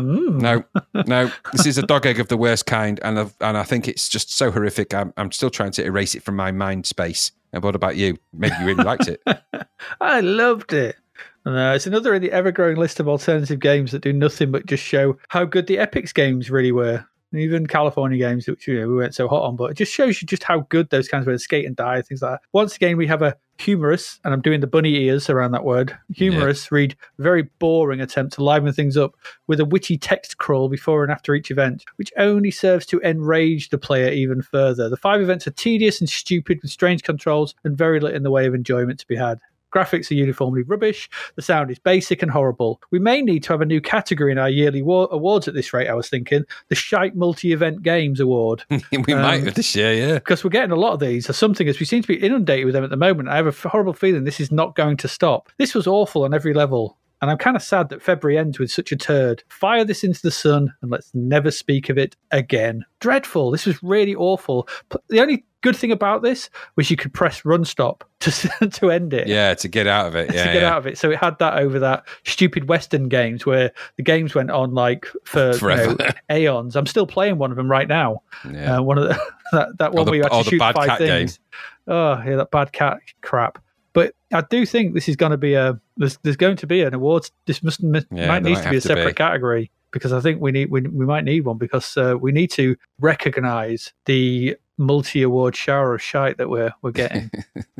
[0.00, 0.40] Mm.
[0.40, 0.64] No,
[1.06, 1.30] no.
[1.52, 4.08] This is a dog egg of the worst kind, and I've, and I think it's
[4.08, 4.94] just so horrific.
[4.94, 7.32] I'm, I'm still trying to erase it from my mind space.
[7.52, 8.16] And what about you?
[8.32, 9.22] Maybe you really liked it.
[10.00, 10.96] I loved it.
[11.44, 14.50] And, uh, it's another in the ever growing list of alternative games that do nothing
[14.50, 17.04] but just show how good the Epyx games really were.
[17.32, 20.20] Even California games, which you know, we weren't so hot on, but it just shows
[20.20, 22.40] you just how good those kinds of skate and die, things like that.
[22.52, 25.96] Once again, we have a humorous, and I'm doing the bunny ears around that word,
[26.12, 29.14] humorous, read very boring attempt to liven things up
[29.46, 33.68] with a witty text crawl before and after each event, which only serves to enrage
[33.68, 34.88] the player even further.
[34.88, 38.30] The five events are tedious and stupid with strange controls and very little in the
[38.30, 39.38] way of enjoyment to be had.
[39.74, 41.08] Graphics are uniformly rubbish.
[41.36, 42.80] The sound is basic and horrible.
[42.90, 45.72] We may need to have a new category in our yearly wa- awards at this
[45.72, 46.44] rate, I was thinking.
[46.68, 48.64] The Shite Multi Event Games Award.
[48.70, 50.14] we might um, this year, yeah.
[50.14, 52.66] Because we're getting a lot of these or something as we seem to be inundated
[52.66, 53.28] with them at the moment.
[53.28, 55.50] I have a horrible feeling this is not going to stop.
[55.58, 56.96] This was awful on every level.
[57.22, 59.42] And I'm kind of sad that February ends with such a turd.
[59.48, 62.84] Fire this into the sun and let's never speak of it again.
[63.00, 63.50] Dreadful.
[63.50, 64.66] This was really awful.
[65.08, 68.30] The only good thing about this was you could press run stop to,
[68.72, 70.30] to end it Yeah, to get out of it.
[70.34, 70.70] Yeah, to get yeah.
[70.70, 70.98] out of it.
[70.98, 75.06] So it had that over that stupid Western games where the games went on like
[75.24, 75.96] for you know,
[76.30, 76.76] aeons.
[76.76, 78.22] I'm still playing one of them right now.
[78.50, 78.78] Yeah.
[78.78, 79.20] Uh, one of the,
[79.52, 81.08] that that one the- where you had oh, to shoot Bad five Cat game.
[81.08, 81.38] things.
[81.86, 83.58] Oh, yeah, that bad cat crap.
[83.92, 86.82] But I do think this is going to be a there's, there's going to be
[86.82, 87.32] an awards.
[87.46, 88.94] This must, Yeah, might there need to be a to be.
[88.94, 92.30] separate category because I think we need we, we might need one because uh, we
[92.30, 97.30] need to recognise the multi award shower of shite that we're we're getting.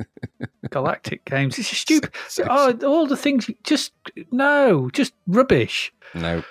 [0.71, 1.59] Galactic games.
[1.59, 2.13] Is stupid.
[2.29, 3.51] So- oh, all the things.
[3.65, 3.93] Just
[4.31, 5.93] no, just rubbish.
[6.15, 6.45] No.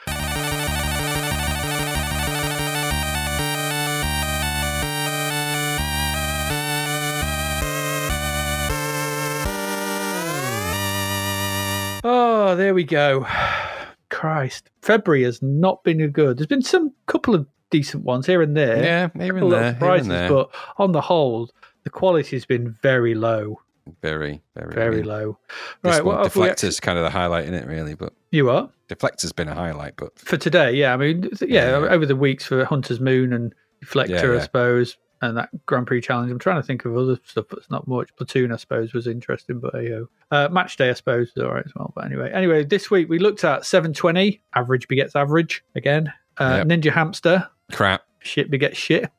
[12.02, 13.28] Oh, there we go.
[14.10, 16.38] Christ, February has not been good.
[16.38, 18.78] There's been some couple of decent ones here and there.
[18.84, 20.30] Yeah, here and there, here and there.
[20.30, 21.50] but on the whole,
[21.84, 23.62] the quality has been very low,
[24.02, 25.38] Very, very, very low.
[25.82, 27.96] This Right, one, what have we Deflektor's kind of the highlight in it, really.
[27.96, 30.94] But You are Deflektor's been a highlight, but for today, yeah.
[30.94, 31.88] I mean, th- yeah, Yeah.
[31.90, 36.02] over the weeks for Hunter's Moon and Deflektor, Yeah, I suppose, and that Grand Prix
[36.02, 36.32] challenge.
[36.32, 38.16] I'm trying to think of other stuff, but it's not much.
[38.16, 40.00] Platoon, I suppose, was interesting, but hey,
[40.32, 41.92] uh, Match Day, I suppose, is all right as well.
[41.96, 46.12] But anyway, anyway, this week we looked at 720, average begets average again.
[46.38, 46.68] Uh, Yep.
[46.68, 48.04] Ninja Hamster, crap.
[48.20, 49.10] shit begets shit.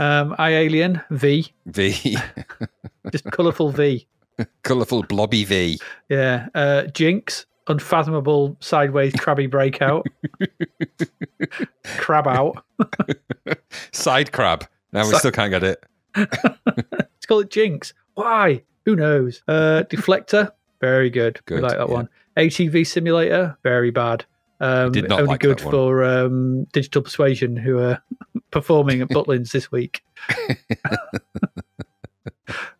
[0.00, 2.16] um, I Alien V, V,
[3.12, 4.06] just colourful V.
[4.62, 5.78] colourful blobby V.
[6.08, 6.48] Yeah.
[6.54, 10.06] Uh, Jinx, unfathomable sideways crabby breakout.
[11.98, 12.64] Crab out.
[13.92, 14.66] Side crab.
[14.92, 15.84] Now we Si- still can't get it.
[16.16, 17.94] Let's call it Jinx.
[18.14, 18.62] Why?
[18.84, 19.42] Who knows?
[19.48, 20.50] Uh, Deflektor,
[20.80, 21.40] very good.
[21.48, 21.94] we like that yeah.
[21.94, 22.08] one.
[22.36, 24.24] ATV Simulator, very bad.
[24.60, 28.02] Um, only like good for um, Digital Persuasion, who are
[28.50, 30.04] performing at Butlins this week.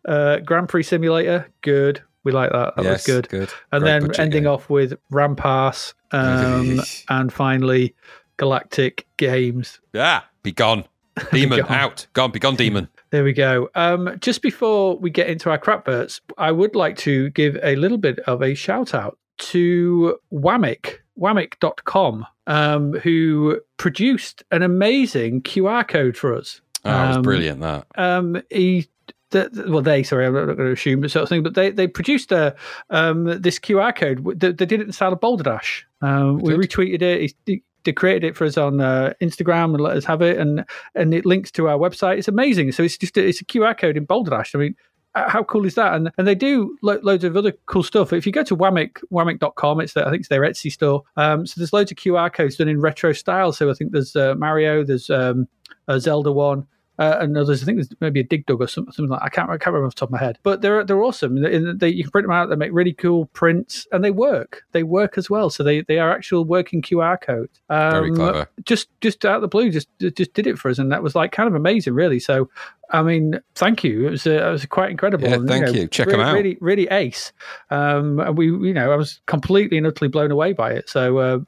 [0.05, 2.01] uh, Grand Prix Simulator, good.
[2.23, 2.75] We like that.
[2.75, 3.29] That yes, was good.
[3.29, 3.49] Good.
[3.71, 4.51] And Great then ending game.
[4.51, 7.93] off with Rampass, um, and finally
[8.37, 9.79] Galactic Games.
[9.93, 10.85] Yeah, be gone.
[11.31, 11.71] Demon gone.
[11.71, 12.07] out.
[12.13, 12.31] Gone.
[12.31, 12.89] Be gone, demon.
[13.11, 13.69] There we go.
[13.75, 17.97] Um, just before we get into our crapverts, I would like to give a little
[17.97, 26.17] bit of a shout out to Whamic, whamic.com, um, who produced an amazing QR code
[26.17, 26.61] for us.
[26.83, 27.61] Oh, it was Um, brilliant.
[27.61, 27.85] That.
[27.95, 28.87] Um, he,
[29.33, 31.87] well, they, sorry, I'm not going to assume but sort of thing, but they, they
[31.87, 32.55] produced a,
[32.89, 34.39] um, this QR code.
[34.39, 35.85] They, they did it inside of Boulder Dash.
[36.01, 37.33] Um, we retweeted it.
[37.45, 40.65] He, they created it for us on uh, Instagram and let us have it, and
[40.95, 42.17] and it links to our website.
[42.17, 42.71] It's amazing.
[42.71, 44.55] So it's just a, it's a QR code in Boulder Dash.
[44.55, 44.75] I mean,
[45.15, 45.93] how cool is that?
[45.93, 48.13] And and they do lo- loads of other cool stuff.
[48.13, 51.03] If you go to Whamic, whamic.com, it's I think it's their Etsy store.
[51.17, 53.51] Um, so there's loads of QR codes done in retro style.
[53.51, 55.47] So I think there's uh, Mario, there's um,
[55.87, 56.67] a Zelda one.
[56.97, 59.29] Uh, and others, I think there's maybe a Dig Dug or something, something like I
[59.29, 60.39] can't, I can't remember off the top of my head.
[60.43, 61.41] But they're they're awesome.
[61.41, 62.49] They, they, you can print them out.
[62.49, 64.63] They make really cool prints, and they work.
[64.71, 65.49] They work as well.
[65.49, 67.59] So they, they are actual working QR codes.
[67.69, 68.47] Um, Very clever.
[68.63, 71.15] Just just out of the blue, just just did it for us, and that was
[71.15, 72.19] like kind of amazing, really.
[72.19, 72.49] So
[72.91, 74.07] I mean, thank you.
[74.07, 75.27] It was uh, it was quite incredible.
[75.27, 75.87] Yeah, and, thank know, you.
[75.87, 76.33] Check really, out.
[76.33, 77.33] Really, really ace.
[77.69, 80.89] Um, and we, you know, I was completely and utterly blown away by it.
[80.89, 81.39] So uh,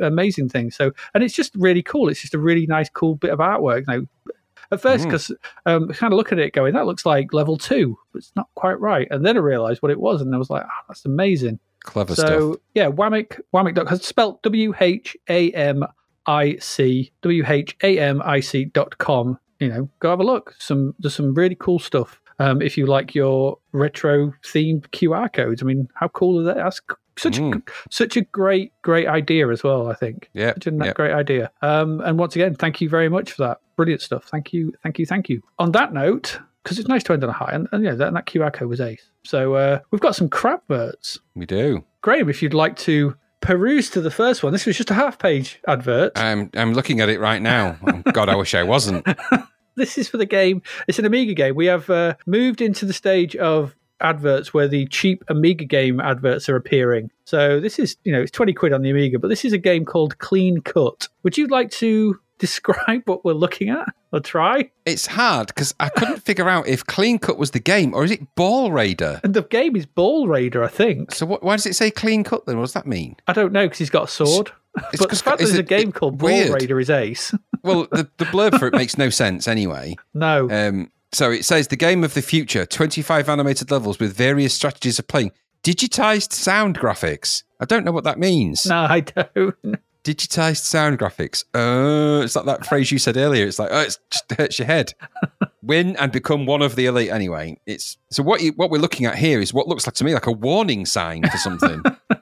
[0.00, 0.70] amazing thing.
[0.70, 2.08] So, and it's just really cool.
[2.08, 3.86] It's just a really nice, cool bit of artwork.
[3.86, 4.02] Now,
[4.72, 5.08] at first, Mm.
[5.08, 5.30] because
[5.66, 8.48] um, kind of looking at it, going, that looks like level two, but it's not
[8.56, 9.06] quite right.
[9.10, 11.58] And then I realised what it was, and I was like, oh, that's amazing.
[11.84, 12.62] Clever so stuff.
[12.74, 13.76] yeah, Whamic, Whamic.
[13.76, 15.84] It's spelled W H A M
[16.26, 19.38] I C W H A M I C dot com.
[19.58, 20.54] You know, go have a look.
[20.58, 22.20] Some there's some really cool stuff.
[22.38, 26.56] Um, if you like your retro themed QR codes, I mean, how cool are that?
[26.56, 26.80] That's
[27.16, 27.68] such a, Mm.
[27.90, 29.90] such a great great idea as well.
[29.90, 30.54] I think Yeah.
[30.54, 30.92] such a yeah.
[30.92, 31.50] great idea.
[31.62, 33.58] Um, and once again, thank you very much for that.
[33.76, 34.24] Brilliant stuff.
[34.24, 35.42] Thank you, thank you, thank you.
[35.58, 38.12] On that note, because it's nice to end on a high, and, and yeah, that,
[38.14, 39.10] that QR code was ace.
[39.24, 41.18] So uh, we've got some crap verts.
[41.34, 41.84] We do.
[42.02, 45.18] Graham, if you'd like to peruse to the first one, this was just a half
[45.18, 46.12] page advert.
[46.16, 47.76] I'm I'm looking at it right now.
[47.86, 49.06] Oh, God, I wish I wasn't.
[49.76, 50.62] this is for the game.
[50.86, 51.54] It's an Amiga game.
[51.56, 56.48] We have uh, moved into the stage of adverts where the cheap Amiga game adverts
[56.48, 57.10] are appearing.
[57.24, 59.58] So this is, you know, it's 20 quid on the Amiga, but this is a
[59.58, 61.08] game called Clean Cut.
[61.22, 64.70] Would you like to describe what we're looking at or try?
[64.84, 68.10] It's hard because I couldn't figure out if Clean Cut was the game or is
[68.10, 69.20] it Ball Raider.
[69.22, 71.14] And the game is Ball Raider, I think.
[71.14, 72.56] So what, why does it say Clean Cut then?
[72.58, 73.16] What does that mean?
[73.28, 74.50] I don't know because he's got a sword.
[74.92, 76.50] It's but the fact there's a game it- called Ball weird.
[76.60, 77.34] Raider is ace.
[77.62, 79.94] Well, the, the blurb for it makes no sense anyway.
[80.14, 80.50] no.
[80.50, 84.98] Um, so it says the game of the future, 25 animated levels with various strategies
[84.98, 85.32] of playing.
[85.62, 87.44] Digitized sound graphics.
[87.60, 88.66] I don't know what that means.
[88.66, 89.54] no, I don't.
[90.02, 91.44] Digitized sound graphics.
[91.54, 93.46] Uh, it's like that phrase you said earlier.
[93.46, 94.94] It's like, oh, it just hurts your head.
[95.62, 97.10] Win and become one of the elite.
[97.10, 100.04] Anyway, it's so what you what we're looking at here is what looks like to
[100.04, 101.84] me like a warning sign for something.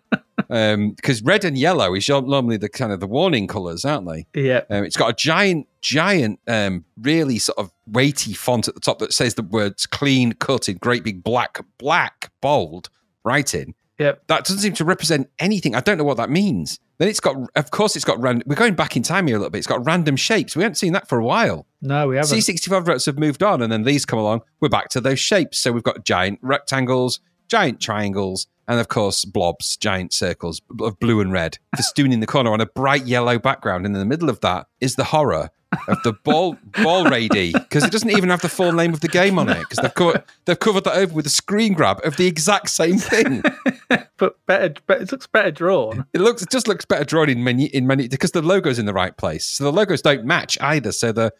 [0.51, 4.27] Because red and yellow is normally the kind of the warning colours, aren't they?
[4.35, 4.62] Yeah.
[4.68, 8.98] Um, it's got a giant, giant, um, really sort of weighty font at the top
[8.98, 12.90] that says the words "clean cut" in great big black, black, bold
[13.24, 13.74] writing.
[14.01, 14.22] Yep.
[14.28, 15.74] That doesn't seem to represent anything.
[15.74, 16.81] I don't know what that means.
[16.97, 18.44] Then it's got, of course, it's got random.
[18.47, 19.59] We're going back in time here a little bit.
[19.59, 20.56] It's got random shapes.
[20.56, 21.66] We haven't seen that for a while.
[21.82, 22.31] No, we haven't.
[22.39, 24.40] C65 routes have moved on, and then these come along.
[24.60, 25.59] We're back to those shapes.
[25.59, 31.21] So we've got giant rectangles, giant triangles, and of course, blobs, giant circles of blue
[31.21, 33.85] and red, festooning the corner on a bright yellow background.
[33.85, 35.51] And in the middle of that is the horror
[35.89, 39.09] of the ball ball rady because it doesn't even have the full name of the
[39.09, 42.17] game on it because they've covered they've covered that over with a screen grab of
[42.17, 43.43] the exact same thing.
[44.19, 46.07] but better, better, it looks better drawn.
[46.13, 48.87] It looks it just looks better drawn in many in many because the logo's in
[48.87, 49.47] the right place.
[49.47, 50.93] So the logos don't match either.
[50.93, 51.33] So the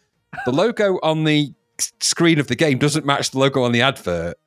[0.45, 1.53] the logo on the
[2.01, 4.37] screen of the game doesn't match the logo on the advert.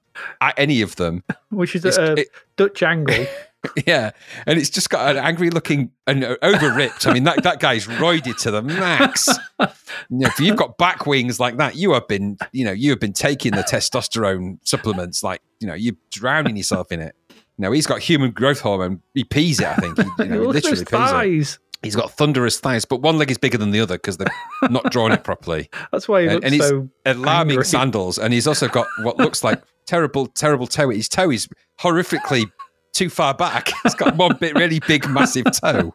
[0.40, 3.26] At any of them, which is a it- Dutch angle.
[3.86, 4.10] yeah,
[4.46, 7.06] and it's just got an angry looking and over ripped.
[7.06, 9.28] I mean, that, that guy's roided to the max.
[10.10, 12.90] You know, if you've got back wings like that, you have been, you know, you
[12.90, 17.14] have been taking the testosterone supplements, like you know, you're drowning yourself in it.
[17.56, 19.00] No, he's got human growth hormone.
[19.14, 19.66] He pees it.
[19.66, 19.98] I think.
[19.98, 20.88] He, you know, he literally pees it.
[20.88, 21.58] thighs.
[21.82, 24.26] He's got thunderous thighs, but one leg is bigger than the other because they're
[24.68, 25.70] not drawn it properly.
[25.92, 26.88] That's why he And, looks and he's so.
[27.06, 27.64] alarming angry.
[27.64, 30.90] sandals, and he's also got what looks like terrible, terrible toe.
[30.90, 31.48] His toe is
[31.81, 32.51] horrifically
[32.93, 33.70] too far back.
[33.82, 35.94] He's got one bit really big, massive toe.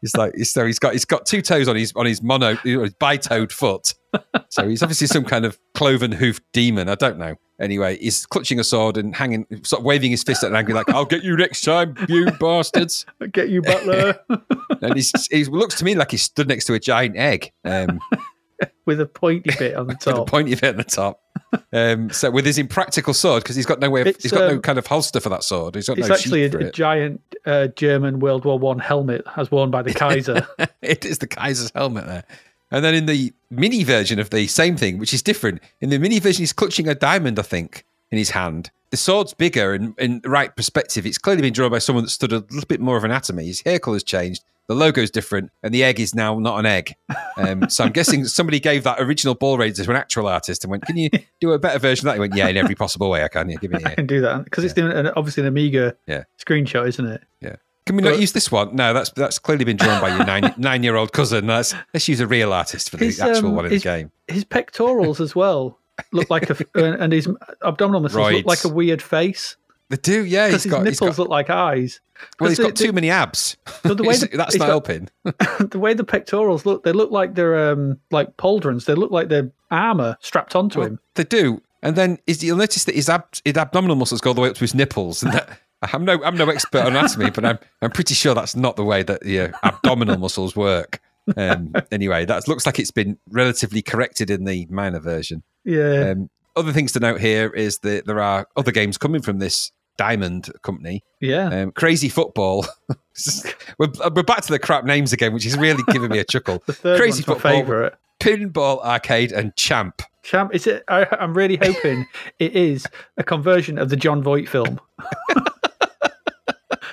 [0.00, 2.94] He's like so he's got he's got two toes on his on his mono his
[2.94, 3.94] bi-toed foot.
[4.48, 6.88] So he's obviously some kind of cloven hoofed demon.
[6.88, 7.36] I don't know.
[7.60, 10.74] Anyway, he's clutching a sword and hanging, sort of waving his fist at an angry,
[10.74, 14.18] like, "I'll get you next time, you bastards!" I'll get you, Butler,
[14.80, 17.50] And he's, he looks to me like he stood next to a giant egg.
[17.64, 17.98] Um,
[18.86, 20.28] with a pointy bit on the with a top.
[20.28, 21.20] pointy bit on the top.
[21.72, 24.48] Um, so with his impractical sword, because he's got no way, of, It's, he's got
[24.50, 25.74] no um, kind of holster for that sword.
[25.74, 29.50] He's got It's no actually a, a giant uh, German World War One helmet, as
[29.50, 30.46] worn by the Kaiser.
[30.82, 32.24] it is the Kaiser's helmet there.
[32.70, 35.98] And then in the mini version of the same thing, which is different, in the
[35.98, 38.70] mini version, he's clutching a diamond, I think, in his hand.
[38.90, 41.06] The sword's bigger and in the right perspective.
[41.06, 43.46] It's clearly been drawn by someone that stood a little bit more of anatomy.
[43.46, 46.94] His hair colour's changed, the logo's different, and the egg is now not an egg.
[47.36, 50.70] Um, so I'm guessing somebody gave that original ball raider to an actual artist and
[50.70, 53.10] went, "Can you do a better version of that?" He went, "Yeah, in every possible
[53.10, 53.48] way I can.
[53.48, 55.96] Yeah, give me I here." can do that because it's doing an, obviously an Amiga
[56.06, 56.24] Yeah.
[56.38, 57.22] screenshot, isn't it?
[57.40, 57.56] Yeah.
[57.86, 58.76] Can we not use this one?
[58.76, 61.46] No, that's that's clearly been drawn by your nine nine year old cousin.
[61.46, 63.88] Let's let's use a real artist for the His, actual um, one in his- the
[63.88, 64.12] game.
[64.26, 65.78] His pectorals as well
[66.12, 67.26] look like a, and his
[67.62, 69.56] abdominal muscles look like a weird face
[69.88, 70.48] They do, yeah.
[70.48, 72.00] because He's his got, nipples got look like eyes.
[72.40, 73.56] Well, he's got the- too many abs.
[73.82, 75.08] So the way the- that's not got- helping.
[75.24, 78.84] the way the pectorals look, they look like they're um, like pauldrons.
[78.86, 80.98] They look like they're armor strapped onto him.
[81.14, 84.34] They do, and then is, you'll notice that his, ab, his abdominal muscles go all
[84.34, 85.60] the way up to his nipples, and that.
[85.92, 88.82] I'm no, I'm no expert on anatomy, but I'm, I'm pretty sure that's not the
[88.82, 91.00] way that the uh, abdominal muscles work.
[91.36, 95.44] Um, anyway, that looks like it's been relatively corrected in the minor version.
[95.64, 99.38] Yeah, Um, other things to note here is that there are other games coming from
[99.38, 101.04] this Diamond company.
[101.20, 101.48] yeah.
[101.48, 102.66] Um, Crazy Football.
[103.78, 106.62] we're, we're back to the crap names again, which is really giving me a chuckle.
[106.66, 107.94] the third Crazy Football, favorite.
[108.20, 110.00] Pinball Arcade, and Champ.
[110.22, 110.84] Champ, is it?
[110.88, 112.06] I, I'm really hoping
[112.38, 114.80] it is a conversion of the Jon Voight film,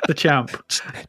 [0.07, 0.51] the Champ,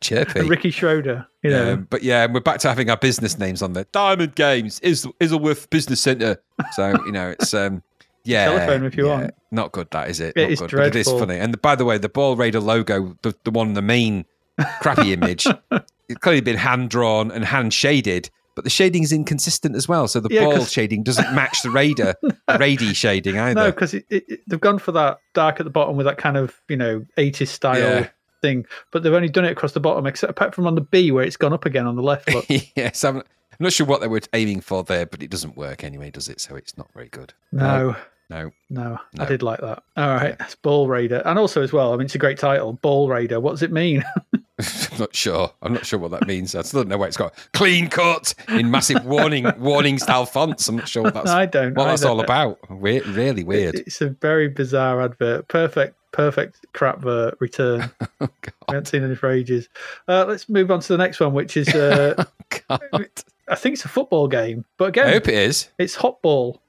[0.01, 0.40] Chirpy.
[0.40, 1.27] and Ricky Schroder.
[1.43, 3.85] You know, Um, but yeah, and we're back to having our business names on there.
[3.93, 6.39] Diamond Games, Is Isleworth Business Centre.
[6.73, 7.82] So you know, it's um,
[8.27, 9.16] yeah, Telephone if you yeah.
[9.20, 9.35] want.
[9.51, 10.35] Not good, that is it.
[10.36, 11.39] It Not is good, but it is funny.
[11.39, 14.24] And by the way, the Ball Raider logo, the the one, the main
[14.81, 15.47] crappy image,
[16.09, 18.31] it's clearly been hand drawn and hand shaded.
[18.55, 21.69] But the shading is inconsistent as well, so the Yeah, ball shading doesn't match the
[21.69, 22.15] Raider
[22.59, 23.61] Rady shading either.
[23.61, 26.77] no, because they've gone for that dark at the bottom with that kind of you
[26.77, 28.09] know 80s style Yeah.
[28.40, 31.12] thing, but they've only done it across the bottom, except apart from on the B
[31.12, 32.32] where it's gone up again on the left.
[32.32, 32.47] Look,
[32.77, 33.24] yes, I'm, I'm
[33.61, 36.40] not sure what they were aiming for there, but it doesn't work anyway, does it?
[36.40, 37.35] So it's not very good.
[37.53, 37.94] no.
[38.31, 38.51] No.
[38.69, 39.82] No, I did like that.
[39.97, 41.93] All right, it's Ball Raider, and also as well.
[41.93, 43.39] I mean, it's a great title, Ball Raider.
[43.39, 44.03] What does it mean?
[44.35, 44.43] I'm
[44.98, 45.53] not sure.
[45.62, 46.55] I'm not sure what that means.
[46.55, 50.69] I still don't know why it's got clean cut in massive warning warning style fonts.
[50.69, 51.74] I'm not sure what that's I don't.
[51.74, 52.59] what that's all about.
[52.70, 53.74] Weird, really weird.
[53.77, 55.47] It's a very bizarre advert.
[55.48, 57.05] Perfect, perfect crap
[57.40, 57.90] return.
[58.20, 59.69] Oh, we haven't seen any for ages.
[60.09, 62.24] Uh, let's move on to the next one, which is uh,
[62.69, 62.81] God.
[63.48, 65.69] I think it's a football game, but again, I hope it is.
[65.78, 66.61] it's hot ball.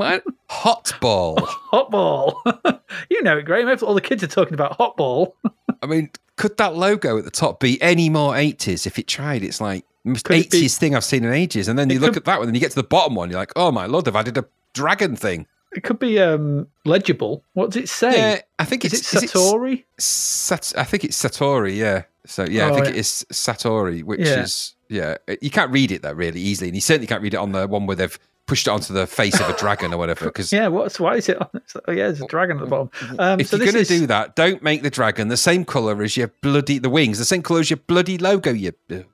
[0.00, 0.24] What?
[0.48, 1.36] Hot ball.
[1.44, 2.42] Hot ball.
[3.10, 3.68] you know it, Graham.
[3.82, 5.36] All the kids are talking about hot ball.
[5.82, 9.42] I mean, could that logo at the top be any more 80s if it tried?
[9.42, 11.68] It's like the most Could 80s be- thing I've seen in ages.
[11.68, 13.14] And then you It look could- at that one and you get to the bottom
[13.14, 14.44] one, you're like, oh my lord, they've added a
[14.74, 15.46] dragon thing.
[15.72, 17.44] it could be um, legible.
[17.52, 18.16] What does it say?
[18.16, 19.84] Yeah, I think is it's it Satori?
[19.98, 21.76] Sat- I think it's Satori.
[21.76, 22.02] Yeah.
[22.26, 22.92] So yeah, I Oh, think yeah.
[22.92, 24.42] it is Satori, which Yeah.
[24.42, 25.16] is yeah.
[25.40, 27.66] You can't read it that really easily, and you certainly can't read it on the
[27.68, 28.18] one where they've
[28.50, 30.24] pushed it onto the face of a dragon or whatever.
[30.30, 31.40] Because Yeah, what's why is it?
[31.40, 32.90] On, it's- oh, yeah, there's a dragon at the bottom.
[33.18, 35.64] Um, if so you're going to is, do that, don't make the dragon the same
[35.64, 38.50] color as your bloody the wings, the same color as your bloody logo.
[38.52, 39.04] You ugh.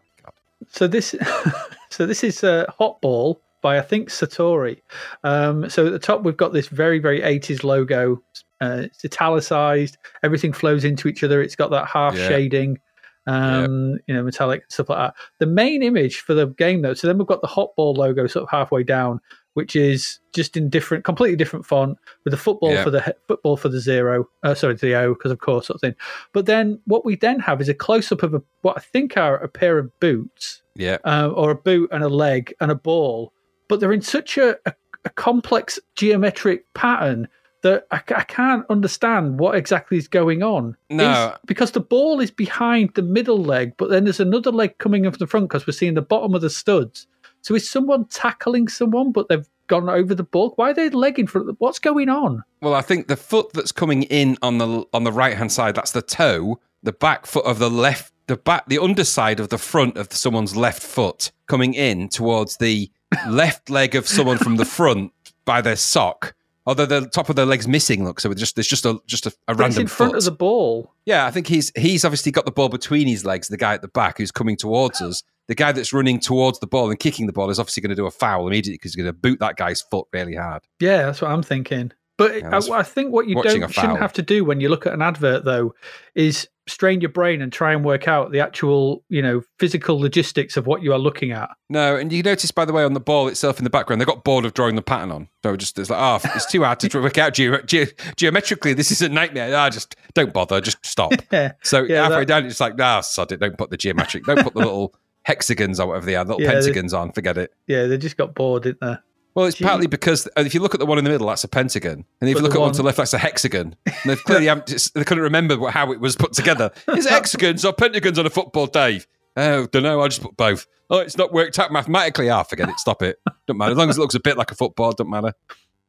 [0.68, 1.14] So this,
[1.90, 4.80] so this is uh, Hot Ball by I think Satori.
[5.22, 8.22] Um, so at the top we've got this very very 80s logo.
[8.60, 9.98] Uh, it's italicized.
[10.22, 11.42] Everything flows into each other.
[11.42, 12.28] It's got that half Yeah.
[12.28, 12.78] shading,
[13.27, 15.15] um, you know, metallic stuff like that.
[15.39, 16.94] The main image for the game though.
[16.94, 19.20] So then we've got the Hot Ball logo sort of halfway down,
[19.55, 22.85] which is just in different, completely different font with the football Yeah.
[22.85, 24.28] for the football for the zero.
[24.43, 25.94] Uh, sorry, the O because of course sort of thing.
[26.32, 29.16] But then what we then have is a close up of a, what I think
[29.16, 32.74] are a pair of boots yeah, uh, or a boot and a leg and a
[32.74, 33.32] ball,
[33.69, 34.74] but they're in such a, a,
[35.05, 37.27] a complex geometric pattern
[37.66, 40.76] that I, I can't understand what exactly is going on.
[40.88, 41.10] No.
[41.10, 45.05] Is- because the ball is behind the middle leg, but then there's another leg coming
[45.05, 47.06] in from the front because we're seeing the bottom of the studs.
[47.43, 50.52] So is someone tackling someone, but they've gone over the ball?
[50.56, 51.48] Why are they leg in front?
[51.48, 52.44] Of the, what's going on?
[52.60, 55.74] Well, I think the foot that's coming in on the on the right hand side,
[55.74, 56.60] that's the toe.
[56.82, 60.56] The back foot of the left, the back, the underside of the front of someone's
[60.56, 62.90] left foot coming in towards the
[63.28, 65.12] left leg of someone from the front
[65.44, 66.34] by their sock.
[66.66, 69.26] Although the top of the leg's missing, look, so it's just there's just a just
[69.26, 70.18] a, a random in front foot.
[70.18, 70.93] of the ball.
[71.05, 73.48] Yeah, I think he's he's obviously got the ball between his legs.
[73.48, 75.22] The guy at the back who's coming towards us.
[75.48, 77.94] The guy that's running towards the ball and kicking the ball is obviously going to
[77.94, 80.64] do a foul immediately because he's going to boot that guy's foot really hard.
[80.80, 81.93] Yeah, that's what I'm thinking.
[82.18, 84.86] But Yeah, I, I think what you don't shouldn't have to do when you look
[84.86, 85.74] at an advert though
[86.14, 90.56] is strain your brain and try and work out the actual, you know, physical logistics
[90.56, 91.48] of what you are looking at.
[91.68, 94.05] No, and you notice by the way on the ball itself in the background, they
[94.05, 95.28] got bored of drawing the pattern on.
[95.44, 98.72] So just it's like, oh, it's too hard to work out ge- ge- geometrically.
[98.72, 99.55] This is a nightmare.
[99.55, 100.60] Ah, just don't bother.
[100.60, 101.12] Just stop.
[101.30, 101.52] Yeah.
[101.62, 103.36] So Yeah, halfway that- down, it's like, nah, sod it.
[103.40, 104.24] Don't put the geometric.
[104.24, 107.12] Don't put the little hexagons or whatever they are, little Yeah, they- pentagons on.
[107.12, 107.52] Forget it.
[107.68, 108.97] Yeah, they just got bored, didn't they?
[109.36, 109.64] Well, it's Gee.
[109.64, 112.04] partly because uh, if you look at the one in the middle, that's a pentagon,
[112.20, 113.76] and if But you look at one one- to the left, that's a hexagon.
[113.86, 116.72] And they've clearly haven't- they couldn't remember what- how it was put together.
[116.88, 119.06] Is it hexagons or pentagons on a football, Dave?
[119.36, 120.00] Oh, don't know.
[120.00, 120.66] I just put both.
[120.88, 122.30] Oh, it's not worked out mathematically.
[122.30, 122.78] Ah, forget it.
[122.78, 123.18] Stop it.
[123.46, 123.72] Don't matter.
[123.72, 125.34] As long as it looks a bit like a football, don't matter.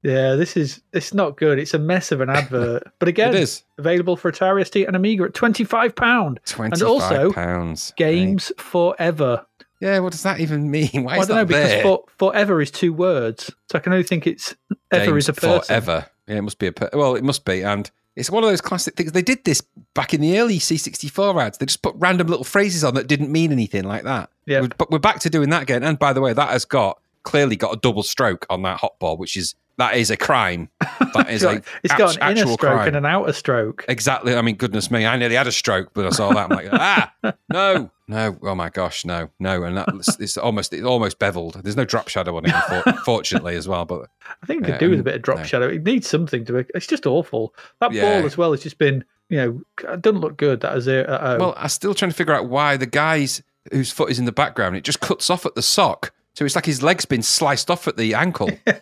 [0.03, 1.57] Yeah, this is it's not good.
[1.57, 2.83] It's a mess of an advert.
[2.99, 3.63] But again, It is.
[3.79, 6.39] available for Atari ST and Amiga at twenty five pound.
[6.45, 7.93] Twenty-five also, pounds.
[7.97, 9.45] Games forever.
[9.79, 9.99] Yeah.
[9.99, 10.89] What does that even mean?
[10.93, 13.79] Why Well, I is don't know that because for, forever is two words, so I
[13.79, 14.55] can only think it's
[14.91, 15.61] ever Games is a person.
[15.63, 16.05] forever.
[16.27, 18.61] Yeah, it must be a per- well, it must be, and it's one of those
[18.61, 19.11] classic things.
[19.11, 19.61] They did this
[19.93, 21.57] back in the early C64 ads.
[21.59, 24.29] They just put random little phrases on that didn't mean anything like that.
[24.45, 24.67] Yeah.
[24.77, 25.83] But we're back to doing that again.
[25.83, 28.97] And by the way, that has got clearly got a double stroke on that hot
[28.99, 30.69] ball, which is that is a crime.
[30.79, 32.87] That is It's got, a it's got an inner stroke crime.
[32.87, 33.85] and an outer stroke.
[33.87, 34.35] Exactly.
[34.35, 36.49] I mean, goodness me, I nearly had a stroke, but I saw that.
[36.49, 37.13] I'm like, ah,
[37.51, 38.37] no, no.
[38.41, 39.63] Oh my gosh, no, no.
[39.63, 41.61] And that, it's, it's almost, it's almost beveled.
[41.63, 43.85] There's no drop shadow on it, fortunately, as well.
[43.85, 44.09] But
[44.41, 45.43] I think it Yeah, could do with a um, bit of drop no.
[45.43, 45.67] shadow.
[45.67, 46.53] It needs something to.
[46.53, 47.53] Be, it's just awful.
[47.79, 48.01] That Yeah.
[48.19, 49.61] ball as well has just been, you know,
[49.93, 50.61] it doesn't look good.
[50.61, 51.07] That is it.
[51.07, 51.37] Uh-oh.
[51.39, 54.31] well, I'm still trying to figure out why the guys whose foot is in the
[54.31, 56.13] background, it just cuts off at the sock.
[56.37, 58.51] So it's like his leg's been sliced off at the ankle.
[58.67, 58.77] it's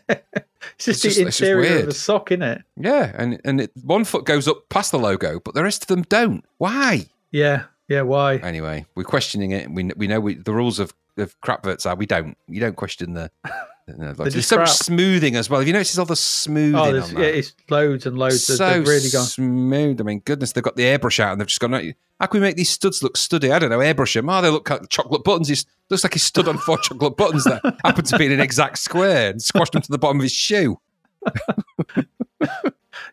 [0.78, 1.86] just it's the just interior of weird.
[1.88, 2.62] the sock, isn't it?
[2.76, 5.88] yeah, and and it, one foot goes up past the logo, but the rest of
[5.88, 6.44] them don't.
[6.58, 7.06] Why?
[7.32, 8.02] Yeah, yeah.
[8.02, 8.40] Why?
[8.40, 9.72] Anyway, we're questioning it.
[9.72, 13.14] We we know we, the rules of of crapverts are we don't you don't question
[13.14, 13.32] the.
[13.88, 15.60] No, there's so much smoothing as well.
[15.60, 17.12] Have you noticed all the smoothing Oh, on that?
[17.12, 18.44] yeah, it's loads and loads.
[18.44, 19.26] So they've really gone.
[19.26, 20.02] smooth.
[20.02, 21.94] I mean, goodness, they've got the airbrush out and they've just gone.
[22.20, 23.52] How can we make these studs look studdy?
[23.52, 23.78] I don't know.
[23.78, 24.28] Airbrush them.
[24.28, 25.50] Oh, they look like chocolate buttons.
[25.50, 25.58] He
[25.92, 28.80] looks like he stood on four chocolate buttons that happened to be in an exact
[28.80, 30.80] square and squashed them to the bottom of his shoe.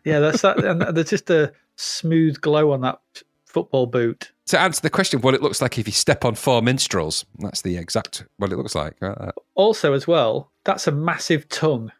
[0.05, 0.63] Yeah, that's that.
[0.63, 2.99] and there's just a smooth glow on that
[3.45, 4.32] football boot.
[4.47, 7.25] To answer the question of what it looks like if you step on four minstrels,
[7.39, 8.95] that's the exact what it looks like.
[9.01, 11.91] Uh, Also, as well, that's a massive tongue.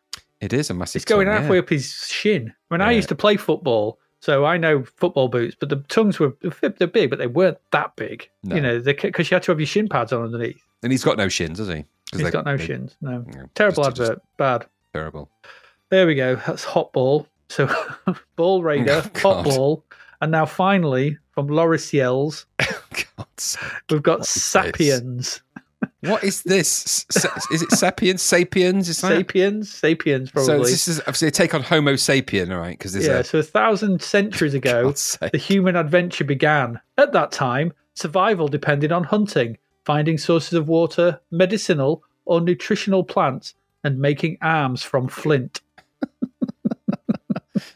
[0.41, 0.97] It is a massive.
[0.97, 1.61] It's going tongue, halfway yeah.
[1.63, 2.53] up his shin.
[2.67, 2.97] When I Yeah.
[2.97, 7.09] used to play football, so I know football boots, but the tongues were they're big,
[7.09, 8.30] but they weren't that big.
[8.43, 8.55] No.
[8.57, 10.61] You know, because you had to have your shin pads on underneath.
[10.81, 11.85] And he's got no shins, has he?
[12.11, 12.97] He's they- got no they- shins.
[13.01, 14.23] No, yeah, terrible just- just advert.
[14.38, 14.65] Bad.
[14.93, 15.30] Terrible.
[15.89, 16.35] There we go.
[16.35, 17.25] That's hot ball.
[17.47, 17.69] So
[18.35, 19.85] ball raider, Oh, hot ball,
[20.19, 23.26] and now finally from Loriciel, oh,
[23.90, 24.44] we've got What is this?
[24.44, 25.42] Sapiens.
[26.02, 27.06] What is this?
[27.52, 28.22] Is it sapiens?
[28.22, 28.90] Sapiens?
[28.90, 29.08] Is that?
[29.18, 32.78] Sapiens, sapiens, So this is obviously a take on Homo sapien, all right?
[32.78, 36.80] Because yeah, a so a thousand centuries ago, the human adventure began.
[36.98, 43.53] At that time, survival depended on hunting, finding sources of water, medicinal or nutritional plants,
[43.84, 45.62] and making arms from flint.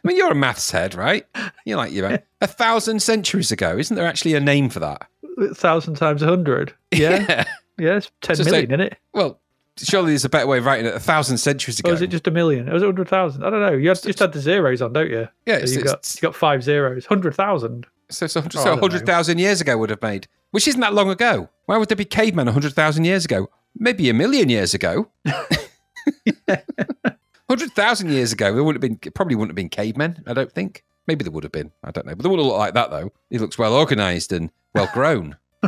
[0.07, 1.25] I mean, you're a maths head, right?
[1.65, 3.77] You're like, you know, a thousand centuries ago.
[3.77, 5.05] Isn't there actually a name for that?
[5.37, 6.73] A thousand times a hundred.
[6.91, 7.45] Yeah.
[7.79, 7.89] Yeah.
[7.91, 8.97] yeah, it's ten million, isn't it?
[9.13, 9.39] Well,
[9.77, 10.95] surely there's a better way of writing it.
[10.95, 11.91] A thousand centuries ago.
[11.91, 12.67] Or is it just a million?
[12.69, 13.43] Or was it hundred thousand?
[13.43, 13.73] I don't know.
[13.73, 15.27] You had, just had the zeros on, don't you?
[15.45, 17.05] Yeah, So it's- you got it's- you got five zeros.
[17.05, 17.85] Hundred thousand.
[18.09, 21.49] So, so, Oh, so 100,000 years ago would have made, which isn't that long ago.
[21.65, 23.49] Why would there be cavemen 100,000 years ago?
[23.77, 25.09] Maybe a million years ago.
[27.47, 30.83] 100,000 years ago, there wouldn't have been, probably wouldn't have been cavemen, I don't think.
[31.07, 31.71] Maybe there would have been.
[31.83, 32.13] I don't know.
[32.13, 33.11] But they wouldn't look like that, though.
[33.29, 35.37] He looks well organized and well grown.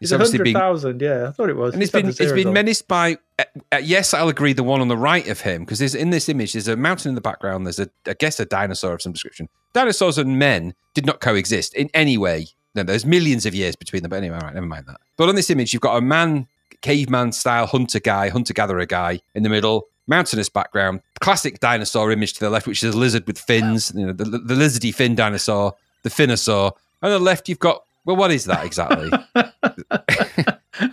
[0.00, 1.02] It's a hundred thousand.
[1.02, 1.74] Yeah, I thought it was.
[1.74, 3.18] And it's been it's been menaced by.
[3.38, 4.54] Uh, uh, yes, I'll agree.
[4.54, 7.10] The one on the right of him, because there's in this image, there's a mountain
[7.10, 7.66] in the background.
[7.66, 9.48] There's a, I guess, a dinosaur of some description.
[9.74, 12.46] Dinosaurs and men did not coexist in any way.
[12.74, 14.08] No, there's millions of years between them.
[14.08, 15.00] But anyway, all right, never mind that.
[15.18, 16.48] But on this image, you've got a man,
[16.80, 19.88] caveman style hunter guy, hunter gatherer guy in the middle.
[20.10, 23.92] Mountainous background, classic dinosaur image to the left, which is a lizard with fins.
[23.94, 26.74] You know, the, the lizardy fin dinosaur, the finosaur.
[27.02, 29.08] On the left, you've got well, what is that exactly?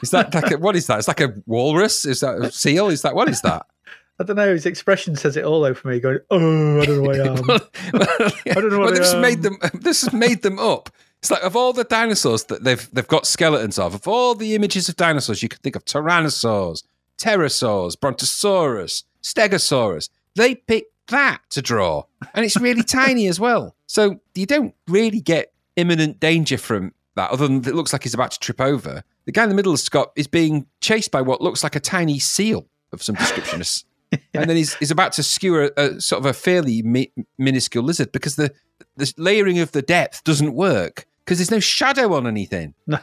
[0.01, 0.99] Is that like a, what is that?
[0.99, 2.05] It's like a walrus.
[2.05, 2.89] Is that a seal?
[2.89, 3.65] Is that what is that?
[4.19, 4.51] I don't know.
[4.51, 5.99] His expression says it all though for me.
[5.99, 7.49] Going, oh, I don't know who I am.
[7.93, 9.21] I don't know what Well, they I just am.
[9.21, 9.57] made them.
[9.73, 10.89] This has made them up.
[11.19, 13.93] It's like of all the dinosaurs that they've they've got skeletons of.
[13.95, 16.83] Of all the images of dinosaurs, you can think of tyrannosaurs,
[17.17, 20.09] pterosaurs, brontosaurus, stegosaurus.
[20.35, 23.75] They picked that to draw, and it's really tiny as well.
[23.87, 28.13] So you don't really get imminent danger from that, other than it looks like he's
[28.13, 29.03] about to trip over.
[29.25, 31.79] The guy in the middle of Scott is being chased by what looks like a
[31.79, 33.61] tiny seal of some description.
[34.33, 37.83] and then he's, he's about to skewer a, a sort of a fairly mi- minuscule
[37.83, 38.53] lizard because the
[38.95, 42.73] the layering of the depth doesn't work because there's no shadow on anything.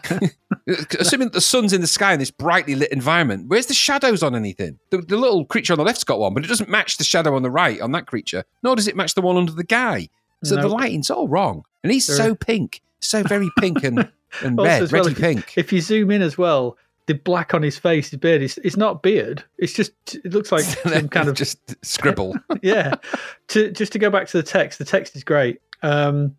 [0.99, 4.23] Assuming that the sun's in the sky in this brightly lit environment, where's the shadows
[4.23, 4.79] on anything?
[4.89, 7.37] The, the little creature on the left's got one, but it doesn't match the shadow
[7.37, 10.09] on the right on that creature, nor does it match the one under the guy.
[10.43, 14.11] So the lighting's all wrong, and he's There- so pink, so very pink and,
[14.43, 15.53] and Also, red, well, reddy if, pink.
[15.57, 18.77] If you zoom in as well, the black on his face, his beard, it's, it's
[18.77, 19.45] not beard.
[19.59, 22.37] It's just it looks like some kind of just scribble.
[22.63, 22.95] yeah.
[23.49, 25.61] To just to go back to the text, the text is great.
[25.83, 26.37] Um,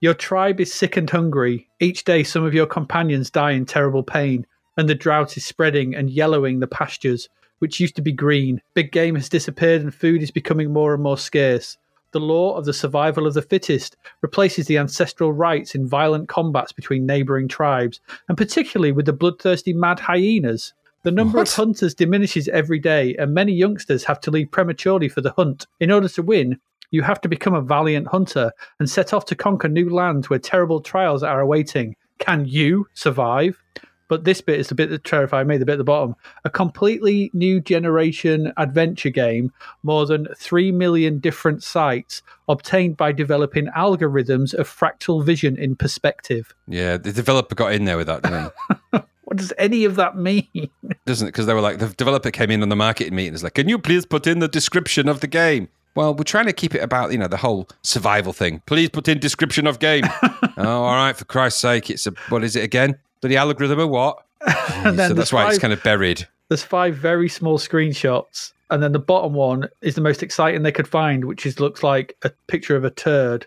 [0.00, 1.68] your tribe is sick and hungry.
[1.80, 4.46] Each day, some of your companions die in terrible pain,
[4.76, 7.28] and the drought is spreading and yellowing the pastures,
[7.58, 8.62] which used to be green.
[8.74, 11.76] Big game has disappeared, and food is becoming more and more scarce.
[12.12, 16.72] The law of the survival of the fittest replaces the ancestral rights in violent combats
[16.72, 20.72] between neighboring tribes, and particularly with the bloodthirsty mad hyenas.
[21.02, 21.48] The number What?
[21.48, 25.66] of hunters diminishes every day, and many youngsters have to leave prematurely for the hunt.
[25.80, 26.58] In order to win,
[26.90, 30.38] you have to become a valiant hunter and set off to conquer new lands where
[30.38, 31.96] terrible trials are awaiting.
[32.18, 33.62] Can you survive?
[34.08, 36.16] But this bit is the bit that terrified me, the bit at the bottom.
[36.44, 39.52] A completely new generation adventure game,
[39.82, 46.54] more than 3 million different sites, obtained by developing algorithms of fractal vision in perspective.
[46.66, 48.52] Yeah, the developer got in there with that, didn't
[48.92, 48.98] he?
[49.28, 50.70] What does any of that mean?
[51.04, 51.32] doesn't it?
[51.32, 53.34] Because they were like, the developer came in on the marketing meeting.
[53.34, 55.68] It's like, can you please put in the description of the game?
[55.98, 58.62] Well, we're trying to keep it about you know the whole survival thing.
[58.66, 60.04] Please put in description of game.
[60.56, 62.96] oh, all right, for Christ's sake, it's a what is it again?
[63.20, 64.22] The algorithm of what?
[64.84, 66.24] And then so that's why it's kind of buried.
[66.46, 70.70] There's five very small screenshots, and then the bottom one is the most exciting they
[70.70, 73.46] could find, which is looks like a picture of a turd.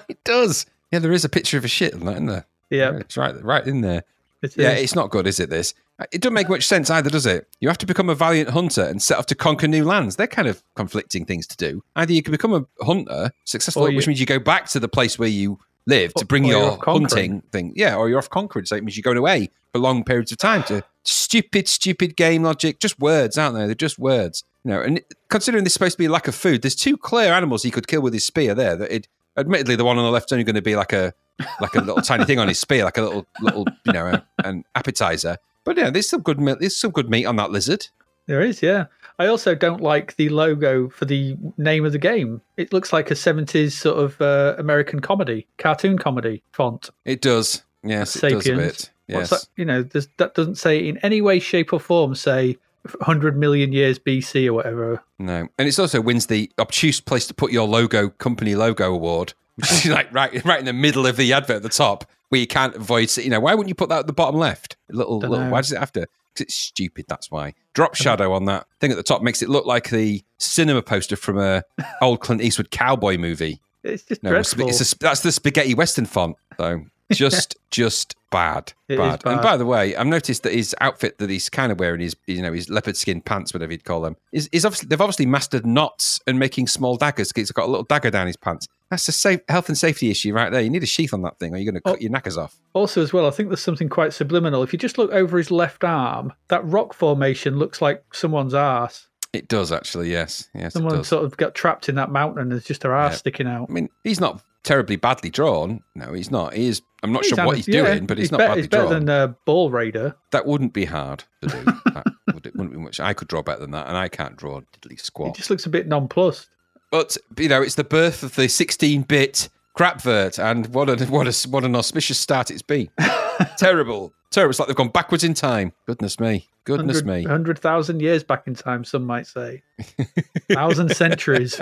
[0.08, 0.64] It does.
[0.90, 2.46] Yeah, there is a picture of a shit in that, isn't there?
[2.70, 4.04] Yeah, it's right, right in there.
[4.40, 4.84] it Yeah, is.
[4.84, 5.50] it's not good, is it?
[5.50, 5.74] This
[6.12, 7.46] it doesn't make much sense either, does it?
[7.60, 10.16] You have to become a valiant hunter and set off to conquer new lands.
[10.16, 11.82] They're kind of conflicting things to do.
[11.96, 14.80] Either you can become a hunter, successful, Or you- which means you go back to
[14.80, 17.72] the place where you live to bring your hunting thing.
[17.74, 20.38] Yeah, or you're off conquering, so it means you're going away for long periods of
[20.38, 22.78] time to stupid, stupid game logic.
[22.80, 23.66] Just words, aren't they?
[23.66, 24.44] They're just words.
[24.64, 27.32] You know, and considering there's supposed to be a lack of food, there's two clear
[27.32, 28.76] animals he could kill with his spear there.
[28.76, 31.14] That it, admittedly, the one on the left's only going to be like a
[31.62, 34.26] like a little tiny thing on his spear, like a little little you know a,
[34.44, 35.38] an appetizer.
[35.64, 36.58] But yeah, there's some good meat.
[36.60, 37.88] There's some good meat on that lizard.
[38.26, 38.86] There is, yeah.
[39.18, 42.40] I also don't like the logo for the name of the game.
[42.56, 46.90] It looks like a 70s sort of uh, American comedy, cartoon comedy font.
[47.04, 47.64] It does.
[47.82, 48.58] Yes, it does a Sapiens.
[48.60, 48.90] bit.
[49.16, 49.40] What's Yes.
[49.42, 49.48] that?
[49.56, 52.56] You know, that doesn't say in any way, shape, or form say
[52.98, 55.02] 100 million years BC or whatever.
[55.18, 59.34] No, and it also wins the obtuse place to put your logo company logo award,
[59.56, 62.40] which is like right right in the middle of the advert at the top, where
[62.40, 63.04] you can't avoid.
[63.04, 63.24] It.
[63.24, 64.76] You know, why wouldn't you put that at the bottom left?
[64.94, 65.48] Little, little.
[65.48, 66.00] Why does it have to?
[66.00, 67.06] Because it's stupid.
[67.08, 67.54] That's why.
[67.74, 71.16] Drop shadow on that thing at the top makes it look like the cinema poster
[71.16, 71.62] from a
[72.02, 73.60] old Clint Eastwood cowboy movie.
[73.82, 74.68] It's just No, it's, dreadful.
[74.68, 76.36] it's a, that's the spaghetti western font.
[76.58, 79.22] So just just bad, It is bad.
[79.26, 82.16] And by the way, I've noticed that his outfit that he's kind of wearing, his
[82.26, 85.26] you know his leopard skin pants, whatever you'd call them, is, is obviously they've obviously
[85.26, 87.32] mastered knots and making small daggers.
[87.34, 88.66] He's got a little dagger down his pants.
[88.90, 90.60] That's a safe, health and safety issue right there.
[90.60, 91.92] You need a sheath on that thing, or you're going to oh.
[91.92, 92.02] cut Oh.
[92.02, 92.56] your knackers off.
[92.72, 94.62] Also, as well, I think there's something quite subliminal.
[94.64, 99.06] If you just look over his left arm, that rock formation looks like someone's arse.
[99.32, 102.64] It does actually, yes, yes, Someone sort of got trapped in that mountain and there's
[102.64, 103.18] just their arse Yeah.
[103.18, 103.68] sticking out.
[103.70, 105.82] I mean, he's not terribly badly drawn.
[105.94, 106.54] No, he's not.
[106.54, 106.82] He is.
[107.02, 108.88] I'm not He's sure what he's yeah, doing, but he's, not bet- badly He's better
[108.88, 109.06] drawn.
[109.06, 110.14] than uh, Ball Raider.
[110.32, 111.64] that wouldn't be hard to do.
[111.94, 113.00] that would, it wouldn't be much.
[113.00, 115.34] I could draw better than that, and I can't draw diddly He squat.
[115.34, 116.50] just looks a bit nonplussed.
[116.90, 119.48] But you know, it's the birth of the 16-bit
[119.78, 122.90] crapvert, and what a what a what an auspicious start it's been.
[123.56, 124.50] terrible, terrible.
[124.50, 125.72] It's like they've gone backwards in time.
[125.86, 127.22] Goodness me, goodness me.
[127.22, 129.62] 100,000 years back in time, some might say.
[130.52, 131.60] Thousand centuries.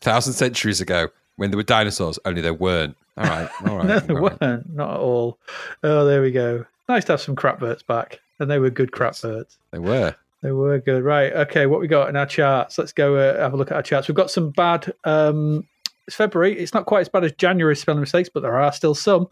[0.00, 2.96] Thousand centuries ago, when there were dinosaurs, only there weren't.
[3.16, 3.86] All right, all right.
[3.86, 4.74] no, all they weren't.
[4.74, 5.38] Not at all.
[5.84, 6.66] Oh, there we go.
[6.88, 8.20] Nice to have some crapverts back.
[8.40, 9.56] And they were good crapverts.
[9.70, 10.14] They were.
[10.42, 11.04] They were good.
[11.04, 11.32] Right.
[11.32, 11.66] Okay.
[11.66, 12.76] What we got in our charts?
[12.76, 14.08] Let's go uh, have a look at our charts.
[14.08, 14.92] We've got some bad.
[15.04, 15.66] Um,
[16.08, 16.58] it's February.
[16.58, 19.28] It's not quite as bad as January spelling mistakes, but there are still some.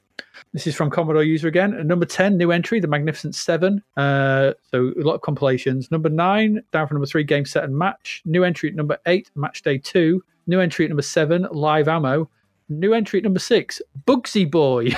[0.52, 1.74] This is from Commodore User again.
[1.74, 3.82] At number 10, new entry, The Magnificent Seven.
[3.96, 5.90] Uh, so a lot of compilations.
[5.90, 8.22] Number nine, down from number three, Game Set and Match.
[8.26, 10.22] New entry at number eight, Match Day 2.
[10.46, 12.28] New entry at number seven, Live Ammo.
[12.68, 14.90] New entry at number six, Bugsy Boy.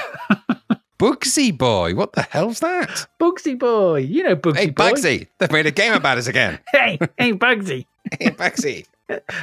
[0.98, 1.94] Bugsy Boy.
[1.94, 3.06] What the hell's that?
[3.20, 4.00] Bugsy Boy.
[4.00, 4.90] You know Bugsy Hey, Boy.
[4.92, 5.26] Bugsy.
[5.38, 6.58] They've made a game about us again.
[6.72, 7.86] Hey, hey, Bugsy.
[8.18, 8.86] Hey, Bugsy.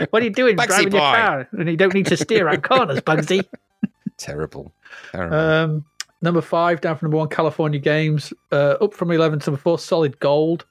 [0.09, 1.47] What are you doing Bugsy driving your car?
[1.51, 3.43] And you don't need to steer around corners, Bugsy.
[4.17, 4.71] Terrible.
[5.11, 5.35] Terrible.
[5.37, 5.85] Um,
[6.21, 8.33] number five, down from number one, California Games.
[8.51, 10.65] Uh, up from 11 to number four, Solid Gold.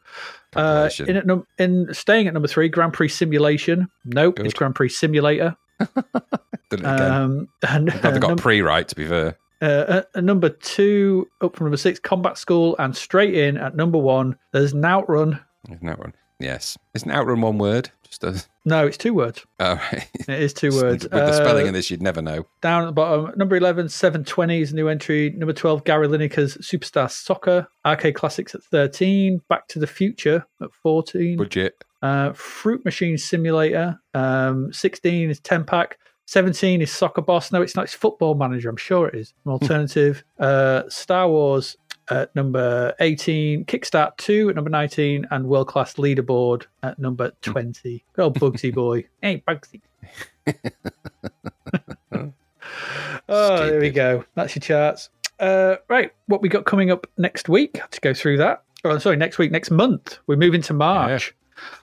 [0.57, 3.89] Uh, in, at num- in staying at number three, Grand Prix Simulation.
[4.05, 5.57] Nope, it's Grand Prix Simulator.
[6.71, 7.01] Did it again.
[7.01, 9.37] Um, and Glad they got num- pre right, to be fair.
[9.61, 13.99] uh, at number two, up from number six, Combat School, and straight in at number
[13.99, 15.41] one, there's an Outrun.
[15.87, 16.15] Outrun?
[16.41, 16.77] Yes.
[16.95, 17.91] Isn't Outrun one word?
[18.67, 19.45] No, it's two words.
[19.61, 20.09] Oh, right.
[20.29, 21.05] It is two words.
[21.05, 22.47] With the spelling Uh, of this, you'd never know.
[22.63, 25.31] Down at the bottom, number 11, 720 is a new entry.
[25.37, 27.67] Number 12, Gary Lineker's Superstar Soccer.
[27.85, 29.43] Arcade Classics at 13.
[29.51, 31.37] Back to the Future at 14.
[31.37, 31.75] Budget.
[32.01, 34.01] Uh, Fruit Machine Simulator.
[34.15, 35.99] Um, 16 is 10 pack.
[36.27, 37.53] 17 is Soccer Boss.
[37.53, 37.85] No, it's not.
[37.85, 38.71] It's Football Manager.
[38.71, 39.35] I'm sure it is.
[39.45, 40.25] An alternative.
[40.39, 41.77] uh, Star Wars
[42.11, 43.65] at number 18.
[43.67, 45.27] Kikstart 2 at number 19.
[45.31, 48.05] And World Class Leaderboard at number 20.
[48.13, 49.07] Good old Bugsy Boy.
[49.23, 49.81] Hey, Bugsy.
[53.29, 54.25] Oh, there we go.
[54.35, 55.09] That's your charts.
[55.41, 57.81] Uh, right, what we got coming up next week?
[57.91, 58.63] To go through that.
[58.85, 60.19] Oh, sorry, next week, next month.
[60.27, 61.35] We're moving to March.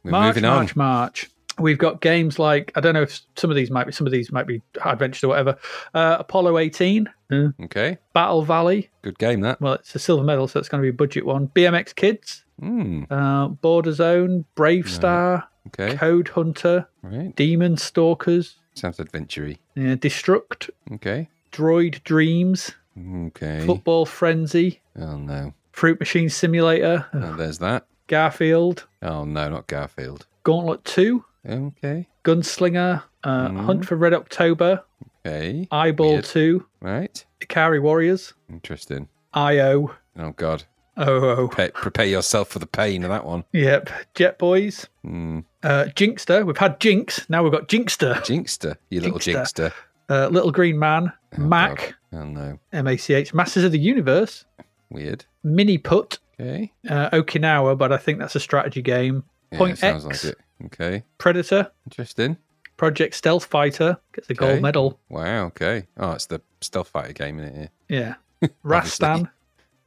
[0.03, 0.55] We're March, moving on.
[0.57, 1.29] March, March.
[1.59, 4.11] We've got games like I don't know if some of these might be some of
[4.13, 5.57] these might be adventures or whatever.
[5.93, 7.97] Uh, Apollo 18, uh, Okay.
[8.13, 8.89] Battle Valley.
[9.01, 9.59] Good game, that.
[9.61, 11.47] Well, it's a silver medal, so it's going to be a budget one.
[11.49, 13.03] BMX Kids, Hmm.
[13.09, 15.95] uh, Border Zone, Brave Star, Okay.
[15.97, 17.35] Code Hunter, Right.
[17.35, 19.45] Demon Stalkers, Sounds adventure
[19.77, 21.27] uh, Destruct, Okay.
[21.51, 23.65] Droid Dreams, Okay.
[23.65, 25.53] Football Frenzy, Oh, no.
[25.73, 27.85] Fruit Machine Simulator, Oh, there's that.
[28.07, 30.25] Garfield, Oh, no, not Garfield.
[30.43, 32.07] Gauntlet 2, Okay.
[32.23, 33.65] Gunslinger, uh, Mhm.
[33.65, 34.83] Hunt for Red October,
[35.25, 35.67] Okay.
[35.71, 36.25] Eyeball Weird.
[36.25, 37.25] 2, Right.
[37.41, 39.07] Ikari Warriors, Interesting.
[39.33, 40.63] IO, Oh, God.
[40.97, 43.45] Oh, Pre- prepare yourself for the pain of that one.
[43.53, 45.39] yep, Jet Boys, Hmm.
[45.63, 46.45] uh, Jinkster.
[46.45, 48.75] We've had Jinx, now we've got Jinkster, Jinxter.
[48.89, 49.69] You little Jinxter.
[49.69, 49.73] Jinxter.
[50.09, 52.19] uh, Little Green Man, Oh, Mac, God.
[52.21, 52.59] Oh, no.
[52.73, 54.43] MACH, Masters of the Universe,
[54.89, 55.23] Weird.
[55.43, 56.73] Mini Put, Okay.
[56.89, 59.23] uh, Okinawa, but I think that's a strategy game.
[59.53, 60.39] Yeah, Point sounds X, like it.
[60.65, 61.03] Okay.
[61.17, 62.37] Predator, Interesting.
[62.77, 64.39] Project Stealth Fighter gets a Okay.
[64.53, 64.99] gold medal.
[65.09, 65.45] Wow.
[65.47, 65.87] Okay.
[65.97, 67.71] Oh, it's the stealth fighter game in it.
[67.89, 68.15] Yeah.
[68.65, 69.29] Rastan,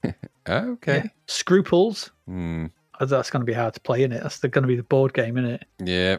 [0.47, 0.97] Oh, okay.
[1.05, 1.11] yeah.
[1.27, 2.11] Scruples.
[2.27, 2.67] Hmm.
[3.01, 4.23] Oh, That's going to be hard to play, in it?
[4.23, 5.65] That's going to be the board game, isn't it?
[5.81, 6.19] Yeah.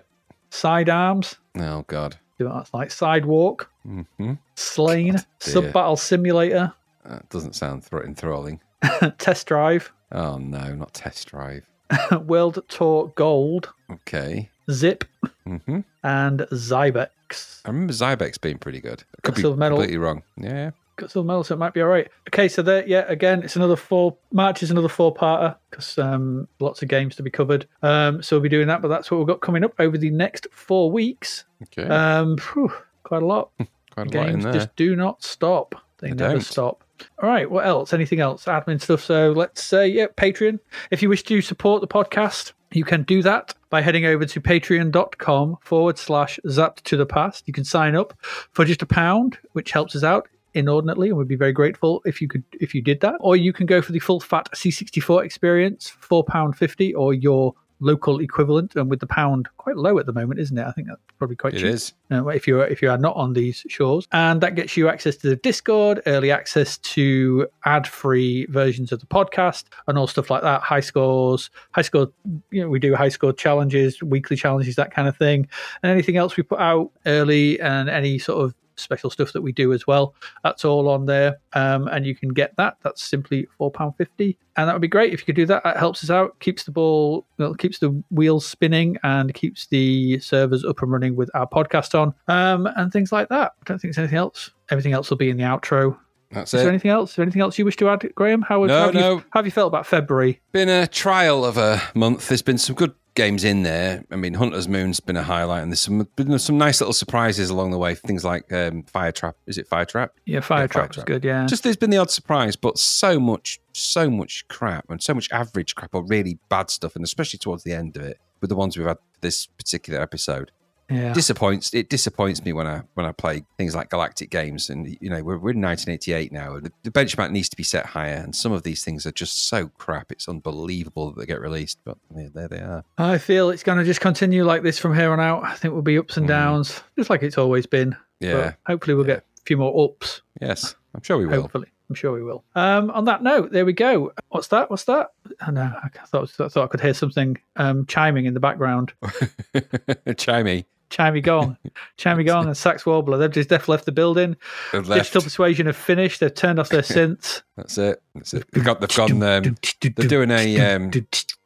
[0.50, 1.36] Sidearms.
[1.58, 2.18] Oh, God.
[2.38, 2.92] See what that's like.
[2.92, 3.70] Sidewalk.
[3.84, 5.16] hmm Slain.
[5.40, 6.74] Sub Battle Simulator.
[7.06, 8.60] That doesn't sound enthralling.
[9.18, 9.92] Test Drive.
[10.12, 11.68] Oh, no, not test drive.
[12.26, 13.72] World Tour Gold.
[13.92, 14.50] Okay.
[14.72, 15.04] Zip.
[15.46, 17.62] hmm And Zybex.
[17.66, 19.04] I remember Zybex being pretty good.
[19.18, 19.78] I could Got be silver medal.
[19.78, 20.24] completely wrong.
[20.38, 20.72] Yeah.
[20.98, 22.08] Got silver medal, so it might be all right.
[22.30, 24.16] Okay, so there, yeah, again, it's another four.
[24.32, 27.68] March is another four-parter because um, lots of games to be covered.
[27.84, 30.10] Um, so we'll be doing that, but that's what we've got coming up over the
[30.10, 31.44] next four weeks.
[31.64, 31.88] Okay.
[31.88, 32.72] Um, phew,
[33.04, 33.50] quite a lot.
[33.92, 34.52] Quite a lot in Games there.
[34.54, 35.74] just do not stop.
[36.00, 36.42] They, They never don't.
[36.42, 36.84] stop.
[37.22, 37.50] All right.
[37.50, 37.94] What else?
[37.94, 38.46] Anything else?
[38.46, 39.04] Admin stuff.
[39.04, 40.60] So let's say, yeah, Patreon.
[40.92, 44.42] If you wish to support the podcast, you can do that by heading over to
[44.42, 47.44] patreon.com forward slash zapped to the past.
[47.48, 48.14] You can sign up
[48.52, 50.28] for just a pound, which helps us out.
[50.54, 53.16] inordinately, and we'd be very grateful if you could if you did that.
[53.20, 57.54] Or you can go for the full fat C64 experience, four pound fifty, or your
[57.86, 58.76] local equivalent.
[58.76, 60.66] And with the pound quite low at the moment, isn't it?
[60.66, 61.68] I think that's probably quite It cheap.
[61.68, 61.94] is.
[62.12, 65.16] uh, if you're if you are not on these shores, and that gets you access
[65.18, 70.42] to the Discord, early access to ad-free versions of the podcast, and all stuff like
[70.42, 70.62] that.
[70.62, 72.12] High scores, high score.
[72.52, 75.48] You know, we do high score challenges, weekly challenges, that kind of thing,
[75.84, 79.52] and anything else we put out early, and any sort of special stuff that we
[79.52, 80.16] do as well.
[80.44, 82.78] That's all on there, um, and you can get that.
[82.84, 85.64] That's simply four pound fifty, and that would be great if you could do that.
[85.64, 90.20] That helps us out, keeps the ball, well, keeps the wheels spinning, and keeps the
[90.20, 93.54] servers up and running with our podcast on, um, and things like that.
[93.60, 94.52] I don't think there's anything else.
[94.70, 95.98] Everything else will be in the outro.
[96.32, 97.12] That's Is there anything else?
[97.12, 98.42] Is there anything else you wish to add, Graham?
[98.42, 99.12] How, No, have no.
[99.14, 100.42] You, how have you felt about February?
[100.52, 102.28] Been a trial of a month.
[102.28, 104.04] There's been some good games in there.
[104.12, 107.50] I mean, Hunter's Moon's been a highlight, and there's some been some nice little surprises
[107.50, 107.96] along the way.
[107.96, 109.36] Things like um, Fire Trap.
[109.48, 110.12] Is it Fire Trap?
[110.26, 111.08] Yeah, Fire Yeah, Trap was Trap.
[111.08, 111.24] good.
[111.26, 115.14] Yeah, Just there's been the odd surprise, but so much, so much crap, and so
[115.14, 118.50] much average crap or really bad stuff, and especially towards the end of it, with
[118.50, 120.52] the ones we've had this particular episode.
[120.90, 121.14] Yeah.
[121.14, 125.10] disappoints it disappoints me when I when I play things like galactic games and you
[125.10, 128.36] know we're, we're in 1988 now the, the benchmark needs to be set higher and
[128.36, 131.98] some of these things are just so crap it's unbelievable that they get released but
[132.16, 135.12] yeah, there they are I feel it's going to just continue like this from here
[135.12, 135.44] on out.
[135.44, 137.92] I think we'll be ups and downs, just like it's always been.
[137.92, 137.98] Mm.
[138.20, 138.34] Yeah.
[138.34, 140.22] But hopefully, we'll get a few more ups.
[140.42, 142.44] yes I'm sure we will Hopefully, I'm sure we will.
[142.56, 144.14] Um, on that note, there we go.
[144.30, 144.70] What's that?
[144.70, 145.12] What's that?
[145.46, 148.94] Oh, no, I thought I thought I could hear something um, chiming in the background.
[149.04, 151.58] chimey Chimey gong,
[151.98, 153.18] chimey gong, and sax warbler.
[153.18, 154.36] They've just def- left the building.
[154.72, 155.04] They've left.
[155.04, 156.20] Digital persuasion have finished.
[156.20, 157.42] They've turned off their synths.
[157.58, 160.92] that's it that's it they've got they've gone um, they're doing a um,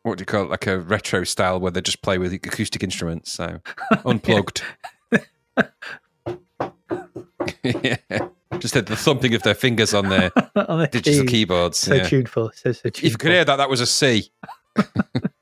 [0.03, 2.83] what do you call it like a retro style where they just play with acoustic
[2.83, 3.59] instruments so
[4.05, 4.61] unplugged
[7.63, 7.97] yeah.
[8.59, 12.07] just had the thumping of their fingers on their on the digital keyboards So yeah.
[12.07, 12.51] tuneful.
[12.55, 14.31] So, so If you could hear that, that was a C.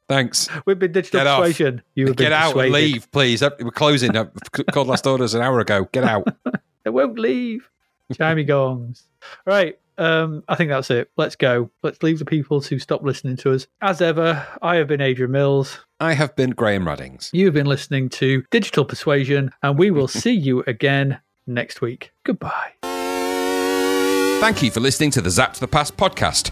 [0.09, 0.47] Thanks.
[0.65, 1.39] We've been digital Get off.
[1.41, 1.81] persuasion.
[1.95, 3.41] You have been Get out and leave, please.
[3.41, 4.15] We're closing.
[4.15, 4.31] I've
[4.71, 5.87] called last orders an hour ago.
[5.91, 6.27] Get out.
[6.83, 7.69] They won't leave.
[8.13, 9.03] Chimey gongs.
[9.45, 9.77] Right.
[9.97, 11.11] Um, I think that's it.
[11.17, 11.69] Let's go.
[11.83, 13.67] Let's leave the people to stop listening to us.
[13.81, 15.79] As ever, I have been Adrian Mills.
[15.99, 17.29] I have been Graham Raddings.
[17.33, 22.11] You've been listening to Digital Persuasion, and we will see you again next week.
[22.23, 22.71] Goodbye.
[24.39, 26.51] Thank you for listening to the Zap to the Past podcast.